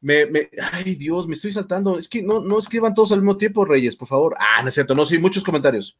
me, 0.00 0.26
me, 0.26 0.50
ay 0.72 0.94
Dios, 0.94 1.26
me 1.26 1.34
estoy 1.34 1.52
saltando. 1.52 1.98
Es 1.98 2.08
que 2.08 2.22
no, 2.22 2.40
no 2.40 2.58
escriban 2.58 2.94
todos 2.94 3.12
al 3.12 3.20
mismo 3.20 3.36
tiempo, 3.36 3.64
Reyes, 3.64 3.96
por 3.96 4.08
favor. 4.08 4.36
Ah, 4.38 4.62
no 4.62 4.68
es 4.68 4.74
cierto, 4.74 4.94
no, 4.94 5.04
sí, 5.04 5.18
muchos 5.18 5.44
comentarios. 5.44 5.98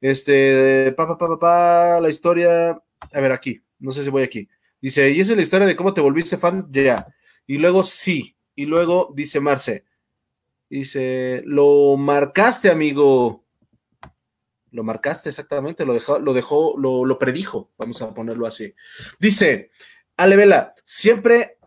Este, 0.00 0.92
pa, 0.96 1.06
pa, 1.06 1.18
pa, 1.18 1.28
pa, 1.28 1.38
pa, 1.38 2.00
la 2.00 2.08
historia. 2.08 2.70
A 2.70 3.20
ver, 3.20 3.32
aquí, 3.32 3.62
no 3.78 3.92
sé 3.92 4.02
si 4.04 4.10
voy 4.10 4.22
aquí. 4.22 4.48
Dice, 4.80 5.10
¿y 5.10 5.20
esa 5.20 5.32
es 5.32 5.36
la 5.36 5.42
historia 5.42 5.66
de 5.66 5.76
cómo 5.76 5.92
te 5.94 6.00
volviste 6.00 6.38
fan? 6.38 6.66
Ya. 6.70 7.06
Y 7.46 7.58
luego 7.58 7.82
sí. 7.84 8.36
Y 8.54 8.66
luego 8.66 9.12
dice 9.14 9.40
Marce, 9.40 9.84
Dice, 10.70 11.42
lo 11.46 11.96
marcaste, 11.96 12.70
amigo. 12.70 13.44
Lo 14.70 14.84
marcaste 14.84 15.28
exactamente, 15.28 15.84
lo 15.84 15.94
dejó, 15.94 16.20
lo 16.20 16.32
dejó, 16.32 16.76
lo, 16.78 17.18
predijo, 17.18 17.72
vamos 17.76 18.00
a 18.02 18.14
ponerlo 18.14 18.46
así. 18.46 18.72
Dice, 19.18 19.72
Ale 20.16 20.36
Vela, 20.36 20.74
siempre 20.84 21.58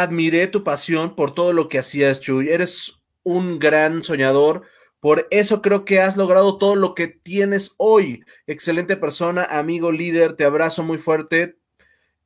admiré 0.00 0.46
tu 0.46 0.64
pasión 0.64 1.14
por 1.14 1.34
todo 1.34 1.52
lo 1.52 1.68
que 1.68 1.78
hacías, 1.78 2.20
Chuy. 2.20 2.48
Eres 2.48 3.00
un 3.22 3.58
gran 3.58 4.02
soñador. 4.02 4.62
Por 5.00 5.26
eso 5.30 5.62
creo 5.62 5.84
que 5.84 6.00
has 6.00 6.16
logrado 6.16 6.58
todo 6.58 6.76
lo 6.76 6.94
que 6.94 7.08
tienes 7.08 7.74
hoy. 7.76 8.24
Excelente 8.46 8.96
persona, 8.96 9.44
amigo, 9.44 9.90
líder. 9.92 10.36
Te 10.36 10.44
abrazo 10.44 10.82
muy 10.84 10.98
fuerte 10.98 11.56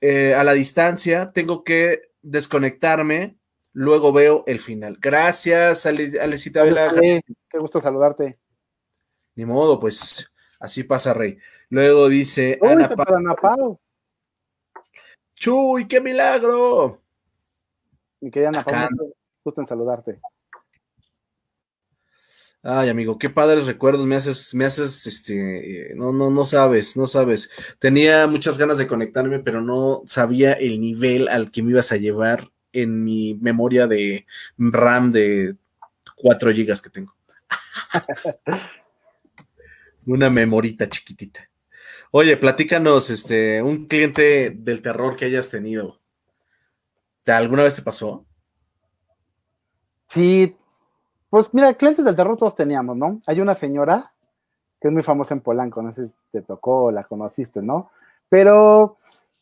eh, 0.01 0.35
a 0.35 0.45
la 0.45 0.53
distancia. 0.53 1.31
Tengo 1.33 1.65
que 1.65 2.11
desconectarme. 2.23 3.37
Luego 3.73 4.13
veo 4.13 4.45
el 4.47 4.59
final. 4.59 4.99
Gracias, 5.01 5.87
Alecita 5.87 6.63
Vela. 6.63 6.95
Qué 7.01 7.59
gusto 7.59 7.81
saludarte. 7.81 8.39
Ni 9.35 9.45
modo, 9.45 9.79
pues 9.79 10.31
así 10.61 10.83
pasa, 10.83 11.13
Rey. 11.13 11.39
Luego 11.69 12.09
dice 12.09 12.59
Ana 12.63 12.89
Pau. 13.35 13.79
Chuy, 15.35 15.87
qué 15.87 16.01
milagro. 16.01 17.03
Mi 18.21 18.31
querida 18.31 18.49
Ana 18.49 18.65
Pau, 18.65 19.15
gusto 19.45 19.61
en 19.61 19.67
saludarte. 19.67 20.21
Ay, 22.69 22.89
amigo, 22.89 23.17
qué 23.17 23.31
padres 23.31 23.67
recuerdos 23.67 24.07
me 24.07 24.17
haces, 24.17 24.53
me 24.53 24.65
haces, 24.65 25.07
este, 25.07 25.93
no, 25.95 26.13
no, 26.13 26.31
no 26.31 26.45
sabes, 26.45 26.97
no 26.97 27.07
sabes. 27.07 27.49
Tenía 27.79 28.27
muchas 28.27 28.59
ganas 28.59 28.77
de 28.77 28.89
conectarme, 28.89 29.39
pero 29.39 29.61
no 29.61 30.03
sabía 30.07 30.53
el 30.53 30.81
nivel 30.81 31.29
al 31.29 31.53
que 31.53 31.63
me 31.63 31.71
ibas 31.71 31.93
a 31.93 31.97
llevar 31.97 32.51
en 32.73 33.05
mi 33.05 33.39
memoria 33.41 33.87
de 33.87 34.27
RAM 34.59 35.13
de 35.13 35.55
4 36.17 36.53
gigas 36.53 36.83
que 36.83 36.91
tengo. 36.91 37.15
Una 40.07 40.29
memorita 40.29 40.89
chiquitita. 40.89 41.49
Oye, 42.11 42.37
platícanos, 42.37 43.11
este, 43.11 43.63
un 43.63 43.87
cliente 43.87 44.51
del 44.51 44.83
terror 44.83 45.15
que 45.15 45.27
hayas 45.27 45.51
tenido. 45.51 46.01
¿Te 47.27 47.33
alguna 47.33 47.65
vez 47.65 47.75
te 47.75 47.83
pasó? 47.83 48.25
Sí, 50.07 50.57
pues 51.29 51.53
mira, 51.53 51.75
clientes 51.75 52.05
del 52.05 52.15
terror 52.15 52.37
todos 52.37 52.55
teníamos, 52.55 52.97
¿no? 52.97 53.21
Hay 53.27 53.41
una 53.41 53.57
señora 53.57 54.13
que 54.81 54.87
es 54.87 54.95
muy 54.95 55.03
famosa 55.03 55.35
en 55.35 55.41
Polanco, 55.41 55.83
no 55.83 55.91
sé 55.91 56.07
si 56.07 56.13
te 56.31 56.43
tocó, 56.43 56.93
la 56.93 57.03
conociste, 57.03 57.63
¿no? 57.63 57.91
Pero, 58.29 58.97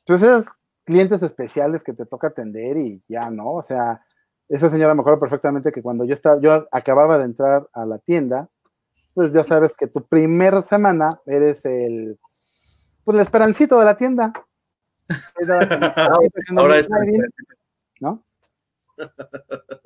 pues 0.07 0.23
esos 0.23 0.47
clientes 0.85 1.23
especiales 1.23 1.85
que 1.85 1.93
te 1.93 2.07
toca 2.07 2.29
atender 2.29 2.79
y 2.79 3.03
ya, 3.07 3.29
¿no? 3.29 3.53
O 3.53 3.63
sea, 3.63 4.01
esa 4.49 4.71
señora 4.71 4.95
me 4.95 5.03
acuerdo 5.03 5.21
perfectamente 5.21 5.71
que 5.71 5.83
cuando 5.83 6.07
yo 6.07 6.15
estaba, 6.15 6.41
yo 6.41 6.67
acababa 6.73 7.19
de 7.19 7.25
entrar 7.27 7.69
a 7.75 7.85
la 7.85 7.99
tienda, 7.99 8.49
pues 9.13 9.31
ya 9.31 9.45
sabes 9.45 9.77
que 9.77 9.89
tu 9.89 10.03
primera 10.07 10.63
semana 10.63 11.21
eres 11.27 11.67
el, 11.67 12.19
pues 13.05 13.17
el 13.17 13.21
esperancito 13.21 13.79
de 13.79 13.85
la 13.85 13.97
tienda. 13.99 14.33
Ahora 16.57 16.79
es 16.79 16.89
¿no? 18.05 18.23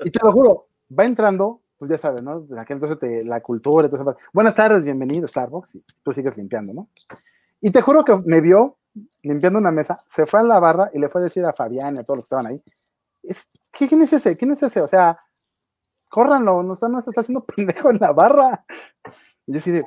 Y 0.04 0.10
te 0.10 0.18
lo 0.22 0.32
juro, 0.32 0.68
va 0.96 1.04
entrando, 1.04 1.62
pues 1.78 1.90
ya 1.90 1.98
sabes, 1.98 2.22
¿no? 2.22 2.46
entonces 2.68 2.98
te, 2.98 3.24
la 3.24 3.40
cultura, 3.40 3.86
entonces, 3.86 4.14
buenas 4.32 4.54
tardes, 4.54 4.82
bienvenido 4.82 5.26
Starbucks, 5.26 5.76
y 5.76 5.84
tú 6.02 6.12
sigues 6.12 6.36
limpiando, 6.36 6.74
¿no? 6.74 6.88
Y 7.60 7.70
te 7.70 7.80
juro 7.80 8.04
que 8.04 8.16
me 8.26 8.40
vio 8.40 8.78
limpiando 9.22 9.58
una 9.58 9.70
mesa, 9.70 10.02
se 10.06 10.26
fue 10.26 10.40
a 10.40 10.42
la 10.42 10.58
barra 10.58 10.90
y 10.92 10.98
le 10.98 11.08
fue 11.08 11.20
a 11.20 11.24
decir 11.24 11.44
a 11.44 11.52
Fabián 11.52 11.96
y 11.96 11.98
a 12.00 12.04
todos 12.04 12.18
los 12.18 12.24
que 12.24 12.26
estaban 12.26 12.46
ahí, 12.46 12.62
¿quién 13.70 14.02
es 14.02 14.12
ese? 14.12 14.36
¿Quién 14.36 14.52
es 14.52 14.62
ese? 14.62 14.80
O 14.80 14.88
sea, 14.88 15.18
córranlo, 16.08 16.62
no 16.62 16.74
está, 16.74 16.88
no 16.88 16.98
está 16.98 17.20
haciendo 17.20 17.44
pendejo 17.56 17.90
en 17.90 17.98
la 17.98 18.12
barra. 18.12 18.64
Y 19.46 19.52
yo 19.52 19.58
así 19.58 19.70
de, 19.70 19.86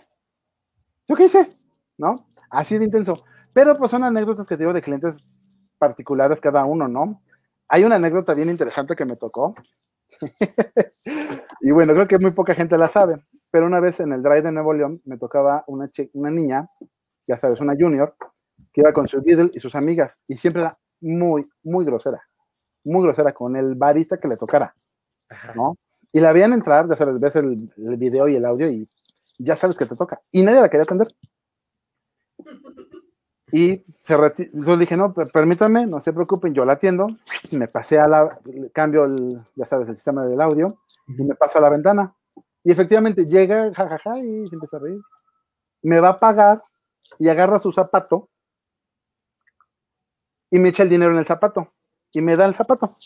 ¿yo 1.08 1.16
qué 1.16 1.26
hice? 1.26 1.58
¿No? 1.98 2.28
Así 2.50 2.78
de 2.78 2.86
intenso. 2.86 3.24
Pero 3.54 3.78
pues 3.78 3.92
son 3.92 4.04
anécdotas 4.04 4.48
que 4.48 4.56
te 4.56 4.64
digo 4.64 4.74
de 4.74 4.82
clientes 4.82 5.24
particulares 5.78 6.40
cada 6.40 6.64
uno, 6.66 6.88
¿no? 6.88 7.22
Hay 7.74 7.86
una 7.86 7.96
anécdota 7.96 8.34
bien 8.34 8.50
interesante 8.50 8.98
que 8.98 9.06
me 9.06 9.16
tocó. 9.16 9.56
y 11.62 11.72
bueno, 11.72 11.94
creo 11.94 12.06
que 12.06 12.20
muy 12.20 12.32
poca 12.32 12.54
gente 12.54 12.78
la 12.78 12.90
sabe. 12.90 13.22
Pero 13.50 13.66
una 13.66 13.80
vez 13.80 14.02
en 14.02 14.12
el 14.12 14.22
drive 14.22 14.42
de 14.42 14.52
Nuevo 14.52 14.74
León 14.74 15.02
me 15.06 15.18
tocaba 15.18 15.64
una, 15.68 15.90
una 16.12 16.30
niña, 16.30 16.70
ya 17.28 17.38
sabes, 17.38 17.62
una 17.62 17.74
junior, 17.80 18.14
que 18.74 18.82
iba 18.82 18.92
con 18.92 19.08
su 19.08 19.22
Beatle 19.22 19.52
y 19.54 19.62
sus 19.62 19.74
amigas. 19.76 20.20
Y 20.28 20.36
siempre 20.36 20.64
era 20.64 20.78
muy, 21.00 21.50
muy 21.64 21.86
grosera. 21.86 22.22
Muy 22.84 23.04
grosera 23.04 23.32
con 23.32 23.56
el 23.56 23.76
barista 23.76 24.20
que 24.20 24.28
le 24.28 24.36
tocara. 24.36 24.76
¿no? 25.56 25.78
Y 26.12 26.20
la 26.20 26.34
veían 26.34 26.52
entrar, 26.52 26.90
ya 26.90 26.98
sabes, 26.98 27.22
ves 27.22 27.38
el, 27.38 27.70
video 27.98 28.28
y 28.28 28.36
el 28.36 28.44
audio 28.44 28.70
y 28.70 28.86
ya 29.40 29.56
sabes 29.56 29.78
que 29.78 29.86
te 29.86 29.96
toca. 29.96 30.20
Y 30.30 30.44
nadie 30.44 30.60
la 30.60 30.70
quería 30.70 30.84
atender. 30.84 31.08
Y 33.52 33.84
se 34.04 34.18
yo 34.54 34.78
dije, 34.78 34.96
no, 34.96 35.14
permítanme, 35.14 35.86
no 35.86 36.00
se 36.00 36.14
preocupen, 36.14 36.54
yo 36.54 36.66
la 36.66 36.74
atiendo. 36.74 37.08
Me 37.52 37.68
pasé 37.68 38.00
a 38.00 38.08
la, 38.08 38.40
cambio, 38.74 39.06
el, 39.06 39.42
ya 39.56 39.66
sabes, 39.66 39.90
el 39.90 39.96
sistema 39.96 40.26
del 40.26 40.40
audio 40.42 40.78
y 41.08 41.24
me 41.24 41.36
paso 41.36 41.58
a 41.58 41.62
la 41.62 41.70
ventana. 41.70 42.16
Y 42.64 42.72
efectivamente 42.72 43.26
llega, 43.26 43.74
jajaja, 43.74 44.20
y 44.20 44.48
se 44.48 44.56
empieza 44.56 44.78
a 44.78 44.80
reír. 44.80 45.02
Me 45.82 46.00
va 46.00 46.10
a 46.10 46.20
pagar 46.20 46.64
y 47.18 47.28
agarra 47.28 47.60
su 47.60 47.72
zapato 47.72 48.30
y 50.50 50.60
me 50.60 50.70
echa 50.70 50.84
el 50.84 50.90
dinero 50.90 51.12
en 51.12 51.18
el 51.18 51.26
zapato 51.26 51.74
y 52.12 52.22
me 52.22 52.36
da 52.36 52.46
el 52.46 52.54
zapato 52.54 52.98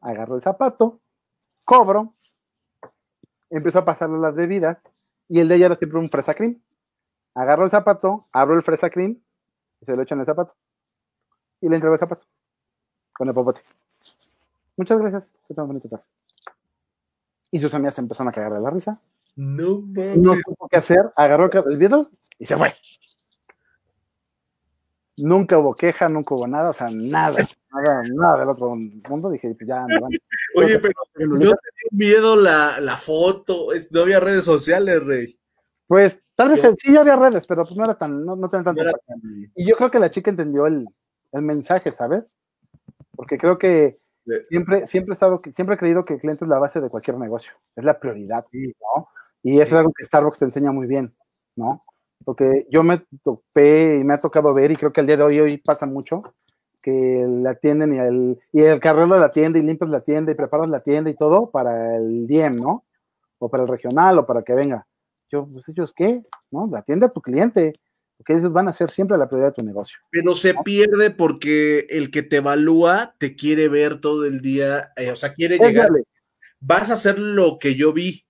agarro 0.00 0.36
el 0.36 0.42
zapato, 0.42 1.00
cobro, 1.64 2.14
empiezo 3.50 3.78
a 3.80 3.84
pasarle 3.84 4.18
las 4.18 4.34
bebidas 4.34 4.82
y 5.28 5.40
el 5.40 5.48
de 5.48 5.56
ella 5.56 5.66
era 5.66 5.76
siempre 5.76 5.98
un 5.98 6.10
fresa 6.10 6.34
cream. 6.34 6.60
Agarro 7.34 7.64
el 7.64 7.70
zapato, 7.70 8.28
abro 8.32 8.56
el 8.56 8.62
fresa 8.62 8.90
cream 8.90 9.22
y 9.80 9.84
se 9.84 9.96
lo 9.96 10.02
echo 10.02 10.14
en 10.14 10.20
el 10.20 10.26
zapato. 10.26 10.54
Y 11.60 11.68
le 11.68 11.76
entrego 11.76 11.94
el 11.94 12.00
zapato 12.00 12.26
con 13.12 13.28
el 13.28 13.34
popote. 13.34 13.62
Muchas 14.76 14.98
gracias. 15.00 15.32
Que 15.46 15.54
bonito 15.54 15.88
Y 17.50 17.58
sus 17.58 17.72
amigas 17.74 17.98
empezaron 17.98 18.28
a 18.28 18.32
cagar 18.32 18.52
de 18.52 18.60
la 18.60 18.70
risa. 18.70 19.00
No, 19.36 19.82
no 20.16 20.34
supo 20.34 20.68
qué 20.68 20.76
hacer. 20.76 21.12
Agarró 21.16 21.50
el 21.70 21.76
video 21.76 22.10
y 22.38 22.46
se 22.46 22.56
fue. 22.56 22.74
Nunca 25.16 25.58
hubo 25.58 25.74
queja, 25.74 26.08
nunca 26.08 26.34
hubo 26.34 26.46
nada, 26.46 26.70
o 26.70 26.72
sea, 26.72 26.88
nada, 26.90 27.46
nada, 27.70 28.02
nada 28.12 28.38
del 28.40 28.48
otro 28.48 28.74
mundo. 28.74 29.30
Dije, 29.30 29.54
pues 29.54 29.68
ya 29.68 29.84
me 29.86 30.00
van. 30.00 30.10
Oye, 30.56 30.78
pero 30.78 30.94
no 31.14 31.38
te 31.38 31.46
dio 31.46 31.56
miedo 31.90 32.36
la, 32.36 32.80
la 32.80 32.96
foto, 32.96 33.68
no 33.90 34.00
había 34.00 34.20
redes 34.20 34.44
sociales, 34.44 35.04
Rey. 35.04 35.38
Pues 35.92 36.18
tal 36.36 36.48
vez 36.48 36.62
sí 36.78 36.96
había 36.96 37.16
redes, 37.16 37.46
pero 37.46 37.64
pues 37.64 37.76
no 37.76 37.84
era 37.84 37.98
tan, 37.98 38.24
no, 38.24 38.34
no 38.34 38.48
tanto. 38.48 38.72
Y 39.54 39.68
yo 39.68 39.76
creo 39.76 39.90
que 39.90 39.98
la 39.98 40.08
chica 40.08 40.30
entendió 40.30 40.66
el, 40.66 40.88
el 41.32 41.42
mensaje, 41.42 41.92
¿sabes? 41.92 42.30
Porque 43.14 43.36
creo 43.36 43.58
que 43.58 44.00
siempre, 44.48 44.86
siempre 44.86 45.12
he 45.12 45.16
estado, 45.16 45.42
siempre 45.52 45.74
he 45.74 45.78
creído 45.78 46.06
que 46.06 46.14
el 46.14 46.20
cliente 46.20 46.46
es 46.46 46.48
la 46.48 46.58
base 46.58 46.80
de 46.80 46.88
cualquier 46.88 47.18
negocio, 47.18 47.52
es 47.76 47.84
la 47.84 48.00
prioridad, 48.00 48.46
¿no? 48.50 49.08
Y 49.42 49.60
eso 49.60 49.74
es 49.74 49.80
algo 49.80 49.92
que 49.94 50.06
Starbucks 50.06 50.38
te 50.38 50.46
enseña 50.46 50.72
muy 50.72 50.86
bien, 50.86 51.12
¿no? 51.56 51.84
porque 52.24 52.66
yo 52.70 52.82
me 52.82 53.02
topé 53.22 53.96
y 53.96 54.04
me 54.04 54.14
ha 54.14 54.20
tocado 54.20 54.54
ver, 54.54 54.70
y 54.70 54.76
creo 54.76 54.94
que 54.94 55.02
el 55.02 55.06
día 55.06 55.18
de 55.18 55.24
hoy, 55.24 55.40
hoy 55.40 55.58
pasa 55.58 55.84
mucho, 55.84 56.22
que 56.82 57.26
la 57.28 57.50
atienden 57.50 57.92
y 57.92 57.98
el, 57.98 58.40
y 58.50 58.62
el 58.62 58.80
carrero 58.80 59.12
de 59.12 59.20
la 59.20 59.30
tienda 59.30 59.58
y 59.58 59.62
limpias 59.62 59.90
la 59.90 60.00
tienda 60.00 60.32
y 60.32 60.36
preparas 60.36 60.68
la 60.68 60.80
tienda 60.80 61.10
y 61.10 61.14
todo 61.14 61.50
para 61.50 61.96
el 61.96 62.26
DM, 62.26 62.56
¿no? 62.56 62.86
O 63.38 63.50
para 63.50 63.64
el 63.64 63.68
regional 63.68 64.18
o 64.20 64.24
para 64.24 64.42
que 64.42 64.54
venga. 64.54 64.86
Yo, 65.32 65.48
pues 65.50 65.66
ellos, 65.68 65.94
¿qué? 65.96 66.22
¿No? 66.50 66.70
Atiende 66.76 67.06
a 67.06 67.10
tu 67.10 67.22
cliente, 67.22 67.72
porque 68.18 68.34
ellos 68.34 68.52
van 68.52 68.68
a 68.68 68.72
ser 68.72 68.90
siempre 68.90 69.16
la 69.16 69.26
prioridad 69.26 69.50
de 69.50 69.54
tu 69.54 69.62
negocio. 69.62 69.98
Pero 70.10 70.34
se 70.34 70.54
pierde 70.62 71.10
porque 71.10 71.86
el 71.88 72.10
que 72.10 72.22
te 72.22 72.36
evalúa 72.36 73.16
te 73.18 73.34
quiere 73.34 73.68
ver 73.68 73.98
todo 74.00 74.26
el 74.26 74.42
día, 74.42 74.92
eh, 74.96 75.10
o 75.10 75.16
sea, 75.16 75.32
quiere 75.32 75.58
llegar. 75.58 75.90
Vas 76.60 76.90
a 76.90 76.94
hacer 76.94 77.18
lo 77.18 77.58
que 77.58 77.74
yo 77.74 77.92
vi, 77.92 78.26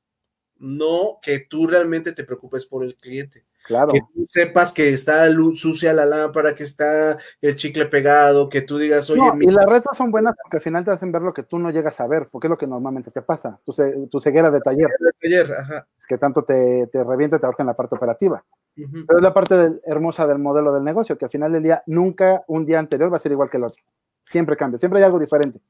no 0.56 1.18
que 1.20 1.40
tú 1.40 1.66
realmente 1.66 2.12
te 2.12 2.24
preocupes 2.24 2.64
por 2.64 2.84
el 2.84 2.94
cliente. 2.96 3.44
Claro. 3.64 3.92
Que 3.92 4.00
tú 4.00 4.26
sepas 4.26 4.72
que 4.72 4.92
está 4.92 5.26
sucia 5.54 5.92
la 5.92 6.04
lámpara, 6.04 6.54
que 6.54 6.64
está 6.64 7.18
el 7.40 7.56
chicle 7.56 7.86
pegado, 7.86 8.48
que 8.48 8.62
tú 8.62 8.78
digas, 8.78 9.08
oye. 9.10 9.22
y 9.40 9.50
las 9.50 9.66
retas 9.66 9.96
son 9.96 10.10
buenas 10.10 10.34
porque 10.42 10.56
al 10.56 10.62
final 10.62 10.84
te 10.84 10.90
hacen 10.90 11.12
ver 11.12 11.22
lo 11.22 11.32
que 11.32 11.44
tú 11.44 11.58
no 11.58 11.70
llegas 11.70 12.00
a 12.00 12.06
ver, 12.06 12.28
porque 12.30 12.48
es 12.48 12.50
lo 12.50 12.58
que 12.58 12.66
normalmente 12.66 13.10
te 13.10 13.22
pasa, 13.22 13.60
tu, 13.64 13.72
tu 14.10 14.20
ceguera 14.20 14.50
de 14.50 14.60
taller. 14.60 14.88
De 14.98 15.12
taller 15.20 15.52
ajá. 15.52 15.86
Es 15.96 16.06
que 16.06 16.18
tanto 16.18 16.42
te, 16.42 16.88
te 16.88 17.04
revienta 17.04 17.36
y 17.36 17.38
te 17.40 17.46
ahorca 17.46 17.62
en 17.62 17.68
la 17.68 17.76
parte 17.76 17.94
operativa. 17.94 18.44
Pero 18.74 19.18
es 19.18 19.22
la 19.22 19.34
parte 19.34 19.80
hermosa 19.84 20.26
del 20.26 20.38
modelo 20.38 20.72
del 20.72 20.82
negocio, 20.82 21.18
que 21.18 21.26
al 21.26 21.30
final 21.30 21.52
del 21.52 21.62
día, 21.62 21.82
nunca 21.86 22.42
un 22.46 22.64
día 22.64 22.78
anterior 22.78 23.12
va 23.12 23.18
a 23.18 23.20
ser 23.20 23.32
igual 23.32 23.50
que 23.50 23.58
el 23.58 23.64
otro. 23.64 23.82
Siempre 24.24 24.56
cambia, 24.56 24.78
siempre 24.78 24.98
hay 24.98 25.04
algo 25.04 25.18
diferente. 25.18 25.60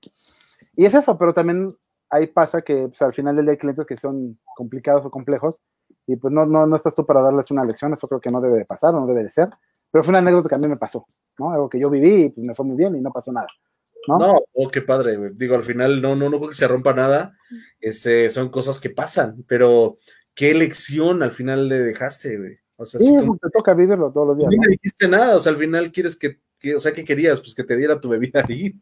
Y 0.77 0.85
es 0.85 0.95
eso, 0.95 1.19
pero 1.19 1.35
también 1.35 1.77
ahí 2.11 2.29
pasa 2.29 2.63
que 2.63 2.89
pues, 2.89 3.03
al 3.03 3.13
final 3.13 3.35
del 3.35 3.47
día 3.47 3.53
hay 3.53 3.59
clientes 3.59 3.87
que 3.87 3.97
son 3.97 4.39
complicados 4.55 5.05
o 5.05 5.11
complejos 5.11 5.61
y 6.07 6.17
pues 6.17 6.33
no, 6.33 6.45
no, 6.47 6.67
no 6.67 6.77
estás 6.77 6.95
tú 6.95 7.07
para 7.07 7.23
darles 7.23 7.51
una 7.51 7.65
lección, 7.65 7.93
eso 7.93 8.09
creo 8.09 8.21
que 8.21 8.31
no 8.31 8.41
debe 8.41 8.59
de 8.59 8.65
pasar, 8.65 8.93
no 8.93 9.07
debe 9.07 9.23
de 9.23 9.31
ser, 9.31 9.49
pero 9.91 10.03
fue 10.03 10.11
una 10.11 10.19
anécdota 10.19 10.49
que 10.49 10.55
a 10.55 10.59
mí 10.59 10.69
me 10.69 10.77
pasó, 10.77 11.07
¿no? 11.39 11.53
Algo 11.53 11.69
que 11.69 11.79
yo 11.79 11.91
viví 11.91 12.25
y 12.25 12.31
pues 12.31 12.45
me 12.45 12.55
fue 12.55 12.65
muy 12.65 12.77
bien 12.77 12.97
y 12.97 13.01
no 13.01 13.11
pasó 13.11 13.33
nada. 13.33 13.47
No, 14.09 14.19
no 14.19 14.35
oh, 14.55 14.69
qué 14.69 14.83
padre, 14.83 15.17
digo, 15.35 15.55
al 15.55 15.63
final 15.63 16.03
no, 16.03 16.17
no, 16.17 16.29
no 16.29 16.39
creo 16.39 16.49
que 16.49 16.57
se 16.57 16.67
rompa 16.67 16.93
nada, 16.93 17.37
este, 17.81 18.31
son 18.31 18.49
cosas 18.49 18.81
que 18.81 18.91
pasan, 18.91 19.45
pero 19.47 19.99
qué 20.35 20.51
elección 20.51 21.23
al 21.23 21.33
final 21.33 21.69
le 21.69 21.79
dejaste, 21.81 22.39
güey. 22.39 22.59
O 22.77 22.85
sea, 22.85 22.99
sí, 22.99 23.15
te 23.41 23.51
toca 23.51 23.75
vivirlo 23.75 24.11
todos 24.11 24.29
los 24.29 24.39
días. 24.39 24.51
No 24.51 24.61
me 24.61 24.69
dijiste 24.69 25.07
nada, 25.07 25.37
o 25.37 25.41
sea, 25.41 25.53
al 25.53 25.59
final 25.59 25.93
quieres 25.93 26.17
que, 26.17 26.41
o 26.75 26.81
sea, 26.81 26.93
¿qué 26.93 27.05
querías? 27.05 27.41
Pues 27.41 27.55
que 27.55 27.63
te 27.63 27.77
diera 27.77 28.01
tu 28.01 28.09
bebida 28.09 28.45
ahí. 28.49 28.75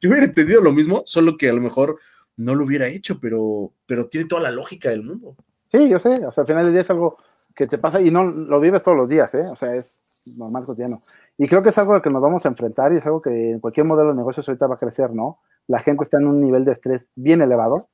Yo 0.00 0.08
hubiera 0.08 0.24
entendido 0.24 0.62
lo 0.62 0.72
mismo, 0.72 1.02
solo 1.04 1.36
que 1.36 1.50
a 1.50 1.52
lo 1.52 1.60
mejor 1.60 1.98
no 2.36 2.54
lo 2.54 2.64
hubiera 2.64 2.88
hecho, 2.88 3.20
pero, 3.20 3.74
pero 3.84 4.08
tiene 4.08 4.26
toda 4.26 4.42
la 4.42 4.50
lógica 4.50 4.88
del 4.88 5.02
mundo. 5.02 5.36
Sí, 5.72 5.88
yo 5.88 5.98
sé, 5.98 6.26
o 6.26 6.32
sea, 6.32 6.42
al 6.42 6.46
final 6.46 6.64
del 6.64 6.74
día 6.74 6.82
es 6.82 6.90
algo 6.90 7.16
que 7.54 7.66
te 7.66 7.78
pasa 7.78 7.98
y 8.00 8.10
no 8.10 8.24
lo 8.24 8.60
vives 8.60 8.82
todos 8.82 8.96
los 8.96 9.08
días, 9.08 9.34
¿eh? 9.34 9.48
O 9.48 9.56
sea, 9.56 9.74
es 9.74 9.98
normal 10.26 10.66
cotidiano. 10.66 11.00
Y 11.38 11.48
creo 11.48 11.62
que 11.62 11.70
es 11.70 11.78
algo 11.78 12.00
que 12.02 12.10
nos 12.10 12.20
vamos 12.20 12.44
a 12.44 12.48
enfrentar 12.48 12.92
y 12.92 12.96
es 12.96 13.06
algo 13.06 13.22
que 13.22 13.52
en 13.52 13.60
cualquier 13.60 13.86
modelo 13.86 14.10
de 14.10 14.16
negocios 14.16 14.46
ahorita 14.46 14.66
va 14.66 14.74
a 14.74 14.78
crecer, 14.78 15.12
¿no? 15.14 15.38
La 15.66 15.78
gente 15.80 16.04
está 16.04 16.18
en 16.18 16.26
un 16.26 16.40
nivel 16.40 16.66
de 16.66 16.72
estrés 16.72 17.08
bien 17.14 17.40
elevado, 17.40 17.88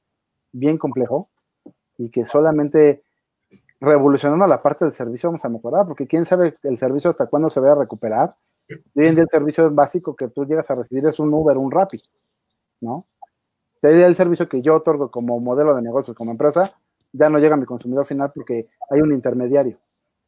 bien 0.53 0.77
complejo, 0.77 1.31
y 1.99 2.11
que 2.11 2.27
solamente 2.27 3.05
revolucionando 3.81 4.47
la 4.49 4.63
parte 4.63 4.85
del 4.85 4.95
servicio 4.95 5.29
vamos 5.29 5.45
a 5.45 5.49
mejorar, 5.49 5.87
porque 5.87 6.09
quién 6.09 6.27
sabe 6.27 6.55
el 6.65 6.79
servicio 6.79 7.11
hasta 7.11 7.27
cuándo 7.27 7.49
se 7.49 7.61
vaya 7.61 7.75
a 7.75 7.77
recuperar. 7.77 8.37
Hoy 8.97 9.07
en 9.07 9.15
día 9.15 9.25
el 9.25 9.31
servicio 9.31 9.71
básico 9.71 10.17
que 10.17 10.29
tú 10.29 10.45
llegas 10.47 10.71
a 10.71 10.75
recibir 10.75 11.07
es 11.07 11.21
un 11.21 11.33
Uber, 11.33 11.57
un 11.57 11.71
Rappi, 11.71 12.03
¿no? 12.81 12.93
O 12.95 13.81
sea, 13.81 13.91
el 13.91 14.17
servicio 14.17 14.49
que 14.49 14.63
yo 14.63 14.75
otorgo 14.75 15.11
como 15.11 15.39
modelo 15.39 15.77
de 15.77 15.83
negocio, 15.83 16.15
como 16.15 16.33
empresa, 16.33 16.73
ya 17.13 17.29
no 17.29 17.39
llega 17.39 17.55
a 17.55 17.59
mi 17.59 17.67
consumidor 17.67 18.07
final 18.07 18.33
porque 18.35 18.69
hay 18.91 19.01
un 19.01 19.13
intermediario, 19.13 19.79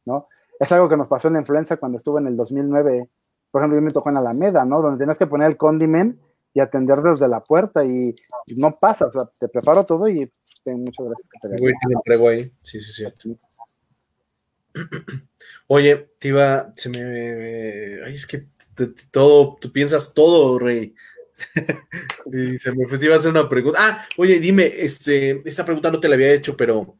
¿no? 0.05 0.27
Es 0.59 0.71
algo 0.71 0.87
que 0.87 0.97
nos 0.97 1.07
pasó 1.07 1.27
en 1.27 1.35
la 1.35 1.39
influenza 1.39 1.77
cuando 1.77 1.97
estuve 1.97 2.19
en 2.21 2.27
el 2.27 2.37
2009, 2.37 3.09
por 3.49 3.61
ejemplo, 3.61 3.77
yo 3.77 3.81
me 3.81 3.91
tocó 3.91 4.09
en 4.09 4.17
Alameda, 4.17 4.63
¿no? 4.65 4.81
Donde 4.81 4.99
tenías 4.99 5.17
que 5.17 5.27
poner 5.27 5.49
el 5.49 5.57
condiment 5.57 6.19
y 6.53 6.59
atender 6.59 6.99
desde 6.99 7.27
la 7.27 7.41
puerta 7.43 7.83
y, 7.85 8.15
no 8.55 8.77
pasa, 8.77 9.07
o 9.07 9.11
sea, 9.11 9.29
te 9.39 9.47
preparo 9.47 9.85
todo 9.85 10.07
y 10.07 10.31
muchas 10.65 11.05
gracias. 11.05 11.29
Que 11.29 11.49
te 11.49 11.55
te 11.55 11.93
entrego 11.93 12.29
ahí, 12.29 12.51
sí, 12.61 12.79
sí, 12.79 12.91
cierto. 12.91 13.29
Oye, 15.67 16.11
te 16.19 16.29
iba, 16.29 16.73
se 16.75 16.89
me, 16.89 18.05
ay, 18.05 18.13
es 18.13 18.25
que 18.25 18.47
todo, 19.11 19.57
tú 19.59 19.71
piensas 19.71 20.13
todo, 20.13 20.59
Rey. 20.59 20.95
Y 22.31 22.57
se 22.57 22.71
me 22.73 22.87
fue, 22.87 22.97
te 22.97 23.05
iba 23.05 23.15
a 23.15 23.17
hacer 23.17 23.31
una 23.31 23.49
pregunta. 23.49 23.79
Ah, 23.81 24.05
oye, 24.17 24.39
dime, 24.39 24.65
este, 24.65 25.41
esta 25.47 25.65
pregunta 25.65 25.91
no 25.91 25.99
te 25.99 26.07
la 26.07 26.15
había 26.15 26.33
hecho, 26.33 26.55
pero 26.55 26.95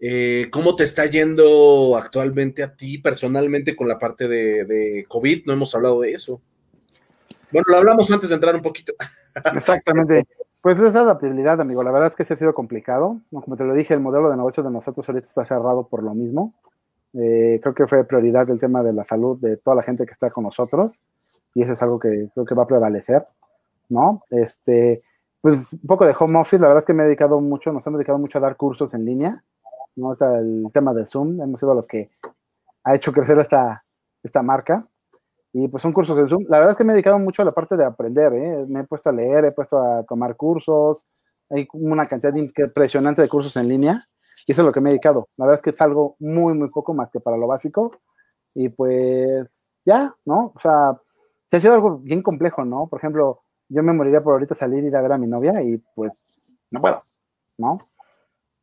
eh, 0.00 0.48
¿cómo 0.50 0.76
te 0.76 0.84
está 0.84 1.06
yendo 1.06 1.96
actualmente 1.96 2.62
a 2.62 2.74
ti 2.74 2.98
personalmente 2.98 3.76
con 3.76 3.88
la 3.88 3.98
parte 3.98 4.28
de, 4.28 5.04
COVID? 5.08 5.46
No 5.46 5.52
hemos 5.52 5.74
hablado 5.74 6.00
de 6.00 6.12
eso. 6.12 6.40
Bueno, 7.50 7.66
lo 7.68 7.76
hablamos 7.76 8.10
antes 8.10 8.28
de 8.28 8.34
entrar 8.34 8.54
un 8.54 8.62
poquito. 8.62 8.94
Exactamente. 9.54 10.26
Pues 10.60 10.78
esa 10.78 11.00
adaptabilidad, 11.00 11.60
amigo. 11.60 11.82
La 11.82 11.90
verdad 11.90 12.08
es 12.08 12.16
que 12.16 12.24
se 12.24 12.34
ha 12.34 12.36
sido 12.36 12.54
complicado. 12.54 13.20
Como 13.30 13.56
te 13.56 13.64
lo 13.64 13.74
dije, 13.74 13.94
el 13.94 14.00
modelo 14.00 14.30
de 14.30 14.36
negocio 14.36 14.62
de 14.62 14.70
nosotros 14.70 15.08
ahorita 15.08 15.26
está 15.26 15.44
cerrado 15.44 15.88
por 15.88 16.02
lo 16.02 16.14
mismo. 16.14 16.54
Eh, 17.14 17.60
creo 17.62 17.74
que 17.74 17.86
fue 17.86 18.04
prioridad 18.04 18.48
el 18.48 18.58
tema 18.58 18.82
de 18.82 18.92
la 18.92 19.04
salud 19.04 19.38
de 19.38 19.56
toda 19.58 19.76
la 19.76 19.82
gente 19.82 20.06
que 20.06 20.12
está 20.12 20.30
con 20.30 20.44
nosotros 20.44 21.02
y 21.54 21.62
eso 21.62 21.72
es 21.72 21.82
algo 21.82 21.98
que 21.98 22.28
creo 22.32 22.46
que 22.46 22.54
va 22.54 22.62
a 22.62 22.66
prevalecer, 22.66 23.26
¿no? 23.92 24.24
Este, 24.30 25.02
pues 25.40 25.72
un 25.72 25.86
poco 25.86 26.06
de 26.06 26.14
home 26.18 26.38
office, 26.38 26.60
la 26.60 26.68
verdad 26.68 26.82
es 26.82 26.86
que 26.86 26.94
me 26.94 27.02
he 27.02 27.06
dedicado 27.06 27.40
mucho, 27.40 27.72
nos 27.72 27.86
hemos 27.86 27.98
dedicado 27.98 28.18
mucho 28.18 28.38
a 28.38 28.40
dar 28.40 28.56
cursos 28.56 28.94
en 28.94 29.04
línea, 29.04 29.44
¿no? 29.96 30.14
el 30.14 30.68
tema 30.72 30.94
de 30.94 31.06
Zoom, 31.06 31.40
hemos 31.40 31.60
sido 31.60 31.74
los 31.74 31.86
que 31.86 32.10
ha 32.84 32.94
hecho 32.94 33.12
crecer 33.12 33.38
esta, 33.38 33.84
esta 34.22 34.42
marca 34.42 34.86
y 35.52 35.68
pues 35.68 35.82
son 35.82 35.92
cursos 35.92 36.18
en 36.18 36.28
Zoom. 36.28 36.44
La 36.48 36.58
verdad 36.58 36.72
es 36.72 36.78
que 36.78 36.84
me 36.84 36.92
he 36.92 36.94
dedicado 36.94 37.18
mucho 37.18 37.42
a 37.42 37.44
la 37.44 37.52
parte 37.52 37.76
de 37.76 37.84
aprender, 37.84 38.32
¿eh? 38.32 38.64
me 38.68 38.80
he 38.80 38.84
puesto 38.84 39.10
a 39.10 39.12
leer, 39.12 39.44
he 39.44 39.52
puesto 39.52 39.78
a 39.78 40.02
tomar 40.04 40.36
cursos, 40.36 41.04
hay 41.50 41.68
una 41.74 42.08
cantidad 42.08 42.34
impresionante 42.34 43.20
de 43.20 43.28
cursos 43.28 43.56
en 43.56 43.68
línea 43.68 44.08
y 44.46 44.52
eso 44.52 44.62
es 44.62 44.66
lo 44.66 44.72
que 44.72 44.80
me 44.80 44.88
he 44.90 44.92
dedicado. 44.92 45.28
La 45.36 45.46
verdad 45.46 45.58
es 45.58 45.62
que 45.62 45.70
es 45.70 45.80
algo 45.80 46.16
muy, 46.18 46.54
muy 46.54 46.70
poco 46.70 46.94
más 46.94 47.10
que 47.10 47.20
para 47.20 47.36
lo 47.36 47.46
básico. 47.46 47.92
Y 48.54 48.68
pues 48.68 49.48
ya, 49.84 50.14
¿no? 50.24 50.52
O 50.54 50.60
sea, 50.60 51.00
se 51.50 51.56
ha 51.56 51.60
sido 51.60 51.74
algo 51.74 51.98
bien 51.98 52.22
complejo, 52.22 52.64
¿no? 52.64 52.88
Por 52.88 52.98
ejemplo, 52.98 53.41
yo 53.72 53.82
me 53.82 53.92
moriría 53.92 54.22
por 54.22 54.34
ahorita 54.34 54.54
salir 54.54 54.84
y 54.84 54.88
ir 54.88 54.96
a 54.96 55.02
ver 55.02 55.12
a 55.12 55.18
mi 55.18 55.26
novia 55.26 55.62
y 55.62 55.78
pues 55.94 56.12
no 56.70 56.80
puedo, 56.80 57.02
¿no? 57.58 57.78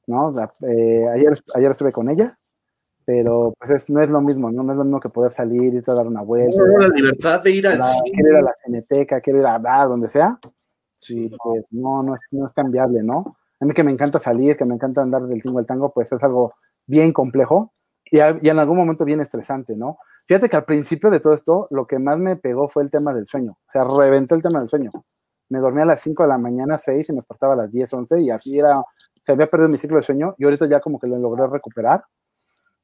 ¿No? 0.07 0.34
Eh, 0.61 1.07
ayer, 1.14 1.34
ayer 1.56 1.72
estuve 1.72 1.91
con 1.91 2.10
ella, 2.10 2.38
pero 3.06 3.53
pues 3.60 3.90
no 3.90 4.02
es 4.02 4.10
lo 4.10 4.22
mismo, 4.22 4.52
¿no? 4.52 4.64
No 4.64 4.72
es 4.72 4.77
lo 4.77 4.84
mismo 4.84 4.99
que 4.99 5.10
poder 5.10 5.31
salir 5.31 5.73
y 5.73 5.77
a 5.77 5.94
dar 5.94 6.07
una 6.07 6.22
vuelta. 6.22 6.57
No, 6.64 6.77
la 6.77 6.88
libertad 6.88 7.44
de 7.44 7.52
ir 7.52 7.68
al 7.68 7.84
cine. 7.84 8.11
Quiero 8.11 8.30
ir 8.30 8.36
a 8.36 8.41
la 8.41 8.53
cineteca, 8.64 9.22
quiero 9.22 9.40
ir 9.40 9.45
a, 9.45 9.56
a 9.56 9.86
donde 9.86 10.10
sea. 10.10 10.40
Sí, 10.99 11.31
pues 11.44 11.65
no, 11.72 12.03
no 12.03 12.15
es, 12.15 12.22
no 12.31 12.45
es 12.45 12.53
tan 12.53 12.72
viable, 12.72 13.03
¿no? 13.03 13.38
A 13.60 13.65
mí 13.65 13.73
que 13.73 13.84
me 13.84 13.91
encanta 13.91 14.19
salir, 14.19 14.57
que 14.57 14.65
me 14.65 14.76
encanta 14.76 15.02
andar 15.02 15.23
del 15.23 15.41
tingo 15.41 15.60
al 15.60 15.65
tango, 15.65 15.91
pues 15.91 16.11
es 16.11 16.23
algo 16.23 16.53
bien 16.86 17.14
complejo 17.14 17.73
y, 18.11 18.19
en 18.19 18.60
algún 18.60 18.77
momento 18.77 19.06
bien 19.06 19.19
estresante, 19.22 19.76
¿no? 19.76 19.98
Fíjate 20.27 20.49
que 20.49 20.56
al 20.56 20.65
principio 20.65 21.10
de 21.10 21.19
todo 21.19 21.34
esto, 21.34 21.68
lo 21.72 21.88
que 21.88 21.99
más 21.99 22.19
me 22.19 22.36
pegó 22.36 22.69
fue 22.69 22.84
el 22.84 22.91
tema 22.91 23.14
del 23.14 23.27
sueño. 23.27 23.57
O 23.68 23.72
sea, 23.72 23.84
reventé 23.84 24.36
el 24.36 24.41
tema 24.41 24.60
del 24.60 24.69
sueño. 24.69 24.91
Me 25.49 25.60
dormía 25.60 25.84
a 25.84 25.88
las 25.88 26.02
5 26.02 26.23
de 26.23 26.30
la 26.30 26.38
mañana, 26.38 26.77
6 26.77 27.10
y 27.10 27.11
me 27.11 27.18
despertaba 27.18 27.53
a 27.53 27.57
las 27.57 27.72
10, 27.72 27.91
11 27.91 28.22
y 28.22 28.30
así 28.30 28.57
era, 28.57 28.84
se 29.23 29.31
había 29.31 29.49
perdido 29.49 29.69
mi 29.69 29.80
ciclo 29.80 29.98
de 29.98 30.03
sueño 30.03 30.36
y 30.38 30.44
ahorita 30.44 30.68
ya 30.68 30.80
como 30.80 30.99
que 30.99 31.07
lo 31.07 31.18
logré 31.18 31.48
recuperar. 31.48 32.03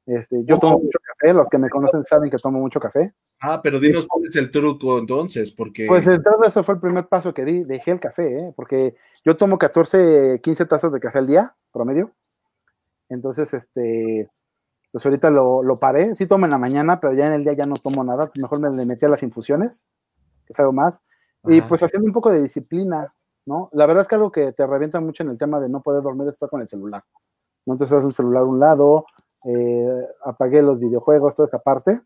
Este, 0.06 0.44
yo 0.44 0.58
tomo 0.58 0.78
mucho 0.78 0.98
café, 1.02 1.34
los 1.34 1.48
que 1.48 1.58
me 1.58 1.68
conocen 1.68 2.04
saben 2.04 2.30
que 2.30 2.38
tomo 2.38 2.60
mucho 2.60 2.78
café. 2.78 3.12
Ah, 3.40 3.60
pero 3.60 3.80
dinos 3.80 4.06
cuál 4.08 4.24
es 4.24 4.36
el 4.36 4.52
truco 4.52 4.98
entonces, 4.98 5.50
porque... 5.50 5.86
Pues 5.86 6.06
entonces 6.06 6.48
eso 6.48 6.62
fue 6.62 6.76
el 6.76 6.80
primer 6.80 7.06
paso 7.08 7.34
que 7.34 7.44
di, 7.44 7.64
dejé 7.64 7.90
el 7.90 8.00
café, 8.00 8.38
¿eh? 8.38 8.52
porque 8.54 8.94
yo 9.24 9.36
tomo 9.36 9.58
14, 9.58 10.40
15 10.40 10.66
tazas 10.66 10.92
de 10.92 11.00
café 11.00 11.18
al 11.18 11.26
día, 11.26 11.56
promedio. 11.72 12.12
Entonces, 13.08 13.52
este, 13.52 14.30
pues 14.96 15.04
ahorita 15.04 15.28
lo, 15.28 15.62
lo, 15.62 15.78
paré, 15.78 16.16
sí 16.16 16.24
tomo 16.24 16.46
en 16.46 16.52
la 16.52 16.56
mañana, 16.56 16.98
pero 16.98 17.12
ya 17.12 17.26
en 17.26 17.34
el 17.34 17.44
día 17.44 17.52
ya 17.52 17.66
no 17.66 17.76
tomo 17.76 18.02
nada, 18.02 18.30
mejor 18.36 18.60
me 18.60 18.70
le 18.70 18.86
metí 18.86 19.04
a 19.04 19.10
las 19.10 19.22
infusiones, 19.22 19.84
que 20.46 20.54
es 20.54 20.58
algo 20.58 20.72
más. 20.72 21.02
Y 21.44 21.60
pues 21.60 21.82
haciendo 21.82 22.06
un 22.06 22.14
poco 22.14 22.32
de 22.32 22.42
disciplina, 22.42 23.14
¿no? 23.44 23.68
La 23.74 23.84
verdad 23.84 24.04
es 24.04 24.08
que 24.08 24.14
algo 24.14 24.32
que 24.32 24.54
te 24.54 24.66
revienta 24.66 24.98
mucho 25.02 25.22
en 25.22 25.28
el 25.28 25.36
tema 25.36 25.60
de 25.60 25.68
no 25.68 25.82
poder 25.82 26.02
dormir 26.02 26.28
es 26.28 26.32
estar 26.32 26.48
con 26.48 26.62
el 26.62 26.68
celular. 26.70 27.04
¿no? 27.66 27.74
Entonces, 27.74 28.02
el 28.02 28.10
celular 28.10 28.44
a 28.44 28.46
un 28.46 28.58
lado, 28.58 29.04
eh, 29.44 30.06
apagué 30.24 30.62
los 30.62 30.80
videojuegos, 30.80 31.36
toda 31.36 31.46
esa 31.46 31.58
parte, 31.58 32.00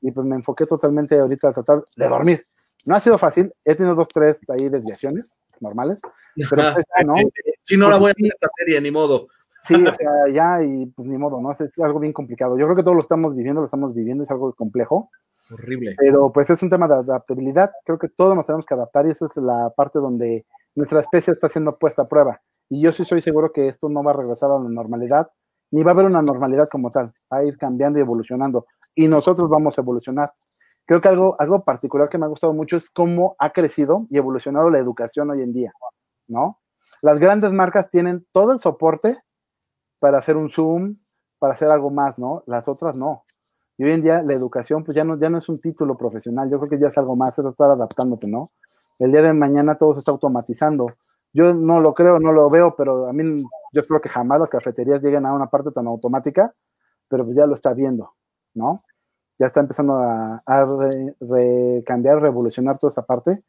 y 0.00 0.10
pues 0.10 0.26
me 0.26 0.34
enfoqué 0.34 0.66
totalmente 0.66 1.16
ahorita 1.16 1.50
a 1.50 1.52
tratar 1.52 1.84
de 1.94 2.08
dormir. 2.08 2.44
No 2.86 2.96
ha 2.96 3.00
sido 3.00 3.18
fácil, 3.18 3.54
he 3.64 3.76
tenido 3.76 3.94
dos, 3.94 4.08
tres 4.08 4.40
ahí 4.48 4.68
desviaciones 4.68 5.32
normales, 5.60 6.00
pero 6.34 6.74
pues, 6.74 6.84
no. 7.06 7.14
Si 7.62 7.76
no 7.76 7.88
la 7.88 7.98
voy 7.98 8.08
a 8.08 8.10
hacer 8.10 8.26
esta 8.26 8.48
serie, 8.58 8.80
ni 8.80 8.90
modo. 8.90 9.28
Sí, 9.62 9.74
o 9.74 9.94
sea, 9.94 10.28
ya 10.32 10.62
y 10.62 10.86
pues 10.86 11.08
ni 11.08 11.18
modo, 11.18 11.40
¿no? 11.40 11.52
Es, 11.52 11.60
algo 11.80 12.00
bien 12.00 12.12
complicado. 12.12 12.58
Yo 12.58 12.66
creo 12.66 12.76
que 12.76 12.82
todos 12.82 12.96
lo 12.96 13.02
estamos 13.02 13.34
viviendo, 13.34 13.60
lo 13.60 13.66
estamos 13.66 13.94
viviendo, 13.94 14.24
es 14.24 14.30
algo 14.30 14.52
complejo. 14.54 15.10
Horrible. 15.52 15.94
Pero 15.98 16.32
pues 16.32 16.48
es 16.50 16.62
un 16.62 16.70
tema 16.70 16.88
de 16.88 16.94
adaptabilidad. 16.94 17.70
Creo 17.84 17.98
que 17.98 18.08
todos 18.08 18.34
nos 18.34 18.46
tenemos 18.46 18.64
que 18.64 18.74
adaptar 18.74 19.06
y 19.06 19.10
esa 19.10 19.26
es 19.26 19.36
la 19.36 19.70
parte 19.76 19.98
donde 19.98 20.46
nuestra 20.74 21.00
especie 21.00 21.32
está 21.32 21.48
siendo 21.48 21.76
puesta 21.78 22.02
a 22.02 22.08
prueba. 22.08 22.40
Y 22.68 22.80
yo 22.80 22.92
sí 22.92 23.04
soy 23.04 23.20
seguro 23.20 23.52
que 23.52 23.68
esto 23.68 23.88
no 23.88 24.02
va 24.02 24.12
a 24.12 24.16
regresar 24.16 24.50
a 24.50 24.58
la 24.58 24.68
normalidad 24.68 25.30
ni 25.70 25.82
va 25.82 25.92
a 25.92 25.94
haber 25.94 26.06
una 26.06 26.22
normalidad 26.22 26.68
como 26.68 26.90
tal, 26.90 27.12
va 27.32 27.38
a 27.38 27.44
ir 27.44 27.56
cambiando 27.56 27.98
y 27.98 28.02
evolucionando, 28.02 28.66
y 28.94 29.08
nosotros 29.08 29.48
vamos 29.48 29.78
a 29.78 29.82
evolucionar. 29.82 30.32
Creo 30.84 31.00
que 31.00 31.08
algo, 31.08 31.36
algo 31.38 31.64
particular 31.64 32.08
que 32.08 32.18
me 32.18 32.26
ha 32.26 32.28
gustado 32.28 32.52
mucho 32.52 32.76
es 32.76 32.90
cómo 32.90 33.36
ha 33.38 33.50
crecido 33.50 34.06
y 34.10 34.16
evolucionado 34.16 34.70
la 34.70 34.78
educación 34.78 35.30
hoy 35.30 35.42
en 35.42 35.52
día, 35.52 35.72
¿no? 36.26 36.58
Las 37.02 37.18
grandes 37.18 37.52
marcas 37.52 37.88
tienen 37.90 38.26
todo 38.32 38.52
el 38.52 38.58
soporte 38.58 39.16
para 40.00 40.18
hacer 40.18 40.36
un 40.36 40.50
Zoom, 40.50 40.96
para 41.38 41.54
hacer 41.54 41.70
algo 41.70 41.90
más, 41.90 42.18
¿no? 42.18 42.42
Las 42.46 42.66
otras 42.66 42.96
no. 42.96 43.24
Y 43.78 43.84
hoy 43.84 43.92
en 43.92 44.02
día 44.02 44.22
la 44.22 44.34
educación, 44.34 44.84
pues 44.84 44.96
ya 44.96 45.04
no, 45.04 45.18
ya 45.18 45.30
no 45.30 45.38
es 45.38 45.48
un 45.48 45.60
título 45.60 45.96
profesional, 45.96 46.50
yo 46.50 46.58
creo 46.58 46.70
que 46.70 46.78
ya 46.80 46.88
es 46.88 46.98
algo 46.98 47.16
más, 47.16 47.38
es 47.38 47.44
estar 47.44 47.70
adaptándote, 47.70 48.26
¿no? 48.26 48.50
El 48.98 49.12
día 49.12 49.22
de 49.22 49.32
mañana 49.32 49.76
todo 49.76 49.94
se 49.94 50.00
está 50.00 50.10
automatizando. 50.10 50.88
Yo 51.32 51.54
no 51.54 51.80
lo 51.80 51.94
creo, 51.94 52.18
no 52.18 52.32
lo 52.32 52.50
veo, 52.50 52.74
pero 52.76 53.06
a 53.06 53.12
mí 53.12 53.42
yo 53.72 53.80
espero 53.80 54.00
que 54.00 54.08
jamás 54.08 54.40
las 54.40 54.50
cafeterías 54.50 55.00
lleguen 55.00 55.24
a 55.24 55.32
una 55.32 55.46
parte 55.46 55.70
tan 55.70 55.86
automática, 55.86 56.54
pero 57.08 57.24
pues 57.24 57.36
ya 57.36 57.46
lo 57.46 57.54
está 57.54 57.72
viendo, 57.72 58.14
¿no? 58.52 58.84
Ya 59.38 59.46
está 59.46 59.60
empezando 59.60 59.94
a, 59.94 60.42
recambiar, 61.20 62.20
revolucionar 62.20 62.78
toda 62.78 62.90
esta 62.90 63.06
parte 63.06 63.42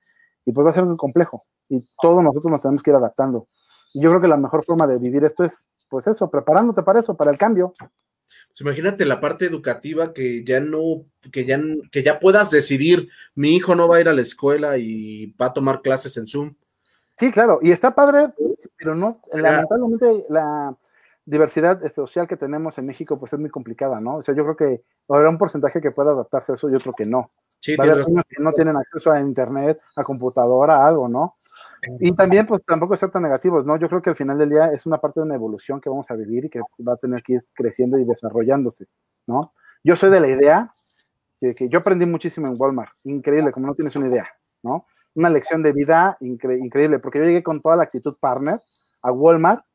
y 0.45 0.53
pues 0.53 0.65
va 0.65 0.72
a 0.72 0.73
ser 0.73 0.86
muy 0.86 0.95
complejo 0.95 1.44
y 1.68 1.86
todos 2.02 2.23
nosotros 2.23 2.52
nos 2.52 2.61
tenemos 2.61 2.82
que 2.84 2.91
ir 2.91 2.95
adaptando. 2.95 3.48
Y 3.94 4.02
yo 4.02 4.10
creo 4.10 4.22
que 4.22 4.28
la 4.30 4.38
mejor 4.38 4.64
forma 4.64 4.88
de 4.88 4.98
vivir 4.98 5.26
esto 5.26 5.44
es, 5.44 5.65
pues 5.91 6.07
eso, 6.07 6.31
preparándote 6.31 6.81
para 6.84 7.01
eso, 7.01 7.15
para 7.15 7.31
el 7.31 7.38
cambio. 7.38 7.73
Pues 7.77 8.61
imagínate 8.61 9.05
la 9.05 9.19
parte 9.19 9.45
educativa 9.45 10.13
que 10.13 10.43
ya 10.45 10.61
no, 10.61 11.05
que 11.31 11.45
ya, 11.45 11.61
que 11.91 12.01
ya 12.01 12.18
puedas 12.18 12.49
decidir, 12.49 13.09
mi 13.35 13.57
hijo 13.57 13.76
no 13.76 13.89
va 13.89 13.97
a 13.97 14.01
ir 14.01 14.07
a 14.07 14.13
la 14.13 14.22
escuela 14.22 14.77
y 14.77 15.34
va 15.34 15.47
a 15.47 15.53
tomar 15.53 15.81
clases 15.81 16.15
en 16.15 16.27
Zoom 16.27 16.55
Sí, 17.18 17.30
claro, 17.30 17.59
y 17.61 17.72
está 17.72 17.93
padre, 17.93 18.34
pero 18.77 18.95
no, 18.95 19.22
lamentablemente 19.34 20.26
la 20.30 20.76
diversidad 21.26 21.80
social 21.91 22.27
que 22.27 22.38
tenemos 22.38 22.77
en 22.77 22.88
México 22.88 23.19
pues 23.19 23.31
es 23.34 23.39
muy 23.39 23.49
complicada, 23.49 23.99
¿no? 23.99 24.15
O 24.15 24.23
sea, 24.23 24.34
yo 24.34 24.43
creo 24.43 24.55
que 24.55 24.84
habrá 25.07 25.30
un 25.30 25.38
porcentaje 25.38 25.81
que 25.81 25.91
pueda 25.91 26.11
adaptarse 26.11 26.53
a 26.53 26.55
eso 26.55 26.69
y 26.69 26.73
otro 26.73 26.93
que 26.93 27.05
no. 27.05 27.30
Sí, 27.59 27.76
Va 27.76 27.85
a 27.85 27.91
haber 27.91 28.05
que 28.05 28.41
no 28.41 28.53
tienen 28.53 28.76
acceso 28.76 29.11
a 29.11 29.19
internet, 29.19 29.80
a 29.95 30.03
computadora, 30.03 30.77
a 30.77 30.88
algo, 30.88 31.07
¿no? 31.07 31.35
Y 31.99 32.12
también, 32.16 32.45
pues 32.45 32.62
tampoco 32.66 32.95
ser 32.95 33.10
tan 33.10 33.24
negativos, 33.24 33.66
¿no? 33.66 33.76
Yo 33.78 33.90
creo 33.90 34.02
que 34.02 34.12
al 34.12 34.16
final 34.16 34.38
del 34.38 34.49
día 34.49 34.72
es 34.72 34.86
una 34.86 34.99
parte 34.99 35.20
de 35.20 35.26
una 35.26 35.36
evolución 35.36 35.82
que 35.82 35.90
vamos 35.90 36.10
a 36.12 36.16
vivir 36.16 36.45
y 36.45 36.49
que 36.49 36.60
va 36.88 36.94
a 36.94 36.98
tener 36.98 37.24
que 37.24 37.34
ir 37.34 37.45
creciendo 37.53 37.98
y 37.98 38.06
desarrollándose, 38.06 38.86
¿no? 39.26 39.53
Yo 39.84 39.95
soy 39.95 40.12
de 40.12 40.20
la 40.20 40.28
idea 40.28 40.74
que, 41.40 41.56
que 41.56 41.70
yo 41.70 41.80
aprendí 41.80 42.06
muchísimo 42.06 42.48
en 42.48 42.56
Walmart, 42.58 42.91
increíble, 43.03 43.52
como 43.52 43.68
no 43.68 43.76
tienes 43.76 43.95
una 43.95 44.08
idea, 44.08 44.28
¿no? 44.64 44.86
Una 45.16 45.30
lección 45.32 45.64
de 45.64 45.74
vida 45.74 46.18
increíble, 46.22 46.99
porque 46.99 47.20
yo 47.20 47.26
llegué 47.26 47.44
con 47.44 47.62
toda 47.62 47.76
la 47.76 47.84
actitud 47.84 48.16
partner 48.20 48.60
a 49.02 49.12
Walmart, 49.12 49.66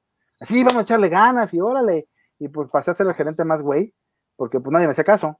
así 0.41 0.63
vamos 0.63 0.81
a 0.81 0.83
echarle 0.83 1.09
ganas 1.09 1.53
y 1.55 1.61
órale, 1.61 2.09
y 2.39 2.49
pues 2.49 2.71
pasé 2.71 2.93
a 2.93 2.95
ser 2.95 3.07
el 3.09 3.15
gerente 3.15 3.45
más 3.45 3.63
güey, 3.63 3.93
porque 4.37 4.61
pues 4.61 4.73
nadie 4.73 4.87
me 4.87 4.93
hacía 4.93 5.05
caso. 5.05 5.39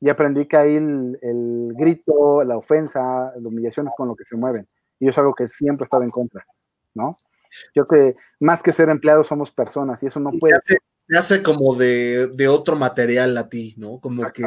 Y 0.00 0.08
aprendí 0.10 0.46
que 0.46 0.56
ahí 0.56 0.76
el, 0.76 1.18
el 1.22 1.72
grito, 1.76 2.44
la 2.44 2.56
ofensa, 2.56 3.32
la 3.36 3.48
humillación 3.48 3.88
es 3.88 3.94
con 3.96 4.08
lo 4.08 4.16
que 4.16 4.24
se 4.24 4.36
mueven. 4.36 4.68
Y 5.00 5.08
es 5.08 5.18
algo 5.18 5.34
que 5.34 5.48
siempre 5.48 5.84
he 5.84 5.86
estado 5.86 6.04
en 6.04 6.10
contra, 6.10 6.46
¿no? 6.94 7.16
Yo 7.74 7.86
creo 7.86 8.14
que 8.14 8.20
más 8.38 8.62
que 8.62 8.72
ser 8.72 8.88
empleados 8.88 9.26
somos 9.26 9.50
personas 9.50 10.02
y 10.02 10.06
eso 10.06 10.20
no 10.20 10.30
puede 10.38 10.60
ser. 10.62 10.78
Te 11.08 11.18
hace 11.18 11.42
como 11.42 11.74
de, 11.74 12.28
de, 12.28 12.46
otro 12.46 12.76
material 12.76 13.36
a 13.36 13.48
ti, 13.48 13.74
¿no? 13.76 13.98
Como 13.98 14.30
que 14.30 14.44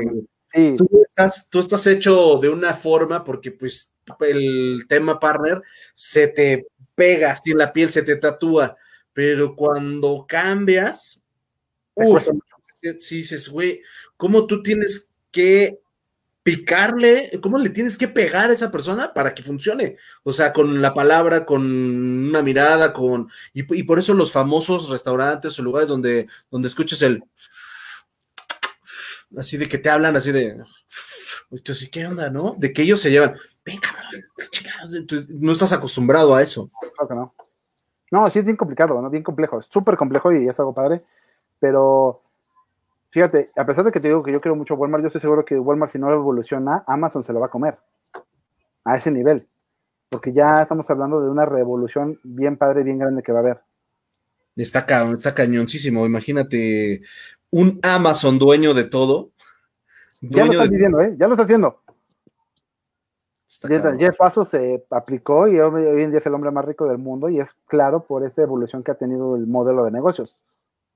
tú, 0.78 1.04
estás, 1.06 1.50
tú 1.50 1.60
estás 1.60 1.86
hecho 1.88 2.38
de 2.38 2.50
una 2.50 2.74
forma 2.74 3.24
porque 3.24 3.52
pues 3.52 3.94
el 4.22 4.86
tema 4.88 5.20
partner 5.20 5.62
se 5.94 6.28
te 6.28 6.68
pega 6.96 7.32
así 7.32 7.52
en 7.52 7.58
la 7.58 7.74
piel, 7.74 7.92
se 7.92 8.04
te 8.04 8.16
tatúa, 8.16 8.78
pero 9.12 9.56
cuando 9.56 10.26
cambias, 10.28 11.24
uff, 11.96 12.30
sí 13.00 13.18
dices, 13.18 13.50
güey, 13.50 13.82
¿cómo 14.16 14.46
tú 14.46 14.62
tienes 14.62 15.10
que 15.32 15.80
picarle, 16.44 17.40
cómo 17.42 17.58
le 17.58 17.70
tienes 17.70 17.98
que 17.98 18.10
pegar 18.10 18.50
a 18.50 18.54
esa 18.54 18.70
persona 18.70 19.14
para 19.14 19.34
que 19.34 19.42
funcione. 19.42 19.98
O 20.24 20.34
sea, 20.34 20.52
con 20.52 20.82
la 20.82 20.94
palabra, 20.94 21.46
con 21.46 21.64
una 21.64 22.42
mirada, 22.42 22.94
con. 22.94 23.30
Y, 23.54 23.84
por 23.84 23.98
eso 23.98 24.14
los 24.14 24.32
famosos 24.32 24.90
restaurantes 24.90 25.58
o 25.58 25.64
lugares 25.64 25.90
donde, 25.90 26.28
donde 26.52 26.68
escuches 26.68 27.02
el. 27.02 27.24
Así 29.38 29.58
de 29.58 29.68
que 29.68 29.78
te 29.78 29.90
hablan 29.90 30.16
así 30.16 30.32
de. 30.32 30.58
Entonces, 31.50 31.90
¿qué 31.90 32.06
onda, 32.06 32.30
no? 32.30 32.54
De 32.58 32.74
que 32.74 32.84
ellos 32.84 33.00
se 33.00 33.10
llevan. 33.10 33.36
Venga, 33.66 33.90
no 35.30 35.52
estás 35.54 35.72
acostumbrado 35.72 36.36
a 36.36 36.42
eso. 36.42 36.70
Claro 36.80 37.08
que 37.08 37.16
no. 37.16 37.36
No, 38.12 38.30
sí 38.30 38.40
es 38.40 38.46
bien 38.46 38.58
complicado, 38.58 39.02
¿no? 39.02 39.10
Bien 39.10 39.24
complejo. 39.24 39.60
Es 39.60 39.66
súper 39.66 39.98
complejo 39.98 40.32
y 40.32 40.48
es 40.48 40.60
algo 40.60 40.74
padre. 40.74 41.04
Pero 41.60 42.22
Fíjate, 43.14 43.52
a 43.56 43.64
pesar 43.64 43.86
de 43.86 43.92
que 43.92 44.00
te 44.00 44.08
digo 44.08 44.24
que 44.24 44.32
yo 44.32 44.42
quiero 44.42 44.56
mucho 44.56 44.74
Walmart, 44.74 45.04
yo 45.04 45.08
estoy 45.10 45.22
seguro 45.22 45.46
que 45.46 45.60
Walmart 45.60 45.92
si 45.92 46.00
no 46.00 46.12
evoluciona, 46.12 46.84
Amazon 46.88 47.24
se 47.24 47.32
lo 47.32 47.40
va 47.40 47.46
a 47.46 47.52
comer. 47.52 47.78
A 48.86 48.98
ese 48.98 49.12
nivel. 49.12 49.48
Porque 50.10 50.34
ya 50.34 50.64
estamos 50.64 50.90
hablando 50.90 51.22
de 51.22 51.30
una 51.30 51.46
revolución 51.46 52.20
bien 52.24 52.58
padre, 52.58 52.82
bien 52.82 52.98
grande 52.98 53.22
que 53.22 53.32
va 53.32 53.38
a 53.38 53.42
haber. 53.44 53.62
Está, 54.56 54.88
está 55.14 55.36
cañoncísimo. 55.36 56.08
Imagínate 56.08 57.04
un 57.52 57.80
Amazon 57.84 58.40
dueño 58.40 58.74
de 58.74 58.86
todo. 58.86 59.30
ya 60.20 60.46
lo 60.46 60.54
está 60.54 60.66
viviendo, 60.66 61.00
¿eh? 61.00 61.14
Ya 61.16 61.28
lo 61.28 61.34
está 61.34 61.44
haciendo. 61.44 61.84
Jeff 64.00 64.18
Bezos 64.20 64.50
se 64.50 64.88
aplicó 64.90 65.48
y 65.48 65.60
hoy 65.60 66.02
en 66.02 66.10
día 66.10 66.18
es 66.18 66.26
el 66.26 66.34
hombre 66.34 66.50
más 66.50 66.66
rico 66.66 66.88
del 66.88 66.98
mundo 66.98 67.30
y 67.30 67.40
es 67.40 67.50
claro 67.68 68.08
por 68.08 68.26
esa 68.26 68.42
evolución 68.42 68.84
que 68.84 68.90
ha 68.90 68.96
tenido 68.96 69.36
el 69.36 69.46
modelo 69.46 69.86
de 69.86 69.92
negocios, 69.92 70.40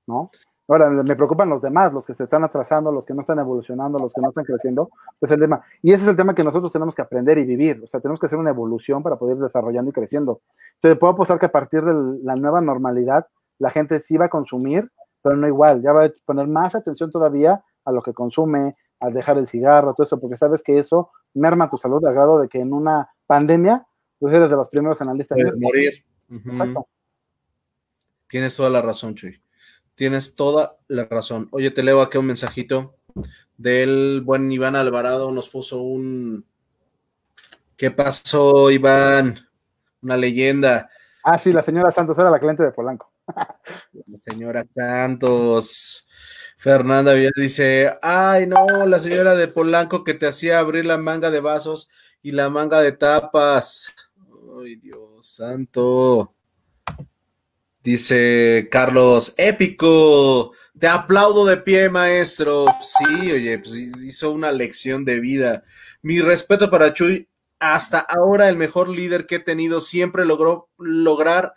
¿no? 0.08 0.32
Ahora, 0.70 0.90
me 0.90 1.16
preocupan 1.16 1.48
los 1.48 1.62
demás, 1.62 1.94
los 1.94 2.04
que 2.04 2.12
se 2.12 2.24
están 2.24 2.44
atrasando, 2.44 2.92
los 2.92 3.06
que 3.06 3.14
no 3.14 3.22
están 3.22 3.38
evolucionando, 3.38 3.98
los 3.98 4.12
que 4.12 4.20
no 4.20 4.28
están 4.28 4.44
creciendo, 4.44 4.90
es 5.18 5.30
el 5.30 5.40
tema. 5.40 5.62
Y 5.82 5.92
ese 5.92 6.02
es 6.02 6.08
el 6.10 6.16
tema 6.16 6.34
que 6.34 6.44
nosotros 6.44 6.70
tenemos 6.70 6.94
que 6.94 7.00
aprender 7.00 7.38
y 7.38 7.44
vivir. 7.44 7.80
O 7.82 7.86
sea, 7.86 8.00
tenemos 8.00 8.20
que 8.20 8.26
hacer 8.26 8.38
una 8.38 8.50
evolución 8.50 9.02
para 9.02 9.16
poder 9.16 9.38
ir 9.38 9.42
desarrollando 9.42 9.90
y 9.90 9.94
creciendo. 9.94 10.42
Se 10.82 10.94
puede 10.96 11.14
apostar 11.14 11.38
que 11.38 11.46
a 11.46 11.52
partir 11.52 11.82
de 11.82 12.20
la 12.22 12.36
nueva 12.36 12.60
normalidad, 12.60 13.26
la 13.58 13.70
gente 13.70 13.98
sí 14.00 14.18
va 14.18 14.26
a 14.26 14.28
consumir, 14.28 14.92
pero 15.22 15.36
no 15.36 15.46
igual. 15.46 15.80
Ya 15.80 15.92
va 15.92 16.04
a 16.04 16.10
poner 16.26 16.46
más 16.48 16.74
atención 16.74 17.10
todavía 17.10 17.64
a 17.86 17.90
lo 17.90 18.02
que 18.02 18.12
consume, 18.12 18.76
a 19.00 19.08
dejar 19.08 19.38
el 19.38 19.46
cigarro, 19.46 19.94
todo 19.94 20.06
eso, 20.06 20.20
porque 20.20 20.36
sabes 20.36 20.62
que 20.62 20.78
eso 20.78 21.10
merma 21.32 21.70
tu 21.70 21.78
salud 21.78 22.04
al 22.04 22.12
grado 22.12 22.40
de 22.40 22.48
que 22.48 22.60
en 22.60 22.74
una 22.74 23.08
pandemia, 23.26 23.86
tú 24.20 24.28
eres 24.28 24.50
de 24.50 24.56
los 24.56 24.68
primeros 24.68 25.00
analistas. 25.00 25.36
Puedes 25.40 25.58
morir. 25.58 26.04
Exacto. 26.30 26.86
Tienes 28.26 28.54
toda 28.54 28.68
la 28.68 28.82
razón, 28.82 29.14
Chuy. 29.14 29.40
Tienes 29.98 30.36
toda 30.36 30.76
la 30.86 31.06
razón. 31.06 31.48
Oye, 31.50 31.72
te 31.72 31.82
leo 31.82 32.00
aquí 32.00 32.18
un 32.18 32.26
mensajito 32.26 32.94
del 33.56 34.22
buen 34.24 34.50
Iván 34.52 34.76
Alvarado. 34.76 35.32
Nos 35.32 35.48
puso 35.48 35.82
un. 35.82 36.46
¿Qué 37.76 37.90
pasó, 37.90 38.70
Iván? 38.70 39.48
Una 40.00 40.16
leyenda. 40.16 40.88
Ah, 41.24 41.36
sí, 41.36 41.52
la 41.52 41.64
señora 41.64 41.90
Santos 41.90 42.16
era 42.16 42.30
la 42.30 42.38
cliente 42.38 42.62
de 42.62 42.70
Polanco. 42.70 43.12
La 44.06 44.18
señora 44.20 44.64
Santos. 44.72 46.06
Fernanda 46.56 47.12
dice: 47.34 47.98
Ay, 48.00 48.46
no, 48.46 48.86
la 48.86 49.00
señora 49.00 49.34
de 49.34 49.48
Polanco 49.48 50.04
que 50.04 50.14
te 50.14 50.28
hacía 50.28 50.60
abrir 50.60 50.84
la 50.84 50.98
manga 50.98 51.32
de 51.32 51.40
vasos 51.40 51.90
y 52.22 52.30
la 52.30 52.48
manga 52.50 52.80
de 52.80 52.92
tapas. 52.92 53.92
Ay, 54.62 54.76
Dios 54.76 55.26
santo. 55.26 56.36
Dice 57.88 58.68
Carlos, 58.70 59.32
épico, 59.38 60.52
te 60.78 60.86
aplaudo 60.88 61.46
de 61.46 61.56
pie, 61.56 61.88
maestro. 61.88 62.66
Sí, 62.82 63.32
oye, 63.32 63.58
pues 63.60 63.72
hizo 64.04 64.30
una 64.30 64.52
lección 64.52 65.06
de 65.06 65.18
vida. 65.20 65.64
Mi 66.02 66.20
respeto 66.20 66.68
para 66.68 66.92
Chuy, 66.92 67.30
hasta 67.58 68.00
ahora 68.00 68.50
el 68.50 68.58
mejor 68.58 68.90
líder 68.90 69.24
que 69.24 69.36
he 69.36 69.38
tenido, 69.38 69.80
siempre 69.80 70.26
logró 70.26 70.68
lograr 70.76 71.54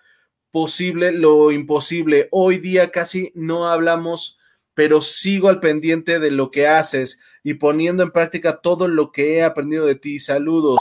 posible 0.51 1.11
lo 1.11 1.51
imposible. 1.51 2.29
Hoy 2.31 2.59
día 2.59 2.91
casi 2.91 3.33
no 3.35 3.67
hablamos, 3.67 4.39
pero 4.73 5.01
sigo 5.01 5.49
al 5.49 5.59
pendiente 5.59 6.19
de 6.19 6.31
lo 6.31 6.49
que 6.49 6.65
haces 6.65 7.19
y 7.43 7.55
poniendo 7.55 8.03
en 8.03 8.11
práctica 8.11 8.61
todo 8.61 8.87
lo 8.87 9.11
que 9.11 9.35
he 9.35 9.43
aprendido 9.43 9.85
de 9.85 9.95
ti. 9.95 10.17
Saludos. 10.17 10.79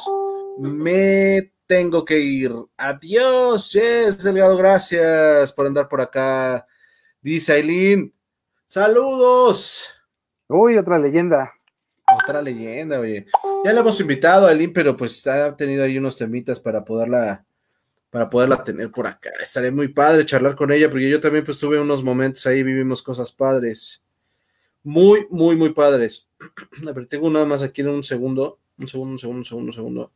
Me 0.60 1.50
tengo 1.70 2.04
que 2.04 2.18
ir. 2.18 2.52
Adiós, 2.76 3.72
yes, 3.74 4.24
Delgado, 4.24 4.56
gracias 4.56 5.52
por 5.52 5.68
andar 5.68 5.88
por 5.88 6.00
acá. 6.00 6.66
Dice 7.22 7.52
Aileen, 7.52 8.12
saludos. 8.66 9.88
Uy, 10.48 10.76
otra 10.76 10.98
leyenda. 10.98 11.52
Otra 12.24 12.42
leyenda, 12.42 12.98
oye. 12.98 13.26
Ya 13.64 13.72
la 13.72 13.82
hemos 13.82 14.00
invitado 14.00 14.48
a 14.48 14.50
Aileen, 14.50 14.72
pero 14.72 14.96
pues 14.96 15.24
ha 15.28 15.54
tenido 15.54 15.84
ahí 15.84 15.96
unos 15.96 16.18
temitas 16.18 16.58
para 16.58 16.84
poderla, 16.84 17.44
para 18.10 18.28
poderla 18.28 18.64
tener 18.64 18.90
por 18.90 19.06
acá. 19.06 19.30
Estaría 19.40 19.70
muy 19.70 19.86
padre 19.86 20.26
charlar 20.26 20.56
con 20.56 20.72
ella, 20.72 20.90
porque 20.90 21.08
yo 21.08 21.20
también 21.20 21.44
pues 21.44 21.60
tuve 21.60 21.78
unos 21.78 22.02
momentos 22.02 22.44
ahí, 22.46 22.64
vivimos 22.64 23.00
cosas 23.00 23.30
padres. 23.30 24.02
Muy, 24.82 25.24
muy, 25.30 25.54
muy 25.54 25.72
padres. 25.72 26.28
A 26.88 26.90
ver, 26.90 27.06
tengo 27.06 27.30
nada 27.30 27.46
más 27.46 27.62
aquí 27.62 27.82
en 27.82 27.90
un 27.90 28.02
segundo. 28.02 28.58
Un 28.76 28.88
segundo, 28.88 29.12
un 29.12 29.18
segundo, 29.20 29.38
un 29.38 29.44
segundo, 29.44 29.66
un 29.68 29.72
segundo. 29.72 30.12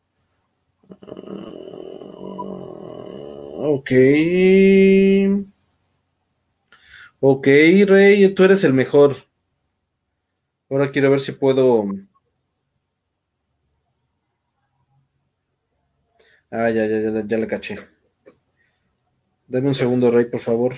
Ok. 3.66 3.90
Ok, 7.20 7.47
Rey, 7.86 8.35
tú 8.35 8.44
eres 8.44 8.65
el 8.65 8.74
mejor. 8.74 9.15
Ahora 10.69 10.90
quiero 10.90 11.11
ver 11.11 11.20
si 11.20 11.32
puedo. 11.32 11.86
Ah, 16.51 16.70
ya, 16.70 16.86
ya, 16.86 17.01
ya, 17.01 17.27
ya 17.27 17.39
le 17.39 17.47
caché. 17.47 17.78
Dame 19.48 19.69
un 19.69 19.74
segundo, 19.74 20.11
Rey, 20.11 20.27
por 20.27 20.40
favor. 20.40 20.74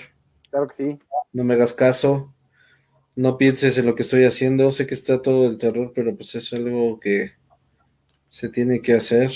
Claro 0.49 0.67
que 0.67 0.75
sí. 0.75 0.99
No 1.33 1.43
me 1.43 1.55
hagas 1.55 1.73
caso. 1.73 2.33
No 3.15 3.37
pienses 3.37 3.77
en 3.77 3.85
lo 3.85 3.95
que 3.95 4.03
estoy 4.03 4.23
haciendo. 4.23 4.71
Sé 4.71 4.87
que 4.87 4.93
está 4.93 5.21
todo 5.21 5.47
el 5.47 5.57
terror, 5.57 5.91
pero 5.93 6.15
pues 6.15 6.35
es 6.35 6.53
algo 6.53 6.99
que 6.99 7.33
se 8.29 8.47
tiene 8.49 8.81
que 8.81 8.93
hacer 8.93 9.31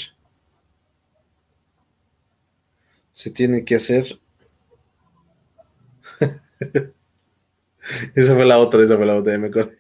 se 3.22 3.30
tiene 3.30 3.64
que 3.64 3.76
hacer. 3.76 4.20
esa 8.16 8.34
fue 8.34 8.46
la 8.48 8.58
otra, 8.58 8.84
esa 8.84 8.98
fue 8.98 9.06
la 9.06 9.16
otra, 9.16 9.38
me 9.38 9.50
acuerdo. 9.50 9.74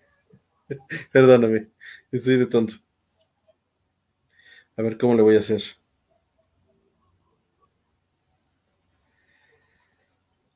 Perdóname, 1.11 1.69
estoy 2.11 2.37
de 2.37 2.45
tonto. 2.45 2.75
A 4.77 4.83
ver 4.83 4.95
cómo 4.95 5.15
le 5.15 5.23
voy 5.23 5.37
a 5.37 5.39
hacer. 5.39 5.59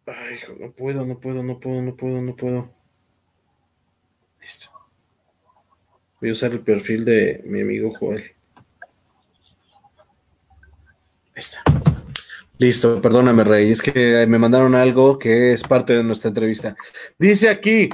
Ay, 0.05 0.37
no 0.59 0.71
puedo, 0.71 1.07
no 1.07 1.19
puedo, 1.19 1.41
no 1.41 1.59
puedo, 1.59 1.81
no 1.81 1.95
puedo, 1.95 2.21
no 2.21 2.35
puedo. 2.35 2.71
Listo. 4.39 4.69
Voy 6.21 6.29
a 6.29 6.33
usar 6.33 6.51
el 6.51 6.59
perfil 6.59 7.03
de 7.03 7.41
mi 7.47 7.61
amigo 7.61 7.91
Joel. 7.91 8.21
Ahí 11.33 11.41
está. 11.41 11.63
Listo, 12.57 13.01
perdóname, 13.01 13.43
Rey, 13.43 13.69
es 13.71 13.81
que 13.81 14.25
me 14.27 14.39
mandaron 14.39 14.75
algo 14.75 15.19
que 15.19 15.51
es 15.51 15.63
parte 15.63 15.91
de 15.93 16.05
nuestra 16.05 16.29
entrevista. 16.29 16.77
Dice 17.19 17.49
aquí 17.49 17.89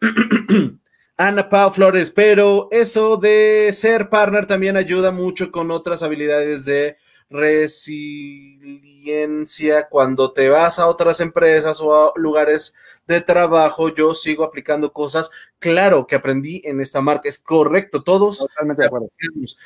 Ana 1.16 1.48
Pau 1.48 1.72
Flores, 1.72 2.12
pero 2.12 2.68
eso 2.70 3.16
de 3.16 3.70
ser 3.72 4.08
partner 4.08 4.46
también 4.46 4.76
ayuda 4.76 5.10
mucho 5.10 5.50
con 5.50 5.72
otras 5.72 6.04
habilidades 6.04 6.64
de 6.64 6.98
resiliencia 7.28 9.88
cuando 9.88 10.32
te 10.32 10.48
vas 10.48 10.78
a 10.78 10.86
otras 10.86 11.20
empresas 11.20 11.80
o 11.80 11.96
a 11.96 12.12
lugares 12.14 12.76
de 13.08 13.20
trabajo. 13.20 13.92
Yo 13.92 14.14
sigo 14.14 14.44
aplicando 14.44 14.92
cosas. 14.92 15.32
Claro 15.58 16.06
que 16.06 16.14
aprendí 16.14 16.62
en 16.64 16.80
esta 16.80 17.00
marca, 17.00 17.28
es 17.28 17.40
correcto, 17.40 18.04
todos. 18.04 18.38
Totalmente 18.38 18.82
de 18.82 18.86
acuerdo. 18.86 19.10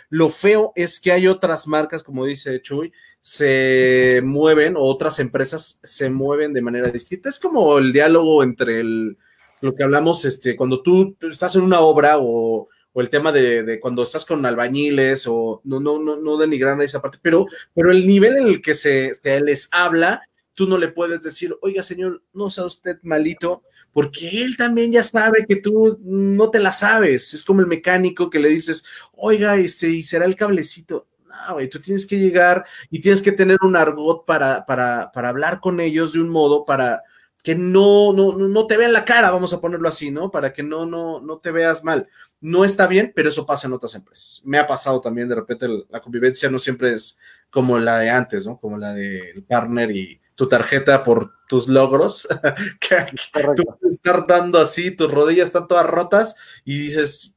Lo 0.08 0.30
feo 0.30 0.72
es 0.76 0.98
que 1.00 1.12
hay 1.12 1.26
otras 1.26 1.66
marcas, 1.66 2.02
como 2.02 2.24
dice 2.24 2.62
Chuy, 2.62 2.90
se 3.20 4.20
mueven 4.24 4.76
o 4.76 4.82
otras 4.82 5.18
empresas 5.18 5.80
se 5.82 6.10
mueven 6.10 6.52
de 6.52 6.62
manera 6.62 6.90
distinta. 6.90 7.28
Es 7.28 7.38
como 7.38 7.78
el 7.78 7.92
diálogo 7.92 8.42
entre 8.42 8.80
el, 8.80 9.18
lo 9.60 9.74
que 9.74 9.82
hablamos, 9.82 10.24
este, 10.24 10.56
cuando 10.56 10.82
tú 10.82 11.16
estás 11.20 11.56
en 11.56 11.62
una 11.62 11.80
obra 11.80 12.18
o 12.18 12.68
o 12.92 13.01
el 13.01 13.10
tema 13.10 13.32
de, 13.32 13.78
cuando 13.80 14.02
estás 14.02 14.24
con 14.24 14.44
albañiles, 14.44 15.26
o 15.26 15.60
no, 15.64 15.80
no, 15.80 15.98
no, 15.98 16.16
no 16.16 16.36
denigran 16.36 16.80
esa 16.80 17.01
parte, 17.01 17.18
pero, 17.22 17.47
pero 17.74 17.92
el 17.92 18.06
nivel 18.06 18.36
en 18.36 18.47
el 18.48 18.62
que 18.62 18.74
se, 18.74 19.12
les 19.42 19.68
habla, 19.70 20.22
tú 20.55 20.66
no 20.66 20.76
le 20.76 20.88
puedes 20.88 21.22
decir, 21.22 21.56
oiga, 21.62 21.82
señor, 21.82 22.22
no 22.32 22.51
sea 22.51 22.64
usted 22.64 22.98
malito, 23.02 23.62
porque 23.92 24.44
él 24.44 24.56
también 24.56 24.92
ya 24.92 25.05
sabe 25.05 25.47
que 25.48 25.56
tú 25.56 25.98
no 26.02 26.51
te 26.51 26.60
la 26.60 26.72
sabes. 26.72 27.34
Es 27.34 27.42
como 27.44 27.60
el 27.60 27.66
mecánico 27.66 28.30
que 28.30 28.38
le 28.38 28.48
dices, 28.48 28.84
oiga, 29.12 29.56
este, 29.56 29.88
y 29.90 30.05
será 30.05 30.26
el 30.26 30.36
cablecito. 30.36 31.09
Güey, 31.52 31.68
tú 31.68 31.80
tienes 31.80 32.06
que 32.06 32.18
llegar 32.18 32.64
y 32.90 33.00
tienes 33.00 33.22
que 33.22 33.32
tener 33.32 33.58
un 33.62 33.76
argot 33.76 34.24
para, 34.24 34.64
para, 34.66 35.10
para 35.12 35.28
hablar 35.28 35.60
con 35.60 35.80
ellos 35.80 36.12
de 36.12 36.20
un 36.20 36.28
modo 36.28 36.64
para 36.64 37.02
que 37.42 37.54
no, 37.54 38.12
no, 38.12 38.36
no 38.36 38.66
te 38.66 38.76
vean 38.76 38.92
la 38.92 39.04
cara, 39.04 39.30
vamos 39.30 39.54
a 39.54 39.60
ponerlo 39.60 39.88
así, 39.88 40.10
¿no? 40.10 40.30
Para 40.30 40.52
que 40.52 40.62
no, 40.62 40.84
no, 40.84 41.20
no 41.20 41.38
te 41.38 41.50
veas 41.50 41.82
mal 41.82 42.06
no 42.40 42.64
está 42.64 42.86
bien, 42.86 43.12
pero 43.14 43.28
eso 43.28 43.44
pasa 43.44 43.66
en 43.66 43.74
otras 43.74 43.94
empresas. 43.94 44.40
Me 44.44 44.58
ha 44.58 44.66
pasado 44.66 45.00
también, 45.00 45.28
de 45.28 45.34
repente 45.34 45.68
la 45.88 46.00
convivencia 46.00 46.50
no 46.50 46.58
siempre 46.58 46.94
es 46.94 47.18
como 47.50 47.78
la 47.78 47.98
de 47.98 48.10
antes, 48.10 48.46
¿no? 48.46 48.56
Como 48.56 48.78
la 48.78 48.94
del 48.94 49.42
partner 49.44 49.90
y 49.90 50.20
tu 50.34 50.48
tarjeta 50.48 51.02
por 51.02 51.32
tus 51.46 51.68
logros, 51.68 52.26
que, 52.80 52.96
tú 53.10 53.62
puedes 53.78 53.96
estar 53.96 54.26
dando 54.26 54.58
así, 54.58 54.90
tus 54.90 55.10
rodillas 55.10 55.48
están 55.48 55.68
todas 55.68 55.86
rotas 55.86 56.34
y 56.64 56.78
dices, 56.78 57.36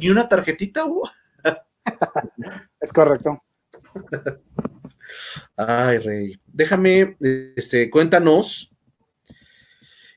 ¿y 0.00 0.10
una 0.10 0.28
tarjetita 0.28 0.84
hubo? 0.84 1.08
Es 2.80 2.92
correcto. 2.92 3.42
Ay, 5.56 5.98
Rey. 5.98 6.40
Déjame, 6.46 7.16
este, 7.56 7.90
cuéntanos, 7.90 8.72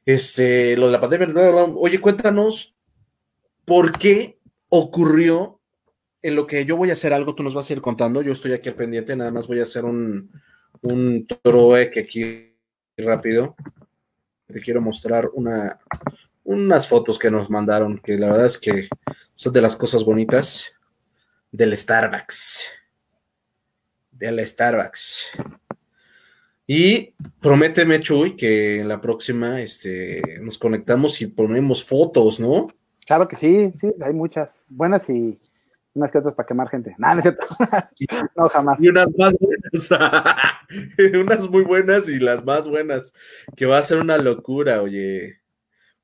este, 0.05 0.77
lo 0.77 0.87
de 0.87 0.91
la 0.91 1.01
pandemia. 1.01 1.27
Oye, 1.75 1.99
cuéntanos 1.99 2.75
¿por 3.65 3.97
qué 3.97 4.39
ocurrió 4.69 5.59
en 6.21 6.35
lo 6.35 6.47
que 6.47 6.65
yo 6.65 6.77
voy 6.77 6.91
a 6.91 6.93
hacer 6.93 7.13
algo? 7.13 7.35
Tú 7.35 7.43
nos 7.43 7.53
vas 7.53 7.69
a 7.69 7.73
ir 7.73 7.81
contando. 7.81 8.21
Yo 8.21 8.31
estoy 8.31 8.53
aquí 8.53 8.69
al 8.69 8.75
pendiente, 8.75 9.15
nada 9.15 9.31
más 9.31 9.47
voy 9.47 9.59
a 9.59 9.63
hacer 9.63 9.83
un, 9.83 10.31
un 10.81 11.27
que 11.27 11.99
aquí 11.99 12.55
rápido. 12.97 13.55
Te 14.47 14.61
quiero 14.61 14.79
mostrar 14.79 15.29
una, 15.33 15.79
unas 16.43 16.87
fotos 16.87 17.17
que 17.17 17.31
nos 17.31 17.49
mandaron, 17.49 17.97
que 17.97 18.17
la 18.17 18.31
verdad 18.31 18.45
es 18.45 18.59
que 18.59 18.87
son 19.33 19.51
de 19.51 19.61
las 19.61 19.75
cosas 19.75 20.03
bonitas 20.05 20.74
del 21.55 21.77
Starbucks. 21.77 22.69
Del 24.11 24.45
Starbucks. 24.45 25.27
Y 26.67 27.13
prométeme, 27.39 28.01
Chuy, 28.01 28.35
que 28.35 28.81
en 28.81 28.87
la 28.87 28.99
próxima 28.99 29.61
este, 29.61 30.21
nos 30.41 30.57
conectamos 30.57 31.21
y 31.21 31.27
ponemos 31.27 31.85
fotos, 31.85 32.39
¿no? 32.39 32.67
Claro 33.05 33.27
que 33.27 33.35
sí, 33.35 33.71
sí, 33.79 33.93
hay 34.01 34.13
muchas 34.13 34.65
buenas 34.67 35.09
y 35.09 35.39
unas 35.93 36.11
que 36.11 36.17
otras 36.17 36.33
para 36.33 36.47
quemar 36.47 36.67
gente. 36.67 36.95
No, 36.97 37.13
no 37.13 37.19
es 37.19 37.23
cierto. 37.23 37.47
no, 38.35 38.49
jamás. 38.49 38.81
Y 38.81 38.89
unas 38.89 39.07
más 39.17 39.33
buenas. 39.39 39.89
unas 41.21 41.49
muy 41.49 41.63
buenas 41.63 42.09
y 42.09 42.19
las 42.19 42.43
más 42.43 42.67
buenas. 42.67 43.13
Que 43.55 43.65
va 43.65 43.77
a 43.77 43.83
ser 43.83 43.99
una 44.01 44.17
locura, 44.17 44.81
oye. 44.81 45.39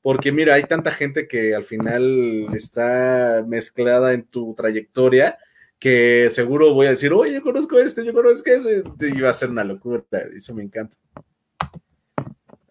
Porque 0.01 0.31
mira, 0.31 0.55
hay 0.55 0.63
tanta 0.63 0.91
gente 0.91 1.27
que 1.27 1.53
al 1.53 1.63
final 1.63 2.47
está 2.53 3.43
mezclada 3.47 4.13
en 4.13 4.23
tu 4.23 4.53
trayectoria 4.55 5.37
que 5.81 6.29
seguro 6.29 6.75
voy 6.75 6.85
a 6.85 6.91
decir, 6.91 7.11
oye, 7.11 7.33
yo 7.33 7.41
conozco 7.41 7.79
este, 7.79 8.05
yo 8.05 8.13
conozco 8.13 8.51
ese. 8.51 8.83
Y 8.99 9.19
va 9.19 9.31
a 9.31 9.33
ser 9.33 9.49
una 9.49 9.63
locura. 9.63 10.03
Eso 10.35 10.53
me 10.53 10.61
encanta. 10.61 10.95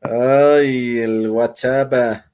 Ay, 0.01 1.01
el 1.01 1.29
WhatsApp. 1.29 1.93
Ah. 1.93 2.31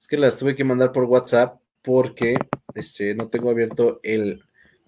Es 0.00 0.06
que 0.06 0.16
las 0.16 0.38
tuve 0.38 0.54
que 0.54 0.62
mandar 0.62 0.92
por 0.92 1.02
WhatsApp 1.04 1.60
porque 1.82 2.36
este, 2.72 3.16
no 3.16 3.28
tengo 3.28 3.50
abierto 3.50 3.98
el 4.04 4.44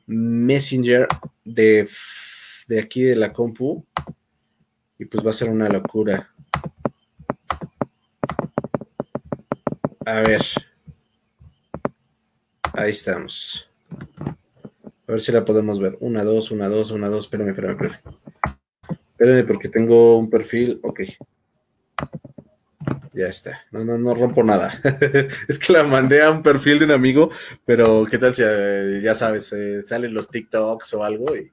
Messenger 0.06 1.08
de, 1.44 1.88
de 2.68 2.80
aquí 2.80 3.02
de 3.02 3.16
la 3.16 3.32
compu. 3.32 3.84
Y 5.00 5.06
pues 5.06 5.26
va 5.26 5.30
a 5.30 5.34
ser 5.34 5.50
una 5.50 5.68
locura. 5.68 6.32
A 10.06 10.20
ver. 10.20 10.40
Ahí 12.74 12.92
estamos. 12.92 13.68
A 15.08 15.12
ver 15.12 15.20
si 15.20 15.32
la 15.32 15.44
podemos 15.44 15.80
ver. 15.80 15.96
Una, 15.98 16.22
dos, 16.22 16.52
una, 16.52 16.68
dos, 16.68 16.92
una, 16.92 17.08
dos. 17.08 17.24
Espérame, 17.24 17.48
espérame, 17.48 17.72
espérame. 17.72 18.00
Espérame 19.10 19.46
porque 19.48 19.68
tengo 19.68 20.16
un 20.16 20.30
perfil. 20.30 20.78
Ok. 20.84 21.00
Ya 23.14 23.26
está. 23.26 23.64
No, 23.72 23.84
no, 23.84 23.98
no 23.98 24.14
rompo 24.14 24.44
nada. 24.44 24.80
es 25.48 25.58
que 25.58 25.72
la 25.72 25.82
mandé 25.82 26.22
a 26.22 26.30
un 26.30 26.40
perfil 26.40 26.78
de 26.78 26.84
un 26.84 26.92
amigo, 26.92 27.32
pero 27.64 28.06
¿qué 28.08 28.18
tal 28.18 28.32
si 28.32 28.44
eh, 28.46 29.00
ya 29.02 29.16
sabes, 29.16 29.52
eh, 29.54 29.82
salen 29.84 30.14
los 30.14 30.30
TikToks 30.30 30.94
o 30.94 31.02
algo 31.02 31.36
y, 31.36 31.50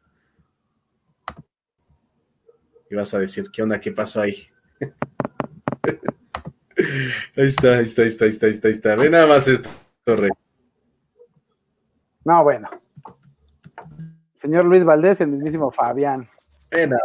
y 2.91 2.95
vas 2.95 3.15
a 3.15 3.19
decir, 3.19 3.49
¿qué 3.51 3.63
onda? 3.63 3.81
¿Qué 3.81 3.91
pasó 3.91 4.21
ahí? 4.21 4.47
ahí 7.35 7.47
está, 7.47 7.77
ahí 7.77 7.83
está, 7.85 8.01
ahí 8.03 8.07
está, 8.07 8.25
ahí 8.25 8.31
está, 8.31 8.45
ahí 8.47 8.51
está, 8.53 8.67
ahí 8.67 8.73
está. 8.73 8.95
Ve 8.95 9.09
nada 9.09 9.27
más 9.27 9.47
esto, 9.47 9.69
Torre. 10.03 10.29
No, 12.25 12.43
bueno. 12.43 12.69
Señor 14.35 14.65
Luis 14.65 14.83
Valdés, 14.83 15.21
el 15.21 15.27
mismísimo 15.27 15.71
Fabián. 15.71 16.29
Ve 16.71 16.87
nada 16.87 17.03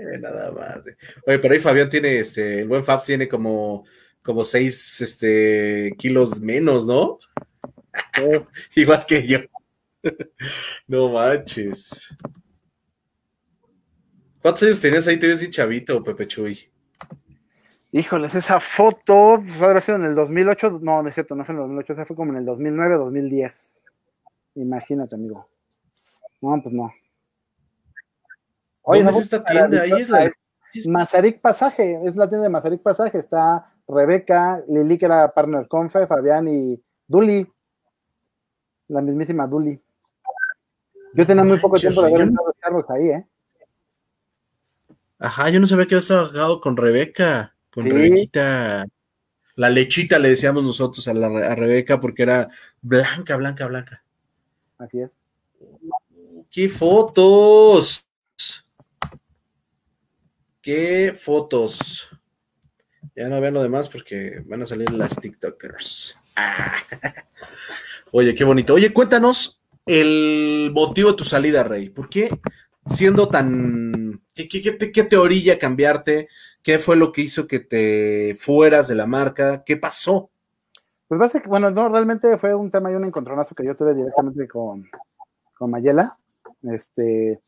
eh, 0.00 0.18
nada 0.18 0.50
más. 0.52 0.78
Oye, 1.26 1.38
pero 1.38 1.54
ahí 1.54 1.60
Fabián 1.60 1.90
tiene, 1.90 2.20
este, 2.20 2.60
el 2.60 2.68
buen 2.68 2.84
Fabs 2.84 3.06
tiene 3.06 3.28
como, 3.28 3.84
como 4.22 4.44
seis 4.44 5.00
este, 5.00 5.94
kilos 5.98 6.40
menos, 6.40 6.86
¿no? 6.86 7.18
Igual 8.76 9.04
que 9.06 9.26
yo. 9.26 9.38
no 10.86 11.10
manches. 11.10 12.16
¿Cuántos 14.40 14.62
años 14.62 14.80
tenías 14.80 15.06
ahí? 15.06 15.18
Te 15.18 15.28
ves 15.28 15.40
bien 15.40 15.52
chavito, 15.52 16.02
Pepe 16.02 16.26
Chuy. 16.26 16.69
Híjoles, 17.92 18.34
esa 18.36 18.60
foto 18.60 19.42
pues, 19.44 19.60
haber 19.60 19.82
sido 19.82 19.96
en 19.96 20.04
el 20.04 20.14
2008. 20.14 20.78
No, 20.82 21.02
no 21.02 21.08
es 21.08 21.14
cierto, 21.14 21.34
no 21.34 21.44
fue 21.44 21.54
en 21.54 21.60
el 21.60 21.66
2008, 21.66 21.92
esa 21.92 22.04
fue 22.04 22.16
como 22.16 22.32
en 22.32 22.38
el 22.38 22.44
2009, 22.44 22.96
2010. 22.96 23.84
Imagínate, 24.54 25.14
amigo. 25.16 25.48
No, 26.40 26.60
pues 26.62 26.74
no. 26.74 26.92
Oye, 28.82 29.02
¿Dónde 29.02 29.18
es 29.18 29.24
esta 29.24 29.44
tienda? 29.44 29.82
Ahí 29.82 29.92
es 29.92 30.08
la. 30.08 30.30
Mazarik 30.86 31.40
Pasaje, 31.40 32.00
es 32.04 32.14
la 32.14 32.28
tienda 32.28 32.44
de 32.44 32.48
Mazarik 32.48 32.80
Pasaje. 32.80 33.18
Está 33.18 33.72
Rebeca, 33.88 34.62
Lili, 34.68 34.96
que 34.96 35.06
era 35.06 35.32
partner 35.32 35.66
Confe, 35.66 36.06
Fabián 36.06 36.46
y 36.46 36.80
Duli. 37.08 37.50
La 38.88 39.00
mismísima 39.00 39.46
Duli. 39.46 39.80
Yo 41.14 41.26
tenía 41.26 41.42
muy 41.42 41.58
poco 41.58 41.76
tiempo 41.76 42.02
de 42.02 42.12
ver 42.12 42.30
no... 42.30 42.40
Starbucks 42.58 42.90
ahí, 42.90 43.08
¿eh? 43.10 43.26
Ajá, 45.18 45.50
yo 45.50 45.60
no 45.60 45.66
sabía 45.66 45.86
que 45.86 45.94
habías 45.96 46.06
trabajado 46.06 46.60
con 46.60 46.76
Rebeca, 46.76 47.54
con 47.70 47.84
Rebequita. 47.84 48.86
La 49.56 49.70
lechita 49.70 50.18
le 50.18 50.30
decíamos 50.30 50.62
nosotros 50.62 51.06
a, 51.08 51.14
la, 51.14 51.26
a 51.26 51.54
Rebeca 51.54 52.00
porque 52.00 52.22
era 52.22 52.48
blanca, 52.80 53.36
blanca, 53.36 53.66
blanca. 53.66 54.04
Así 54.78 55.00
es. 55.00 55.10
¡Qué 56.50 56.68
fotos! 56.68 58.08
¿Qué 60.62 61.14
fotos? 61.16 62.08
Ya 63.16 63.28
no 63.28 63.40
vean 63.40 63.54
lo 63.54 63.62
demás 63.62 63.88
porque 63.88 64.42
van 64.46 64.62
a 64.62 64.66
salir 64.66 64.90
las 64.92 65.16
TikTokers. 65.16 66.16
Ah. 66.36 66.74
Oye, 68.12 68.34
qué 68.34 68.44
bonito. 68.44 68.74
Oye, 68.74 68.92
cuéntanos 68.92 69.60
el 69.86 70.70
motivo 70.72 71.10
de 71.10 71.16
tu 71.16 71.24
salida, 71.24 71.62
Rey. 71.62 71.88
¿Por 71.90 72.08
qué 72.08 72.30
siendo 72.86 73.28
tan... 73.28 74.22
¿Qué, 74.34 74.48
qué, 74.48 75.04
te, 75.04 75.16
orilla 75.16 75.58
cambiarte? 75.58 76.28
¿Qué 76.62 76.78
fue 76.78 76.96
lo 76.96 77.12
que 77.12 77.22
hizo 77.22 77.46
que 77.46 77.60
te 77.60 78.34
fueras 78.38 78.88
de 78.88 78.94
la 78.94 79.06
marca? 79.06 79.64
¿Qué 79.64 79.76
pasó? 79.76 80.30
Pues 81.08 81.18
básicamente, 81.18 81.48
bueno, 81.48 81.70
no, 81.70 81.88
realmente 81.88 82.36
fue 82.38 82.54
un 82.54 82.70
tema 82.70 82.92
y 82.92 82.94
un 82.94 83.04
encontronazo 83.04 83.54
que 83.54 83.64
yo 83.64 83.76
tuve 83.76 83.94
directamente 83.94 84.46
con, 84.46 84.88
con 85.58 85.70
Mayela. 85.70 86.18
Este, 86.62 87.40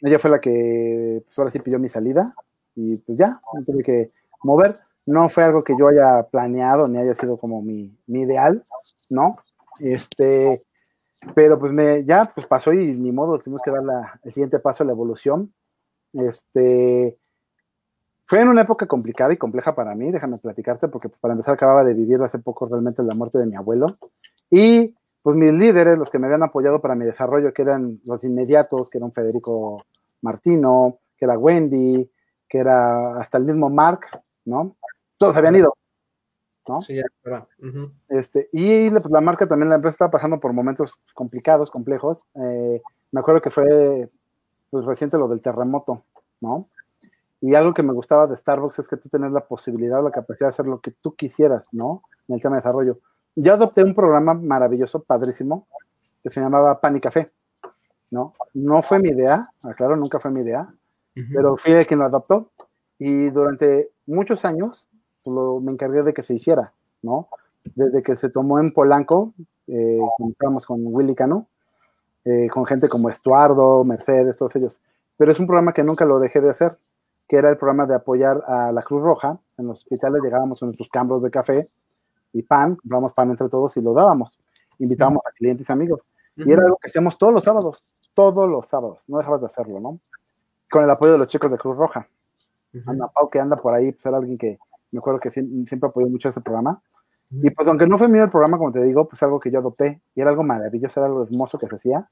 ella 0.00 0.18
fue 0.18 0.30
la 0.30 0.40
que, 0.40 1.22
pues 1.24 1.38
ahora 1.38 1.50
sí 1.50 1.58
pidió 1.60 1.78
mi 1.78 1.88
salida 1.88 2.34
y 2.74 2.96
pues 2.98 3.18
ya, 3.18 3.40
me 3.54 3.64
tuve 3.64 3.82
que 3.82 4.12
mover. 4.42 4.78
No 5.06 5.28
fue 5.28 5.44
algo 5.44 5.64
que 5.64 5.74
yo 5.78 5.88
haya 5.88 6.22
planeado 6.24 6.86
ni 6.86 6.98
haya 6.98 7.14
sido 7.14 7.38
como 7.38 7.62
mi, 7.62 7.96
ideal, 8.06 8.64
¿no? 9.08 9.38
Este, 9.78 10.62
Pero 11.34 11.58
pues 11.58 11.72
me, 11.72 12.04
ya 12.04 12.30
pues 12.34 12.46
pasó 12.46 12.72
y 12.72 12.92
ni 12.92 13.10
modo, 13.10 13.38
tuvimos 13.38 13.62
que 13.62 13.70
dar 13.70 13.82
la, 13.82 14.20
el 14.22 14.32
siguiente 14.32 14.58
paso, 14.60 14.84
la 14.84 14.92
evolución. 14.92 15.52
Este, 16.12 17.18
fue 18.30 18.40
en 18.40 18.46
una 18.46 18.60
época 18.60 18.86
complicada 18.86 19.32
y 19.32 19.36
compleja 19.36 19.74
para 19.74 19.92
mí, 19.96 20.12
déjame 20.12 20.38
platicarte, 20.38 20.86
porque 20.86 21.08
pues, 21.08 21.18
para 21.18 21.32
empezar 21.32 21.54
acababa 21.54 21.82
de 21.82 21.94
vivir 21.94 22.22
hace 22.22 22.38
poco 22.38 22.68
realmente 22.68 23.02
la 23.02 23.16
muerte 23.16 23.38
de 23.38 23.46
mi 23.46 23.56
abuelo. 23.56 23.98
Y 24.48 24.94
pues 25.20 25.34
mis 25.34 25.52
líderes, 25.52 25.98
los 25.98 26.10
que 26.10 26.20
me 26.20 26.28
habían 26.28 26.44
apoyado 26.44 26.80
para 26.80 26.94
mi 26.94 27.04
desarrollo, 27.04 27.52
que 27.52 27.62
eran 27.62 28.00
los 28.04 28.22
inmediatos, 28.22 28.88
que 28.88 28.98
eran 28.98 29.10
Federico 29.10 29.84
Martino, 30.22 31.00
que 31.18 31.24
era 31.24 31.36
Wendy, 31.36 32.08
que 32.48 32.58
era 32.58 33.18
hasta 33.18 33.36
el 33.36 33.46
mismo 33.46 33.68
Mark, 33.68 34.06
¿no? 34.44 34.76
Todos 35.18 35.36
habían 35.36 35.56
ido, 35.56 35.74
¿no? 36.68 36.80
Sí, 36.82 36.94
ya, 36.94 37.02
pero, 37.24 37.48
este, 38.10 38.48
y 38.52 38.90
pues, 38.90 39.10
la 39.10 39.20
marca 39.20 39.48
también, 39.48 39.70
la 39.70 39.74
empresa 39.74 39.94
estaba 39.94 40.12
pasando 40.12 40.38
por 40.38 40.52
momentos 40.52 40.94
complicados, 41.14 41.68
complejos. 41.68 42.24
Eh, 42.36 42.80
me 43.10 43.18
acuerdo 43.18 43.42
que 43.42 43.50
fue 43.50 44.08
pues, 44.70 44.84
reciente 44.84 45.18
lo 45.18 45.26
del 45.26 45.40
terremoto, 45.40 46.04
¿no? 46.40 46.68
Y 47.40 47.54
algo 47.54 47.72
que 47.72 47.82
me 47.82 47.92
gustaba 47.92 48.26
de 48.26 48.36
Starbucks 48.36 48.80
es 48.80 48.88
que 48.88 48.96
tú 48.96 49.08
tenías 49.08 49.32
la 49.32 49.46
posibilidad 49.46 50.00
o 50.00 50.02
la 50.02 50.10
capacidad 50.10 50.48
de 50.48 50.50
hacer 50.50 50.66
lo 50.66 50.80
que 50.80 50.90
tú 50.90 51.14
quisieras, 51.14 51.66
¿no? 51.72 52.02
En 52.28 52.34
el 52.34 52.40
tema 52.40 52.56
de 52.56 52.62
desarrollo. 52.62 52.98
Yo 53.34 53.54
adopté 53.54 53.82
un 53.82 53.94
programa 53.94 54.34
maravilloso, 54.34 55.02
padrísimo, 55.02 55.66
que 56.22 56.30
se 56.30 56.40
llamaba 56.40 56.80
Pan 56.80 56.96
y 56.96 57.00
Café, 57.00 57.30
¿no? 58.10 58.34
No 58.52 58.82
fue 58.82 58.98
mi 58.98 59.10
idea, 59.10 59.50
aclaro, 59.62 59.96
nunca 59.96 60.20
fue 60.20 60.30
mi 60.30 60.40
idea, 60.40 60.68
pero 61.32 61.56
fui 61.56 61.72
el 61.72 61.86
quien 61.86 62.00
lo 62.00 62.06
adoptó. 62.06 62.50
Y 62.98 63.30
durante 63.30 63.90
muchos 64.06 64.44
años 64.44 64.88
pues, 65.22 65.34
lo, 65.34 65.60
me 65.60 65.72
encargué 65.72 66.02
de 66.02 66.12
que 66.12 66.22
se 66.22 66.34
hiciera, 66.34 66.74
¿no? 67.02 67.28
Desde 67.74 68.02
que 68.02 68.16
se 68.16 68.28
tomó 68.28 68.58
en 68.58 68.72
Polanco, 68.72 69.32
eh, 69.66 70.00
estábamos 70.30 70.66
con 70.66 70.80
Willy 70.82 71.14
Cano, 71.14 71.46
eh, 72.24 72.48
con 72.50 72.66
gente 72.66 72.88
como 72.88 73.08
Estuardo, 73.08 73.84
Mercedes, 73.84 74.36
todos 74.36 74.54
ellos. 74.56 74.80
Pero 75.16 75.32
es 75.32 75.40
un 75.40 75.46
programa 75.46 75.72
que 75.72 75.84
nunca 75.84 76.04
lo 76.04 76.18
dejé 76.18 76.40
de 76.40 76.50
hacer, 76.50 76.76
que 77.30 77.36
era 77.36 77.48
el 77.48 77.56
programa 77.56 77.86
de 77.86 77.94
apoyar 77.94 78.42
a 78.44 78.72
la 78.72 78.82
Cruz 78.82 79.04
Roja. 79.04 79.38
En 79.56 79.68
los 79.68 79.82
hospitales 79.82 80.20
llegábamos 80.20 80.58
con 80.58 80.66
nuestros 80.66 80.88
cambros 80.88 81.22
de 81.22 81.30
café 81.30 81.68
y 82.32 82.42
pan, 82.42 82.74
comprábamos 82.74 83.12
pan 83.12 83.30
entre 83.30 83.48
todos 83.48 83.76
y 83.76 83.80
lo 83.80 83.94
dábamos. 83.94 84.36
Invitábamos 84.80 85.22
a 85.24 85.30
clientes 85.30 85.68
y 85.68 85.72
amigos. 85.72 86.00
Y 86.34 86.50
era 86.50 86.64
algo 86.64 86.76
que 86.82 86.88
hacíamos 86.88 87.16
todos 87.18 87.32
los 87.32 87.44
sábados, 87.44 87.84
todos 88.14 88.48
los 88.48 88.66
sábados, 88.66 89.04
no 89.06 89.18
dejabas 89.18 89.42
de 89.42 89.46
hacerlo, 89.46 89.78
¿no? 89.78 90.00
Con 90.68 90.82
el 90.82 90.90
apoyo 90.90 91.12
de 91.12 91.18
los 91.18 91.28
chicos 91.28 91.48
de 91.52 91.56
Cruz 91.56 91.76
Roja. 91.76 92.08
Ana 92.84 93.06
Pau, 93.06 93.30
que 93.30 93.38
anda 93.38 93.56
por 93.56 93.74
ahí, 93.74 93.92
pues 93.92 94.04
era 94.06 94.16
alguien 94.16 94.36
que 94.36 94.58
me 94.90 94.98
acuerdo 94.98 95.20
que 95.20 95.30
siempre, 95.30 95.68
siempre 95.68 95.88
apoyó 95.88 96.08
mucho 96.08 96.30
ese 96.30 96.40
programa. 96.40 96.82
Y 97.30 97.48
pues 97.50 97.68
aunque 97.68 97.86
no 97.86 97.96
fue 97.96 98.08
mío 98.08 98.24
el 98.24 98.30
programa, 98.30 98.58
como 98.58 98.72
te 98.72 98.82
digo, 98.82 99.06
pues 99.06 99.22
algo 99.22 99.38
que 99.38 99.52
yo 99.52 99.60
adopté 99.60 100.00
y 100.16 100.20
era 100.20 100.30
algo 100.30 100.42
maravilloso, 100.42 100.98
era 100.98 101.06
algo 101.06 101.22
hermoso 101.22 101.60
que 101.60 101.68
se 101.68 101.76
hacía. 101.76 102.08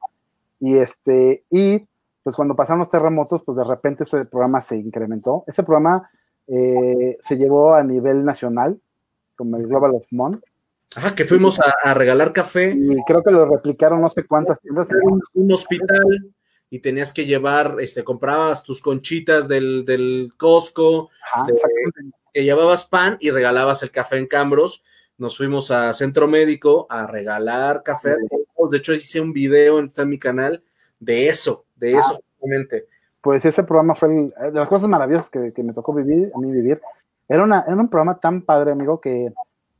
Y 0.60 0.76
este, 0.76 1.42
y 1.50 1.88
pues 2.28 2.36
cuando 2.36 2.54
pasaron 2.54 2.80
los 2.80 2.90
terremotos, 2.90 3.42
pues 3.42 3.56
de 3.56 3.64
repente 3.64 4.04
ese 4.04 4.26
programa 4.26 4.60
se 4.60 4.76
incrementó. 4.76 5.44
Ese 5.46 5.62
programa 5.62 6.10
eh, 6.46 7.16
se 7.20 7.38
llevó 7.38 7.72
a 7.72 7.82
nivel 7.82 8.22
nacional, 8.22 8.78
como 9.34 9.56
el 9.56 9.66
Global 9.66 9.92
of 9.94 10.04
Month. 10.10 10.44
Ajá, 10.94 11.14
que 11.14 11.24
fuimos 11.24 11.58
a, 11.58 11.74
a, 11.82 11.94
regalar 11.94 12.34
café. 12.34 12.76
Y 12.76 13.02
creo 13.06 13.22
que 13.22 13.30
lo 13.30 13.46
replicaron 13.46 14.02
no 14.02 14.10
sé 14.10 14.26
cuántas 14.26 14.60
tiendas. 14.60 14.88
Un, 15.04 15.22
un 15.32 15.52
hospital 15.52 16.34
y 16.68 16.80
tenías 16.80 17.14
que 17.14 17.24
llevar, 17.24 17.76
este, 17.80 18.04
comprabas 18.04 18.62
tus 18.62 18.82
conchitas 18.82 19.48
del, 19.48 19.86
del 19.86 20.34
Costco, 20.36 21.08
Ajá, 21.32 21.46
de, 21.46 21.54
que 22.34 22.44
llevabas 22.44 22.84
pan 22.84 23.16
y 23.20 23.30
regalabas 23.30 23.82
el 23.82 23.90
café 23.90 24.18
en 24.18 24.26
Cambros. 24.26 24.84
Nos 25.16 25.38
fuimos 25.38 25.70
a 25.70 25.94
Centro 25.94 26.28
Médico 26.28 26.86
a 26.90 27.06
regalar 27.06 27.82
café. 27.82 28.16
De 28.70 28.76
hecho, 28.76 28.92
hice 28.92 29.18
un 29.18 29.32
video 29.32 29.78
en, 29.78 29.90
en 29.96 30.08
mi 30.10 30.18
canal 30.18 30.62
de 31.00 31.30
eso, 31.30 31.64
de 31.78 31.92
eso, 31.92 32.14
ah, 32.14 32.20
justamente. 32.32 32.86
Pues 33.20 33.44
ese 33.44 33.62
programa 33.64 33.94
fue 33.94 34.08
el, 34.08 34.30
de 34.30 34.58
las 34.58 34.68
cosas 34.68 34.88
maravillosas 34.88 35.30
que, 35.30 35.52
que, 35.52 35.62
me 35.62 35.72
tocó 35.72 35.92
vivir, 35.92 36.30
a 36.34 36.38
mí 36.38 36.50
vivir. 36.50 36.80
Era, 37.28 37.44
una, 37.44 37.64
era 37.66 37.76
un 37.76 37.88
programa 37.88 38.18
tan 38.18 38.42
padre, 38.42 38.72
amigo, 38.72 39.00
que 39.00 39.32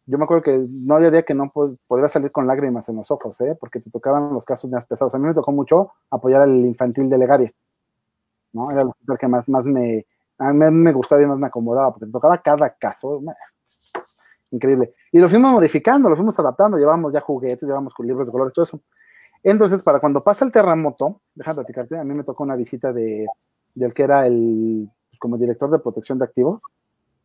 yo 0.09 0.16
me 0.16 0.25
acuerdo 0.25 0.43
que 0.43 0.66
no 0.70 0.95
había 0.95 1.11
día 1.11 1.23
que 1.23 1.35
no 1.35 1.53
podría 1.87 2.09
salir 2.09 2.33
con 2.33 2.47
lágrimas 2.47 2.89
en 2.89 2.97
los 2.97 3.11
ojos, 3.11 3.39
¿eh? 3.43 3.55
porque 3.61 3.79
te 3.79 3.91
tocaban 3.91 4.33
los 4.33 4.45
casos 4.47 4.70
más 4.70 4.87
pesados. 4.87 5.15
A 5.15 5.19
mí 5.19 5.27
me 5.27 5.35
tocó 5.35 5.53
mucho 5.53 5.93
apoyar 6.11 6.41
al 6.43 6.57
infantil 6.57 7.11
de 7.11 7.19
Legaria, 7.19 7.53
¿no? 8.55 8.70
Era 8.70 8.83
el 8.83 9.19
que 9.19 9.29
más, 9.29 9.47
más 9.51 9.66
me, 9.66 10.07
a 10.39 10.53
mí 10.55 10.70
me 10.70 10.93
gustaba 10.95 11.23
y 11.23 11.27
más 11.27 11.39
me 11.39 11.49
acomodaba, 11.49 11.93
porque 11.93 12.07
te 12.07 12.12
tocaba 12.12 12.39
cada 12.39 12.70
caso. 12.70 13.20
Increíble. 14.51 14.95
Y 15.12 15.19
lo 15.19 15.29
fuimos 15.29 15.53
modificando, 15.53 16.09
lo 16.09 16.16
fuimos 16.16 16.39
adaptando, 16.39 16.79
llevamos 16.79 17.12
ya 17.12 17.20
juguetes, 17.20 17.69
llevamos 17.69 17.93
con 17.93 18.07
libros 18.07 18.29
de 18.29 18.33
colores, 18.33 18.55
todo 18.55 18.65
eso. 18.65 18.81
Entonces, 19.43 19.82
para 19.82 20.01
cuando 20.01 20.23
pasa 20.23 20.44
el 20.44 20.52
terremoto, 20.52 21.20
déjame 21.35 21.56
platicarte, 21.56 21.98
a 21.98 22.05
mí 22.05 22.15
me 22.15 22.24
tocó 22.24 22.43
una 22.43 22.56
visita 22.56 22.93
de, 22.93 23.27
del 23.74 23.94
que 23.94 24.02
era 24.02 24.27
el, 24.27 24.90
como 25.19 25.39
director 25.39 25.70
de 25.70 25.78
protección 25.78 26.19
de 26.19 26.24
activos, 26.24 26.62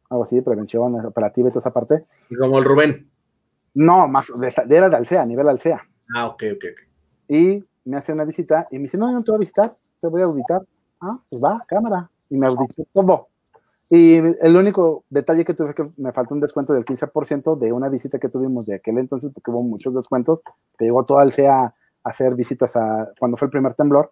algo 0.10 0.24
así, 0.24 0.42
prevención 0.42 1.06
operativa 1.06 1.50
y 1.50 1.52
toda 1.52 1.62
esa 1.62 1.74
parte. 1.74 2.06
¿Y 2.30 2.36
como 2.36 2.60
el 2.60 2.66
Rubén? 2.66 3.10
No, 3.74 4.08
más, 4.08 4.28
de, 4.36 4.76
era 4.76 4.90
de 4.90 4.96
Alcea, 4.96 5.24
a 5.24 5.26
nivel 5.26 5.50
Alcea. 5.50 5.82
Ah, 6.16 6.28
ok, 6.28 6.44
ok, 6.56 6.66
ok. 6.72 6.82
Y 7.28 7.64
me 7.86 7.98
hace 7.98 8.14
una 8.14 8.24
visita 8.24 8.68
y 8.70 8.78
me 8.78 8.84
dice, 8.84 8.98
no, 8.98 9.08
yo 9.08 9.14
no 9.14 9.24
te 9.24 9.32
voy 9.32 9.38
a 9.38 9.40
visitar, 9.40 9.76
te 10.00 10.08
voy 10.08 10.22
a 10.22 10.26
auditar. 10.26 10.62
Ah, 11.02 11.20
pues 11.30 11.44
va, 11.44 11.64
cámara. 11.68 12.10
Y 12.30 12.38
me 12.38 12.48
auditó 12.48 12.86
todo. 12.94 13.28
Y 13.90 14.16
el 14.16 14.56
único 14.56 15.04
detalle 15.10 15.46
que 15.46 15.54
tuve 15.54 15.70
es 15.70 15.76
que 15.76 15.90
me 15.98 16.12
faltó 16.12 16.34
un 16.34 16.40
descuento 16.40 16.74
del 16.74 16.86
15% 16.86 17.58
de 17.58 17.72
una 17.72 17.90
visita 17.90 18.18
que 18.18 18.30
tuvimos 18.30 18.66
de 18.66 18.76
aquel 18.76 18.98
entonces, 18.98 19.32
porque 19.34 19.52
hubo 19.52 19.62
muchos 19.62 19.94
descuentos, 19.94 20.40
que 20.78 20.86
llegó 20.86 21.06
toda 21.06 21.22
Alcea 21.22 21.74
hacer 22.04 22.36
visitas 22.36 22.76
a 22.76 23.10
cuando 23.20 23.38
fue 23.38 23.48
el 23.48 23.52
primer 23.52 23.74
temblor. 23.74 24.12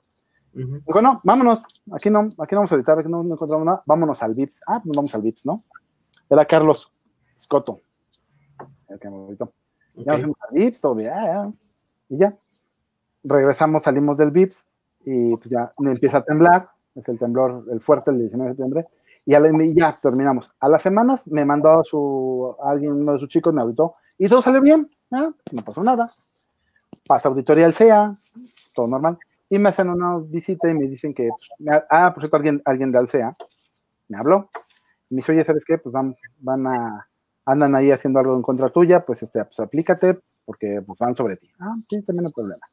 Uh 0.53 0.59
-huh. 0.59 0.83
Dijo, 0.85 1.01
no, 1.01 1.21
vámonos, 1.23 1.63
aquí 1.93 2.09
no, 2.09 2.19
aquí 2.37 2.55
no 2.55 2.61
vamos 2.61 2.71
a 2.71 2.75
auditar, 2.75 2.99
aquí 2.99 3.09
no, 3.09 3.23
no 3.23 3.33
encontramos 3.33 3.65
nada, 3.65 3.83
vámonos 3.85 4.21
al 4.21 4.33
VIPS. 4.33 4.61
Ah, 4.67 4.81
pues 4.83 4.95
vamos 4.95 5.13
al 5.15 5.21
VIPS, 5.21 5.45
¿no? 5.45 5.63
era 6.31 6.45
Carlos 6.45 6.91
Scotto, 7.39 7.81
el 8.87 8.99
que 8.99 9.09
me 9.09 9.17
auditó. 9.17 9.53
Okay. 9.93 10.05
Ya 10.05 10.11
nos 10.13 10.21
fuimos 10.21 10.37
al 10.47 10.53
VIPS, 10.53 10.81
todo 10.81 10.95
bien, 10.95 11.11
ya, 11.11 11.51
y 12.09 12.17
ya. 12.17 12.37
Regresamos, 13.23 13.83
salimos 13.83 14.17
del 14.17 14.31
VIPS 14.31 14.63
y 15.05 15.35
pues 15.35 15.49
ya 15.49 15.73
empieza 15.77 16.19
a 16.19 16.23
temblar, 16.23 16.69
es 16.95 17.07
el 17.09 17.19
temblor, 17.19 17.65
el 17.69 17.81
fuerte, 17.81 18.11
el 18.11 18.19
19 18.19 18.49
de 18.49 18.55
septiembre, 18.55 18.87
y, 19.25 19.31
la, 19.31 19.63
y 19.63 19.75
ya 19.75 19.95
terminamos. 20.01 20.49
A 20.59 20.69
las 20.69 20.81
semanas 20.81 21.27
me 21.27 21.43
mandó 21.43 21.79
a 21.79 21.83
su, 21.83 22.55
a 22.63 22.71
alguien, 22.71 22.93
uno 22.93 23.13
de 23.13 23.19
sus 23.19 23.27
chicos 23.27 23.53
me 23.53 23.61
auditó 23.61 23.95
y 24.17 24.29
todo 24.29 24.41
salió 24.41 24.61
bien, 24.61 24.89
¿eh? 25.11 25.29
no 25.51 25.63
pasó 25.63 25.83
nada. 25.83 26.13
Pasa 27.07 27.29
auditoría 27.29 27.65
al 27.65 27.73
CEA, 27.73 28.15
todo 28.73 28.87
normal, 28.87 29.17
y 29.49 29.59
me 29.59 29.69
hacen 29.69 29.89
una 29.89 30.17
visita 30.17 30.69
y 30.69 30.73
me 30.73 30.87
dicen 30.87 31.13
que, 31.13 31.29
ah, 31.89 32.11
por 32.13 32.23
cierto, 32.23 32.37
alguien, 32.37 32.61
alguien 32.63 32.89
de 32.89 32.99
Alcea 32.99 33.35
me 34.07 34.17
habló, 34.17 34.49
me 35.09 35.17
dice, 35.17 35.33
oye, 35.33 35.43
¿sabes 35.43 35.65
qué? 35.65 35.77
Pues 35.77 35.91
van, 35.91 36.15
van 36.39 36.67
a, 36.67 37.07
andan 37.45 37.75
ahí 37.75 37.91
haciendo 37.91 38.19
algo 38.19 38.35
en 38.35 38.41
contra 38.41 38.69
tuya, 38.69 39.05
pues, 39.05 39.23
este, 39.23 39.43
pues 39.43 39.59
aplícate, 39.59 40.19
porque 40.45 40.81
pues 40.85 40.97
van 40.99 41.15
sobre 41.17 41.35
ti. 41.35 41.49
Ah, 41.59 41.75
sí, 41.89 42.01
también 42.01 42.27
hay 42.27 42.31
problema. 42.31 42.65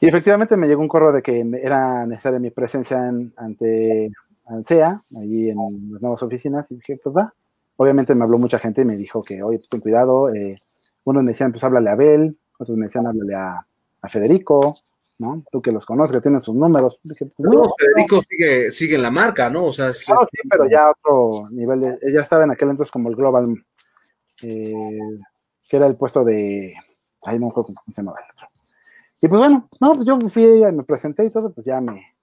Y 0.00 0.06
efectivamente 0.06 0.56
me 0.58 0.66
llegó 0.66 0.82
un 0.82 0.88
correo 0.88 1.12
de 1.12 1.22
que 1.22 1.40
era 1.62 2.04
necesaria 2.04 2.38
mi 2.38 2.50
presencia 2.50 3.08
en, 3.08 3.32
ante 3.36 4.10
ANSEA, 4.44 5.02
allí 5.16 5.48
en 5.48 5.92
las 5.92 6.02
nuevas 6.02 6.22
oficinas, 6.22 6.70
y 6.70 6.74
dije, 6.74 7.00
pues 7.02 7.16
va. 7.16 7.32
Obviamente 7.76 8.14
me 8.14 8.24
habló 8.24 8.38
mucha 8.38 8.58
gente 8.58 8.82
y 8.82 8.84
me 8.84 8.98
dijo 8.98 9.22
que, 9.22 9.42
oye, 9.42 9.58
pues 9.58 9.68
ten 9.70 9.80
cuidado. 9.80 10.32
Eh, 10.34 10.60
unos 11.04 11.22
me 11.22 11.32
decían, 11.32 11.52
pues 11.52 11.64
háblale 11.64 11.88
a 11.88 11.94
Abel, 11.94 12.36
otros 12.58 12.76
me 12.76 12.86
decían, 12.86 13.06
háblale 13.06 13.34
a, 13.34 13.66
a 14.02 14.08
Federico, 14.08 14.76
¿no? 15.18 15.44
Tú 15.50 15.62
que 15.62 15.72
los 15.72 15.86
conoces, 15.86 16.16
que 16.16 16.22
tienes 16.22 16.44
sus 16.44 16.54
números. 16.54 16.98
Dije, 17.02 17.26
pues, 17.26 17.50
no, 17.50 17.64
Federico 17.78 18.20
sigue, 18.28 18.70
sigue 18.70 18.96
en 18.96 19.02
la 19.02 19.10
marca, 19.10 19.48
¿no? 19.50 19.66
O 19.66 19.72
sea, 19.72 19.88
es, 19.88 20.04
claro, 20.04 20.26
sí, 20.30 20.48
pero 20.48 20.68
ya 20.68 20.90
otro 20.90 21.44
nivel, 21.50 21.80
de, 21.80 21.98
ya 22.12 22.20
estaba 22.20 22.44
en 22.44 22.50
aquel 22.50 22.70
entonces 22.70 22.90
como 22.90 23.08
el 23.08 23.16
Global, 23.16 23.54
eh, 24.42 24.72
que 25.68 25.76
era 25.76 25.86
el 25.86 25.96
puesto 25.96 26.24
de, 26.24 26.74
ahí 27.22 27.38
no 27.38 27.46
me 27.46 27.50
acuerdo 27.50 27.68
cómo 27.68 27.80
se 27.88 28.02
llamaba 28.02 28.18
el 28.20 28.30
otro. 28.32 28.48
Y 29.20 29.28
pues 29.28 29.38
bueno, 29.38 29.68
no, 29.80 29.94
pues 29.94 30.06
yo 30.06 30.18
fui, 30.28 30.62
me 30.72 30.82
presenté 30.82 31.24
y 31.24 31.30
todo, 31.30 31.52
pues 31.52 31.66
ya 31.66 31.80
me, 31.80 32.14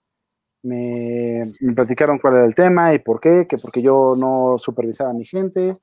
me, 0.64 1.52
me, 1.60 1.74
platicaron 1.74 2.20
cuál 2.20 2.36
era 2.36 2.46
el 2.46 2.54
tema 2.54 2.94
y 2.94 3.00
por 3.00 3.20
qué, 3.20 3.48
que 3.48 3.58
porque 3.58 3.82
yo 3.82 4.16
no 4.18 4.58
supervisaba 4.60 5.10
a 5.10 5.14
mi 5.14 5.26
gente, 5.26 5.78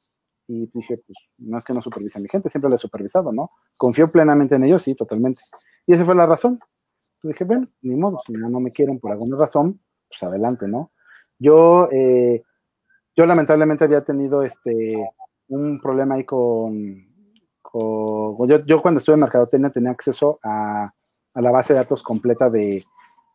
y 0.49 0.67
dije, 0.73 1.01
pues 1.07 1.19
no 1.37 1.59
es 1.59 1.65
que 1.65 1.75
no 1.75 1.83
supervise 1.83 2.19
a 2.19 2.23
mi 2.23 2.29
gente, 2.29 2.49
siempre 2.49 2.71
lo 2.71 2.77
he 2.77 2.79
supervisado, 2.79 3.33
¿no? 3.33 3.51
Confío 3.77 4.09
plenamente 4.11 4.55
en 4.55 4.65
ellos, 4.65 4.83
sí, 4.83 4.95
totalmente. 4.95 5.43
Y 5.87 5.93
esa 5.93 6.07
fue 6.07 6.15
la 6.15 6.27
razón. 6.27 6.59
Dije, 7.23 7.45
bueno, 7.45 7.69
ni 7.83 7.95
modo, 7.97 8.21
si 8.27 8.33
no, 8.33 8.49
no 8.49 8.59
me 8.59 8.73
quieren 8.73 8.99
por 8.99 9.13
alguna 9.13 9.37
razón, 9.37 9.81
pues 10.09 10.23
adelante, 10.23 10.67
¿no? 10.67 10.91
Yo, 11.39 11.89
eh, 11.93 12.43
yo 13.15 13.27
lamentablemente 13.27 13.85
había 13.85 14.03
tenido 14.03 14.43
este, 14.43 15.07
un 15.49 15.81
problema 15.81 16.15
ahí 16.15 16.25
con, 16.25 17.07
con 17.61 18.49
yo, 18.49 18.65
yo, 18.65 18.81
cuando 18.81 19.01
estuve 19.01 19.15
en 19.15 19.21
Mercadotecnia 19.21 19.71
tenía 19.71 19.91
acceso 19.91 20.39
a, 20.43 20.91
a 21.35 21.41
la 21.43 21.51
base 21.51 21.75
de 21.75 21.81
datos 21.81 22.03
completa 22.03 22.49
de, 22.49 22.85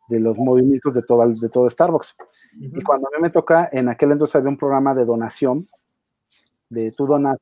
de 0.09 0.19
los 0.19 0.37
movimientos 0.37 0.93
de 0.93 1.03
todo, 1.03 1.27
de 1.27 1.49
todo 1.49 1.69
Starbucks. 1.69 2.15
Uh 2.17 2.63
-huh. 2.63 2.79
Y 2.79 2.83
cuando 2.83 3.07
a 3.07 3.11
mí 3.15 3.21
me 3.21 3.29
toca, 3.29 3.69
en 3.71 3.87
aquel 3.89 4.11
entonces 4.13 4.35
había 4.35 4.49
un 4.49 4.57
programa 4.57 4.95
de 4.95 5.05
donación, 5.05 5.67
de 6.73 6.91
tú 6.91 7.05
donas 7.05 7.37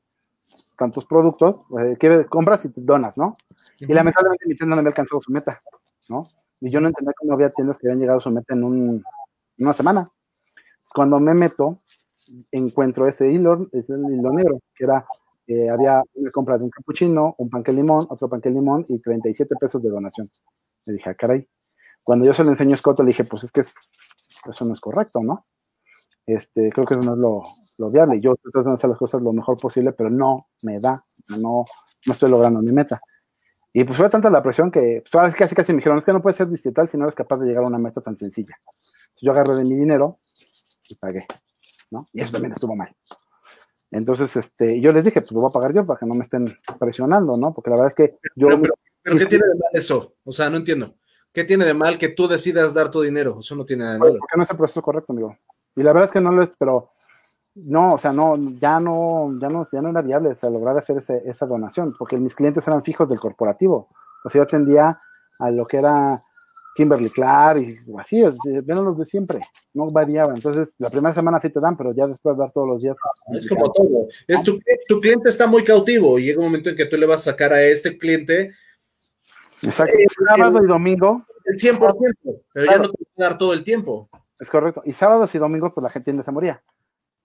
tantos 0.76 1.06
productos, 1.06 1.62
eh, 1.80 2.26
compras 2.28 2.64
y 2.64 2.70
te 2.70 2.80
donas, 2.80 3.16
¿no? 3.16 3.36
Y 3.78 3.92
lamentablemente 3.92 4.46
mi 4.46 4.54
tienda 4.54 4.76
no 4.76 4.80
había 4.80 4.90
alcanzado 4.90 5.20
su 5.20 5.32
meta, 5.32 5.62
¿no? 6.08 6.28
Y 6.60 6.70
yo 6.70 6.80
no 6.80 6.88
entendía 6.88 7.14
cómo 7.16 7.32
había 7.32 7.50
tiendas 7.50 7.78
que 7.78 7.86
habían 7.86 8.00
llegado 8.00 8.18
a 8.18 8.22
su 8.22 8.30
meta 8.30 8.54
en 8.54 8.64
un, 8.64 9.04
una 9.58 9.72
semana. 9.72 10.10
Cuando 10.94 11.18
me 11.18 11.34
meto, 11.34 11.80
encuentro 12.50 13.08
ese 13.08 13.30
hilo, 13.30 13.68
ese 13.72 13.94
hilo 13.94 14.32
negro, 14.32 14.60
que 14.74 14.84
era, 14.84 15.04
eh, 15.46 15.68
había 15.68 16.02
una 16.14 16.30
compra 16.30 16.58
de 16.58 16.64
un 16.64 16.70
capuchino, 16.70 17.34
un 17.38 17.50
panque 17.50 17.72
limón, 17.72 18.06
otro 18.10 18.28
panque 18.28 18.50
limón 18.50 18.84
y 18.88 18.98
37 18.98 19.56
pesos 19.58 19.82
de 19.82 19.88
donación. 19.88 20.30
Le 20.86 20.94
dije, 20.94 21.10
ah, 21.10 21.14
caray. 21.14 21.48
Cuando 22.02 22.24
yo 22.24 22.34
se 22.34 22.44
lo 22.44 22.50
enseño 22.50 22.74
a 22.74 22.78
Scott, 22.78 22.98
le 23.00 23.06
dije, 23.06 23.24
pues 23.24 23.44
es 23.44 23.52
que 23.52 23.60
eso 23.60 24.64
no 24.64 24.72
es 24.72 24.80
correcto, 24.80 25.20
¿no? 25.22 25.46
Este, 26.26 26.70
creo 26.70 26.86
que 26.86 26.94
eso 26.94 27.02
no 27.02 27.14
es 27.14 27.18
lo, 27.18 27.42
lo 27.78 27.90
viable. 27.90 28.20
Yo 28.20 28.32
estoy 28.32 28.52
tratando 28.52 28.70
de 28.70 28.74
hacer 28.74 28.90
las 28.90 28.98
cosas 28.98 29.22
lo 29.22 29.32
mejor 29.32 29.56
posible, 29.58 29.92
pero 29.92 30.10
no 30.10 30.48
me 30.62 30.78
da, 30.78 31.04
no, 31.38 31.64
no 32.06 32.12
estoy 32.12 32.30
logrando 32.30 32.60
mi 32.60 32.72
meta. 32.72 33.00
Y 33.72 33.84
pues 33.84 33.96
fue 33.96 34.08
tanta 34.10 34.28
la 34.30 34.42
presión 34.42 34.70
que 34.70 35.02
pues, 35.10 35.34
casi 35.34 35.54
casi 35.54 35.72
me 35.72 35.78
dijeron, 35.78 35.98
es 35.98 36.04
que 36.04 36.12
no 36.12 36.20
puedes 36.20 36.36
ser 36.36 36.48
digital 36.48 36.88
si 36.88 36.98
no 36.98 37.04
eres 37.04 37.14
capaz 37.14 37.38
de 37.38 37.46
llegar 37.46 37.64
a 37.64 37.68
una 37.68 37.78
meta 37.78 38.00
tan 38.00 38.16
sencilla. 38.16 38.58
Yo 39.20 39.32
agarré 39.32 39.54
de 39.54 39.64
mi 39.64 39.76
dinero 39.76 40.18
y 40.88 40.94
pagué, 40.96 41.26
¿no? 41.90 42.08
Y 42.12 42.20
eso 42.20 42.32
también 42.32 42.52
estuvo 42.52 42.76
mal. 42.76 42.94
Entonces, 43.90 44.34
este, 44.36 44.80
yo 44.80 44.92
les 44.92 45.04
dije, 45.04 45.20
pues 45.20 45.32
lo 45.32 45.40
voy 45.40 45.50
a 45.50 45.52
pagar 45.52 45.74
yo 45.74 45.86
para 45.86 45.98
que 45.98 46.06
no 46.06 46.14
me 46.14 46.24
estén 46.24 46.54
presionando, 46.78 47.36
¿no? 47.36 47.52
Porque 47.52 47.70
la 47.70 47.76
verdad 47.76 47.90
es 47.90 47.94
que 47.94 48.18
yo... 48.36 48.48
Pero, 49.02 49.18
¿qué 49.18 49.26
tiene 49.26 49.44
de 49.46 49.54
mal 49.54 49.70
eso? 49.72 50.14
O 50.24 50.32
sea, 50.32 50.48
no 50.48 50.56
entiendo. 50.56 50.94
¿Qué 51.32 51.44
tiene 51.44 51.64
de 51.64 51.74
mal 51.74 51.98
que 51.98 52.08
tú 52.08 52.28
decidas 52.28 52.72
dar 52.74 52.90
tu 52.90 53.02
dinero? 53.02 53.38
Eso 53.40 53.54
no 53.54 53.64
tiene 53.64 53.84
nada 53.84 53.94
de 53.94 54.00
malo. 54.00 54.18
Porque 54.18 54.36
no 54.36 54.42
es 54.44 54.50
el 54.50 54.56
proceso 54.56 54.82
correcto, 54.82 55.12
amigo. 55.12 55.36
Y 55.76 55.82
la 55.82 55.92
verdad 55.92 56.08
es 56.08 56.12
que 56.12 56.20
no 56.20 56.32
lo 56.32 56.42
es, 56.42 56.50
pero 56.58 56.90
no, 57.54 57.94
o 57.94 57.98
sea, 57.98 58.12
no, 58.12 58.36
ya 58.58 58.80
no, 58.80 59.38
ya 59.40 59.48
no, 59.48 59.66
ya 59.70 59.82
no 59.82 59.90
era 59.90 60.02
viable 60.02 60.34
lograr 60.42 60.78
hacer 60.78 61.02
esa 61.24 61.46
donación, 61.46 61.94
porque 61.98 62.16
mis 62.16 62.34
clientes 62.34 62.66
eran 62.66 62.82
fijos 62.82 63.08
del 63.08 63.20
corporativo. 63.20 63.88
O 64.24 64.30
sea, 64.30 64.40
yo 64.40 64.42
atendía 64.44 65.00
a 65.38 65.50
lo 65.50 65.66
que 65.66 65.78
era 65.78 66.22
Kimberly 66.74 67.10
Clark 67.10 67.60
y 67.60 67.78
así, 67.98 68.22
ven 68.64 68.84
los 68.84 68.98
de 68.98 69.04
siempre, 69.04 69.40
no 69.74 69.90
variaba. 69.90 70.34
Entonces, 70.34 70.74
la 70.78 70.88
primera 70.88 71.14
semana 71.14 71.40
sí 71.40 71.50
te 71.50 71.60
dan, 71.60 71.76
pero 71.76 71.92
ya 71.92 72.06
después 72.06 72.36
de 72.36 72.42
dar 72.42 72.52
todos 72.52 72.68
los 72.68 72.82
días. 72.82 72.96
Pues, 73.26 73.44
es 73.44 73.48
como 73.48 73.70
todo. 73.70 74.08
Es 74.26 74.42
tu, 74.42 74.58
tu, 74.88 75.00
cliente 75.00 75.28
está 75.28 75.46
muy 75.46 75.64
cautivo 75.64 76.18
y 76.18 76.24
llega 76.24 76.38
un 76.38 76.46
momento 76.46 76.70
en 76.70 76.76
que 76.76 76.86
tú 76.86 76.96
le 76.96 77.06
vas 77.06 77.20
a 77.26 77.32
sacar 77.32 77.52
a 77.52 77.62
este 77.62 77.98
cliente. 77.98 78.52
Exacto. 79.62 79.94
Eh, 79.96 80.06
sábado 80.28 80.64
y 80.64 80.66
domingo. 80.66 81.24
El 81.44 81.58
100%, 81.58 82.16
pero 82.52 82.66
ya 82.66 82.78
no 82.78 82.88
te 82.88 83.04
a 83.18 83.22
dar 83.22 83.36
todo 83.36 83.52
el 83.52 83.64
tiempo. 83.64 84.08
Es 84.42 84.50
correcto. 84.50 84.82
Y 84.84 84.92
sábados 84.92 85.32
y 85.36 85.38
domingos, 85.38 85.72
pues 85.72 85.84
la 85.84 85.90
gente 85.90 86.20
se 86.20 86.32
moría. 86.32 86.60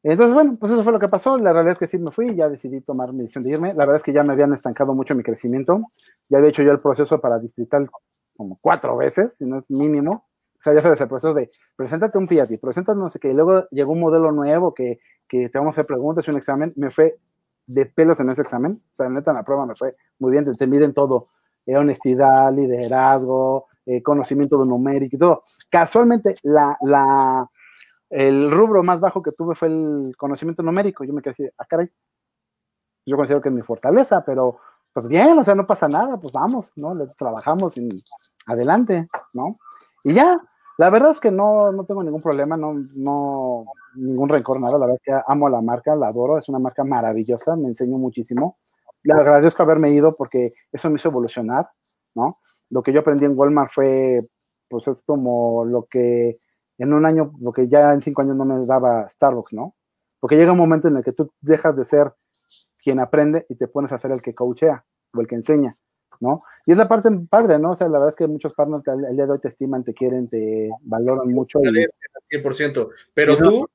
Entonces, 0.03 0.35
bueno, 0.35 0.55
pues 0.59 0.71
eso 0.71 0.83
fue 0.83 0.93
lo 0.93 0.99
que 0.99 1.09
pasó. 1.09 1.35
La 1.39 1.51
realidad 1.51 1.73
es 1.73 1.79
que 1.79 1.87
sí 1.87 1.97
me 1.97 2.11
fui, 2.11 2.35
ya 2.35 2.47
decidí 2.47 2.79
tomar 2.81 3.11
mi 3.11 3.21
decisión 3.21 3.43
de 3.43 3.49
irme. 3.49 3.73
La 3.73 3.85
verdad 3.85 3.95
es 3.95 4.03
que 4.03 4.13
ya 4.13 4.21
me 4.21 4.33
habían 4.33 4.53
estancado 4.53 4.93
mucho 4.93 5.15
mi 5.15 5.23
crecimiento. 5.23 5.81
Ya 6.29 6.37
había 6.37 6.51
hecho 6.51 6.61
yo 6.61 6.71
el 6.71 6.79
proceso 6.79 7.19
para 7.19 7.39
distrital 7.39 7.89
como 8.35 8.59
cuatro 8.61 8.95
veces, 8.95 9.33
si 9.35 9.47
no 9.47 9.57
es 9.57 9.65
mínimo. 9.67 10.27
O 10.59 10.61
sea, 10.61 10.75
ya 10.75 10.81
sabes, 10.83 11.01
el 11.01 11.07
proceso 11.07 11.33
de 11.33 11.49
preséntate 11.75 12.19
un 12.19 12.27
Fiat 12.27 12.51
y 12.51 12.57
preséntate 12.57 12.99
no 12.99 13.09
sé 13.09 13.19
qué. 13.19 13.31
Y 13.31 13.33
luego 13.33 13.67
llegó 13.71 13.93
un 13.93 13.99
modelo 13.99 14.31
nuevo 14.31 14.75
que, 14.75 14.99
que 15.27 15.49
te 15.49 15.57
vamos 15.57 15.71
a 15.71 15.81
hacer 15.81 15.87
preguntas 15.87 16.27
y 16.27 16.29
un 16.29 16.37
examen. 16.37 16.71
Me 16.75 16.91
fue 16.91 17.17
de 17.65 17.87
pelos 17.87 18.19
en 18.19 18.29
ese 18.29 18.43
examen. 18.43 18.79
O 18.93 18.95
sea, 18.95 19.09
neta, 19.09 19.31
en 19.31 19.37
la 19.37 19.43
prueba 19.43 19.65
me 19.65 19.73
fue 19.73 19.95
muy 20.19 20.29
bien. 20.29 20.45
Te, 20.55 20.67
miden 20.67 20.93
todo: 20.93 21.29
eh, 21.65 21.77
honestidad, 21.77 22.53
liderazgo, 22.53 23.65
eh, 23.87 24.03
conocimiento 24.03 24.59
de 24.59 24.65
numérico 24.65 25.15
y 25.15 25.19
todo. 25.19 25.43
Casualmente, 25.69 26.35
la, 26.43 26.77
la 26.81 27.49
el 28.09 28.51
rubro 28.51 28.83
más 28.83 28.99
bajo 28.99 29.21
que 29.21 29.31
tuve 29.31 29.55
fue 29.55 29.69
el 29.69 30.13
conocimiento 30.17 30.61
numérico. 30.61 31.03
Yo 31.05 31.13
me 31.13 31.21
quedé 31.21 31.31
así, 31.31 31.49
ah, 31.57 31.65
caray. 31.65 31.89
Yo 33.05 33.15
considero 33.15 33.41
que 33.41 33.49
es 33.49 33.55
mi 33.55 33.61
fortaleza, 33.61 34.23
pero 34.25 34.59
pues 34.91 35.07
bien, 35.07 35.39
o 35.39 35.43
sea, 35.43 35.55
no 35.55 35.65
pasa 35.65 35.87
nada, 35.87 36.19
pues 36.19 36.33
vamos, 36.33 36.71
¿no? 36.75 36.93
Trabajamos 37.17 37.77
y 37.77 38.03
adelante, 38.45 39.07
¿no? 39.31 39.55
Y 40.03 40.13
ya, 40.13 40.37
la 40.77 40.89
verdad 40.89 41.11
es 41.11 41.19
que 41.21 41.31
no, 41.31 41.71
no 41.71 41.85
tengo 41.85 42.03
ningún 42.03 42.21
problema, 42.21 42.57
no, 42.57 42.73
no, 42.93 43.65
ningún 43.95 44.27
rencor, 44.27 44.59
nada. 44.59 44.77
La 44.77 44.85
verdad 44.85 44.97
es 44.97 45.03
que 45.03 45.21
amo 45.27 45.47
la 45.47 45.61
marca, 45.61 45.95
la 45.95 46.07
adoro, 46.07 46.37
es 46.37 46.49
una 46.49 46.59
marca 46.59 46.83
maravillosa, 46.83 47.55
me 47.55 47.69
enseñó 47.69 47.97
muchísimo. 47.97 48.57
Le 49.03 49.13
agradezco 49.13 49.63
haberme 49.63 49.91
ido 49.91 50.15
porque 50.15 50.53
eso 50.73 50.89
me 50.89 50.97
hizo 50.97 51.07
evolucionar, 51.09 51.69
¿no? 52.15 52.39
Lo 52.69 52.83
que 52.83 52.93
yo 52.93 52.99
aprendí 53.01 53.25
en 53.25 53.37
Walmart 53.37 53.71
fue, 53.71 54.27
pues 54.69 54.87
es 54.87 55.01
como 55.03 55.65
lo 55.65 55.85
que 55.85 56.39
en 56.77 56.93
un 56.93 57.05
año, 57.05 57.33
lo 57.39 57.51
que 57.51 57.67
ya 57.67 57.93
en 57.93 58.01
cinco 58.01 58.21
años 58.21 58.35
no 58.35 58.45
me 58.45 58.65
daba 58.65 59.09
Starbucks, 59.09 59.53
¿no? 59.53 59.75
Porque 60.19 60.35
llega 60.35 60.51
un 60.51 60.57
momento 60.57 60.87
en 60.87 60.97
el 60.97 61.03
que 61.03 61.13
tú 61.13 61.31
dejas 61.41 61.75
de 61.75 61.85
ser 61.85 62.13
quien 62.83 62.99
aprende 62.99 63.45
y 63.49 63.55
te 63.55 63.67
pones 63.67 63.91
a 63.91 63.99
ser 63.99 64.11
el 64.11 64.21
que 64.21 64.35
coachea 64.35 64.85
o 65.13 65.21
el 65.21 65.27
que 65.27 65.35
enseña, 65.35 65.77
¿no? 66.19 66.43
Y 66.65 66.71
es 66.71 66.77
la 66.77 66.87
parte 66.87 67.09
padre, 67.29 67.59
¿no? 67.59 67.71
O 67.71 67.75
sea, 67.75 67.87
la 67.87 67.99
verdad 67.99 68.09
es 68.09 68.15
que 68.15 68.27
muchos 68.27 68.53
partners 68.53 68.83
el 68.87 69.15
día 69.15 69.25
de 69.25 69.31
hoy 69.31 69.39
te 69.39 69.47
estiman, 69.47 69.83
te 69.83 69.93
quieren, 69.93 70.27
te 70.29 70.69
valoran 70.81 71.31
mucho. 71.31 71.59
Y, 71.61 72.37
100%, 72.37 72.89
pero 73.13 73.37
tú 73.37 73.67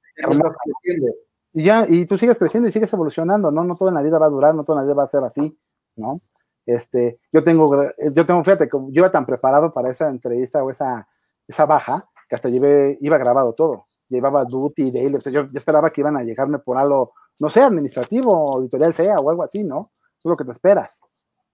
Y 1.52 1.64
ya, 1.64 1.86
y 1.89 2.06
tú 2.06 2.19
sigues 2.19 2.39
creciendo 2.39 2.69
y 2.69 2.73
sigues 2.73 2.93
evolucionando, 2.93 3.51
¿no? 3.51 3.64
No 3.64 3.77
toda 3.77 3.93
la 3.93 4.02
vida 4.02 4.19
va 4.19 4.27
a 4.27 4.31
durar, 4.31 4.55
no 4.55 4.64
toda 4.64 4.81
la 4.81 4.85
vida 4.85 4.94
va 4.94 5.05
a 5.05 5.09
ser 5.09 5.24
así, 5.24 5.59
¿no? 5.97 6.20
Este, 6.66 7.18
yo 7.32 7.43
tengo, 7.43 7.90
yo 8.12 8.26
tengo, 8.26 8.44
fíjate, 8.44 8.68
yo 8.72 8.89
iba 8.90 9.10
tan 9.10 9.26
preparado 9.26 9.72
para 9.72 9.90
esa 9.90 10.09
entrevista 10.09 10.62
o 10.62 10.70
esa, 10.70 11.09
esa 11.48 11.66
baja, 11.66 12.09
que 12.28 12.36
hasta 12.36 12.48
llevé, 12.48 12.98
iba 13.01 13.18
grabado 13.18 13.52
todo. 13.55 13.86
Llevaba 14.09 14.44
duty, 14.44 14.90
daily, 14.90 15.16
o 15.16 15.20
sea, 15.20 15.32
yo, 15.32 15.48
esperaba 15.55 15.90
que 15.90 16.02
iban 16.02 16.16
a 16.16 16.22
llegarme 16.22 16.59
por 16.59 16.76
algo, 16.76 17.14
no 17.40 17.48
sé, 17.48 17.62
administrativo, 17.62 18.60
editorial 18.60 18.94
sea 18.94 19.18
o 19.18 19.30
algo 19.30 19.43
así, 19.43 19.64
¿no? 19.64 19.93
Eso 20.18 20.28
es 20.28 20.30
lo 20.30 20.36
que 20.36 20.44
te 20.44 20.52
esperas, 20.52 21.01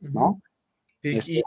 ¿no? 0.00 0.42
Este, 1.00 1.42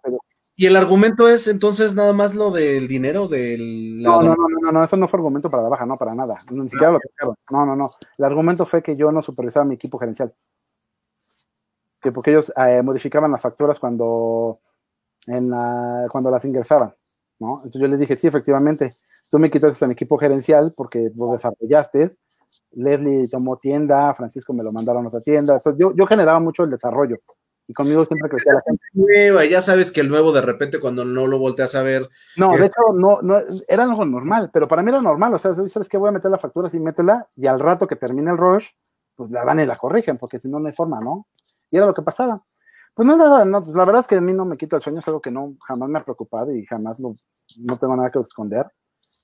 y, 0.55 0.65
el 0.65 0.75
argumento 0.75 1.27
es 1.27 1.47
entonces 1.47 1.95
nada 1.95 2.13
más 2.13 2.35
lo 2.35 2.51
del 2.51 2.87
dinero 2.87 3.27
del... 3.27 4.01
No, 4.01 4.21
no, 4.21 4.35
no, 4.35 4.47
no, 4.61 4.71
no, 4.71 4.83
eso 4.83 4.95
no 4.95 5.07
fue 5.07 5.17
argumento 5.19 5.49
para 5.49 5.63
la 5.63 5.69
baja, 5.69 5.85
no, 5.85 5.97
para 5.97 6.13
nada. 6.13 6.39
Ni 6.51 6.69
siquiera 6.69 6.91
lo 6.91 6.99
que 6.99 7.09
No, 7.49 7.65
no, 7.65 7.75
no. 7.75 7.91
El 8.17 8.25
argumento 8.25 8.65
fue 8.65 8.81
que 8.81 8.95
yo 8.95 9.11
no 9.11 9.21
supervisaba 9.21 9.65
mi 9.65 9.75
equipo 9.75 9.97
gerencial. 9.97 10.33
Que 12.01 12.11
porque 12.11 12.31
ellos 12.31 12.51
eh, 12.55 12.81
modificaban 12.81 13.31
las 13.31 13.41
facturas 13.41 13.79
cuando, 13.79 14.59
en 15.27 15.49
la, 15.49 16.07
cuando 16.11 16.31
las 16.31 16.43
ingresaban, 16.45 16.93
¿no? 17.39 17.57
Entonces 17.57 17.81
yo 17.81 17.87
les 17.87 17.99
dije, 17.99 18.15
sí, 18.15 18.27
efectivamente, 18.27 18.97
tú 19.29 19.39
me 19.39 19.51
quitaste 19.51 19.85
a 19.85 19.87
mi 19.87 19.93
equipo 19.93 20.17
gerencial 20.17 20.73
porque 20.75 21.11
lo 21.15 21.33
desarrollaste, 21.33 22.17
Leslie 22.71 23.27
tomó 23.29 23.57
tienda, 23.57 24.13
Francisco 24.13 24.53
me 24.53 24.63
lo 24.63 24.71
mandaron 24.71 25.05
a 25.05 25.07
otra 25.09 25.21
tienda, 25.21 25.59
yo, 25.77 25.93
yo 25.95 26.05
generaba 26.05 26.39
mucho 26.39 26.63
el 26.63 26.71
desarrollo 26.71 27.17
y 27.67 27.73
conmigo 27.73 28.03
siempre 28.05 28.29
crecía 28.29 28.53
la 28.53 28.61
gente. 28.65 28.83
Nueva, 28.93 29.45
ya 29.45 29.61
sabes 29.61 29.91
que 29.91 30.01
el 30.01 30.09
nuevo 30.09 30.33
de 30.33 30.41
repente 30.41 30.79
cuando 30.79 31.05
no 31.05 31.27
lo 31.27 31.39
volteas 31.39 31.73
a 31.75 31.81
ver. 31.81 32.09
No, 32.35 32.57
de 32.57 32.65
hecho, 32.65 32.81
no, 32.93 33.21
no, 33.21 33.37
era 33.67 33.83
algo 33.83 34.05
normal, 34.05 34.49
pero 34.51 34.67
para 34.67 34.83
mí 34.83 34.89
era 34.89 35.01
normal, 35.01 35.33
o 35.33 35.39
sea, 35.39 35.53
¿sabes 35.53 35.87
qué? 35.87 35.97
Voy 35.97 36.09
a 36.09 36.13
meter 36.13 36.29
la 36.29 36.37
factura 36.37 36.67
así, 36.67 36.79
métela, 36.79 37.27
y 37.35 37.47
al 37.47 37.59
rato 37.59 37.87
que 37.87 37.95
termine 37.95 38.31
el 38.31 38.37
rush, 38.37 38.67
pues 39.15 39.31
la 39.31 39.43
van 39.45 39.59
y 39.59 39.65
la 39.65 39.77
corrigen, 39.77 40.17
porque 40.17 40.39
si 40.39 40.49
no, 40.49 40.59
no 40.59 40.67
hay 40.67 40.73
forma, 40.73 40.99
¿no? 40.99 41.27
Y 41.71 41.77
era 41.77 41.85
lo 41.87 41.93
que 41.93 42.01
pasaba. 42.01 42.43
Pues 42.93 43.07
no, 43.07 43.15
nada, 43.15 43.45
no, 43.45 43.65
la 43.73 43.85
verdad 43.85 44.01
es 44.01 44.07
que 44.07 44.15
a 44.15 44.21
mí 44.21 44.33
no 44.33 44.45
me 44.45 44.57
quita 44.57 44.75
el 44.75 44.81
sueño, 44.81 44.99
es 44.99 45.07
algo 45.07 45.21
que 45.21 45.31
no, 45.31 45.55
jamás 45.65 45.89
me 45.89 45.99
ha 45.99 46.03
preocupado 46.03 46.53
y 46.53 46.65
jamás 46.65 46.99
lo, 46.99 47.15
no 47.59 47.77
tengo 47.77 47.95
nada 47.95 48.11
que 48.11 48.19
esconder. 48.19 48.65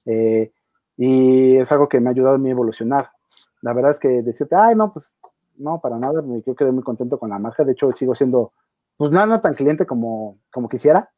Eh, 0.06 0.54
y 0.96 1.58
es 1.58 1.72
algo 1.72 1.88
que 1.90 2.00
me 2.00 2.10
ha 2.10 2.12
ayudado 2.12 2.36
a 2.36 2.40
mí 2.40 2.48
a 2.50 2.54
evolucionar. 2.54 3.12
La 3.62 3.74
verdad 3.74 3.92
es 3.92 4.00
que 4.00 4.08
decirte, 4.24 4.56
ay, 4.56 4.76
no, 4.76 4.94
pues 4.94 5.14
no, 5.58 5.82
para 5.82 5.98
nada, 5.98 6.24
yo 6.46 6.56
quedé 6.56 6.72
muy 6.72 6.84
contento 6.84 7.20
con 7.20 7.30
la 7.30 7.40
marca. 7.40 7.64
De 7.64 7.74
hecho, 7.74 7.92
sigo 7.92 8.16
siendo, 8.16 8.54
pues 8.96 9.12
nada, 9.12 9.26
no 9.26 9.42
tan 9.42 9.54
cliente 9.54 9.86
como, 9.86 10.40
como 10.52 10.70
quisiera, 10.70 11.12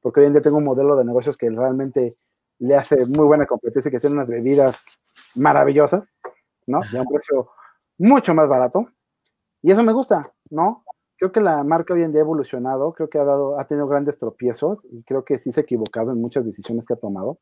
porque 0.00 0.20
hoy 0.20 0.26
en 0.26 0.32
día 0.32 0.42
tengo 0.42 0.58
un 0.58 0.64
modelo 0.64 0.96
de 0.96 1.04
negocios 1.04 1.36
que 1.36 1.50
realmente 1.50 2.16
le 2.58 2.76
hace 2.76 3.04
muy 3.06 3.26
buena 3.26 3.46
competencia, 3.46 3.90
que 3.90 4.00
tiene 4.00 4.14
unas 4.14 4.28
bebidas 4.28 4.84
maravillosas, 5.34 6.14
¿no? 6.66 6.80
De 6.90 7.00
un 7.00 7.06
precio 7.06 7.50
mucho 7.98 8.34
más 8.34 8.48
barato. 8.48 8.88
Y 9.60 9.70
eso 9.70 9.82
me 9.82 9.92
gusta, 9.92 10.32
¿no? 10.52 10.84
Creo 11.16 11.32
que 11.32 11.40
la 11.40 11.64
marca 11.64 11.94
hoy 11.94 12.02
en 12.02 12.12
día 12.12 12.20
ha 12.20 12.24
evolucionado, 12.24 12.92
creo 12.92 13.08
que 13.08 13.18
ha, 13.18 13.24
dado, 13.24 13.58
ha 13.58 13.66
tenido 13.66 13.86
grandes 13.86 14.18
tropiezos 14.18 14.78
y 14.90 15.02
creo 15.04 15.24
que 15.24 15.38
sí 15.38 15.52
se 15.52 15.60
ha 15.60 15.62
equivocado 15.62 16.12
en 16.12 16.20
muchas 16.20 16.44
decisiones 16.44 16.86
que 16.86 16.94
ha 16.94 16.96
tomado. 16.98 17.38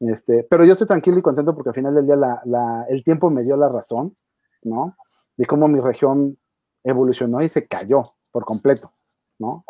Este, 0.00 0.44
pero 0.44 0.64
yo 0.64 0.72
estoy 0.72 0.86
tranquilo 0.86 1.18
y 1.18 1.22
contento 1.22 1.54
porque 1.54 1.70
al 1.70 1.74
final 1.74 1.94
del 1.94 2.06
día 2.06 2.16
la, 2.16 2.86
el 2.88 3.02
tiempo 3.02 3.30
me 3.30 3.42
dio 3.42 3.56
la 3.56 3.68
razón, 3.68 4.14
¿no? 4.62 4.96
De 5.36 5.46
cómo 5.46 5.68
mi 5.68 5.80
región 5.80 6.38
evolucionó 6.84 7.42
y 7.42 7.48
se 7.48 7.66
cayó 7.66 8.14
por 8.30 8.44
completo, 8.44 8.92
¿no? 9.38 9.64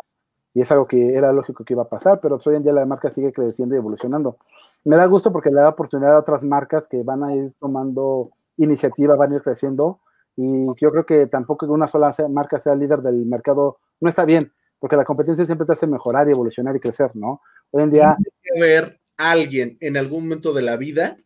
Y 0.53 0.61
es 0.61 0.71
algo 0.71 0.87
que 0.87 1.15
era 1.15 1.31
lógico 1.31 1.63
que 1.63 1.73
iba 1.73 1.83
a 1.83 1.89
pasar, 1.89 2.19
pero 2.21 2.39
hoy 2.43 2.55
en 2.55 2.63
día 2.63 2.73
la 2.73 2.85
marca 2.85 3.09
sigue 3.09 3.31
creciendo 3.31 3.75
y 3.75 3.77
evolucionando. 3.77 4.37
Me 4.83 4.97
da 4.97 5.05
gusto 5.05 5.31
porque 5.31 5.49
le 5.49 5.61
da 5.61 5.69
oportunidad 5.69 6.15
a 6.15 6.19
otras 6.19 6.43
marcas 6.43 6.87
que 6.87 7.03
van 7.03 7.23
a 7.23 7.35
ir 7.35 7.53
tomando 7.59 8.31
iniciativa, 8.57 9.15
van 9.15 9.33
a 9.33 9.35
ir 9.35 9.43
creciendo. 9.43 9.99
Y 10.41 10.67
yo 10.79 10.89
creo 10.89 11.05
que 11.05 11.27
tampoco 11.27 11.65
que 11.65 11.73
una 11.73 11.89
sola 11.89 12.15
marca 12.29 12.61
sea 12.61 12.73
líder 12.73 12.99
del 12.99 13.25
mercado 13.25 13.79
no 13.99 14.07
está 14.07 14.23
bien, 14.23 14.53
porque 14.79 14.95
la 14.95 15.03
competencia 15.03 15.45
siempre 15.45 15.67
te 15.67 15.73
hace 15.73 15.85
mejorar 15.85 16.29
y 16.29 16.31
evolucionar 16.31 16.73
y 16.77 16.79
crecer, 16.79 17.11
¿no? 17.13 17.41
Hoy 17.71 17.83
en 17.83 17.91
día. 17.91 18.15
que 18.41 18.61
ver 18.61 19.01
alguien 19.17 19.77
en 19.81 19.97
algún 19.97 20.23
momento 20.23 20.53
de 20.53 20.61
la 20.61 20.77
vida 20.77 21.17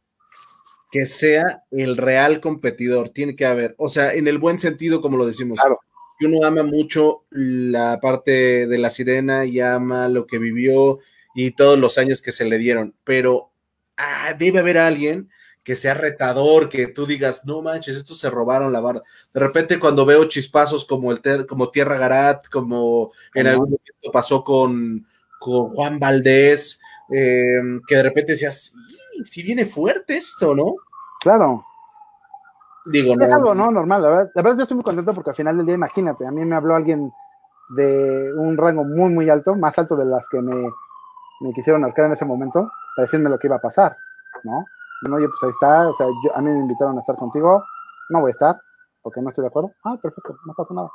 que 0.91 1.05
sea 1.05 1.63
el 1.69 1.95
real 1.95 2.39
competidor. 2.39 3.09
Tiene 3.09 3.35
que 3.35 3.45
haber, 3.45 3.75
o 3.77 3.87
sea, 3.87 4.15
en 4.15 4.27
el 4.27 4.39
buen 4.39 4.57
sentido, 4.57 4.99
como 4.99 5.17
lo 5.17 5.27
decimos. 5.27 5.59
Claro. 5.59 5.79
uno 6.25 6.47
ama 6.47 6.63
mucho 6.63 7.25
la 7.29 7.99
parte 8.01 8.65
de 8.65 8.77
la 8.79 8.89
sirena 8.89 9.45
y 9.45 9.59
ama 9.59 10.07
lo 10.07 10.25
que 10.25 10.39
vivió 10.39 10.97
y 11.35 11.51
todos 11.51 11.77
los 11.77 11.99
años 11.99 12.23
que 12.23 12.31
se 12.31 12.45
le 12.45 12.57
dieron, 12.57 12.95
pero 13.03 13.51
ah, 13.95 14.33
debe 14.39 14.57
haber 14.57 14.79
alguien 14.79 15.29
que 15.63 15.75
sea 15.75 15.93
retador, 15.93 16.67
que 16.69 16.87
tú 16.87 17.05
digas, 17.05 17.45
no 17.45 17.61
manches, 17.61 17.95
estos 17.95 18.19
se 18.19 18.29
robaron 18.29 18.73
la 18.73 18.81
barra. 18.81 19.01
De 19.33 19.39
repente 19.39 19.79
cuando 19.79 20.05
veo 20.05 20.25
chispazos 20.25 20.85
como 20.85 21.11
el 21.11 21.47
como 21.47 21.69
Tierra 21.69 21.97
Garat, 21.97 22.47
como 22.49 23.11
en 23.33 23.47
algún 23.47 23.65
momento 23.65 24.11
pasó 24.11 24.43
con, 24.43 25.05
con 25.39 25.73
Juan 25.73 25.99
Valdés, 25.99 26.81
em, 27.09 27.81
que 27.87 27.95
de 27.95 28.03
repente 28.03 28.33
decías, 28.33 28.75
si 29.23 29.43
viene 29.43 29.65
fuerte 29.65 30.17
esto, 30.17 30.53
¿no? 30.53 30.75
Claro. 31.21 31.65
Digo, 32.85 33.15
no. 33.15 33.25
Es 33.25 33.31
algo, 33.31 33.55
¿no? 33.55 33.71
Normal, 33.71 34.01
la 34.01 34.09
verdad. 34.09 34.31
La 34.35 34.41
verdad 34.41 34.57
yo 34.57 34.63
estoy 34.63 34.75
muy 34.75 34.83
contento 34.83 35.13
porque 35.13 35.29
al 35.29 35.35
final 35.35 35.55
del 35.55 35.65
día, 35.65 35.75
imagínate, 35.75 36.27
a 36.27 36.31
mí 36.31 36.43
me 36.43 36.55
habló 36.55 36.75
alguien 36.75 37.13
de 37.69 38.33
un 38.35 38.57
rango 38.57 38.83
muy, 38.83 39.09
muy 39.13 39.29
alto, 39.29 39.55
más 39.55 39.79
alto 39.79 39.95
de 39.95 40.05
las 40.05 40.27
que 40.27 40.41
me, 40.41 40.55
me 41.39 41.53
quisieron 41.53 41.85
arcar 41.85 42.05
en 42.05 42.11
ese 42.11 42.25
momento, 42.25 42.69
para 42.95 43.05
decirme 43.05 43.29
lo 43.29 43.39
que 43.39 43.47
iba 43.47 43.55
a 43.55 43.61
pasar, 43.61 43.95
¿no? 44.43 44.65
Bueno, 45.03 45.17
oye, 45.17 45.27
pues 45.27 45.43
ahí 45.43 45.49
está, 45.49 45.89
o 45.89 45.93
sea, 45.93 46.07
yo, 46.07 46.33
a 46.33 46.41
mí 46.41 46.49
me 46.49 46.59
invitaron 46.59 46.95
a 46.95 47.01
estar 47.01 47.17
contigo, 47.17 47.61
no 48.09 48.21
voy 48.21 48.29
a 48.29 48.31
estar, 48.31 48.55
porque 49.01 49.21
no 49.21 49.29
estoy 49.29 49.41
de 49.41 49.49
acuerdo. 49.49 49.73
Ah, 49.83 49.97
perfecto, 50.01 50.37
no 50.45 50.53
pasa 50.53 50.73
nada, 50.73 50.89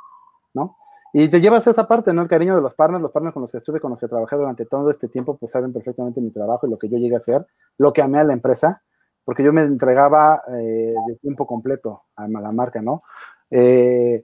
¿no? 0.55 0.75
Y 1.13 1.27
te 1.29 1.39
llevas 1.39 1.67
esa 1.67 1.87
parte, 1.87 2.11
¿no? 2.11 2.23
El 2.23 2.27
cariño 2.27 2.55
de 2.55 2.61
los 2.61 2.73
partners, 2.73 3.03
los 3.03 3.11
partners 3.11 3.35
con 3.35 3.43
los 3.43 3.51
que 3.51 3.59
estuve, 3.59 3.79
con 3.79 3.91
los 3.91 3.99
que 3.99 4.07
trabajé 4.07 4.35
durante 4.35 4.65
todo 4.65 4.89
este 4.89 5.09
tiempo, 5.09 5.37
pues 5.37 5.51
saben 5.51 5.71
perfectamente 5.71 6.21
mi 6.21 6.31
trabajo 6.31 6.65
y 6.65 6.71
lo 6.71 6.79
que 6.79 6.89
yo 6.89 6.97
llegué 6.97 7.13
a 7.13 7.19
hacer, 7.19 7.45
lo 7.77 7.93
que 7.93 8.01
amé 8.01 8.17
a 8.17 8.23
la 8.23 8.33
empresa, 8.33 8.81
porque 9.23 9.43
yo 9.43 9.53
me 9.53 9.61
entregaba 9.61 10.41
eh, 10.57 10.95
de 11.07 11.15
tiempo 11.17 11.45
completo 11.45 12.05
a 12.15 12.27
la 12.27 12.51
marca, 12.51 12.81
¿no? 12.81 13.03
Eh, 13.51 14.23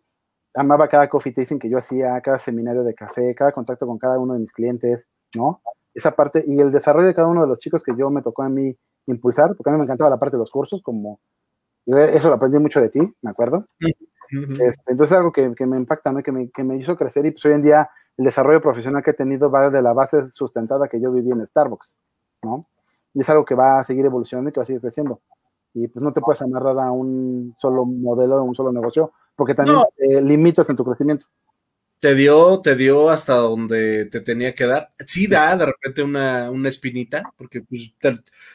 amaba 0.55 0.87
cada 0.87 1.07
coffee 1.09 1.31
tasting 1.31 1.59
que 1.59 1.69
yo 1.69 1.77
hacía, 1.77 2.19
cada 2.21 2.39
seminario 2.39 2.83
de 2.83 2.95
café, 2.95 3.35
cada 3.35 3.51
contacto 3.51 3.85
con 3.85 3.99
cada 3.99 4.17
uno 4.17 4.33
de 4.33 4.39
mis 4.39 4.51
clientes, 4.51 5.07
¿no? 5.35 5.61
Esa 5.93 6.11
parte 6.15 6.43
y 6.47 6.59
el 6.59 6.71
desarrollo 6.71 7.07
de 7.07 7.13
cada 7.13 7.27
uno 7.27 7.41
de 7.41 7.47
los 7.47 7.59
chicos 7.59 7.83
que 7.83 7.95
yo 7.95 8.09
me 8.09 8.23
tocó 8.23 8.41
a 8.41 8.49
mí 8.49 8.75
impulsar, 9.07 9.55
porque 9.55 9.69
a 9.69 9.73
mí 9.73 9.77
me 9.77 9.83
encantaba 9.83 10.09
la 10.09 10.19
parte 10.19 10.37
de 10.37 10.41
los 10.41 10.51
cursos, 10.51 10.81
como 10.81 11.19
eso 11.85 12.29
lo 12.29 12.35
aprendí 12.35 12.57
mucho 12.59 12.79
de 12.79 12.89
ti, 12.89 12.99
me 13.21 13.29
acuerdo. 13.29 13.67
este, 14.29 14.91
entonces 14.91 15.15
algo 15.15 15.31
que, 15.31 15.53
que, 15.53 15.65
me 15.65 15.77
impacta, 15.77 16.11
¿no? 16.11 16.23
que, 16.23 16.31
me, 16.31 16.49
que 16.49 16.63
me 16.63 16.77
hizo 16.77 16.95
crecer 16.95 17.25
y 17.25 17.31
pues 17.31 17.45
hoy 17.45 17.53
en 17.53 17.61
día 17.61 17.89
el 18.17 18.25
desarrollo 18.25 18.61
profesional 18.61 19.03
que 19.03 19.11
he 19.11 19.13
tenido 19.13 19.51
va 19.51 19.69
de 19.69 19.81
la 19.81 19.93
base 19.93 20.29
sustentada 20.29 20.87
que 20.87 20.99
yo 20.99 21.11
viví 21.11 21.31
en 21.31 21.45
Starbucks, 21.45 21.95
¿no? 22.43 22.61
Y 23.13 23.21
es 23.21 23.29
algo 23.29 23.45
que 23.45 23.55
va 23.55 23.79
a 23.79 23.83
seguir 23.83 24.05
evolucionando 24.05 24.49
y 24.49 24.53
que 24.53 24.59
va 24.59 24.63
a 24.63 24.67
seguir 24.67 24.81
creciendo. 24.81 25.21
Y 25.73 25.87
pues 25.87 26.01
no 26.01 26.11
te 26.11 26.21
puedes 26.21 26.41
amarrar 26.41 26.79
a 26.79 26.91
un 26.91 27.53
solo 27.57 27.85
modelo, 27.85 28.37
a 28.37 28.41
un 28.41 28.55
solo 28.55 28.71
negocio, 28.71 29.11
porque 29.35 29.53
también 29.53 29.77
te 29.97 30.21
limitas 30.21 30.69
en 30.69 30.75
tu 30.75 30.85
crecimiento 30.85 31.27
te 32.05 32.13
dio, 32.13 32.61
te 32.61 32.75
dio 32.75 33.09
hasta 33.09 33.33
donde 33.33 34.05
te 34.05 34.21
tenía 34.21 34.53
que 34.53 34.67
dar. 34.67 34.91
Sí 35.07 35.25
da 35.25 35.57
de 35.57 35.65
repente 35.65 36.03
una, 36.03 36.51
una 36.51 36.69
espinita, 36.69 37.23
porque 37.35 37.61
pues, 37.61 37.95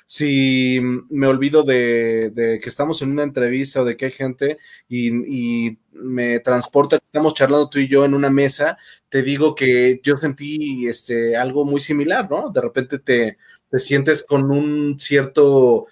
si 0.06 0.80
me 1.08 1.26
olvido 1.26 1.64
de, 1.64 2.60
que 2.62 2.68
estamos 2.68 3.02
en 3.02 3.10
una 3.10 3.24
entrevista 3.24 3.82
o 3.82 3.84
de 3.84 3.96
que 3.96 4.04
hay 4.04 4.12
gente 4.12 4.58
y, 4.88 5.66
y, 5.66 5.78
me 5.90 6.38
transporta, 6.38 7.00
estamos 7.04 7.34
charlando 7.34 7.68
tú 7.68 7.80
y 7.80 7.88
yo 7.88 8.04
en 8.04 8.14
una 8.14 8.30
mesa, 8.30 8.78
te 9.08 9.22
digo 9.22 9.56
que 9.56 10.00
yo 10.04 10.16
sentí 10.16 10.86
este, 10.86 11.36
algo 11.36 11.64
muy 11.64 11.80
similar, 11.80 12.30
¿no? 12.30 12.50
De 12.50 12.60
repente 12.60 13.00
te, 13.00 13.36
te 13.68 13.78
sientes 13.80 14.24
con 14.24 14.48
un 14.52 15.00
cierto, 15.00 15.88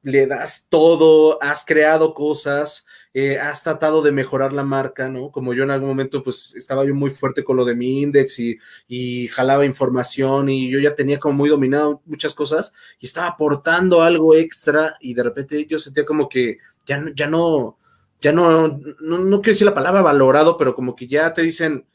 le 0.00 0.26
das 0.26 0.66
todo, 0.70 1.42
has 1.42 1.66
creado 1.66 2.14
cosas, 2.14 2.86
eh, 3.14 3.38
has 3.38 3.62
tratado 3.62 4.00
de 4.02 4.10
mejorar 4.10 4.52
la 4.52 4.64
marca, 4.64 5.08
¿no? 5.08 5.30
Como 5.30 5.52
yo 5.52 5.64
en 5.64 5.70
algún 5.70 5.90
momento, 5.90 6.22
pues 6.22 6.54
estaba 6.56 6.84
yo 6.86 6.94
muy 6.94 7.10
fuerte 7.10 7.44
con 7.44 7.56
lo 7.58 7.64
de 7.64 7.74
mi 7.76 8.02
index 8.02 8.38
y, 8.38 9.28
jalaba 9.28 9.66
información 9.66 10.48
y 10.48 10.70
yo 10.70 10.78
ya 10.78 10.94
tenía 10.94 11.18
como 11.18 11.34
muy 11.34 11.48
dominado 11.50 12.02
muchas 12.06 12.34
cosas 12.34 12.72
y 12.98 13.06
estaba 13.06 13.28
aportando 13.28 14.02
algo 14.02 14.34
extra 14.34 14.96
y 15.00 15.14
de 15.14 15.22
repente 15.22 15.66
yo 15.66 15.78
sentía 15.78 16.04
como 16.04 16.28
que 16.28 16.58
ya 16.86 16.98
no, 16.98 17.10
ya 17.14 17.28
no, 17.28 17.78
ya 18.20 18.32
no, 18.32 18.80
no, 19.00 19.18
no 19.18 19.42
quiero 19.42 19.54
decir 19.54 19.66
la 19.66 19.74
palabra 19.74 20.02
valorado, 20.02 20.56
pero 20.56 20.74
como 20.74 20.96
que 20.96 21.06
ya 21.06 21.34
te 21.34 21.42
dicen, 21.42 21.86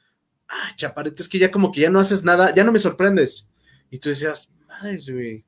ah, 0.47 0.69
chaparito, 0.75 1.21
es 1.21 1.29
que 1.29 1.39
ya 1.39 1.51
como 1.51 1.71
que 1.71 1.81
ya 1.81 1.89
no 1.89 1.99
haces 1.99 2.23
nada, 2.23 2.53
ya 2.53 2.63
no 2.63 2.71
me 2.71 2.79
sorprendes. 2.79 3.49
Y 3.89 3.99
tú 3.99 4.09
decías, 4.09 4.49
madre, 4.67 4.99
güey, 5.11 5.45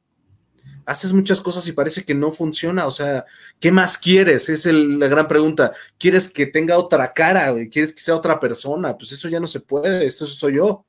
haces 0.89 1.13
muchas 1.13 1.39
cosas 1.39 1.67
y 1.67 1.71
parece 1.71 2.03
que 2.03 2.15
no 2.15 2.31
funciona. 2.31 2.87
O 2.87 2.91
sea, 2.91 3.23
¿qué 3.59 3.71
más 3.71 3.95
quieres? 3.95 4.49
Es 4.49 4.65
la 4.65 5.07
gran 5.07 5.27
pregunta. 5.27 5.71
¿Quieres 5.99 6.27
que 6.31 6.47
tenga 6.47 6.79
otra 6.79 7.13
cara? 7.13 7.53
¿Quieres 7.71 7.93
que 7.93 8.01
sea 8.01 8.15
otra 8.15 8.39
persona? 8.39 8.97
Pues 8.97 9.11
eso 9.11 9.29
ya 9.29 9.39
no 9.39 9.45
se 9.45 9.59
puede. 9.59 10.07
Esto 10.07 10.25
soy 10.25 10.55
yo. 10.55 10.85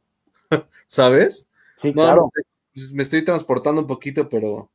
¿Sabes? 0.86 1.46
Sí, 1.76 1.92
claro. 1.92 2.30
Pues, 2.72 2.94
me 2.94 3.02
estoy 3.02 3.22
transportando 3.22 3.82
un 3.82 3.86
poquito, 3.86 4.26
pero. 4.26 4.70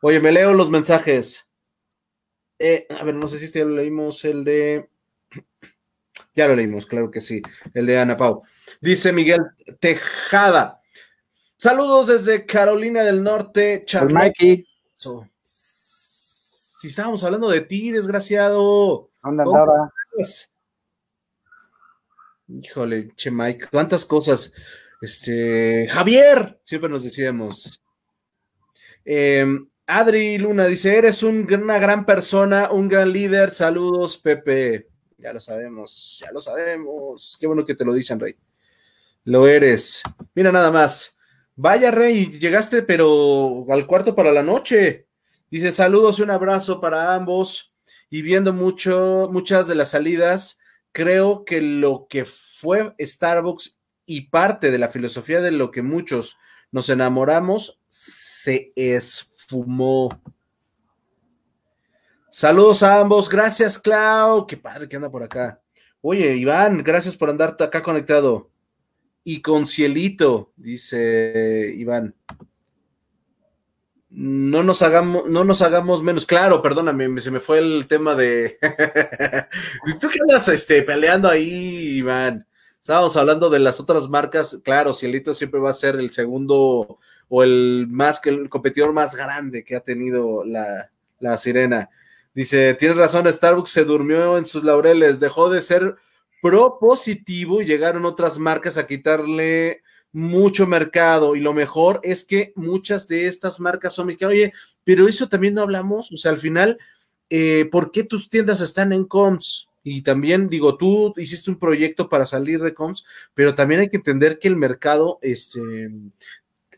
Oye, 0.00 0.18
me 0.18 0.32
leo 0.32 0.54
los 0.54 0.70
mensajes. 0.70 1.46
Eh, 2.58 2.86
a 2.88 3.04
ver, 3.04 3.14
no 3.14 3.28
sé 3.28 3.38
si 3.38 3.44
este 3.44 3.58
ya 3.58 3.66
lo 3.66 3.76
leímos, 3.76 4.24
el 4.24 4.44
de. 4.44 4.88
Ya 6.34 6.46
lo 6.46 6.54
leímos, 6.54 6.86
claro 6.86 7.10
que 7.10 7.20
sí. 7.20 7.42
El 7.74 7.86
de 7.86 7.98
Ana 7.98 8.16
Pau. 8.16 8.44
Dice 8.80 9.12
Miguel 9.12 9.42
Tejada. 9.78 10.80
Saludos 11.56 12.06
desde 12.06 12.46
Carolina 12.46 13.02
del 13.02 13.22
Norte, 13.22 13.82
Charlotte. 13.84 14.64
Si 15.42 16.88
estábamos 16.88 17.24
hablando 17.24 17.48
de 17.48 17.60
ti, 17.60 17.90
desgraciado. 17.90 19.10
¿Dónde 19.22 19.42
andaba? 19.42 19.92
Híjole, 22.48 23.12
che 23.14 23.30
Mike, 23.30 23.68
cuántas 23.70 24.04
cosas. 24.04 24.52
Este, 25.00 25.86
Javier, 25.88 26.60
siempre 26.64 26.90
nos 26.90 27.04
decíamos. 27.04 27.82
Em, 29.04 29.68
Adri 29.86 30.38
Luna 30.38 30.66
dice: 30.66 30.96
Eres 30.96 31.22
una 31.22 31.78
gran 31.78 32.04
persona, 32.04 32.70
un 32.70 32.88
gran 32.88 33.12
líder. 33.12 33.54
Saludos, 33.54 34.18
Pepe. 34.18 34.88
Ya 35.18 35.32
lo 35.32 35.40
sabemos, 35.40 36.18
ya 36.20 36.32
lo 36.32 36.40
sabemos. 36.40 37.36
Qué 37.40 37.46
bueno 37.46 37.64
que 37.64 37.74
te 37.74 37.84
lo 37.84 37.92
dicen, 37.92 38.18
Rey. 38.18 38.36
Lo 39.24 39.46
eres. 39.46 40.02
Mira 40.34 40.50
nada 40.50 40.70
más. 40.70 41.16
Vaya, 41.62 41.90
Rey, 41.90 42.24
llegaste, 42.38 42.82
pero 42.82 43.66
al 43.68 43.86
cuarto 43.86 44.14
para 44.14 44.32
la 44.32 44.42
noche. 44.42 45.06
Dice 45.50 45.72
saludos 45.72 46.18
y 46.18 46.22
un 46.22 46.30
abrazo 46.30 46.80
para 46.80 47.14
ambos. 47.14 47.74
Y 48.08 48.22
viendo 48.22 48.54
muchas 48.54 49.68
de 49.68 49.74
las 49.74 49.90
salidas, 49.90 50.58
creo 50.90 51.44
que 51.44 51.60
lo 51.60 52.06
que 52.08 52.24
fue 52.24 52.94
Starbucks 52.98 53.78
y 54.06 54.30
parte 54.30 54.70
de 54.70 54.78
la 54.78 54.88
filosofía 54.88 55.42
de 55.42 55.50
lo 55.50 55.70
que 55.70 55.82
muchos 55.82 56.38
nos 56.72 56.88
enamoramos 56.88 57.78
se 57.90 58.72
esfumó. 58.74 60.18
Saludos 62.30 62.82
a 62.82 63.00
ambos. 63.00 63.28
Gracias, 63.28 63.78
Clau. 63.78 64.46
Qué 64.46 64.56
padre 64.56 64.88
que 64.88 64.96
anda 64.96 65.10
por 65.10 65.22
acá. 65.22 65.60
Oye, 66.00 66.36
Iván, 66.36 66.82
gracias 66.82 67.18
por 67.18 67.28
andar 67.28 67.58
acá 67.60 67.82
conectado 67.82 68.50
y 69.24 69.42
con 69.42 69.66
cielito, 69.66 70.52
dice 70.56 71.72
Iván. 71.76 72.14
No 74.10 74.64
nos 74.64 74.82
hagamos, 74.82 75.28
no 75.28 75.44
nos 75.44 75.62
hagamos 75.62 76.02
menos. 76.02 76.26
Claro, 76.26 76.62
perdóname, 76.62 77.20
se 77.20 77.30
me 77.30 77.38
fue 77.38 77.58
el 77.58 77.86
tema 77.86 78.14
de. 78.14 78.58
¿Tú 80.00 80.08
qué 80.08 80.18
andas 80.20 80.48
este, 80.48 80.82
peleando 80.82 81.28
ahí, 81.28 81.98
Iván? 81.98 82.46
Estábamos 82.80 83.16
hablando 83.16 83.50
de 83.50 83.60
las 83.60 83.78
otras 83.78 84.08
marcas. 84.08 84.58
Claro, 84.64 84.94
Cielito 84.94 85.32
siempre 85.32 85.60
va 85.60 85.70
a 85.70 85.74
ser 85.74 85.96
el 85.96 86.10
segundo 86.10 86.98
o 87.28 87.42
el 87.44 87.86
más 87.88 88.18
que 88.18 88.30
el 88.30 88.48
competidor 88.48 88.92
más 88.92 89.14
grande 89.14 89.62
que 89.62 89.76
ha 89.76 89.80
tenido 89.80 90.44
la, 90.44 90.90
la 91.20 91.38
sirena. 91.38 91.90
Dice, 92.34 92.74
tienes 92.74 92.96
razón, 92.96 93.32
Starbucks 93.32 93.70
se 93.70 93.84
durmió 93.84 94.38
en 94.38 94.46
sus 94.46 94.64
laureles, 94.64 95.20
dejó 95.20 95.50
de 95.50 95.60
ser 95.60 95.96
propositivo 96.40 97.60
y 97.60 97.66
llegaron 97.66 98.04
otras 98.04 98.38
marcas 98.38 98.78
a 98.78 98.86
quitarle 98.86 99.82
mucho 100.12 100.66
mercado 100.66 101.36
y 101.36 101.40
lo 101.40 101.52
mejor 101.52 102.00
es 102.02 102.24
que 102.24 102.52
muchas 102.56 103.06
de 103.06 103.26
estas 103.26 103.60
marcas 103.60 103.94
son 103.94 104.06
mexicanas. 104.06 104.32
Oye, 104.32 104.52
pero 104.84 105.08
eso 105.08 105.28
también 105.28 105.54
no 105.54 105.62
hablamos, 105.62 106.10
o 106.12 106.16
sea, 106.16 106.32
al 106.32 106.38
final, 106.38 106.78
eh, 107.28 107.68
¿por 107.70 107.92
qué 107.92 108.04
tus 108.04 108.28
tiendas 108.28 108.60
están 108.60 108.92
en 108.92 109.04
Coms? 109.04 109.68
Y 109.82 110.02
también 110.02 110.48
digo, 110.48 110.76
tú 110.76 111.14
hiciste 111.16 111.50
un 111.50 111.58
proyecto 111.58 112.08
para 112.08 112.26
salir 112.26 112.60
de 112.60 112.74
Coms, 112.74 113.04
pero 113.34 113.54
también 113.54 113.80
hay 113.80 113.88
que 113.88 113.96
entender 113.96 114.38
que 114.38 114.48
el 114.48 114.56
mercado 114.56 115.18
este, 115.22 115.90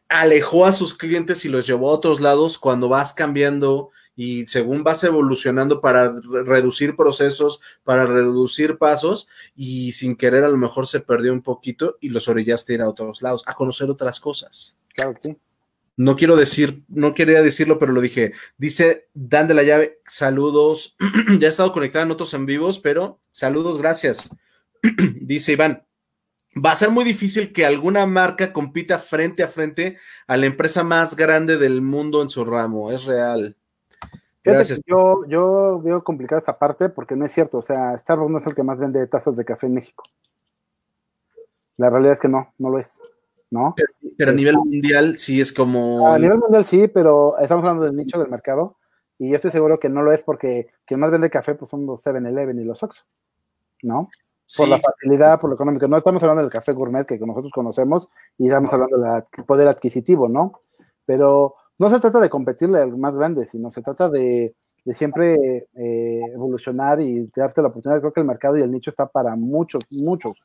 alejó 0.08 0.66
a 0.66 0.72
sus 0.72 0.94
clientes 0.94 1.44
y 1.44 1.48
los 1.48 1.66
llevó 1.66 1.90
a 1.90 1.94
otros 1.94 2.20
lados 2.20 2.58
cuando 2.58 2.88
vas 2.88 3.12
cambiando 3.12 3.90
y 4.14 4.46
según 4.46 4.84
vas 4.84 5.02
evolucionando 5.04 5.80
para 5.80 6.14
reducir 6.44 6.96
procesos, 6.96 7.60
para 7.84 8.06
reducir 8.06 8.78
pasos 8.78 9.28
y 9.56 9.92
sin 9.92 10.16
querer 10.16 10.44
a 10.44 10.48
lo 10.48 10.56
mejor 10.56 10.86
se 10.86 11.00
perdió 11.00 11.32
un 11.32 11.42
poquito 11.42 11.96
y 12.00 12.10
los 12.10 12.28
orillaste 12.28 12.72
a 12.72 12.76
ir 12.76 12.82
a 12.82 12.88
otros 12.88 13.22
lados, 13.22 13.42
a 13.46 13.54
conocer 13.54 13.88
otras 13.90 14.20
cosas. 14.20 14.78
Claro 14.94 15.14
que 15.20 15.36
No 15.96 16.16
quiero 16.16 16.36
decir, 16.36 16.82
no 16.88 17.14
quería 17.14 17.42
decirlo, 17.42 17.78
pero 17.78 17.92
lo 17.92 18.00
dije. 18.00 18.32
Dice 18.58 19.08
Dan 19.14 19.48
de 19.48 19.54
la 19.54 19.62
llave, 19.62 20.00
saludos. 20.06 20.96
ya 21.38 21.46
he 21.46 21.50
estado 21.50 21.72
conectado 21.72 22.04
en 22.04 22.10
otros 22.10 22.34
en 22.34 22.46
vivos, 22.46 22.78
pero 22.78 23.18
saludos, 23.30 23.78
gracias. 23.78 24.28
dice 25.20 25.52
Iván, 25.52 25.86
va 26.54 26.72
a 26.72 26.76
ser 26.76 26.90
muy 26.90 27.04
difícil 27.04 27.52
que 27.52 27.64
alguna 27.64 28.04
marca 28.04 28.52
compita 28.52 28.98
frente 28.98 29.42
a 29.42 29.48
frente 29.48 29.96
a 30.26 30.36
la 30.36 30.46
empresa 30.46 30.84
más 30.84 31.16
grande 31.16 31.56
del 31.56 31.80
mundo 31.80 32.20
en 32.20 32.28
su 32.28 32.44
ramo. 32.44 32.92
Es 32.92 33.04
real. 33.04 33.56
Gracias. 34.44 34.80
Yo, 34.86 35.24
yo 35.26 35.80
veo 35.82 36.02
complicada 36.02 36.40
esta 36.40 36.58
parte 36.58 36.88
porque 36.88 37.16
no 37.16 37.24
es 37.24 37.32
cierto. 37.32 37.58
O 37.58 37.62
sea, 37.62 37.96
Starbucks 37.96 38.30
no 38.30 38.38
es 38.38 38.46
el 38.46 38.54
que 38.54 38.62
más 38.62 38.80
vende 38.80 39.06
tazas 39.06 39.36
de 39.36 39.44
café 39.44 39.66
en 39.66 39.74
México. 39.74 40.04
La 41.76 41.90
realidad 41.90 42.14
es 42.14 42.20
que 42.20 42.28
no, 42.28 42.52
no 42.58 42.70
lo 42.70 42.78
es. 42.78 42.92
¿no? 43.52 43.74
Pero, 44.16 44.32
a 44.32 44.34
nivel 44.34 44.56
mundial 44.56 45.18
sí 45.18 45.40
es 45.40 45.52
como. 45.52 46.08
A 46.08 46.18
nivel 46.18 46.38
mundial 46.38 46.64
sí, 46.64 46.88
pero 46.88 47.36
estamos 47.38 47.62
hablando 47.62 47.84
del 47.84 47.94
nicho 47.94 48.18
del 48.18 48.30
mercado. 48.30 48.78
Y 49.18 49.28
yo 49.28 49.36
estoy 49.36 49.50
seguro 49.50 49.78
que 49.78 49.90
no 49.90 50.02
lo 50.02 50.10
es 50.10 50.22
porque 50.22 50.68
quien 50.86 50.98
más 50.98 51.10
vende 51.10 51.30
café 51.30 51.54
pues 51.54 51.70
son 51.70 51.86
los 51.86 52.04
7-Eleven 52.04 52.58
y 52.58 52.64
los 52.64 52.82
Oxxo, 52.82 53.04
¿no? 53.82 54.08
Por 54.56 54.68
la 54.68 54.80
facilidad, 54.80 55.38
por 55.38 55.50
lo 55.50 55.54
económico. 55.54 55.86
No 55.86 55.98
estamos 55.98 56.22
hablando 56.22 56.42
del 56.42 56.50
café 56.50 56.72
gourmet 56.72 57.06
que 57.06 57.18
nosotros 57.18 57.52
conocemos 57.54 58.08
y 58.38 58.48
estamos 58.48 58.72
hablando 58.72 58.98
del 58.98 59.44
poder 59.46 59.68
adquisitivo, 59.68 60.28
¿no? 60.28 60.60
Pero 61.04 61.54
no 61.82 61.90
se 61.90 61.98
trata 61.98 62.20
de 62.20 62.30
competirle 62.30 62.78
al 62.78 62.96
más 62.96 63.16
grande, 63.16 63.44
sino 63.44 63.72
se 63.72 63.82
trata 63.82 64.08
de, 64.08 64.54
siempre 64.86 65.66
eh, 65.74 66.20
evolucionar 66.32 67.00
y 67.00 67.28
darte 67.34 67.60
la 67.60 67.68
oportunidad. 67.68 67.98
Creo 67.98 68.12
que 68.12 68.20
el 68.20 68.26
mercado 68.26 68.56
y 68.56 68.62
el 68.62 68.70
nicho 68.70 68.90
está 68.90 69.08
para 69.08 69.34
muchos, 69.34 69.82
muchos, 69.90 70.38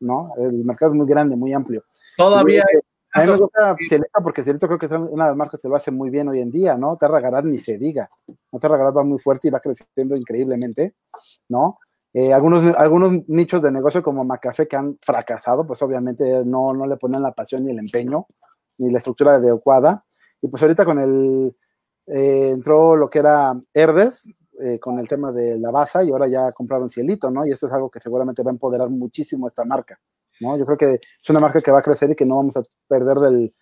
¿no? 0.00 0.32
El 0.38 0.64
mercado 0.64 0.92
es 0.92 0.96
muy 0.96 1.06
grande, 1.06 1.36
muy 1.36 1.52
amplio. 1.52 1.84
Todavía. 2.16 2.64
a 3.12 3.20
mí 3.20 3.30
me 3.30 3.36
gusta 3.36 3.76
Cielito 3.86 4.22
porque 4.22 4.42
Cielito 4.42 4.66
creo 4.66 4.78
que 4.78 4.86
es 4.86 4.92
una 4.92 5.24
de 5.24 5.30
las 5.30 5.36
marcas 5.36 5.60
que 5.60 5.68
lo 5.68 5.76
hace 5.76 5.90
muy 5.90 6.08
bien 6.08 6.26
hoy 6.28 6.40
en 6.40 6.50
día, 6.50 6.78
¿no? 6.78 6.96
Terra 6.96 7.20
Garad 7.20 7.44
ni 7.44 7.58
se 7.58 7.76
diga. 7.76 8.08
¿no? 8.50 8.58
Terra 8.58 8.78
Garad 8.78 8.94
va 8.94 9.04
muy 9.04 9.18
fuerte 9.18 9.48
y 9.48 9.50
va 9.50 9.60
creciendo 9.60 10.16
increíblemente, 10.16 10.94
¿no? 11.50 11.78
Eh, 12.14 12.32
algunos, 12.32 12.64
algunos 12.76 13.28
nichos 13.28 13.60
de 13.60 13.70
negocio 13.70 14.02
como 14.02 14.24
Macafé 14.24 14.66
que 14.66 14.76
han 14.76 14.96
fracasado, 15.02 15.66
pues 15.66 15.82
obviamente 15.82 16.46
no, 16.46 16.72
no 16.72 16.86
le 16.86 16.96
ponen 16.96 17.20
la 17.20 17.32
pasión 17.32 17.66
ni 17.66 17.72
el 17.72 17.78
empeño, 17.78 18.26
ni 18.78 18.90
la 18.90 18.98
estructura 18.98 19.34
adecuada. 19.34 20.06
Y 20.40 20.48
pues 20.48 20.62
ahorita 20.62 20.84
con 20.84 20.98
el, 20.98 21.54
eh, 22.06 22.50
entró 22.52 22.96
lo 22.96 23.10
que 23.10 23.18
era 23.18 23.58
Herdes, 23.72 24.28
eh, 24.60 24.78
con 24.80 24.98
el 24.98 25.06
tema 25.06 25.30
de 25.30 25.58
la 25.58 25.70
base 25.70 26.04
y 26.04 26.10
ahora 26.10 26.26
ya 26.26 26.50
compraron 26.52 26.90
Cielito, 26.90 27.30
¿no? 27.30 27.46
Y 27.46 27.52
eso 27.52 27.66
es 27.66 27.72
algo 27.72 27.90
que 27.90 28.00
seguramente 28.00 28.42
va 28.42 28.50
a 28.50 28.54
empoderar 28.54 28.88
muchísimo 28.88 29.46
esta 29.46 29.64
marca, 29.64 30.00
¿no? 30.40 30.58
Yo 30.58 30.66
creo 30.66 30.78
que 30.78 30.94
es 30.94 31.30
una 31.30 31.38
marca 31.38 31.60
que 31.60 31.70
va 31.70 31.78
a 31.78 31.82
crecer 31.82 32.10
y 32.10 32.16
que 32.16 32.24
no 32.24 32.36
vamos 32.36 32.56
a 32.56 32.62
perder 32.88 33.18
del, 33.18 33.52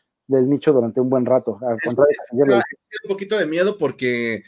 nicho 0.49 0.73
durante 0.73 1.01
un 1.01 1.11
buen 1.11 1.27
rato. 1.27 1.59
Al 1.61 1.79
contrario, 1.85 2.17
un 3.05 3.09
poquito 3.09 3.37
de 3.37 3.47
miedo 3.47 3.77
porque 3.77 4.43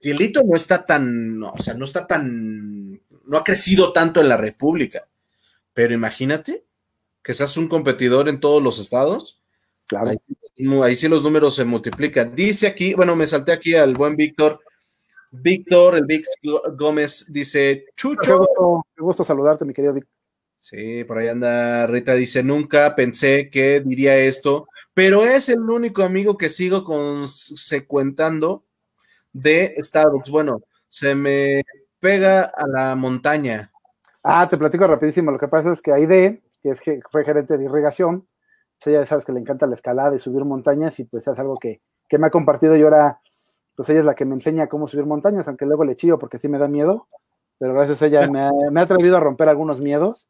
Cielito 0.00 0.42
no 0.44 0.56
está 0.56 0.86
tan, 0.86 1.42
o 1.42 1.58
sea, 1.58 1.74
no 1.74 1.84
está 1.84 2.06
tan, 2.06 2.92
no 3.26 3.36
ha 3.36 3.44
crecido 3.44 3.92
tanto 3.92 4.20
en 4.20 4.28
la 4.28 4.36
República, 4.36 5.08
pero 5.74 5.92
imagínate 5.92 6.64
que 7.22 7.34
seas 7.34 7.56
un 7.56 7.68
competidor 7.68 8.28
en 8.28 8.40
todos 8.40 8.62
los 8.62 8.78
estados. 8.78 9.42
Claro. 9.86 10.12
Ahí, 10.82 10.96
sí 10.96 11.08
los 11.08 11.22
números 11.22 11.56
se 11.56 11.64
multiplican. 11.64 12.34
Dice 12.34 12.66
aquí, 12.66 12.94
bueno, 12.94 13.16
me 13.16 13.26
salté 13.26 13.52
aquí 13.52 13.74
al 13.74 13.94
buen 13.94 14.16
Víctor. 14.16 14.60
Víctor, 15.30 15.96
el 15.96 16.06
Vix 16.06 16.28
Gómez 16.76 17.26
dice, 17.28 17.86
Chucho. 17.94 18.40
Qué 18.96 19.02
gusto, 19.02 19.24
saludarte, 19.24 19.64
mi 19.64 19.72
querido 19.72 19.94
Víctor. 19.94 20.12
Sí, 20.58 21.04
por 21.04 21.16
ahí 21.16 21.28
anda 21.28 21.86
Rita, 21.86 22.14
dice, 22.14 22.42
nunca 22.42 22.94
pensé 22.94 23.48
que 23.48 23.80
diría 23.80 24.18
esto, 24.18 24.68
pero 24.92 25.24
es 25.24 25.48
el 25.48 25.60
único 25.60 26.02
amigo 26.02 26.36
que 26.36 26.50
sigo 26.50 26.84
consecuentando 26.84 28.64
de 29.32 29.74
Starbucks. 29.78 30.28
Bueno, 30.28 30.60
se 30.86 31.14
me 31.14 31.62
pega 31.98 32.42
a 32.42 32.66
la 32.66 32.94
montaña. 32.94 33.72
Ah, 34.22 34.46
te 34.48 34.58
platico 34.58 34.86
rapidísimo. 34.86 35.30
Lo 35.30 35.38
que 35.38 35.48
pasa 35.48 35.72
es 35.72 35.80
que 35.80 35.92
Aide, 35.92 36.42
que 36.62 36.70
es 36.70 36.80
que 36.82 37.00
fue 37.10 37.24
gerente 37.24 37.56
de 37.56 37.64
irrigación, 37.64 38.26
pues 38.80 38.96
ella 38.96 39.06
sabes 39.06 39.24
que 39.24 39.32
le 39.32 39.40
encanta 39.40 39.66
la 39.66 39.74
escalada 39.74 40.16
y 40.16 40.18
subir 40.18 40.44
montañas 40.44 40.98
y 40.98 41.04
pues 41.04 41.28
es 41.28 41.38
algo 41.38 41.58
que, 41.58 41.82
me 42.18 42.26
ha 42.26 42.30
compartido 42.30 42.76
y 42.76 42.82
ahora 42.82 43.20
pues 43.76 43.88
ella 43.90 44.00
es 44.00 44.06
la 44.06 44.14
que 44.14 44.24
me 44.24 44.34
enseña 44.34 44.68
cómo 44.68 44.88
subir 44.88 45.06
montañas, 45.06 45.46
aunque 45.48 45.66
luego 45.66 45.84
le 45.84 45.96
chío 45.96 46.18
porque 46.18 46.38
sí 46.38 46.48
me 46.48 46.58
da 46.58 46.66
miedo, 46.66 47.06
pero 47.58 47.74
gracias 47.74 48.02
a 48.02 48.06
ella 48.06 48.28
me 48.28 48.40
ha, 48.40 48.82
atrevido 48.82 49.16
a 49.16 49.20
romper 49.20 49.48
algunos 49.48 49.80
miedos 49.80 50.28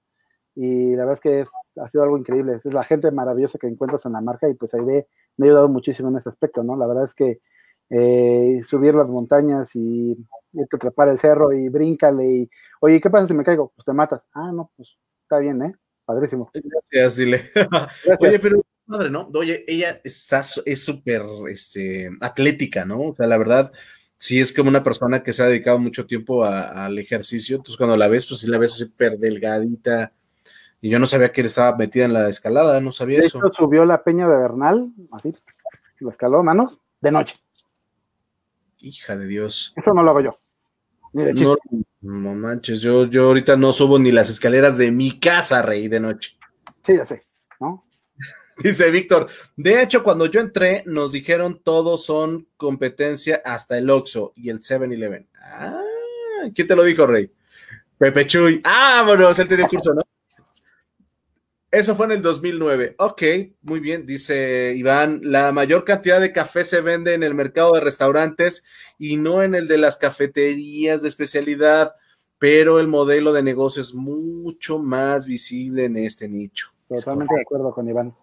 y 0.55 0.90
la 0.97 1.05
verdad 1.05 1.14
es 1.14 1.20
que 1.20 1.40
es, 1.40 1.51
ha 1.77 1.89
sido 1.89 2.02
algo 2.02 2.18
increíble. 2.18 2.55
Es 2.55 2.64
la 2.66 2.85
gente 2.85 3.10
maravillosa 3.12 3.59
que 3.59 3.68
encuentras 3.68 4.05
en 4.06 4.12
la 4.12 4.20
marca 4.20 4.48
y 4.48 4.55
pues 4.55 4.74
Aide 4.74 5.09
me 5.36 5.47
ha 5.47 5.51
ayudado 5.51 5.68
muchísimo 5.68 6.09
en 6.10 6.16
ese 6.16 6.28
aspecto, 6.28 6.62
¿no? 6.62 6.77
La 6.77 6.86
verdad 6.86 7.05
es 7.05 7.14
que 7.14 7.40
eh, 7.89 8.62
subir 8.64 8.94
las 8.94 9.09
montañas 9.09 9.74
y 9.74 10.12
irte 10.52 10.77
a 10.77 10.77
atrapar 10.77 11.09
el 11.09 11.18
cerro 11.18 11.52
y 11.52 11.68
bríncale 11.68 12.27
y, 12.27 12.51
oye, 12.81 13.01
¿qué 13.01 13.10
pasa 13.10 13.27
si 13.27 13.35
me 13.35 13.44
caigo? 13.44 13.72
Pues 13.74 13.85
te 13.85 13.93
matas. 13.93 14.27
Ah, 14.32 14.52
no, 14.52 14.70
pues 14.77 14.97
está 15.22 15.39
bien, 15.39 15.62
¿eh? 15.62 15.74
Padrísimo. 16.11 16.51
Gracias, 16.53 17.16
dile. 17.16 17.51
Oye, 18.20 18.41
pero 18.41 18.65
madre, 18.87 19.11
¿no? 19.11 19.31
Oye, 19.32 19.65
ella 19.69 20.01
está, 20.03 20.43
es 20.65 20.85
súper 20.85 21.23
este, 21.49 22.11
atlética, 22.20 22.85
¿no? 22.85 23.01
O 23.01 23.15
sea, 23.15 23.28
la 23.28 23.39
verdad, 23.39 23.70
sí 24.19 24.41
es 24.41 24.53
como 24.53 24.70
una 24.70 24.82
persona 24.82 25.23
que 25.23 25.32
se 25.32 25.45
ha 25.45 25.47
dedicado 25.47 25.78
mucho 25.78 26.07
tiempo 26.07 26.45
al 26.45 26.99
ejercicio. 26.99 27.57
Entonces, 27.57 27.77
cuando 27.77 27.97
la 27.97 28.09
ves, 28.09 28.27
pues 28.27 28.41
sí 28.41 28.49
la 28.49 28.59
ves 28.59 28.73
súper 28.73 29.19
delgadita. 29.19 30.12
Y 30.81 30.91
yo 30.91 30.99
no 30.99 31.07
sabía 31.07 31.31
que 31.31 31.43
estaba 31.43 31.77
metida 31.77 32.07
en 32.07 32.12
la 32.12 32.28
escalada, 32.28 32.81
no 32.81 32.91
sabía 32.91 33.20
de 33.20 33.27
eso. 33.27 33.39
Hecho, 33.39 33.53
subió 33.53 33.85
la 33.85 34.03
peña 34.03 34.28
de 34.28 34.37
Bernal, 34.37 34.93
así, 35.12 35.32
lo 36.01 36.11
escaló, 36.11 36.43
manos, 36.43 36.77
de 37.01 37.12
noche. 37.12 37.37
Hija 38.78 39.16
de 39.16 39.27
Dios. 39.27 39.73
Eso 39.77 39.95
no 39.95 40.03
lo 40.03 40.11
hago 40.11 40.23
yo. 40.23 40.41
No, 41.12 41.57
no, 42.01 42.35
manches, 42.35 42.81
yo, 42.81 43.07
yo 43.07 43.27
ahorita 43.27 43.57
no 43.57 43.73
subo 43.73 43.99
ni 43.99 44.12
las 44.12 44.31
escaleras 44.31 44.78
de 44.78 44.91
mi 44.91 45.19
casa, 45.19 45.62
rey, 45.62 45.89
de 45.89 46.01
noche. 46.01 46.39
Sí, 46.85 46.97
ya 46.97 47.07
sé, 47.07 47.27
¿no? 47.61 47.85
Dice 48.62 48.91
Víctor, 48.91 49.28
de 49.57 49.82
hecho, 49.82 50.03
cuando 50.03 50.27
yo 50.27 50.41
entré, 50.41 50.82
nos 50.87 51.12
dijeron 51.12 51.61
todos 51.62 52.05
son 52.05 52.49
competencia 52.57 53.43
hasta 53.45 53.78
el 53.78 53.91
Oxxo 53.91 54.32
y 54.37 54.51
el 54.51 54.61
7-Eleven. 54.61 55.28
Ah, 55.43 55.82
¿quién 56.55 56.69
te 56.69 56.77
lo 56.77 56.85
dijo, 56.85 57.07
Rey? 57.07 57.32
Pepe 57.99 58.27
Chuy. 58.27 58.61
Ah, 58.65 59.03
bueno, 59.07 59.28
él 59.28 59.49
te 59.49 59.57
dio 59.57 59.69
curso, 59.69 59.93
¿no? 59.93 60.03
Eso 61.70 61.94
fue 61.94 62.06
en 62.06 62.12
el 62.12 62.22
2009. 62.22 62.97
Ok, 62.98 63.22
muy 63.62 63.78
bien, 63.78 64.05
dice 64.05 64.74
Iván. 64.74 65.20
La 65.22 65.52
mayor 65.52 65.84
cantidad 65.84 66.20
de 66.20 66.32
café 66.32 66.64
se 66.64 66.80
vende 66.80 67.14
en 67.14 67.22
el 67.22 67.34
mercado 67.34 67.74
de 67.74 67.80
restaurantes 67.80 68.64
y 68.98 69.16
no 69.16 69.44
en 69.44 69.55
el 69.55 69.68
de 69.68 69.78
las 69.78 69.97
cafeterías 69.97 71.02
de 71.02 71.09
especialidad, 71.09 71.94
pero 72.38 72.80
el 72.80 72.88
modelo 72.88 73.32
de 73.32 73.44
negocio 73.44 73.82
es 73.82 73.94
mucho 73.94 74.80
más 74.80 75.26
visible 75.26 75.84
en 75.84 75.97
este 75.97 76.28
nicho. 76.28 76.72
Totalmente 76.88 77.36
de 77.36 77.42
acuerdo 77.42 77.72
con 77.72 77.88
Iván. 77.88 78.16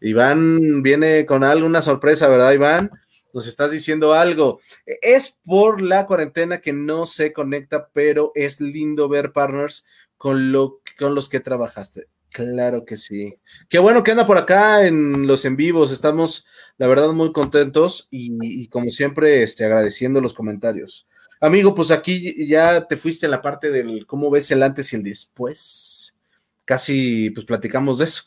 Iván 0.00 0.82
viene 0.82 1.24
con 1.26 1.44
alguna 1.44 1.82
sorpresa, 1.82 2.28
¿verdad, 2.28 2.52
Iván? 2.52 2.90
Nos 3.32 3.46
estás 3.46 3.70
diciendo 3.70 4.14
algo. 4.14 4.58
Es 4.84 5.38
por 5.44 5.80
la 5.80 6.06
cuarentena 6.06 6.60
que 6.60 6.72
no 6.72 7.06
se 7.06 7.32
conecta, 7.32 7.88
pero 7.92 8.32
es 8.34 8.60
lindo 8.60 9.08
ver 9.08 9.30
partners 9.30 9.86
con, 10.16 10.50
lo, 10.50 10.80
con 10.98 11.14
los 11.14 11.28
que 11.28 11.38
trabajaste. 11.38 12.08
Claro 12.32 12.84
que 12.84 12.96
sí. 12.96 13.38
Qué 13.68 13.78
bueno 13.78 14.02
que 14.02 14.12
anda 14.12 14.26
por 14.26 14.38
acá 14.38 14.86
en 14.86 15.26
los 15.26 15.44
en 15.44 15.56
vivos. 15.56 15.92
Estamos, 15.92 16.46
la 16.78 16.86
verdad, 16.86 17.12
muy 17.12 17.32
contentos 17.32 18.06
y, 18.10 18.68
como 18.68 18.90
siempre, 18.90 19.42
este, 19.42 19.64
agradeciendo 19.64 20.20
los 20.20 20.34
comentarios. 20.34 21.08
Amigo, 21.40 21.74
pues 21.74 21.90
aquí 21.90 22.46
ya 22.46 22.86
te 22.86 22.96
fuiste 22.96 23.26
en 23.26 23.32
la 23.32 23.42
parte 23.42 23.70
del 23.70 24.06
cómo 24.06 24.30
ves 24.30 24.50
el 24.50 24.62
antes 24.62 24.92
y 24.92 24.96
el 24.96 25.02
después. 25.02 26.16
Casi, 26.64 27.30
pues 27.30 27.46
platicamos 27.46 27.98
de 27.98 28.04
eso. 28.04 28.24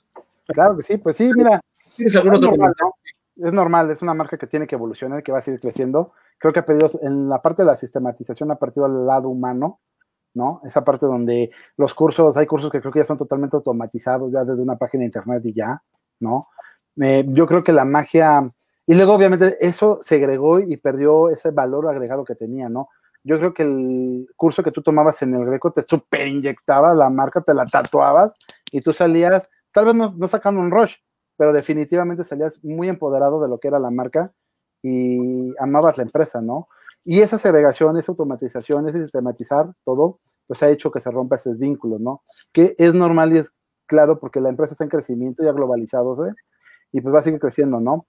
Claro 0.48 0.76
que 0.76 0.84
sí, 0.84 0.98
pues 0.98 1.16
sí, 1.16 1.32
mira. 1.34 1.62
es, 1.98 2.14
normal, 2.16 2.74
es 3.38 3.54
normal, 3.54 3.92
es 3.92 4.02
una 4.02 4.14
marca 4.14 4.38
que 4.38 4.48
tiene 4.48 4.68
que 4.68 4.76
evolucionar, 4.76 5.24
que 5.24 5.32
va 5.32 5.40
a 5.40 5.42
seguir 5.42 5.62
creciendo. 5.62 6.12
Creo 6.40 6.52
que 6.52 6.60
ha 6.60 6.66
pedido, 6.66 6.92
en 7.02 7.30
la 7.30 7.42
parte 7.42 7.62
de 7.62 7.68
la 7.68 7.78
sistematización, 7.78 8.52
ha 8.52 8.56
partido 8.56 8.86
al 8.86 9.06
lado 9.06 9.30
humano 9.30 9.80
¿no? 10.34 10.62
Esa 10.66 10.84
parte 10.84 11.06
donde 11.06 11.52
los 11.78 11.94
cursos, 11.94 12.36
hay 12.38 12.46
cursos 12.48 12.72
que 12.72 12.80
creo 12.80 12.92
que 12.92 13.00
ya 13.00 13.06
son 13.06 13.18
totalmente 13.18 13.56
automatizados, 13.56 14.32
ya 14.32 14.44
desde 14.44 14.62
una 14.62 14.78
página 14.78 15.02
de 15.02 15.06
internet 15.06 15.42
y 15.46 15.54
ya, 15.54 15.82
¿no? 16.20 16.48
Eh, 17.02 17.26
yo 17.28 17.46
creo 17.46 17.64
que 17.64 17.72
la 17.72 17.86
magia, 17.86 18.52
y 18.86 18.96
luego 18.96 19.14
obviamente 19.14 19.58
eso 19.66 20.00
se 20.02 20.16
agregó 20.16 20.60
y 20.60 20.78
perdió 20.78 21.30
ese 21.30 21.52
valor 21.52 21.88
agregado 21.88 22.24
que 22.26 22.36
tenía, 22.36 22.70
¿no? 22.70 22.90
Yo 23.24 23.38
creo 23.38 23.54
que 23.54 23.64
el 23.64 24.28
curso 24.36 24.64
que 24.64 24.72
tú 24.72 24.82
tomabas 24.82 25.22
en 25.22 25.34
el 25.34 25.46
Greco 25.46 25.72
te 25.72 25.84
super 25.88 26.28
inyectaba 26.28 26.94
la 26.94 27.10
marca, 27.10 27.42
te 27.42 27.54
la 27.54 27.66
tatuabas 27.66 28.34
y 28.72 28.82
tú 28.82 28.92
salías, 28.92 29.48
tal 29.72 29.86
vez 29.86 29.96
no, 29.96 30.14
no 30.18 30.28
sacando 30.28 30.60
un 30.60 30.72
rush, 30.72 30.96
pero 31.38 31.54
definitivamente 31.54 32.26
salías 32.26 32.64
muy 32.64 32.90
empoderado 32.90 33.42
de 33.42 33.48
lo 33.48 33.60
que 33.60 33.70
era 33.70 33.80
la 33.80 33.92
marca 33.92 34.32
y 34.82 35.54
amabas 35.58 35.98
la 35.98 36.04
empresa, 36.04 36.42
¿no? 36.42 36.68
Y 37.06 37.22
esa 37.22 37.38
segregación, 37.38 37.98
esa 37.98 38.12
automatización, 38.12 38.88
ese 38.88 39.02
sistematizar 39.02 39.74
todo, 39.84 40.20
pues 40.48 40.64
ha 40.64 40.70
hecho 40.70 40.92
que 40.92 41.00
se 41.00 41.12
rompa 41.12 41.36
ese 41.36 41.54
vínculo, 41.54 42.00
¿no? 42.00 42.24
Que 42.52 42.76
es 42.78 42.94
normal 42.94 43.34
y 43.34 43.40
es 43.40 43.52
claro 43.86 44.20
porque 44.20 44.42
la 44.42 44.50
empresa 44.50 44.74
está 44.74 44.84
en 44.84 44.90
crecimiento, 44.90 45.44
ya 45.44 45.52
globalizado, 45.52 46.28
¿eh? 46.28 46.34
Y 46.92 47.02
pues 47.02 47.14
va 47.14 47.20
a 47.20 47.24
seguir 47.24 47.40
creciendo, 47.40 47.80
¿no? 47.80 48.08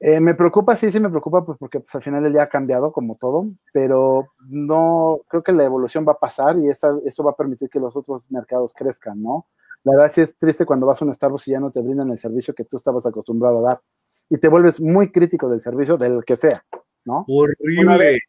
Eh, 0.00 0.20
me 0.20 0.34
preocupa, 0.34 0.76
sí, 0.76 0.92
sí 0.92 1.00
me 1.00 1.10
preocupa, 1.10 1.44
pues 1.44 1.58
porque 1.58 1.80
pues, 1.80 1.92
al 1.94 2.02
final 2.02 2.24
el 2.24 2.32
día 2.32 2.44
ha 2.44 2.48
cambiado 2.48 2.92
como 2.92 3.16
todo, 3.16 3.46
pero 3.72 4.28
no, 4.48 5.20
creo 5.28 5.42
que 5.42 5.52
la 5.52 5.64
evolución 5.64 6.06
va 6.06 6.12
a 6.12 6.18
pasar 6.18 6.56
y 6.58 6.68
eso 6.68 7.24
va 7.24 7.32
a 7.32 7.36
permitir 7.36 7.68
que 7.68 7.80
los 7.80 7.96
otros 7.96 8.30
mercados 8.30 8.72
crezcan, 8.74 9.20
¿no? 9.20 9.46
La 9.84 9.92
verdad 9.92 10.12
sí 10.12 10.20
es 10.20 10.36
triste 10.36 10.66
cuando 10.66 10.86
vas 10.86 11.00
a 11.00 11.04
un 11.04 11.14
Starbucks 11.14 11.48
y 11.48 11.52
ya 11.52 11.60
no 11.60 11.70
te 11.70 11.80
brindan 11.80 12.10
el 12.10 12.18
servicio 12.18 12.54
que 12.54 12.64
tú 12.64 12.76
estabas 12.76 13.06
acostumbrado 13.06 13.58
a 13.58 13.70
dar 13.70 13.80
y 14.28 14.38
te 14.38 14.48
vuelves 14.48 14.80
muy 14.80 15.10
crítico 15.10 15.48
del 15.48 15.60
servicio, 15.60 15.96
del 15.96 16.24
que 16.24 16.36
sea, 16.36 16.64
¿no? 17.04 17.24
Horrible. 17.28 18.20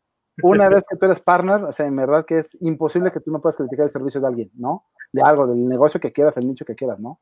Una 0.41 0.69
vez, 0.69 0.83
que 0.89 0.95
tú 0.95 1.05
eres 1.05 1.19
partner, 1.21 1.63
o 1.63 1.73
sea, 1.73 1.85
en 1.85 1.95
verdad 1.95 2.25
que 2.25 2.39
es 2.39 2.57
imposible 2.61 3.11
que 3.11 3.19
tú 3.19 3.31
no 3.31 3.41
puedas 3.41 3.57
criticar 3.57 3.85
el 3.85 3.91
servicio 3.91 4.21
de 4.21 4.27
alguien, 4.27 4.51
¿no? 4.55 4.85
De 5.11 5.21
algo, 5.21 5.47
del 5.47 5.67
negocio 5.67 5.99
que 5.99 6.13
quieras, 6.13 6.37
el 6.37 6.47
nicho 6.47 6.63
que 6.63 6.75
quieras, 6.75 6.99
¿no? 6.99 7.19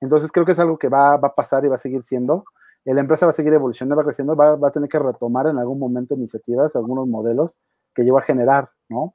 Entonces 0.00 0.30
creo 0.30 0.44
que 0.44 0.52
es 0.52 0.58
algo 0.58 0.78
que 0.78 0.88
va, 0.88 1.16
va 1.16 1.28
a 1.28 1.34
pasar 1.34 1.64
y 1.64 1.68
va 1.68 1.76
a 1.76 1.78
seguir 1.78 2.04
siendo. 2.04 2.44
La 2.84 3.00
empresa 3.00 3.26
va 3.26 3.32
a 3.32 3.34
seguir 3.34 3.52
evolucionando, 3.54 3.96
va 3.96 4.04
creciendo, 4.04 4.36
va, 4.36 4.56
va 4.56 4.68
a 4.68 4.70
tener 4.70 4.88
que 4.88 4.98
retomar 4.98 5.46
en 5.46 5.58
algún 5.58 5.78
momento 5.78 6.14
iniciativas, 6.14 6.76
algunos 6.76 7.08
modelos 7.08 7.58
que 7.94 8.02
lleva 8.02 8.20
a 8.20 8.22
generar, 8.22 8.70
¿no? 8.88 9.14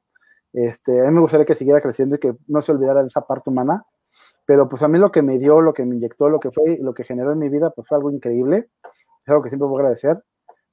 Este, 0.52 1.00
a 1.00 1.04
mí 1.04 1.14
me 1.14 1.20
gustaría 1.20 1.46
que 1.46 1.54
siguiera 1.54 1.80
creciendo 1.80 2.16
y 2.16 2.18
que 2.18 2.34
no 2.48 2.60
se 2.60 2.72
olvidara 2.72 3.02
de 3.02 3.06
esa 3.06 3.20
parte 3.20 3.50
humana, 3.50 3.84
pero 4.44 4.68
pues 4.68 4.82
a 4.82 4.88
mí 4.88 4.98
lo 4.98 5.12
que 5.12 5.22
me 5.22 5.38
dio, 5.38 5.60
lo 5.60 5.72
que 5.72 5.84
me 5.84 5.94
inyectó, 5.94 6.28
lo 6.28 6.40
que 6.40 6.50
fue, 6.50 6.78
lo 6.80 6.92
que 6.92 7.04
generó 7.04 7.32
en 7.32 7.38
mi 7.38 7.48
vida, 7.48 7.70
pues 7.70 7.86
fue 7.86 7.96
algo 7.96 8.10
increíble, 8.10 8.70
es 9.24 9.28
algo 9.28 9.42
que 9.42 9.50
siempre 9.50 9.68
voy 9.68 9.78
a 9.78 9.80
agradecer 9.82 10.24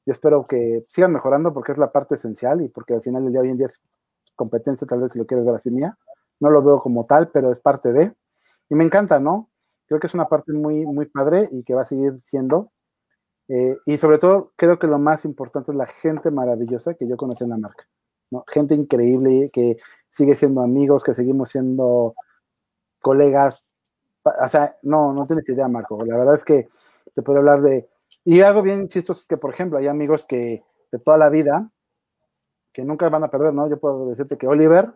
y 0.07 0.11
espero 0.11 0.47
que 0.47 0.85
sigan 0.88 1.11
mejorando 1.11 1.53
porque 1.53 1.73
es 1.73 1.77
la 1.77 1.91
parte 1.91 2.15
esencial 2.15 2.61
y 2.61 2.69
porque 2.69 2.93
al 2.93 3.01
final 3.01 3.25
del 3.25 3.34
día 3.34 3.41
hoy 3.41 3.49
en 3.49 3.57
día 3.57 3.67
es 3.67 3.81
competencia, 4.35 4.88
tal 4.88 5.01
vez 5.01 5.11
si 5.11 5.19
lo 5.19 5.25
quieres 5.25 5.45
ver 5.45 5.55
así 5.55 5.69
mía, 5.69 5.97
no 6.39 6.49
lo 6.49 6.63
veo 6.63 6.79
como 6.79 7.05
tal, 7.05 7.29
pero 7.29 7.51
es 7.51 7.59
parte 7.59 7.91
de, 7.91 8.13
y 8.69 8.75
me 8.75 8.85
encanta, 8.85 9.19
¿no? 9.19 9.49
Creo 9.85 9.99
que 9.99 10.07
es 10.07 10.13
una 10.13 10.29
parte 10.29 10.53
muy, 10.53 10.85
muy 10.85 11.07
padre 11.07 11.49
y 11.51 11.63
que 11.63 11.73
va 11.73 11.81
a 11.81 11.85
seguir 11.85 12.19
siendo, 12.21 12.71
eh, 13.49 13.77
y 13.85 13.97
sobre 13.97 14.17
todo 14.17 14.53
creo 14.55 14.79
que 14.79 14.88
lo 14.88 14.97
más 14.97 15.25
importante 15.25 15.71
es 15.71 15.77
la 15.77 15.88
gente 15.88 16.31
maravillosa 16.31 16.93
que 16.93 17.05
yo 17.07 17.17
conocí 17.17 17.43
en 17.43 17.49
la 17.49 17.57
marca. 17.57 17.85
Gente 18.47 18.75
increíble 18.75 19.49
que 19.51 19.77
sigue 20.11 20.35
siendo 20.35 20.61
amigos, 20.61 21.03
que 21.03 21.13
seguimos 21.13 21.49
siendo 21.49 22.15
colegas, 23.01 23.67
o 24.23 24.49
sea, 24.49 24.77
no, 24.84 25.13
no 25.13 25.27
tienes 25.27 25.47
idea, 25.49 25.67
Marco. 25.67 26.03
La 26.05 26.17
verdad 26.17 26.35
es 26.35 26.43
que 26.43 26.69
te 27.13 27.21
puedo 27.21 27.39
hablar 27.39 27.61
de. 27.61 27.89
Y 28.27 28.41
algo 28.41 28.61
bien 28.61 28.89
chistoso 28.89 29.21
es 29.21 29.27
que, 29.27 29.37
por 29.37 29.53
ejemplo, 29.53 29.77
hay 29.77 29.87
amigos 29.87 30.25
que 30.25 30.61
de 30.91 30.99
toda 30.99 31.17
la 31.17 31.29
vida 31.29 31.71
que 32.73 32.83
nunca 32.83 33.07
van 33.07 33.23
a 33.23 33.31
perder, 33.31 33.53
¿no? 33.53 33.69
Yo 33.69 33.79
puedo 33.79 34.09
decirte 34.09 34.37
que 34.37 34.45
Oliver, 34.45 34.93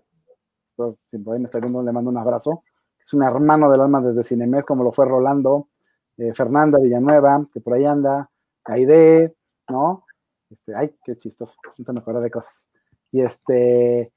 si 1.07 1.17
por 1.17 1.35
ahí 1.35 1.39
me 1.39 1.45
está 1.45 1.59
viendo, 1.59 1.81
le 1.81 1.93
mando 1.93 2.09
un 2.09 2.17
abrazo, 2.17 2.65
es 3.01 3.13
un 3.13 3.23
hermano 3.23 3.71
del 3.71 3.79
alma 3.79 4.01
desde 4.01 4.25
Cinemes, 4.25 4.65
como 4.65 4.83
lo 4.83 4.91
fue 4.91 5.05
Rolando, 5.05 5.69
eh, 6.17 6.33
Fernanda 6.33 6.77
Villanueva, 6.77 7.47
que 7.53 7.61
por 7.61 7.75
ahí 7.75 7.85
anda, 7.85 8.29
Aide, 8.65 9.33
¿no? 9.69 10.03
Este, 10.49 10.75
ay, 10.75 10.93
qué 11.01 11.17
chistoso, 11.17 11.55
no 11.77 11.93
me 11.93 12.01
acuerdo 12.01 12.19
de 12.19 12.31
cosas. 12.31 12.65
Y 13.11 13.21
este, 13.21 14.11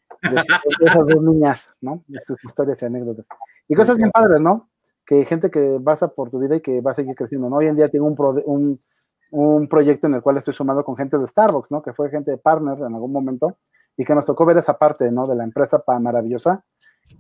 esas 0.80 1.06
dos 1.06 1.22
niñas, 1.22 1.70
¿no? 1.80 2.02
De 2.08 2.20
sus 2.20 2.42
historias 2.42 2.82
y 2.82 2.86
anécdotas. 2.86 3.26
Y 3.68 3.76
cosas 3.76 3.96
bien 3.96 4.10
padres, 4.10 4.40
¿no? 4.40 4.70
Que 5.06 5.24
gente 5.24 5.52
que 5.52 5.80
pasa 5.84 6.08
por 6.08 6.30
tu 6.30 6.40
vida 6.40 6.56
y 6.56 6.60
que 6.60 6.80
va 6.80 6.90
a 6.90 6.94
seguir 6.96 7.14
creciendo, 7.14 7.48
¿no? 7.48 7.58
Hoy 7.58 7.68
en 7.68 7.76
día 7.76 7.88
tengo 7.88 8.06
un, 8.06 8.16
un, 8.44 8.80
un 9.34 9.66
proyecto 9.66 10.06
en 10.06 10.14
el 10.14 10.22
cual 10.22 10.36
estoy 10.36 10.54
sumando 10.54 10.84
con 10.84 10.96
gente 10.96 11.18
de 11.18 11.26
Starbucks, 11.26 11.70
¿no? 11.72 11.82
Que 11.82 11.92
fue 11.92 12.08
gente 12.08 12.30
de 12.30 12.38
partner 12.38 12.78
en 12.78 12.94
algún 12.94 13.10
momento 13.10 13.56
y 13.96 14.04
que 14.04 14.14
nos 14.14 14.24
tocó 14.24 14.46
ver 14.46 14.56
esa 14.58 14.78
parte, 14.78 15.10
¿no? 15.10 15.26
De 15.26 15.34
la 15.34 15.42
empresa 15.42 15.82
maravillosa. 16.00 16.64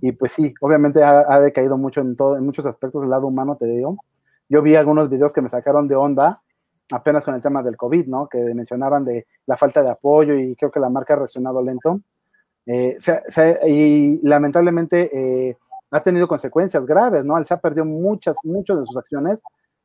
Y 0.00 0.12
pues 0.12 0.30
sí, 0.32 0.54
obviamente 0.60 1.02
ha, 1.02 1.40
decaído 1.40 1.76
mucho 1.76 2.00
en, 2.00 2.14
todo, 2.14 2.36
en 2.36 2.44
muchos 2.44 2.64
aspectos 2.66 3.00
del 3.02 3.10
lado 3.10 3.26
humano, 3.26 3.56
te 3.56 3.66
digo. 3.66 3.96
Yo 4.48 4.62
vi 4.62 4.76
algunos 4.76 5.10
videos 5.10 5.32
que 5.32 5.42
me 5.42 5.48
sacaron 5.48 5.88
de 5.88 5.96
onda 5.96 6.40
apenas 6.92 7.24
con 7.24 7.34
el 7.34 7.40
tema 7.40 7.64
del 7.64 7.76
COVID, 7.76 8.06
¿no? 8.06 8.28
Que 8.28 8.38
mencionaban 8.54 9.04
de 9.04 9.26
la 9.46 9.56
falta 9.56 9.82
de 9.82 9.90
apoyo 9.90 10.34
y 10.34 10.54
creo 10.54 10.70
que 10.70 10.78
la 10.78 10.90
marca 10.90 11.14
ha 11.14 11.16
reaccionado 11.16 11.62
lento. 11.62 12.00
Eh, 12.66 12.96
y 13.66 14.20
lamentablemente 14.26 15.10
eh, 15.12 15.56
ha 15.90 16.00
tenido 16.00 16.28
consecuencias 16.28 16.86
graves, 16.86 17.24
¿no? 17.24 17.44
se 17.44 17.54
ha 17.54 17.60
perdido 17.60 17.84
muchas, 17.84 18.36
muchas 18.44 18.80
de 18.80 18.86
sus 18.86 18.96
acciones 18.96 19.38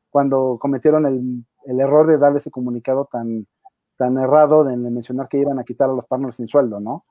cuando 0.08 0.58
cometieron 0.58 1.06
el, 1.06 1.44
el, 1.66 1.80
error 1.80 2.06
de 2.06 2.18
darle 2.18 2.38
ese 2.38 2.50
comunicado 2.50 3.08
tan, 3.10 3.46
tan 3.96 4.16
errado 4.18 4.64
de 4.64 4.76
mencionar 4.76 5.28
que 5.28 5.38
iban 5.38 5.58
a 5.58 5.64
quitar 5.64 5.90
a 5.90 5.92
los 5.92 6.06
partners 6.06 6.36
sin 6.36 6.46
sueldo, 6.46 6.80
¿no? 6.80 7.04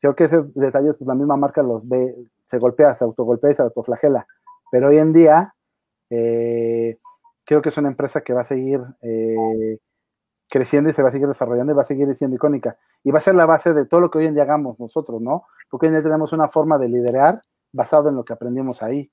Creo 0.00 0.14
que 0.14 0.24
esos 0.24 0.52
detalles, 0.54 0.94
pues 0.96 1.08
la 1.08 1.14
misma 1.14 1.36
marca 1.36 1.62
los 1.62 1.86
ve, 1.88 2.14
se 2.46 2.58
golpea, 2.58 2.94
se 2.94 3.04
autogolpea 3.04 3.50
y 3.50 3.54
se 3.54 3.62
autoflagela. 3.62 4.26
Pero 4.70 4.88
hoy 4.88 4.98
en 4.98 5.12
día, 5.12 5.54
eh, 6.10 6.98
creo 7.44 7.62
que 7.62 7.70
es 7.70 7.78
una 7.78 7.88
empresa 7.88 8.20
que 8.20 8.32
va 8.32 8.42
a 8.42 8.44
seguir 8.44 8.80
eh, 9.02 9.78
creciendo 10.48 10.90
y 10.90 10.92
se 10.92 11.02
va 11.02 11.08
a 11.08 11.12
seguir 11.12 11.28
desarrollando 11.28 11.72
y 11.72 11.76
va 11.76 11.82
a 11.82 11.86
seguir 11.86 12.12
siendo 12.14 12.36
icónica. 12.36 12.76
Y 13.04 13.10
va 13.10 13.18
a 13.18 13.22
ser 13.22 13.34
la 13.34 13.46
base 13.46 13.72
de 13.72 13.86
todo 13.86 14.00
lo 14.00 14.10
que 14.10 14.18
hoy 14.18 14.26
en 14.26 14.34
día 14.34 14.42
hagamos 14.42 14.78
nosotros, 14.78 15.20
¿no? 15.20 15.44
Porque 15.70 15.86
hoy 15.86 15.88
en 15.88 15.94
día 15.94 16.02
tenemos 16.02 16.32
una 16.32 16.48
forma 16.48 16.78
de 16.78 16.88
liderar 16.88 17.40
basado 17.72 18.08
en 18.08 18.16
lo 18.16 18.24
que 18.24 18.32
aprendimos 18.32 18.82
ahí, 18.82 19.10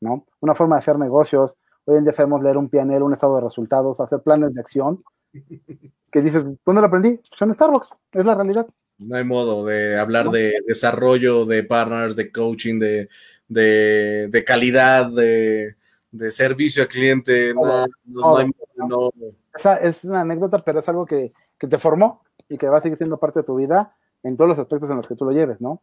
¿no? 0.00 0.26
Una 0.40 0.54
forma 0.54 0.76
de 0.76 0.80
hacer 0.80 0.98
negocios. 0.98 1.56
Hoy 1.86 1.98
en 1.98 2.04
día 2.04 2.12
sabemos 2.12 2.42
leer 2.42 2.56
un 2.56 2.68
pianel, 2.68 3.02
un 3.02 3.12
estado 3.12 3.36
de 3.36 3.42
resultados, 3.42 4.00
hacer 4.00 4.20
planes 4.20 4.54
de 4.54 4.60
acción. 4.60 5.02
Que 6.10 6.22
dices, 6.22 6.44
¿dónde 6.64 6.80
lo 6.80 6.86
aprendí? 6.86 7.18
Pues 7.28 7.42
en 7.42 7.52
Starbucks, 7.52 7.88
es 8.12 8.24
la 8.24 8.36
realidad. 8.36 8.68
No 8.98 9.16
hay 9.16 9.24
modo 9.24 9.64
de 9.66 9.98
hablar 9.98 10.26
¿no? 10.26 10.30
de 10.30 10.60
desarrollo, 10.64 11.44
de 11.44 11.64
partners, 11.64 12.14
de 12.14 12.30
coaching, 12.30 12.78
de, 12.78 13.08
de, 13.48 14.28
de 14.30 14.44
calidad, 14.44 15.10
de, 15.10 15.74
de 16.12 16.30
servicio 16.30 16.84
al 16.84 16.88
cliente. 16.88 17.52
No, 17.52 17.86
no, 18.04 18.38
no, 18.76 18.86
no, 18.86 19.10
Esa 19.52 19.76
es 19.78 20.04
una 20.04 20.20
anécdota, 20.20 20.62
pero 20.64 20.78
es 20.78 20.88
algo 20.88 21.04
que, 21.04 21.32
que, 21.58 21.66
te 21.66 21.78
formó 21.78 22.22
y 22.48 22.56
que 22.58 22.68
va 22.68 22.78
a 22.78 22.80
seguir 22.80 22.96
siendo 22.96 23.18
parte 23.18 23.40
de 23.40 23.44
tu 23.44 23.56
vida 23.56 23.96
en 24.22 24.36
todos 24.36 24.48
los 24.48 24.58
aspectos 24.60 24.88
en 24.90 24.96
los 24.96 25.08
que 25.08 25.16
tú 25.16 25.24
lo 25.24 25.32
lleves, 25.32 25.60
¿no? 25.60 25.82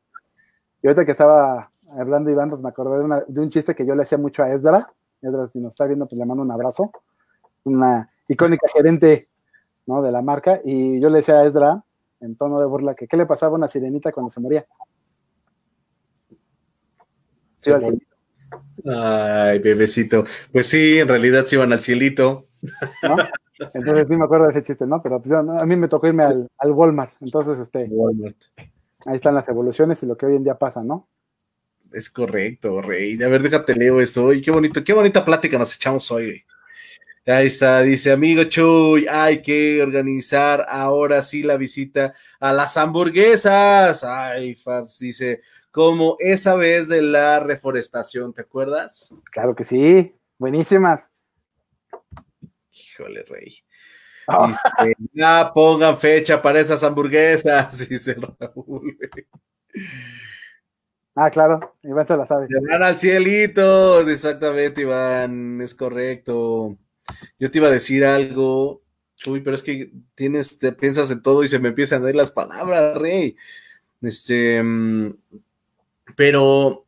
Y 0.81 0.87
ahorita 0.87 1.05
que 1.05 1.11
estaba 1.11 1.71
hablando 1.97 2.31
Iván, 2.31 2.49
pues 2.49 2.61
me 2.61 2.69
acordé 2.69 2.99
de, 2.99 3.03
una, 3.03 3.23
de 3.27 3.41
un 3.41 3.49
chiste 3.49 3.75
que 3.75 3.85
yo 3.85 3.95
le 3.95 4.03
hacía 4.03 4.17
mucho 4.17 4.43
a 4.43 4.49
Esdra. 4.49 4.93
Esdra, 5.21 5.47
si 5.49 5.59
nos 5.59 5.71
está 5.71 5.85
viendo, 5.85 6.07
pues 6.07 6.17
le 6.17 6.25
mando 6.25 6.43
un 6.43 6.51
abrazo. 6.51 6.91
Una 7.63 8.09
icónica 8.27 8.67
gerente, 8.73 9.29
¿no? 9.85 10.01
De 10.01 10.11
la 10.11 10.21
marca. 10.21 10.59
Y 10.63 10.99
yo 10.99 11.09
le 11.09 11.17
decía 11.17 11.39
a 11.39 11.45
Esdra, 11.45 11.83
en 12.19 12.35
tono 12.35 12.59
de 12.59 12.67
burla, 12.67 12.95
que 12.95 13.07
qué 13.07 13.17
le 13.17 13.25
pasaba 13.25 13.53
a 13.53 13.55
una 13.55 13.67
sirenita 13.67 14.11
cuando 14.11 14.31
se 14.31 14.39
moría. 14.39 14.65
Sí, 17.57 17.71
Ay, 18.85 19.59
bebecito. 19.59 20.23
Pues 20.51 20.67
sí, 20.67 20.99
en 20.99 21.07
realidad 21.07 21.45
se 21.45 21.55
iban 21.55 21.71
al 21.71 21.81
cielito. 21.81 22.47
¿No? 23.03 23.15
Entonces 23.73 24.07
sí 24.07 24.15
me 24.15 24.25
acuerdo 24.25 24.45
de 24.45 24.51
ese 24.51 24.63
chiste, 24.63 24.87
¿no? 24.87 25.01
Pero 25.01 25.21
pues, 25.21 25.31
a 25.33 25.43
mí 25.43 25.75
me 25.75 25.87
tocó 25.87 26.07
irme 26.07 26.23
al, 26.23 26.47
al 26.57 26.71
Walmart. 26.71 27.13
Entonces, 27.21 27.59
este, 27.59 27.87
Walmart. 27.91 28.37
ahí 29.05 29.15
están 29.15 29.35
las 29.35 29.47
evoluciones 29.47 30.01
y 30.01 30.07
lo 30.07 30.17
que 30.17 30.25
hoy 30.25 30.35
en 30.35 30.43
día 30.43 30.55
pasa, 30.55 30.83
¿no? 30.83 31.07
Es 31.93 32.09
correcto, 32.09 32.81
Rey. 32.81 33.21
A 33.21 33.27
ver, 33.27 33.41
déjate 33.41 33.75
leo 33.75 34.01
esto. 34.01 34.25
Oye, 34.25 34.41
qué 34.41 34.51
bonito, 34.51 34.83
qué 34.83 34.93
bonita 34.93 35.25
plática 35.25 35.57
nos 35.57 35.75
echamos 35.75 36.09
hoy. 36.11 36.45
Ahí 37.27 37.47
está, 37.47 37.81
dice 37.81 38.11
amigo 38.11 38.45
Chuy, 38.45 39.05
hay 39.07 39.43
que 39.43 39.79
organizar 39.83 40.65
ahora 40.67 41.21
sí 41.21 41.43
la 41.43 41.55
visita 41.55 42.13
a 42.39 42.51
las 42.51 42.77
hamburguesas. 42.77 44.03
Ay, 44.03 44.55
Fabs, 44.55 44.97
dice, 44.97 45.41
como 45.69 46.15
esa 46.19 46.55
vez 46.55 46.87
de 46.87 47.03
la 47.03 47.39
reforestación, 47.39 48.33
¿te 48.33 48.41
acuerdas? 48.41 49.13
Claro 49.31 49.55
que 49.55 49.63
sí, 49.63 50.15
buenísimas. 50.39 51.03
Híjole, 52.71 53.23
rey. 53.23 53.55
Oh. 54.27 54.47
Dice, 54.47 54.95
ya 55.13 55.51
pongan 55.53 55.99
fecha 55.99 56.41
para 56.41 56.59
esas 56.59 56.83
hamburguesas, 56.83 57.87
dice 57.89 58.15
Raúl. 58.15 58.97
Ah, 61.15 61.29
claro, 61.29 61.75
Iván 61.83 62.05
se 62.05 62.15
la 62.15 62.25
sabe. 62.25 62.47
Se 62.47 62.59
van 62.69 62.83
al 62.83 62.97
cielito, 62.97 64.07
exactamente, 64.07 64.81
Iván, 64.81 65.59
es 65.61 65.75
correcto. 65.75 66.77
Yo 67.37 67.51
te 67.51 67.57
iba 67.57 67.67
a 67.67 67.71
decir 67.71 68.05
algo, 68.05 68.81
Chuy, 69.15 69.41
pero 69.41 69.55
es 69.55 69.63
que 69.63 69.91
tienes, 70.15 70.57
te 70.57 70.71
piensas 70.71 71.11
en 71.11 71.21
todo 71.21 71.43
y 71.43 71.47
se 71.49 71.59
me 71.59 71.69
empiezan 71.69 72.01
a 72.01 72.05
dar 72.05 72.15
las 72.15 72.31
palabras, 72.31 72.97
rey. 72.97 73.35
Este, 74.01 74.63
pero 76.15 76.85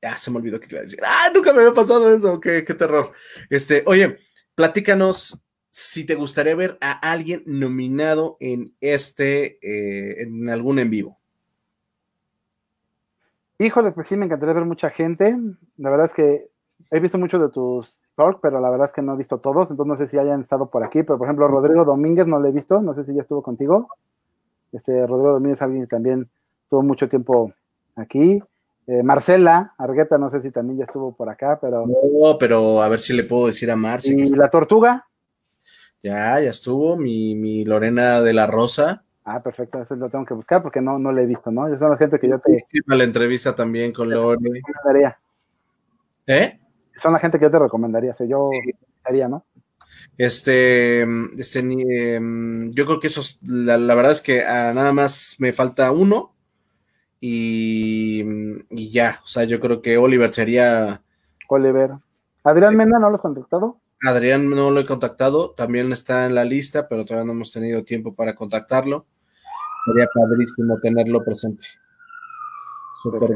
ya 0.00 0.16
se 0.16 0.30
me 0.30 0.38
olvidó 0.38 0.58
que 0.58 0.66
te 0.66 0.74
iba 0.74 0.80
a 0.80 0.84
decir. 0.84 1.00
Ah, 1.04 1.30
nunca 1.34 1.52
me 1.52 1.60
había 1.60 1.74
pasado 1.74 2.14
eso. 2.14 2.40
Qué, 2.40 2.64
qué 2.64 2.74
terror. 2.74 3.12
Este, 3.50 3.82
oye, 3.86 4.18
platícanos 4.54 5.42
si 5.70 6.04
te 6.04 6.14
gustaría 6.14 6.54
ver 6.56 6.78
a 6.80 6.92
alguien 6.92 7.42
nominado 7.46 8.36
en 8.40 8.74
este, 8.80 9.58
eh, 9.62 10.22
en 10.22 10.48
algún 10.48 10.78
en 10.78 10.90
vivo. 10.90 11.17
Híjole, 13.58 13.92
pues 13.92 14.08
sí, 14.08 14.16
me 14.16 14.26
encantaría 14.26 14.54
ver 14.54 14.64
mucha 14.64 14.90
gente. 14.90 15.36
La 15.76 15.90
verdad 15.90 16.06
es 16.06 16.14
que 16.14 16.48
he 16.90 17.00
visto 17.00 17.18
mucho 17.18 17.38
de 17.38 17.48
tus 17.48 17.98
talk, 18.14 18.40
pero 18.40 18.60
la 18.60 18.70
verdad 18.70 18.86
es 18.86 18.92
que 18.92 19.02
no 19.02 19.14
he 19.14 19.16
visto 19.16 19.38
todos, 19.38 19.70
entonces 19.70 19.86
no 19.86 19.96
sé 19.96 20.08
si 20.08 20.18
hayan 20.18 20.42
estado 20.42 20.70
por 20.70 20.84
aquí, 20.84 21.02
pero 21.02 21.18
por 21.18 21.26
ejemplo, 21.26 21.48
Rodrigo 21.48 21.84
Domínguez 21.84 22.26
no 22.26 22.40
lo 22.40 22.48
he 22.48 22.52
visto, 22.52 22.80
no 22.80 22.94
sé 22.94 23.04
si 23.04 23.14
ya 23.14 23.22
estuvo 23.22 23.42
contigo. 23.42 23.88
Este, 24.72 25.06
Rodrigo 25.06 25.32
Domínguez, 25.32 25.62
alguien 25.62 25.82
que 25.82 25.88
también 25.88 26.28
tuvo 26.68 26.82
mucho 26.82 27.08
tiempo 27.08 27.52
aquí. 27.96 28.40
Eh, 28.86 29.02
Marcela 29.02 29.74
Argueta, 29.76 30.16
no 30.16 30.30
sé 30.30 30.40
si 30.40 30.50
también 30.50 30.78
ya 30.78 30.84
estuvo 30.84 31.14
por 31.14 31.28
acá, 31.28 31.58
pero. 31.60 31.86
No, 31.86 32.38
pero 32.38 32.82
a 32.82 32.88
ver 32.88 32.98
si 32.98 33.12
le 33.12 33.24
puedo 33.24 33.48
decir 33.48 33.70
a 33.70 33.76
Marce. 33.76 34.12
¿Y 34.12 34.30
la 34.30 34.48
tortuga? 34.48 35.06
Ya, 36.02 36.40
ya 36.40 36.50
estuvo. 36.50 36.96
Mi, 36.96 37.34
mi, 37.34 37.64
Lorena 37.66 38.22
de 38.22 38.32
la 38.32 38.46
Rosa. 38.46 39.04
Ah, 39.30 39.42
perfecto, 39.42 39.82
eso 39.82 39.94
lo 39.94 40.08
tengo 40.08 40.24
que 40.24 40.32
buscar 40.32 40.62
porque 40.62 40.80
no, 40.80 40.98
no 40.98 41.12
lo 41.12 41.20
he 41.20 41.26
visto, 41.26 41.50
¿no? 41.50 41.78
Son 41.78 41.90
la 41.90 41.98
gente 41.98 42.18
que 42.18 42.30
yo 42.30 42.38
te... 42.38 42.58
Sí, 42.60 42.78
la 42.86 43.04
entrevista 43.04 43.54
también 43.54 43.92
con 43.92 44.08
Lori. 44.08 44.62
¿Eh? 46.26 46.58
Son 46.96 47.12
la 47.12 47.18
gente 47.18 47.38
que 47.38 47.44
yo 47.44 47.50
te 47.50 47.58
recomendaría, 47.58 48.14
o 48.18 48.24
yo 48.24 48.48
haría, 49.04 49.28
¿no? 49.28 49.44
Este, 50.16 51.02
este, 51.36 51.58
em, 51.58 52.70
yo 52.70 52.86
creo 52.86 53.00
que 53.00 53.08
eso, 53.08 53.20
la, 53.42 53.76
la 53.76 53.94
verdad 53.94 54.12
es 54.12 54.22
que 54.22 54.46
ah, 54.46 54.72
nada 54.74 54.94
más 54.94 55.36
me 55.38 55.52
falta 55.52 55.92
uno 55.92 56.34
y, 57.20 58.24
y, 58.70 58.90
ya, 58.90 59.20
o 59.24 59.28
sea, 59.28 59.44
yo 59.44 59.60
creo 59.60 59.82
que 59.82 59.98
Oliver 59.98 60.32
sería... 60.32 61.02
Oliver. 61.48 61.90
Adrián 62.44 62.78
Mena, 62.78 62.98
¿no 62.98 63.10
lo 63.10 63.16
has 63.16 63.20
contactado? 63.20 63.78
Adrián 64.06 64.48
no 64.48 64.70
lo 64.70 64.80
he 64.80 64.86
contactado, 64.86 65.50
también 65.50 65.92
está 65.92 66.24
en 66.24 66.34
la 66.34 66.46
lista, 66.46 66.88
pero 66.88 67.04
todavía 67.04 67.26
no 67.26 67.32
hemos 67.32 67.52
tenido 67.52 67.84
tiempo 67.84 68.14
para 68.14 68.34
contactarlo. 68.34 69.04
Sería 69.92 70.08
padrísimo 70.12 70.78
tenerlo 70.80 71.24
presente. 71.24 71.66
Super. 73.02 73.30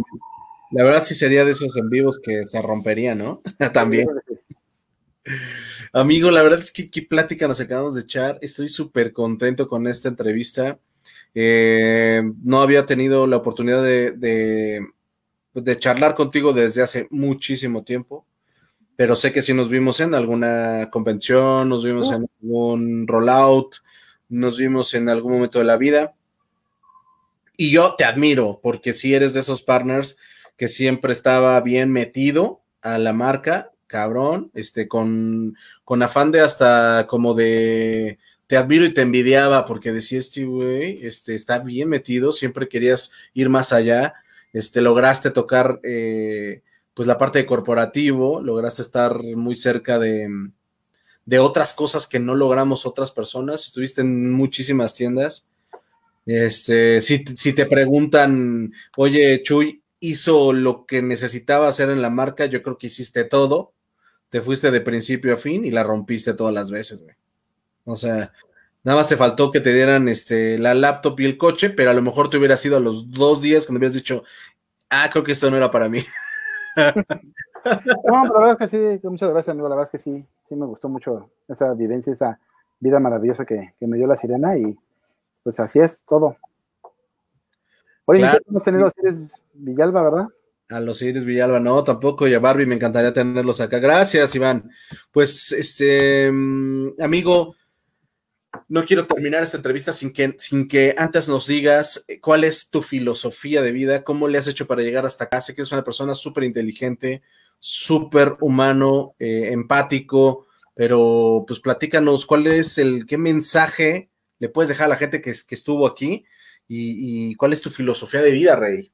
La 0.71 0.85
verdad 0.85 1.05
sí 1.05 1.15
sería 1.15 1.45
de 1.45 1.53
esos 1.53 1.77
en 1.77 1.91
vivos 1.91 2.19
que 2.23 2.47
se 2.47 2.61
rompería, 2.63 3.15
¿no? 3.15 3.43
también. 3.73 4.09
Amigo, 5.93 6.31
la 6.31 6.43
verdad 6.43 6.61
es 6.61 6.71
que 6.71 6.91
qué 6.91 7.03
plática 7.03 7.47
nos 7.47 7.61
acabamos 7.61 7.95
de 7.95 8.03
echar. 8.03 8.39
Estoy 8.41 8.69
súper 8.69 9.13
contento 9.13 9.69
con 9.69 9.87
esta 9.87 10.09
entrevista. 10.09 10.79
Eh, 11.35 12.23
no 12.43 12.63
había 12.63 12.87
tenido 12.87 13.27
la 13.27 13.37
oportunidad 13.37 13.83
de, 13.83 14.13
de, 14.13 14.87
de 15.55 15.77
charlar 15.77 16.15
contigo 16.15 16.53
desde 16.53 16.83
hace 16.83 17.07
muchísimo 17.11 17.85
tiempo 17.85 18.27
pero 18.97 19.17
sé 19.17 19.33
que 19.33 19.43
si 19.43 19.55
nos 19.55 19.69
vimos 19.69 20.01
en 20.01 20.15
alguna 20.15 20.89
convención, 20.91 21.69
nos 21.69 21.85
vimos 21.85 22.13
en 22.13 22.29
algún 22.41 23.07
rollout, 23.07 23.77
nos 24.29 24.59
vimos 24.59 24.95
en 24.95 25.09
algún 25.09 25.33
momento 25.33 25.59
de 25.59 25.65
la 25.65 25.77
vida. 25.77 26.15
Y 27.63 27.71
yo 27.71 27.95
te 27.95 28.03
admiro, 28.03 28.59
porque 28.61 28.93
si 28.93 29.15
eres 29.15 29.35
de 29.35 29.39
esos 29.39 29.63
partners 29.63 30.17
que 30.57 30.67
siempre 30.67 31.13
estaba 31.13 31.61
bien 31.61 31.93
metido 31.93 32.61
a 32.81 32.99
la 32.99 33.13
marca, 33.13 33.71
cabrón, 33.87 34.51
este, 34.53 34.89
con, 34.89 35.57
con 35.85 36.03
afán 36.03 36.33
de 36.33 36.41
hasta 36.41 37.07
como 37.09 37.35
de 37.35 38.19
te 38.49 38.57
admiro 38.57 38.85
y 38.85 38.93
te 38.93 39.03
envidiaba, 39.03 39.65
porque 39.65 39.93
decía 39.93 40.19
este 40.19 40.45
güey, 40.45 41.07
este, 41.07 41.37
está 41.37 41.61
bien 41.61 41.89
metido, 41.89 42.33
siempre 42.33 42.69
querías 42.69 43.13
ir 43.33 43.49
más 43.49 43.73
allá, 43.73 44.15
este, 44.53 44.81
lograste 44.81 45.31
tocar 45.31 45.79
eh, 45.85 46.63
pues 46.95 47.07
la 47.07 47.17
parte 47.17 47.39
de 47.39 47.47
corporativo, 47.47 48.43
lograste 48.43 48.83
estar 48.83 49.23
muy 49.23 49.55
cerca 49.55 50.01
de, 50.01 50.29
de 51.27 51.39
otras 51.39 51.75
cosas 51.75 52.09
que 52.09 52.19
no 52.19 52.35
logramos 52.35 52.87
otras 52.87 53.13
personas, 53.13 53.69
estuviste 53.69 54.01
en 54.01 54.33
muchísimas 54.33 54.97
tiendas. 54.97 55.47
Este, 56.27 57.01
si, 57.01 57.25
si 57.37 57.53
te 57.53 57.67
preguntan, 57.67 58.73
oye, 58.97 59.43
Chuy, 59.43 59.83
hizo 60.01 60.53
lo 60.53 60.87
que 60.87 61.03
necesitaba 61.03 61.69
hacer 61.69 61.91
en 61.91 62.03
la 62.03 62.11
marca, 62.11 62.47
yo 62.47 62.63
creo 62.63 62.79
que 62.79 62.89
hiciste 62.89 63.25
todo, 63.25 63.73
te 64.29 64.41
fuiste 64.41 64.71
de 64.71 64.81
principio 64.81 65.35
a 65.35 65.37
fin 65.37 65.65
y 65.65 65.71
la 65.71 65.83
rompiste 65.83 66.35
todas 66.35 66.55
las 66.55 66.71
veces, 66.71 67.03
güey. 67.03 67.15
O 67.85 67.97
sea, 67.97 68.33
nada 68.83 68.99
más 68.99 69.09
te 69.09 69.17
faltó 69.17 69.53
que 69.53 69.61
te 69.61 69.73
dieran 69.73 70.09
este, 70.09 70.59
la 70.59 70.75
laptop 70.75 71.19
y 71.21 71.27
el 71.27 71.39
coche, 71.39 71.71
pero 71.71 71.91
a 71.91 71.95
lo 71.95 72.03
mejor 72.03 72.31
te 72.31 72.39
hubiera 72.39 72.57
sido 72.57 72.77
a 72.77 72.81
los 72.81 73.11
dos 73.11 73.43
días 73.43 73.67
cuando 73.67 73.79
hubieras 73.79 73.95
dicho, 73.95 74.25
ah, 74.91 75.09
creo 75.11 75.25
que 75.25 75.33
esto 75.33 75.51
no 75.51 75.57
era 75.57 75.71
para 75.71 75.89
mí. 75.89 76.01
no, 76.77 78.23
pero 78.23 78.35
la 78.35 78.39
verdad 78.39 78.63
es 78.63 78.71
que 78.71 78.99
sí, 79.01 79.09
muchas 79.09 79.31
gracias, 79.31 79.53
amigo. 79.53 79.69
La 79.69 79.77
verdad 79.77 79.91
es 79.93 80.01
que 80.01 80.11
sí, 80.11 80.25
sí 80.49 80.55
me 80.55 80.67
gustó 80.67 80.89
mucho 80.89 81.31
esa 81.49 81.73
vivencia, 81.75 82.13
esa 82.13 82.39
vida 82.81 82.99
maravillosa 83.01 83.45
que, 83.45 83.75
me 83.81 83.97
dio 83.97 84.07
la 84.07 84.17
sirena 84.17 84.57
y 84.57 84.77
pues 85.43 85.59
así 85.61 85.79
es 85.79 86.03
todo. 86.07 86.37
Oye, 88.05 88.27
hemos 88.49 88.63
tenido 88.63 88.87
a 88.87 88.93
Iris 89.03 89.31
Villalba, 89.55 90.03
¿verdad? 90.03 90.27
A 90.69 90.81
los 90.81 91.03
Iris 91.03 91.25
Villalba, 91.25 91.61
no, 91.61 91.85
tampoco, 91.85 92.27
y 92.27 92.35
a 92.35 92.39
Barbie 92.41 92.67
me 92.67 92.75
encantaría 92.75 93.13
tenerlos 93.13 93.61
acá. 93.61 93.79
Gracias, 93.79 94.35
Iván. 94.35 94.71
Pues, 95.13 95.53
este, 95.53 96.31
mm, 96.33 97.01
amigo, 97.01 97.55
no 98.69 98.85
quiero 98.85 99.07
terminar 99.07 99.43
esta 99.43 99.57
entrevista 99.57 99.93
sin 99.93 100.13
que, 100.13 100.35
sin 100.39 100.69
que 100.69 100.95
antes 100.97 101.29
nos 101.29 101.47
digas 101.47 102.05
eh, 102.09 102.21
cuál 102.21 102.45
es 102.45 102.71
tu 102.71 102.83
filosofía 102.83 103.63
de 103.63 103.73
vida, 103.73 104.05
cómo 104.05 104.29
le 104.29 104.39
has 104.39 104.49
hecho 104.49 104.67
para 104.67 104.83
llegar 104.83 105.07
hasta 105.07 105.25
acá. 105.25 105.41
Sé 105.41 105.55
que 105.55 105.63
eres 105.63 105.73
una 105.73 105.85
persona 105.85 106.15
súper 106.15 106.45
inteligente, 106.45 107.23
súper 107.59 108.37
humano, 108.41 109.15
eh, 109.19 109.53
empático, 109.53 110.47
pero 110.75 111.45
pues 111.47 111.61
platícanos 111.61 112.27
cuál 112.27 112.47
es 112.47 112.79
el, 112.79 113.07
qué 113.07 113.19
mensaje 113.19 114.11
le 114.43 114.49
puedes 114.49 114.69
dejar 114.69 114.87
a 114.87 114.89
la 114.89 114.97
gente 114.97 115.23
que, 115.23 115.31
estuvo 115.31 115.87
aquí 115.87 116.25
y, 116.67 117.37
cuál 117.37 117.53
es 117.53 117.63
tu 117.63 117.71
filosofía 117.71 118.21
de 118.21 118.33
vida, 118.33 118.57
Rey. 118.57 118.91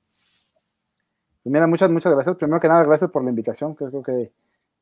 Pues 1.43 1.51
mira, 1.51 1.67
muchas, 1.67 1.89
muchas 1.89 2.13
gracias. 2.13 2.37
Primero 2.37 2.61
que 2.61 2.69
nada, 2.69 2.85
gracias 2.85 3.11
por 3.11 3.25
la 3.25 3.31
invitación. 3.31 3.75
Creo 3.75 4.03
que 4.03 4.31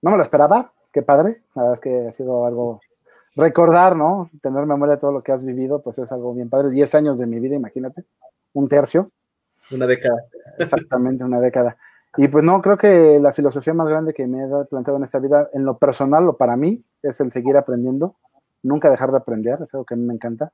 no 0.02 0.10
me 0.10 0.16
lo 0.16 0.24
esperaba. 0.24 0.72
Qué 0.92 1.02
padre. 1.02 1.44
La 1.54 1.62
verdad 1.62 1.74
es 1.74 1.80
que 1.80 2.08
ha 2.08 2.10
sido 2.10 2.44
algo 2.46 2.80
recordar, 3.36 3.94
¿no? 3.94 4.28
Tener 4.42 4.66
memoria 4.66 4.96
de 4.96 5.00
todo 5.00 5.12
lo 5.12 5.22
que 5.22 5.30
has 5.30 5.44
vivido, 5.44 5.82
pues 5.82 5.98
es 5.98 6.10
algo 6.10 6.34
bien 6.34 6.50
padre. 6.50 6.70
Diez 6.70 6.96
años 6.96 7.16
de 7.16 7.26
mi 7.26 7.38
vida, 7.38 7.54
imagínate, 7.54 8.02
un 8.52 8.68
tercio. 8.68 9.12
Una 9.70 9.86
década. 9.86 10.24
Exactamente, 10.58 11.22
una 11.22 11.38
década. 11.38 11.76
Y 12.16 12.26
pues 12.26 12.42
no, 12.42 12.60
creo 12.60 12.76
que 12.76 13.20
la 13.20 13.32
filosofía 13.32 13.72
más 13.72 13.88
grande 13.88 14.12
que 14.12 14.26
me 14.26 14.42
he 14.42 14.64
planteado 14.64 14.98
en 14.98 15.04
esta 15.04 15.20
vida, 15.20 15.48
en 15.52 15.64
lo 15.64 15.78
personal 15.78 16.26
o 16.28 16.36
para 16.36 16.56
mí, 16.56 16.84
es 17.04 17.20
el 17.20 17.30
seguir 17.30 17.56
aprendiendo, 17.56 18.16
nunca 18.66 18.90
dejar 18.90 19.10
de 19.10 19.18
aprender, 19.18 19.58
es 19.62 19.72
algo 19.74 19.84
que 19.84 19.94
a 19.94 19.96
mí 19.96 20.04
me 20.04 20.14
encanta. 20.14 20.52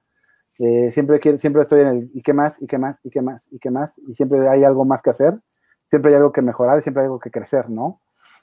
Eh, 0.58 0.92
siempre, 0.92 1.20
siempre 1.38 1.62
estoy 1.62 1.80
en 1.80 1.86
el 1.86 2.10
y 2.14 2.22
qué 2.22 2.32
más, 2.32 2.60
y 2.60 2.66
qué 2.66 2.78
más, 2.78 3.00
y 3.02 3.10
qué 3.10 3.22
más, 3.22 3.48
y 3.50 3.58
qué 3.58 3.70
más, 3.70 3.98
y 3.98 4.14
siempre 4.14 4.48
hay 4.48 4.64
algo 4.64 4.84
más 4.84 5.02
que 5.02 5.10
hacer, 5.10 5.40
siempre 5.88 6.10
hay 6.10 6.16
algo 6.16 6.32
que 6.32 6.42
mejorar, 6.42 6.82
siempre 6.82 7.02
hay 7.02 7.06
algo 7.06 7.18
que 7.18 7.30
crecer, 7.30 7.70
¿no? 7.70 8.00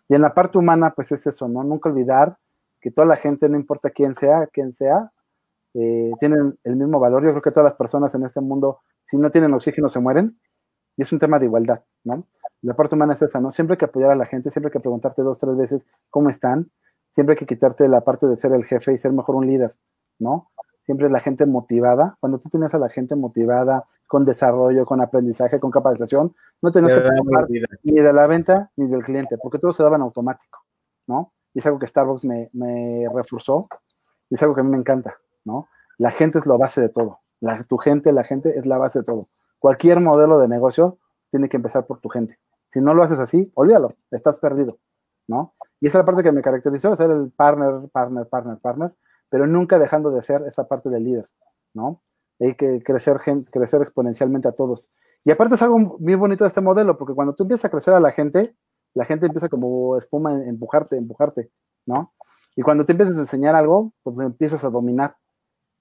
Y 0.07 0.15
en 0.15 0.21
la 0.21 0.33
parte 0.33 0.57
humana, 0.57 0.93
pues 0.95 1.11
es 1.11 1.25
eso, 1.27 1.47
¿no? 1.47 1.63
Nunca 1.63 1.89
olvidar 1.89 2.37
que 2.81 2.91
toda 2.91 3.07
la 3.07 3.15
gente, 3.15 3.47
no 3.47 3.57
importa 3.57 3.91
quién 3.91 4.15
sea, 4.15 4.47
quién 4.47 4.71
sea, 4.73 5.11
eh, 5.75 6.11
tienen 6.19 6.57
el 6.63 6.75
mismo 6.75 6.99
valor. 6.99 7.23
Yo 7.23 7.29
creo 7.29 7.41
que 7.41 7.51
todas 7.51 7.69
las 7.69 7.77
personas 7.77 8.13
en 8.15 8.25
este 8.25 8.41
mundo, 8.41 8.79
si 9.05 9.17
no 9.17 9.29
tienen 9.29 9.53
oxígeno, 9.53 9.89
se 9.89 9.99
mueren. 9.99 10.39
Y 10.97 11.03
es 11.03 11.11
un 11.13 11.19
tema 11.19 11.39
de 11.39 11.45
igualdad, 11.45 11.83
¿no? 12.03 12.27
La 12.61 12.73
parte 12.75 12.95
humana 12.95 13.13
es 13.13 13.21
esa, 13.21 13.39
¿no? 13.39 13.51
Siempre 13.51 13.75
hay 13.75 13.77
que 13.77 13.85
apoyar 13.85 14.11
a 14.11 14.15
la 14.15 14.25
gente, 14.25 14.51
siempre 14.51 14.69
hay 14.69 14.73
que 14.73 14.79
preguntarte 14.81 15.21
dos, 15.21 15.37
tres 15.37 15.55
veces 15.55 15.85
cómo 16.09 16.29
están. 16.29 16.69
Siempre 17.11 17.33
hay 17.33 17.39
que 17.39 17.45
quitarte 17.45 17.87
la 17.87 18.01
parte 18.01 18.27
de 18.27 18.37
ser 18.37 18.53
el 18.53 18.65
jefe 18.65 18.93
y 18.93 18.97
ser 18.97 19.11
mejor 19.11 19.35
un 19.35 19.47
líder, 19.47 19.73
¿no? 20.19 20.51
Siempre 20.85 21.07
es 21.07 21.11
la 21.11 21.19
gente 21.19 21.45
motivada. 21.45 22.17
Cuando 22.19 22.39
tú 22.39 22.49
tienes 22.49 22.73
a 22.73 22.79
la 22.79 22.89
gente 22.89 23.15
motivada, 23.15 23.85
con 24.07 24.25
desarrollo, 24.25 24.85
con 24.85 25.01
aprendizaje, 25.01 25.59
con 25.59 25.69
capacitación, 25.69 26.35
no 26.61 26.71
tienes 26.71 26.93
que 26.93 27.01
preocupar 27.01 27.47
ni 27.83 27.93
de 27.93 28.13
la 28.13 28.25
venta 28.25 28.71
ni 28.75 28.87
del 28.87 29.03
cliente, 29.03 29.37
porque 29.37 29.59
todo 29.59 29.71
se 29.71 29.83
daba 29.83 29.97
en 29.97 30.01
automático, 30.01 30.59
¿no? 31.05 31.31
y 31.53 31.59
es 31.59 31.65
algo 31.65 31.79
que 31.79 31.87
Starbucks 31.87 32.25
me, 32.25 32.49
me 32.53 33.07
reforzó, 33.13 33.67
y 34.29 34.35
es 34.35 34.41
algo 34.41 34.55
que 34.55 34.61
a 34.61 34.63
mí 34.63 34.69
me 34.69 34.77
encanta, 34.77 35.17
¿no? 35.43 35.67
La 35.97 36.11
gente 36.11 36.39
es 36.39 36.45
la 36.45 36.57
base 36.57 36.81
de 36.81 36.89
todo. 36.89 37.19
La, 37.41 37.61
tu 37.63 37.77
gente, 37.77 38.11
la 38.13 38.23
gente 38.23 38.57
es 38.57 38.65
la 38.65 38.77
base 38.77 38.99
de 38.99 39.05
todo. 39.05 39.29
Cualquier 39.57 39.99
modelo 39.99 40.39
de 40.39 40.47
negocio 40.47 40.97
tiene 41.29 41.49
que 41.49 41.57
empezar 41.57 41.85
por 41.85 41.99
tu 41.99 42.09
gente. 42.09 42.39
Si 42.69 42.79
no 42.79 42.93
lo 42.93 43.03
haces 43.03 43.19
así, 43.19 43.51
olvídalo, 43.55 43.93
estás 44.11 44.39
perdido, 44.39 44.77
¿no? 45.29 45.53
Y 45.79 45.87
esa 45.87 45.99
es 45.99 46.01
la 46.01 46.05
parte 46.05 46.23
que 46.23 46.31
me 46.31 46.41
caracterizó, 46.41 46.95
ser 46.95 47.11
el 47.11 47.31
partner, 47.31 47.87
partner, 47.91 48.27
partner, 48.27 48.57
partner, 48.57 48.93
pero 49.29 49.47
nunca 49.47 49.79
dejando 49.79 50.11
de 50.11 50.23
ser 50.23 50.41
esa 50.47 50.67
parte 50.67 50.89
del 50.89 51.03
líder, 51.03 51.29
¿no? 51.73 52.01
Hay 52.39 52.55
que 52.55 52.81
crecer, 52.81 53.17
crecer 53.51 53.81
exponencialmente 53.81 54.47
a 54.47 54.53
todos. 54.53 54.89
Y 55.23 55.31
aparte 55.31 55.55
es 55.55 55.61
algo 55.61 55.77
muy 55.77 56.15
bonito 56.15 56.43
de 56.43 56.47
este 56.47 56.61
modelo, 56.61 56.97
porque 56.97 57.13
cuando 57.13 57.35
tú 57.35 57.43
empiezas 57.43 57.65
a 57.65 57.69
crecer 57.69 57.93
a 57.93 57.99
la 57.99 58.11
gente, 58.11 58.55
la 58.95 59.05
gente 59.05 59.27
empieza 59.27 59.49
como 59.49 59.97
espuma 59.97 60.31
a 60.31 60.43
empujarte, 60.45 60.97
empujarte, 60.97 61.51
¿no? 61.85 62.13
Y 62.55 62.63
cuando 62.63 62.83
te 62.83 62.93
empiezas 62.93 63.15
a 63.17 63.19
enseñar 63.19 63.55
algo, 63.55 63.93
pues 64.03 64.17
lo 64.17 64.23
empiezas 64.23 64.63
a 64.63 64.69
dominar. 64.69 65.13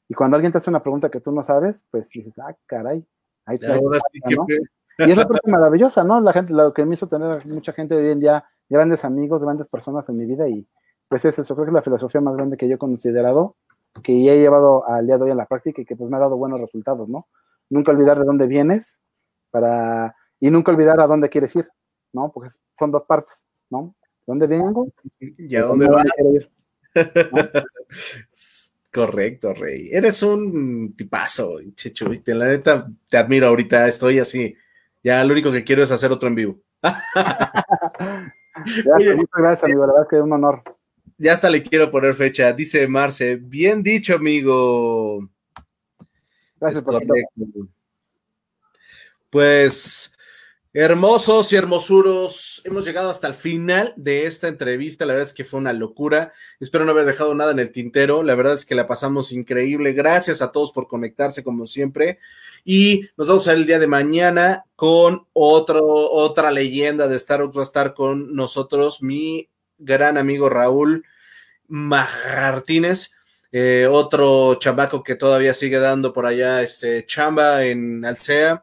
Y 0.09 0.15
cuando 0.15 0.37
alguien 0.37 0.53
te 0.53 0.59
hace 0.59 0.71
una 0.71 0.83
pregunta 0.83 1.11
que 1.11 1.21
tú 1.21 1.33
no 1.33 1.43
sabes, 1.43 1.87
pues 1.91 2.09
dices, 2.11 2.35
ah, 2.39 2.55
caray. 2.67 3.07
Ahí 3.47 3.57
Y 4.99 5.11
es 5.11 5.17
la 5.17 5.27
parte 5.27 5.51
maravillosa, 5.51 6.05
¿no? 6.05 6.21
La 6.21 6.33
gente, 6.33 6.53
lo 6.53 6.75
que 6.75 6.85
me 6.85 6.95
hizo 6.95 7.09
tener 7.09 7.47
mucha 7.47 7.73
gente 7.73 7.95
hoy 7.95 8.11
en 8.11 8.21
día, 8.21 8.45
grandes 8.69 9.05
amigos, 9.05 9.43
grandes 9.43 9.69
personas 9.69 10.09
en 10.09 10.17
mi 10.17 10.27
vida, 10.27 10.49
y 10.49 10.67
pues 11.09 11.25
es 11.25 11.39
eso, 11.39 11.55
creo 11.55 11.67
que 11.67 11.71
es 11.71 11.75
la 11.75 11.83
filosofía 11.83 12.21
más 12.21 12.37
grande 12.37 12.57
que 12.57 12.69
yo 12.69 12.75
he 12.75 12.79
considerado, 12.79 13.57
que 14.03 14.13
he 14.13 14.39
llevado 14.39 14.87
al 14.89 15.07
día 15.07 15.17
de 15.17 15.25
hoy 15.25 15.31
en 15.31 15.39
la 15.39 15.47
práctica 15.47 15.83
y 15.83 15.85
que 15.85 15.97
pues 15.97 16.11
me 16.11 16.17
ha 16.17 16.21
dado 16.21 16.37
buenos 16.37 16.61
resultados, 16.61 17.09
¿no? 17.09 17.27
Nunca 17.71 17.93
olvidar 17.93 18.19
de 18.19 18.25
dónde 18.25 18.47
vienes 18.47 18.97
para, 19.51 20.15
y 20.41 20.51
nunca 20.51 20.73
olvidar 20.73 21.01
a 21.01 21.07
dónde 21.07 21.29
quieres 21.29 21.55
ir. 21.57 21.69
¿no? 22.13 22.31
Porque 22.33 22.55
son 22.79 22.91
dos 22.91 23.05
partes, 23.05 23.45
¿no? 23.71 23.95
¿Dónde 24.27 24.47
vengo? 24.47 24.93
¿Y 25.19 25.57
a 25.57 25.63
dónde 25.63 25.89
va? 25.89 26.05
Correcto, 28.93 29.55
Rey. 29.55 29.91
Eres 29.93 30.23
un 30.23 30.95
tipazo, 30.97 31.59
Checho. 31.75 32.07
La 32.27 32.49
neta, 32.49 32.89
te 33.09 33.17
admiro 33.17 33.47
ahorita. 33.47 33.87
Estoy 33.87 34.19
así. 34.19 34.55
Ya 35.03 35.25
lo 35.25 35.33
único 35.33 35.53
que 35.53 35.65
quiero 35.65 35.83
es 35.83 35.91
hacer 35.91 36.11
otro 36.11 36.29
en 36.29 36.35
vivo. 36.35 36.57
muchas 38.59 39.29
gracias, 39.37 39.65
amigo. 39.65 39.87
La 39.87 39.93
verdad 39.93 40.09
que 40.09 40.17
es 40.17 40.23
un 40.23 40.33
honor. 40.33 40.63
Ya 41.17 41.33
hasta 41.33 41.51
le 41.51 41.63
quiero 41.63 41.91
poner 41.91 42.15
fecha. 42.15 42.53
Dice 42.53 42.87
Marce, 42.87 43.37
bien 43.37 43.83
dicho, 43.83 44.15
amigo. 44.15 45.29
Gracias 46.61 46.83
por 46.85 47.01
todo. 47.01 47.15
Pues 49.31 50.13
Hermosos 50.81 51.53
y 51.53 51.57
hermosuros, 51.57 52.63
hemos 52.65 52.85
llegado 52.85 53.11
hasta 53.11 53.27
el 53.27 53.35
final 53.35 53.93
de 53.97 54.27
esta 54.27 54.47
entrevista. 54.47 55.05
La 55.05 55.15
verdad 55.15 55.29
es 55.29 55.35
que 55.35 55.43
fue 55.43 55.59
una 55.59 55.73
locura. 55.73 56.33
Espero 56.61 56.85
no 56.85 56.93
haber 56.93 57.05
dejado 57.05 57.35
nada 57.35 57.51
en 57.51 57.59
el 57.59 57.73
tintero. 57.73 58.23
La 58.23 58.37
verdad 58.37 58.55
es 58.55 58.65
que 58.65 58.77
la 58.77 58.87
pasamos 58.87 59.33
increíble. 59.33 59.93
Gracias 59.93 60.41
a 60.41 60.53
todos 60.53 60.71
por 60.71 60.87
conectarse, 60.87 61.43
como 61.43 61.67
siempre. 61.67 62.21
Y 62.65 63.09
nos 63.17 63.27
vamos 63.27 63.49
a 63.49 63.51
ver 63.51 63.59
el 63.59 63.67
día 63.67 63.81
de 63.81 63.89
mañana 63.89 64.67
con 64.77 65.27
otro, 65.33 65.83
otra 65.85 66.53
leyenda 66.53 67.09
de 67.09 67.17
Star 67.17 67.43
Wars. 67.43 67.57
Va 67.57 67.63
a 67.63 67.65
estar 67.65 67.93
con 67.93 68.37
nosotros 68.37 69.03
mi 69.03 69.49
gran 69.79 70.17
amigo 70.17 70.49
Raúl 70.49 71.05
Martínez. 71.67 73.11
Eh, 73.51 73.89
otro 73.91 74.55
chamaco 74.61 75.03
que 75.03 75.17
todavía 75.17 75.55
sigue 75.55 75.81
dando 75.81 76.13
por 76.13 76.25
allá 76.25 76.63
este 76.63 77.05
chamba 77.05 77.65
en 77.65 78.05
Alcea 78.05 78.63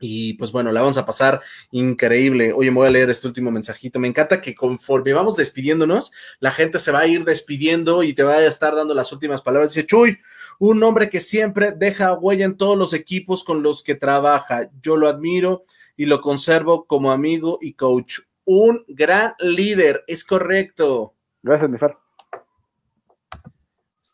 y 0.00 0.34
pues 0.34 0.52
bueno, 0.52 0.72
la 0.72 0.80
vamos 0.80 0.98
a 0.98 1.06
pasar 1.06 1.40
increíble. 1.70 2.52
Oye, 2.52 2.70
me 2.70 2.76
voy 2.76 2.88
a 2.88 2.90
leer 2.90 3.10
este 3.10 3.26
último 3.26 3.50
mensajito. 3.50 3.98
Me 3.98 4.08
encanta 4.08 4.40
que 4.40 4.54
conforme 4.54 5.12
vamos 5.12 5.36
despidiéndonos, 5.36 6.12
la 6.40 6.50
gente 6.50 6.78
se 6.78 6.92
va 6.92 7.00
a 7.00 7.06
ir 7.06 7.24
despidiendo 7.24 8.02
y 8.02 8.12
te 8.12 8.22
va 8.22 8.34
a 8.34 8.46
estar 8.46 8.74
dando 8.74 8.94
las 8.94 9.12
últimas 9.12 9.40
palabras. 9.40 9.72
Dice 9.72 9.86
Chuy, 9.86 10.18
un 10.58 10.82
hombre 10.82 11.10
que 11.10 11.20
siempre 11.20 11.72
deja 11.72 12.14
huella 12.14 12.44
en 12.44 12.56
todos 12.56 12.76
los 12.76 12.92
equipos 12.92 13.44
con 13.44 13.62
los 13.62 13.82
que 13.82 13.94
trabaja. 13.94 14.70
Yo 14.82 14.96
lo 14.96 15.08
admiro 15.08 15.64
y 15.96 16.06
lo 16.06 16.20
conservo 16.20 16.86
como 16.86 17.12
amigo 17.12 17.58
y 17.60 17.74
coach. 17.74 18.20
Un 18.44 18.84
gran 18.88 19.34
líder, 19.38 20.04
es 20.06 20.24
correcto. 20.24 21.14
Gracias, 21.42 21.70
mi 21.70 21.78
Far. 21.78 21.98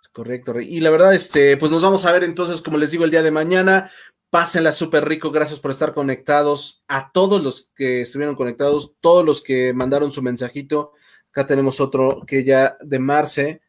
Es 0.01 0.09
correcto. 0.09 0.61
Y 0.61 0.81
la 0.81 0.91
verdad, 0.91 1.15
este, 1.15 1.57
pues 1.57 1.73
nos 1.73 1.83
vamos 1.83 2.05
a 2.07 2.13
ver 2.13 2.25
entonces, 2.25 2.61
como 2.61 2.79
les 2.79 2.91
digo, 2.91 3.05
el 3.05 3.11
día 3.11 3.23
de 3.23 3.31
mañana. 3.31 3.91
Pásenla 4.31 4.71
súper 4.71 5.09
rico, 5.09 5.33
gracias 5.33 5.59
por 5.59 5.73
estar 5.73 5.93
conectados. 5.93 6.85
A 6.87 7.11
todos 7.11 7.43
los 7.43 7.71
que 7.75 8.03
estuvieron 8.03 8.37
conectados, 8.37 8.95
todos 9.01 9.25
los 9.25 9.43
que 9.43 9.75
mandaron 9.75 10.13
su 10.13 10.23
mensajito. 10.23 10.93
Acá 11.31 11.49
tenemos 11.49 11.81
otro 11.81 12.23
que 12.27 12.45
ya 12.45 12.77
de 12.81 13.01
Marce. 13.01 13.61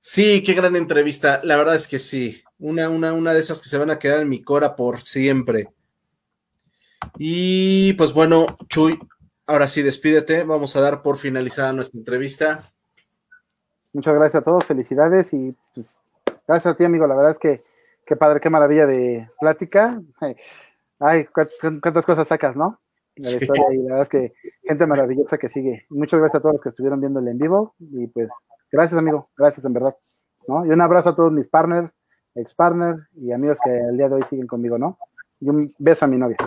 Sí, 0.00 0.42
qué 0.42 0.52
gran 0.52 0.76
entrevista. 0.76 1.40
La 1.44 1.56
verdad 1.56 1.76
es 1.76 1.88
que 1.88 1.98
sí. 1.98 2.42
Una, 2.58 2.90
una, 2.90 3.14
una 3.14 3.32
de 3.32 3.40
esas 3.40 3.60
que 3.62 3.70
se 3.70 3.78
van 3.78 3.90
a 3.90 3.98
quedar 3.98 4.20
en 4.20 4.28
mi 4.28 4.42
cora 4.42 4.76
por 4.76 5.00
siempre. 5.00 5.70
Y 7.16 7.94
pues 7.94 8.12
bueno, 8.12 8.58
Chuy, 8.68 8.98
ahora 9.46 9.66
sí, 9.66 9.82
despídete. 9.82 10.44
Vamos 10.44 10.76
a 10.76 10.82
dar 10.82 11.00
por 11.02 11.16
finalizada 11.16 11.72
nuestra 11.72 11.98
entrevista. 11.98 12.70
Muchas 13.94 14.14
gracias 14.14 14.42
a 14.42 14.44
todos, 14.44 14.64
felicidades 14.64 15.32
y 15.32 15.54
pues 15.74 15.96
gracias 16.46 16.74
a 16.74 16.76
ti, 16.76 16.84
amigo. 16.84 17.06
La 17.06 17.14
verdad 17.14 17.32
es 17.32 17.38
que 17.38 17.62
Qué 18.08 18.16
padre, 18.16 18.40
qué 18.40 18.48
maravilla 18.48 18.86
de 18.86 19.28
plática. 19.38 20.00
Ay, 20.98 21.26
cuántas 21.26 22.06
cosas 22.06 22.26
sacas, 22.26 22.56
¿no? 22.56 22.80
La 23.16 23.30
historia 23.30 23.64
y 23.72 23.76
la 23.78 23.96
verdad 23.96 24.02
es 24.02 24.08
que 24.08 24.32
gente 24.62 24.86
maravillosa 24.86 25.36
que 25.36 25.50
sigue. 25.50 25.84
Muchas 25.90 26.18
gracias 26.18 26.36
a 26.36 26.40
todos 26.40 26.54
los 26.54 26.62
que 26.62 26.70
estuvieron 26.70 27.00
viendo 27.00 27.20
el 27.20 27.28
en 27.28 27.36
vivo 27.36 27.74
y 27.78 28.06
pues 28.06 28.30
gracias 28.72 28.98
amigo, 28.98 29.28
gracias 29.36 29.66
en 29.66 29.74
verdad, 29.74 29.94
¿no? 30.46 30.64
Y 30.64 30.70
un 30.70 30.80
abrazo 30.80 31.10
a 31.10 31.14
todos 31.14 31.32
mis 31.32 31.48
partners, 31.48 31.90
ex 32.34 32.54
partners 32.54 32.98
y 33.14 33.30
amigos 33.32 33.58
que 33.62 33.76
el 33.76 33.96
día 33.98 34.08
de 34.08 34.14
hoy 34.14 34.22
siguen 34.22 34.46
conmigo, 34.46 34.78
¿no? 34.78 34.98
Y 35.40 35.50
un 35.50 35.74
beso 35.78 36.06
a 36.06 36.08
mi 36.08 36.16
novia. 36.16 36.38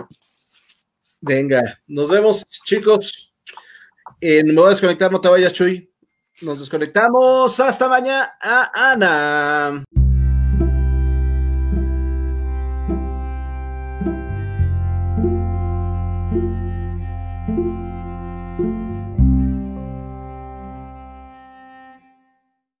Venga, 1.20 1.78
nos 1.86 2.10
vemos 2.10 2.42
chicos. 2.64 3.32
Eh, 4.20 4.42
me 4.42 4.54
voy 4.54 4.66
a 4.66 4.70
desconectar, 4.70 5.12
no 5.12 5.20
te 5.20 5.28
vayas 5.28 5.52
Chuy. 5.52 5.88
Nos 6.40 6.58
desconectamos. 6.58 7.60
Hasta 7.60 7.88
mañana, 7.88 8.32
Ana. 8.40 9.84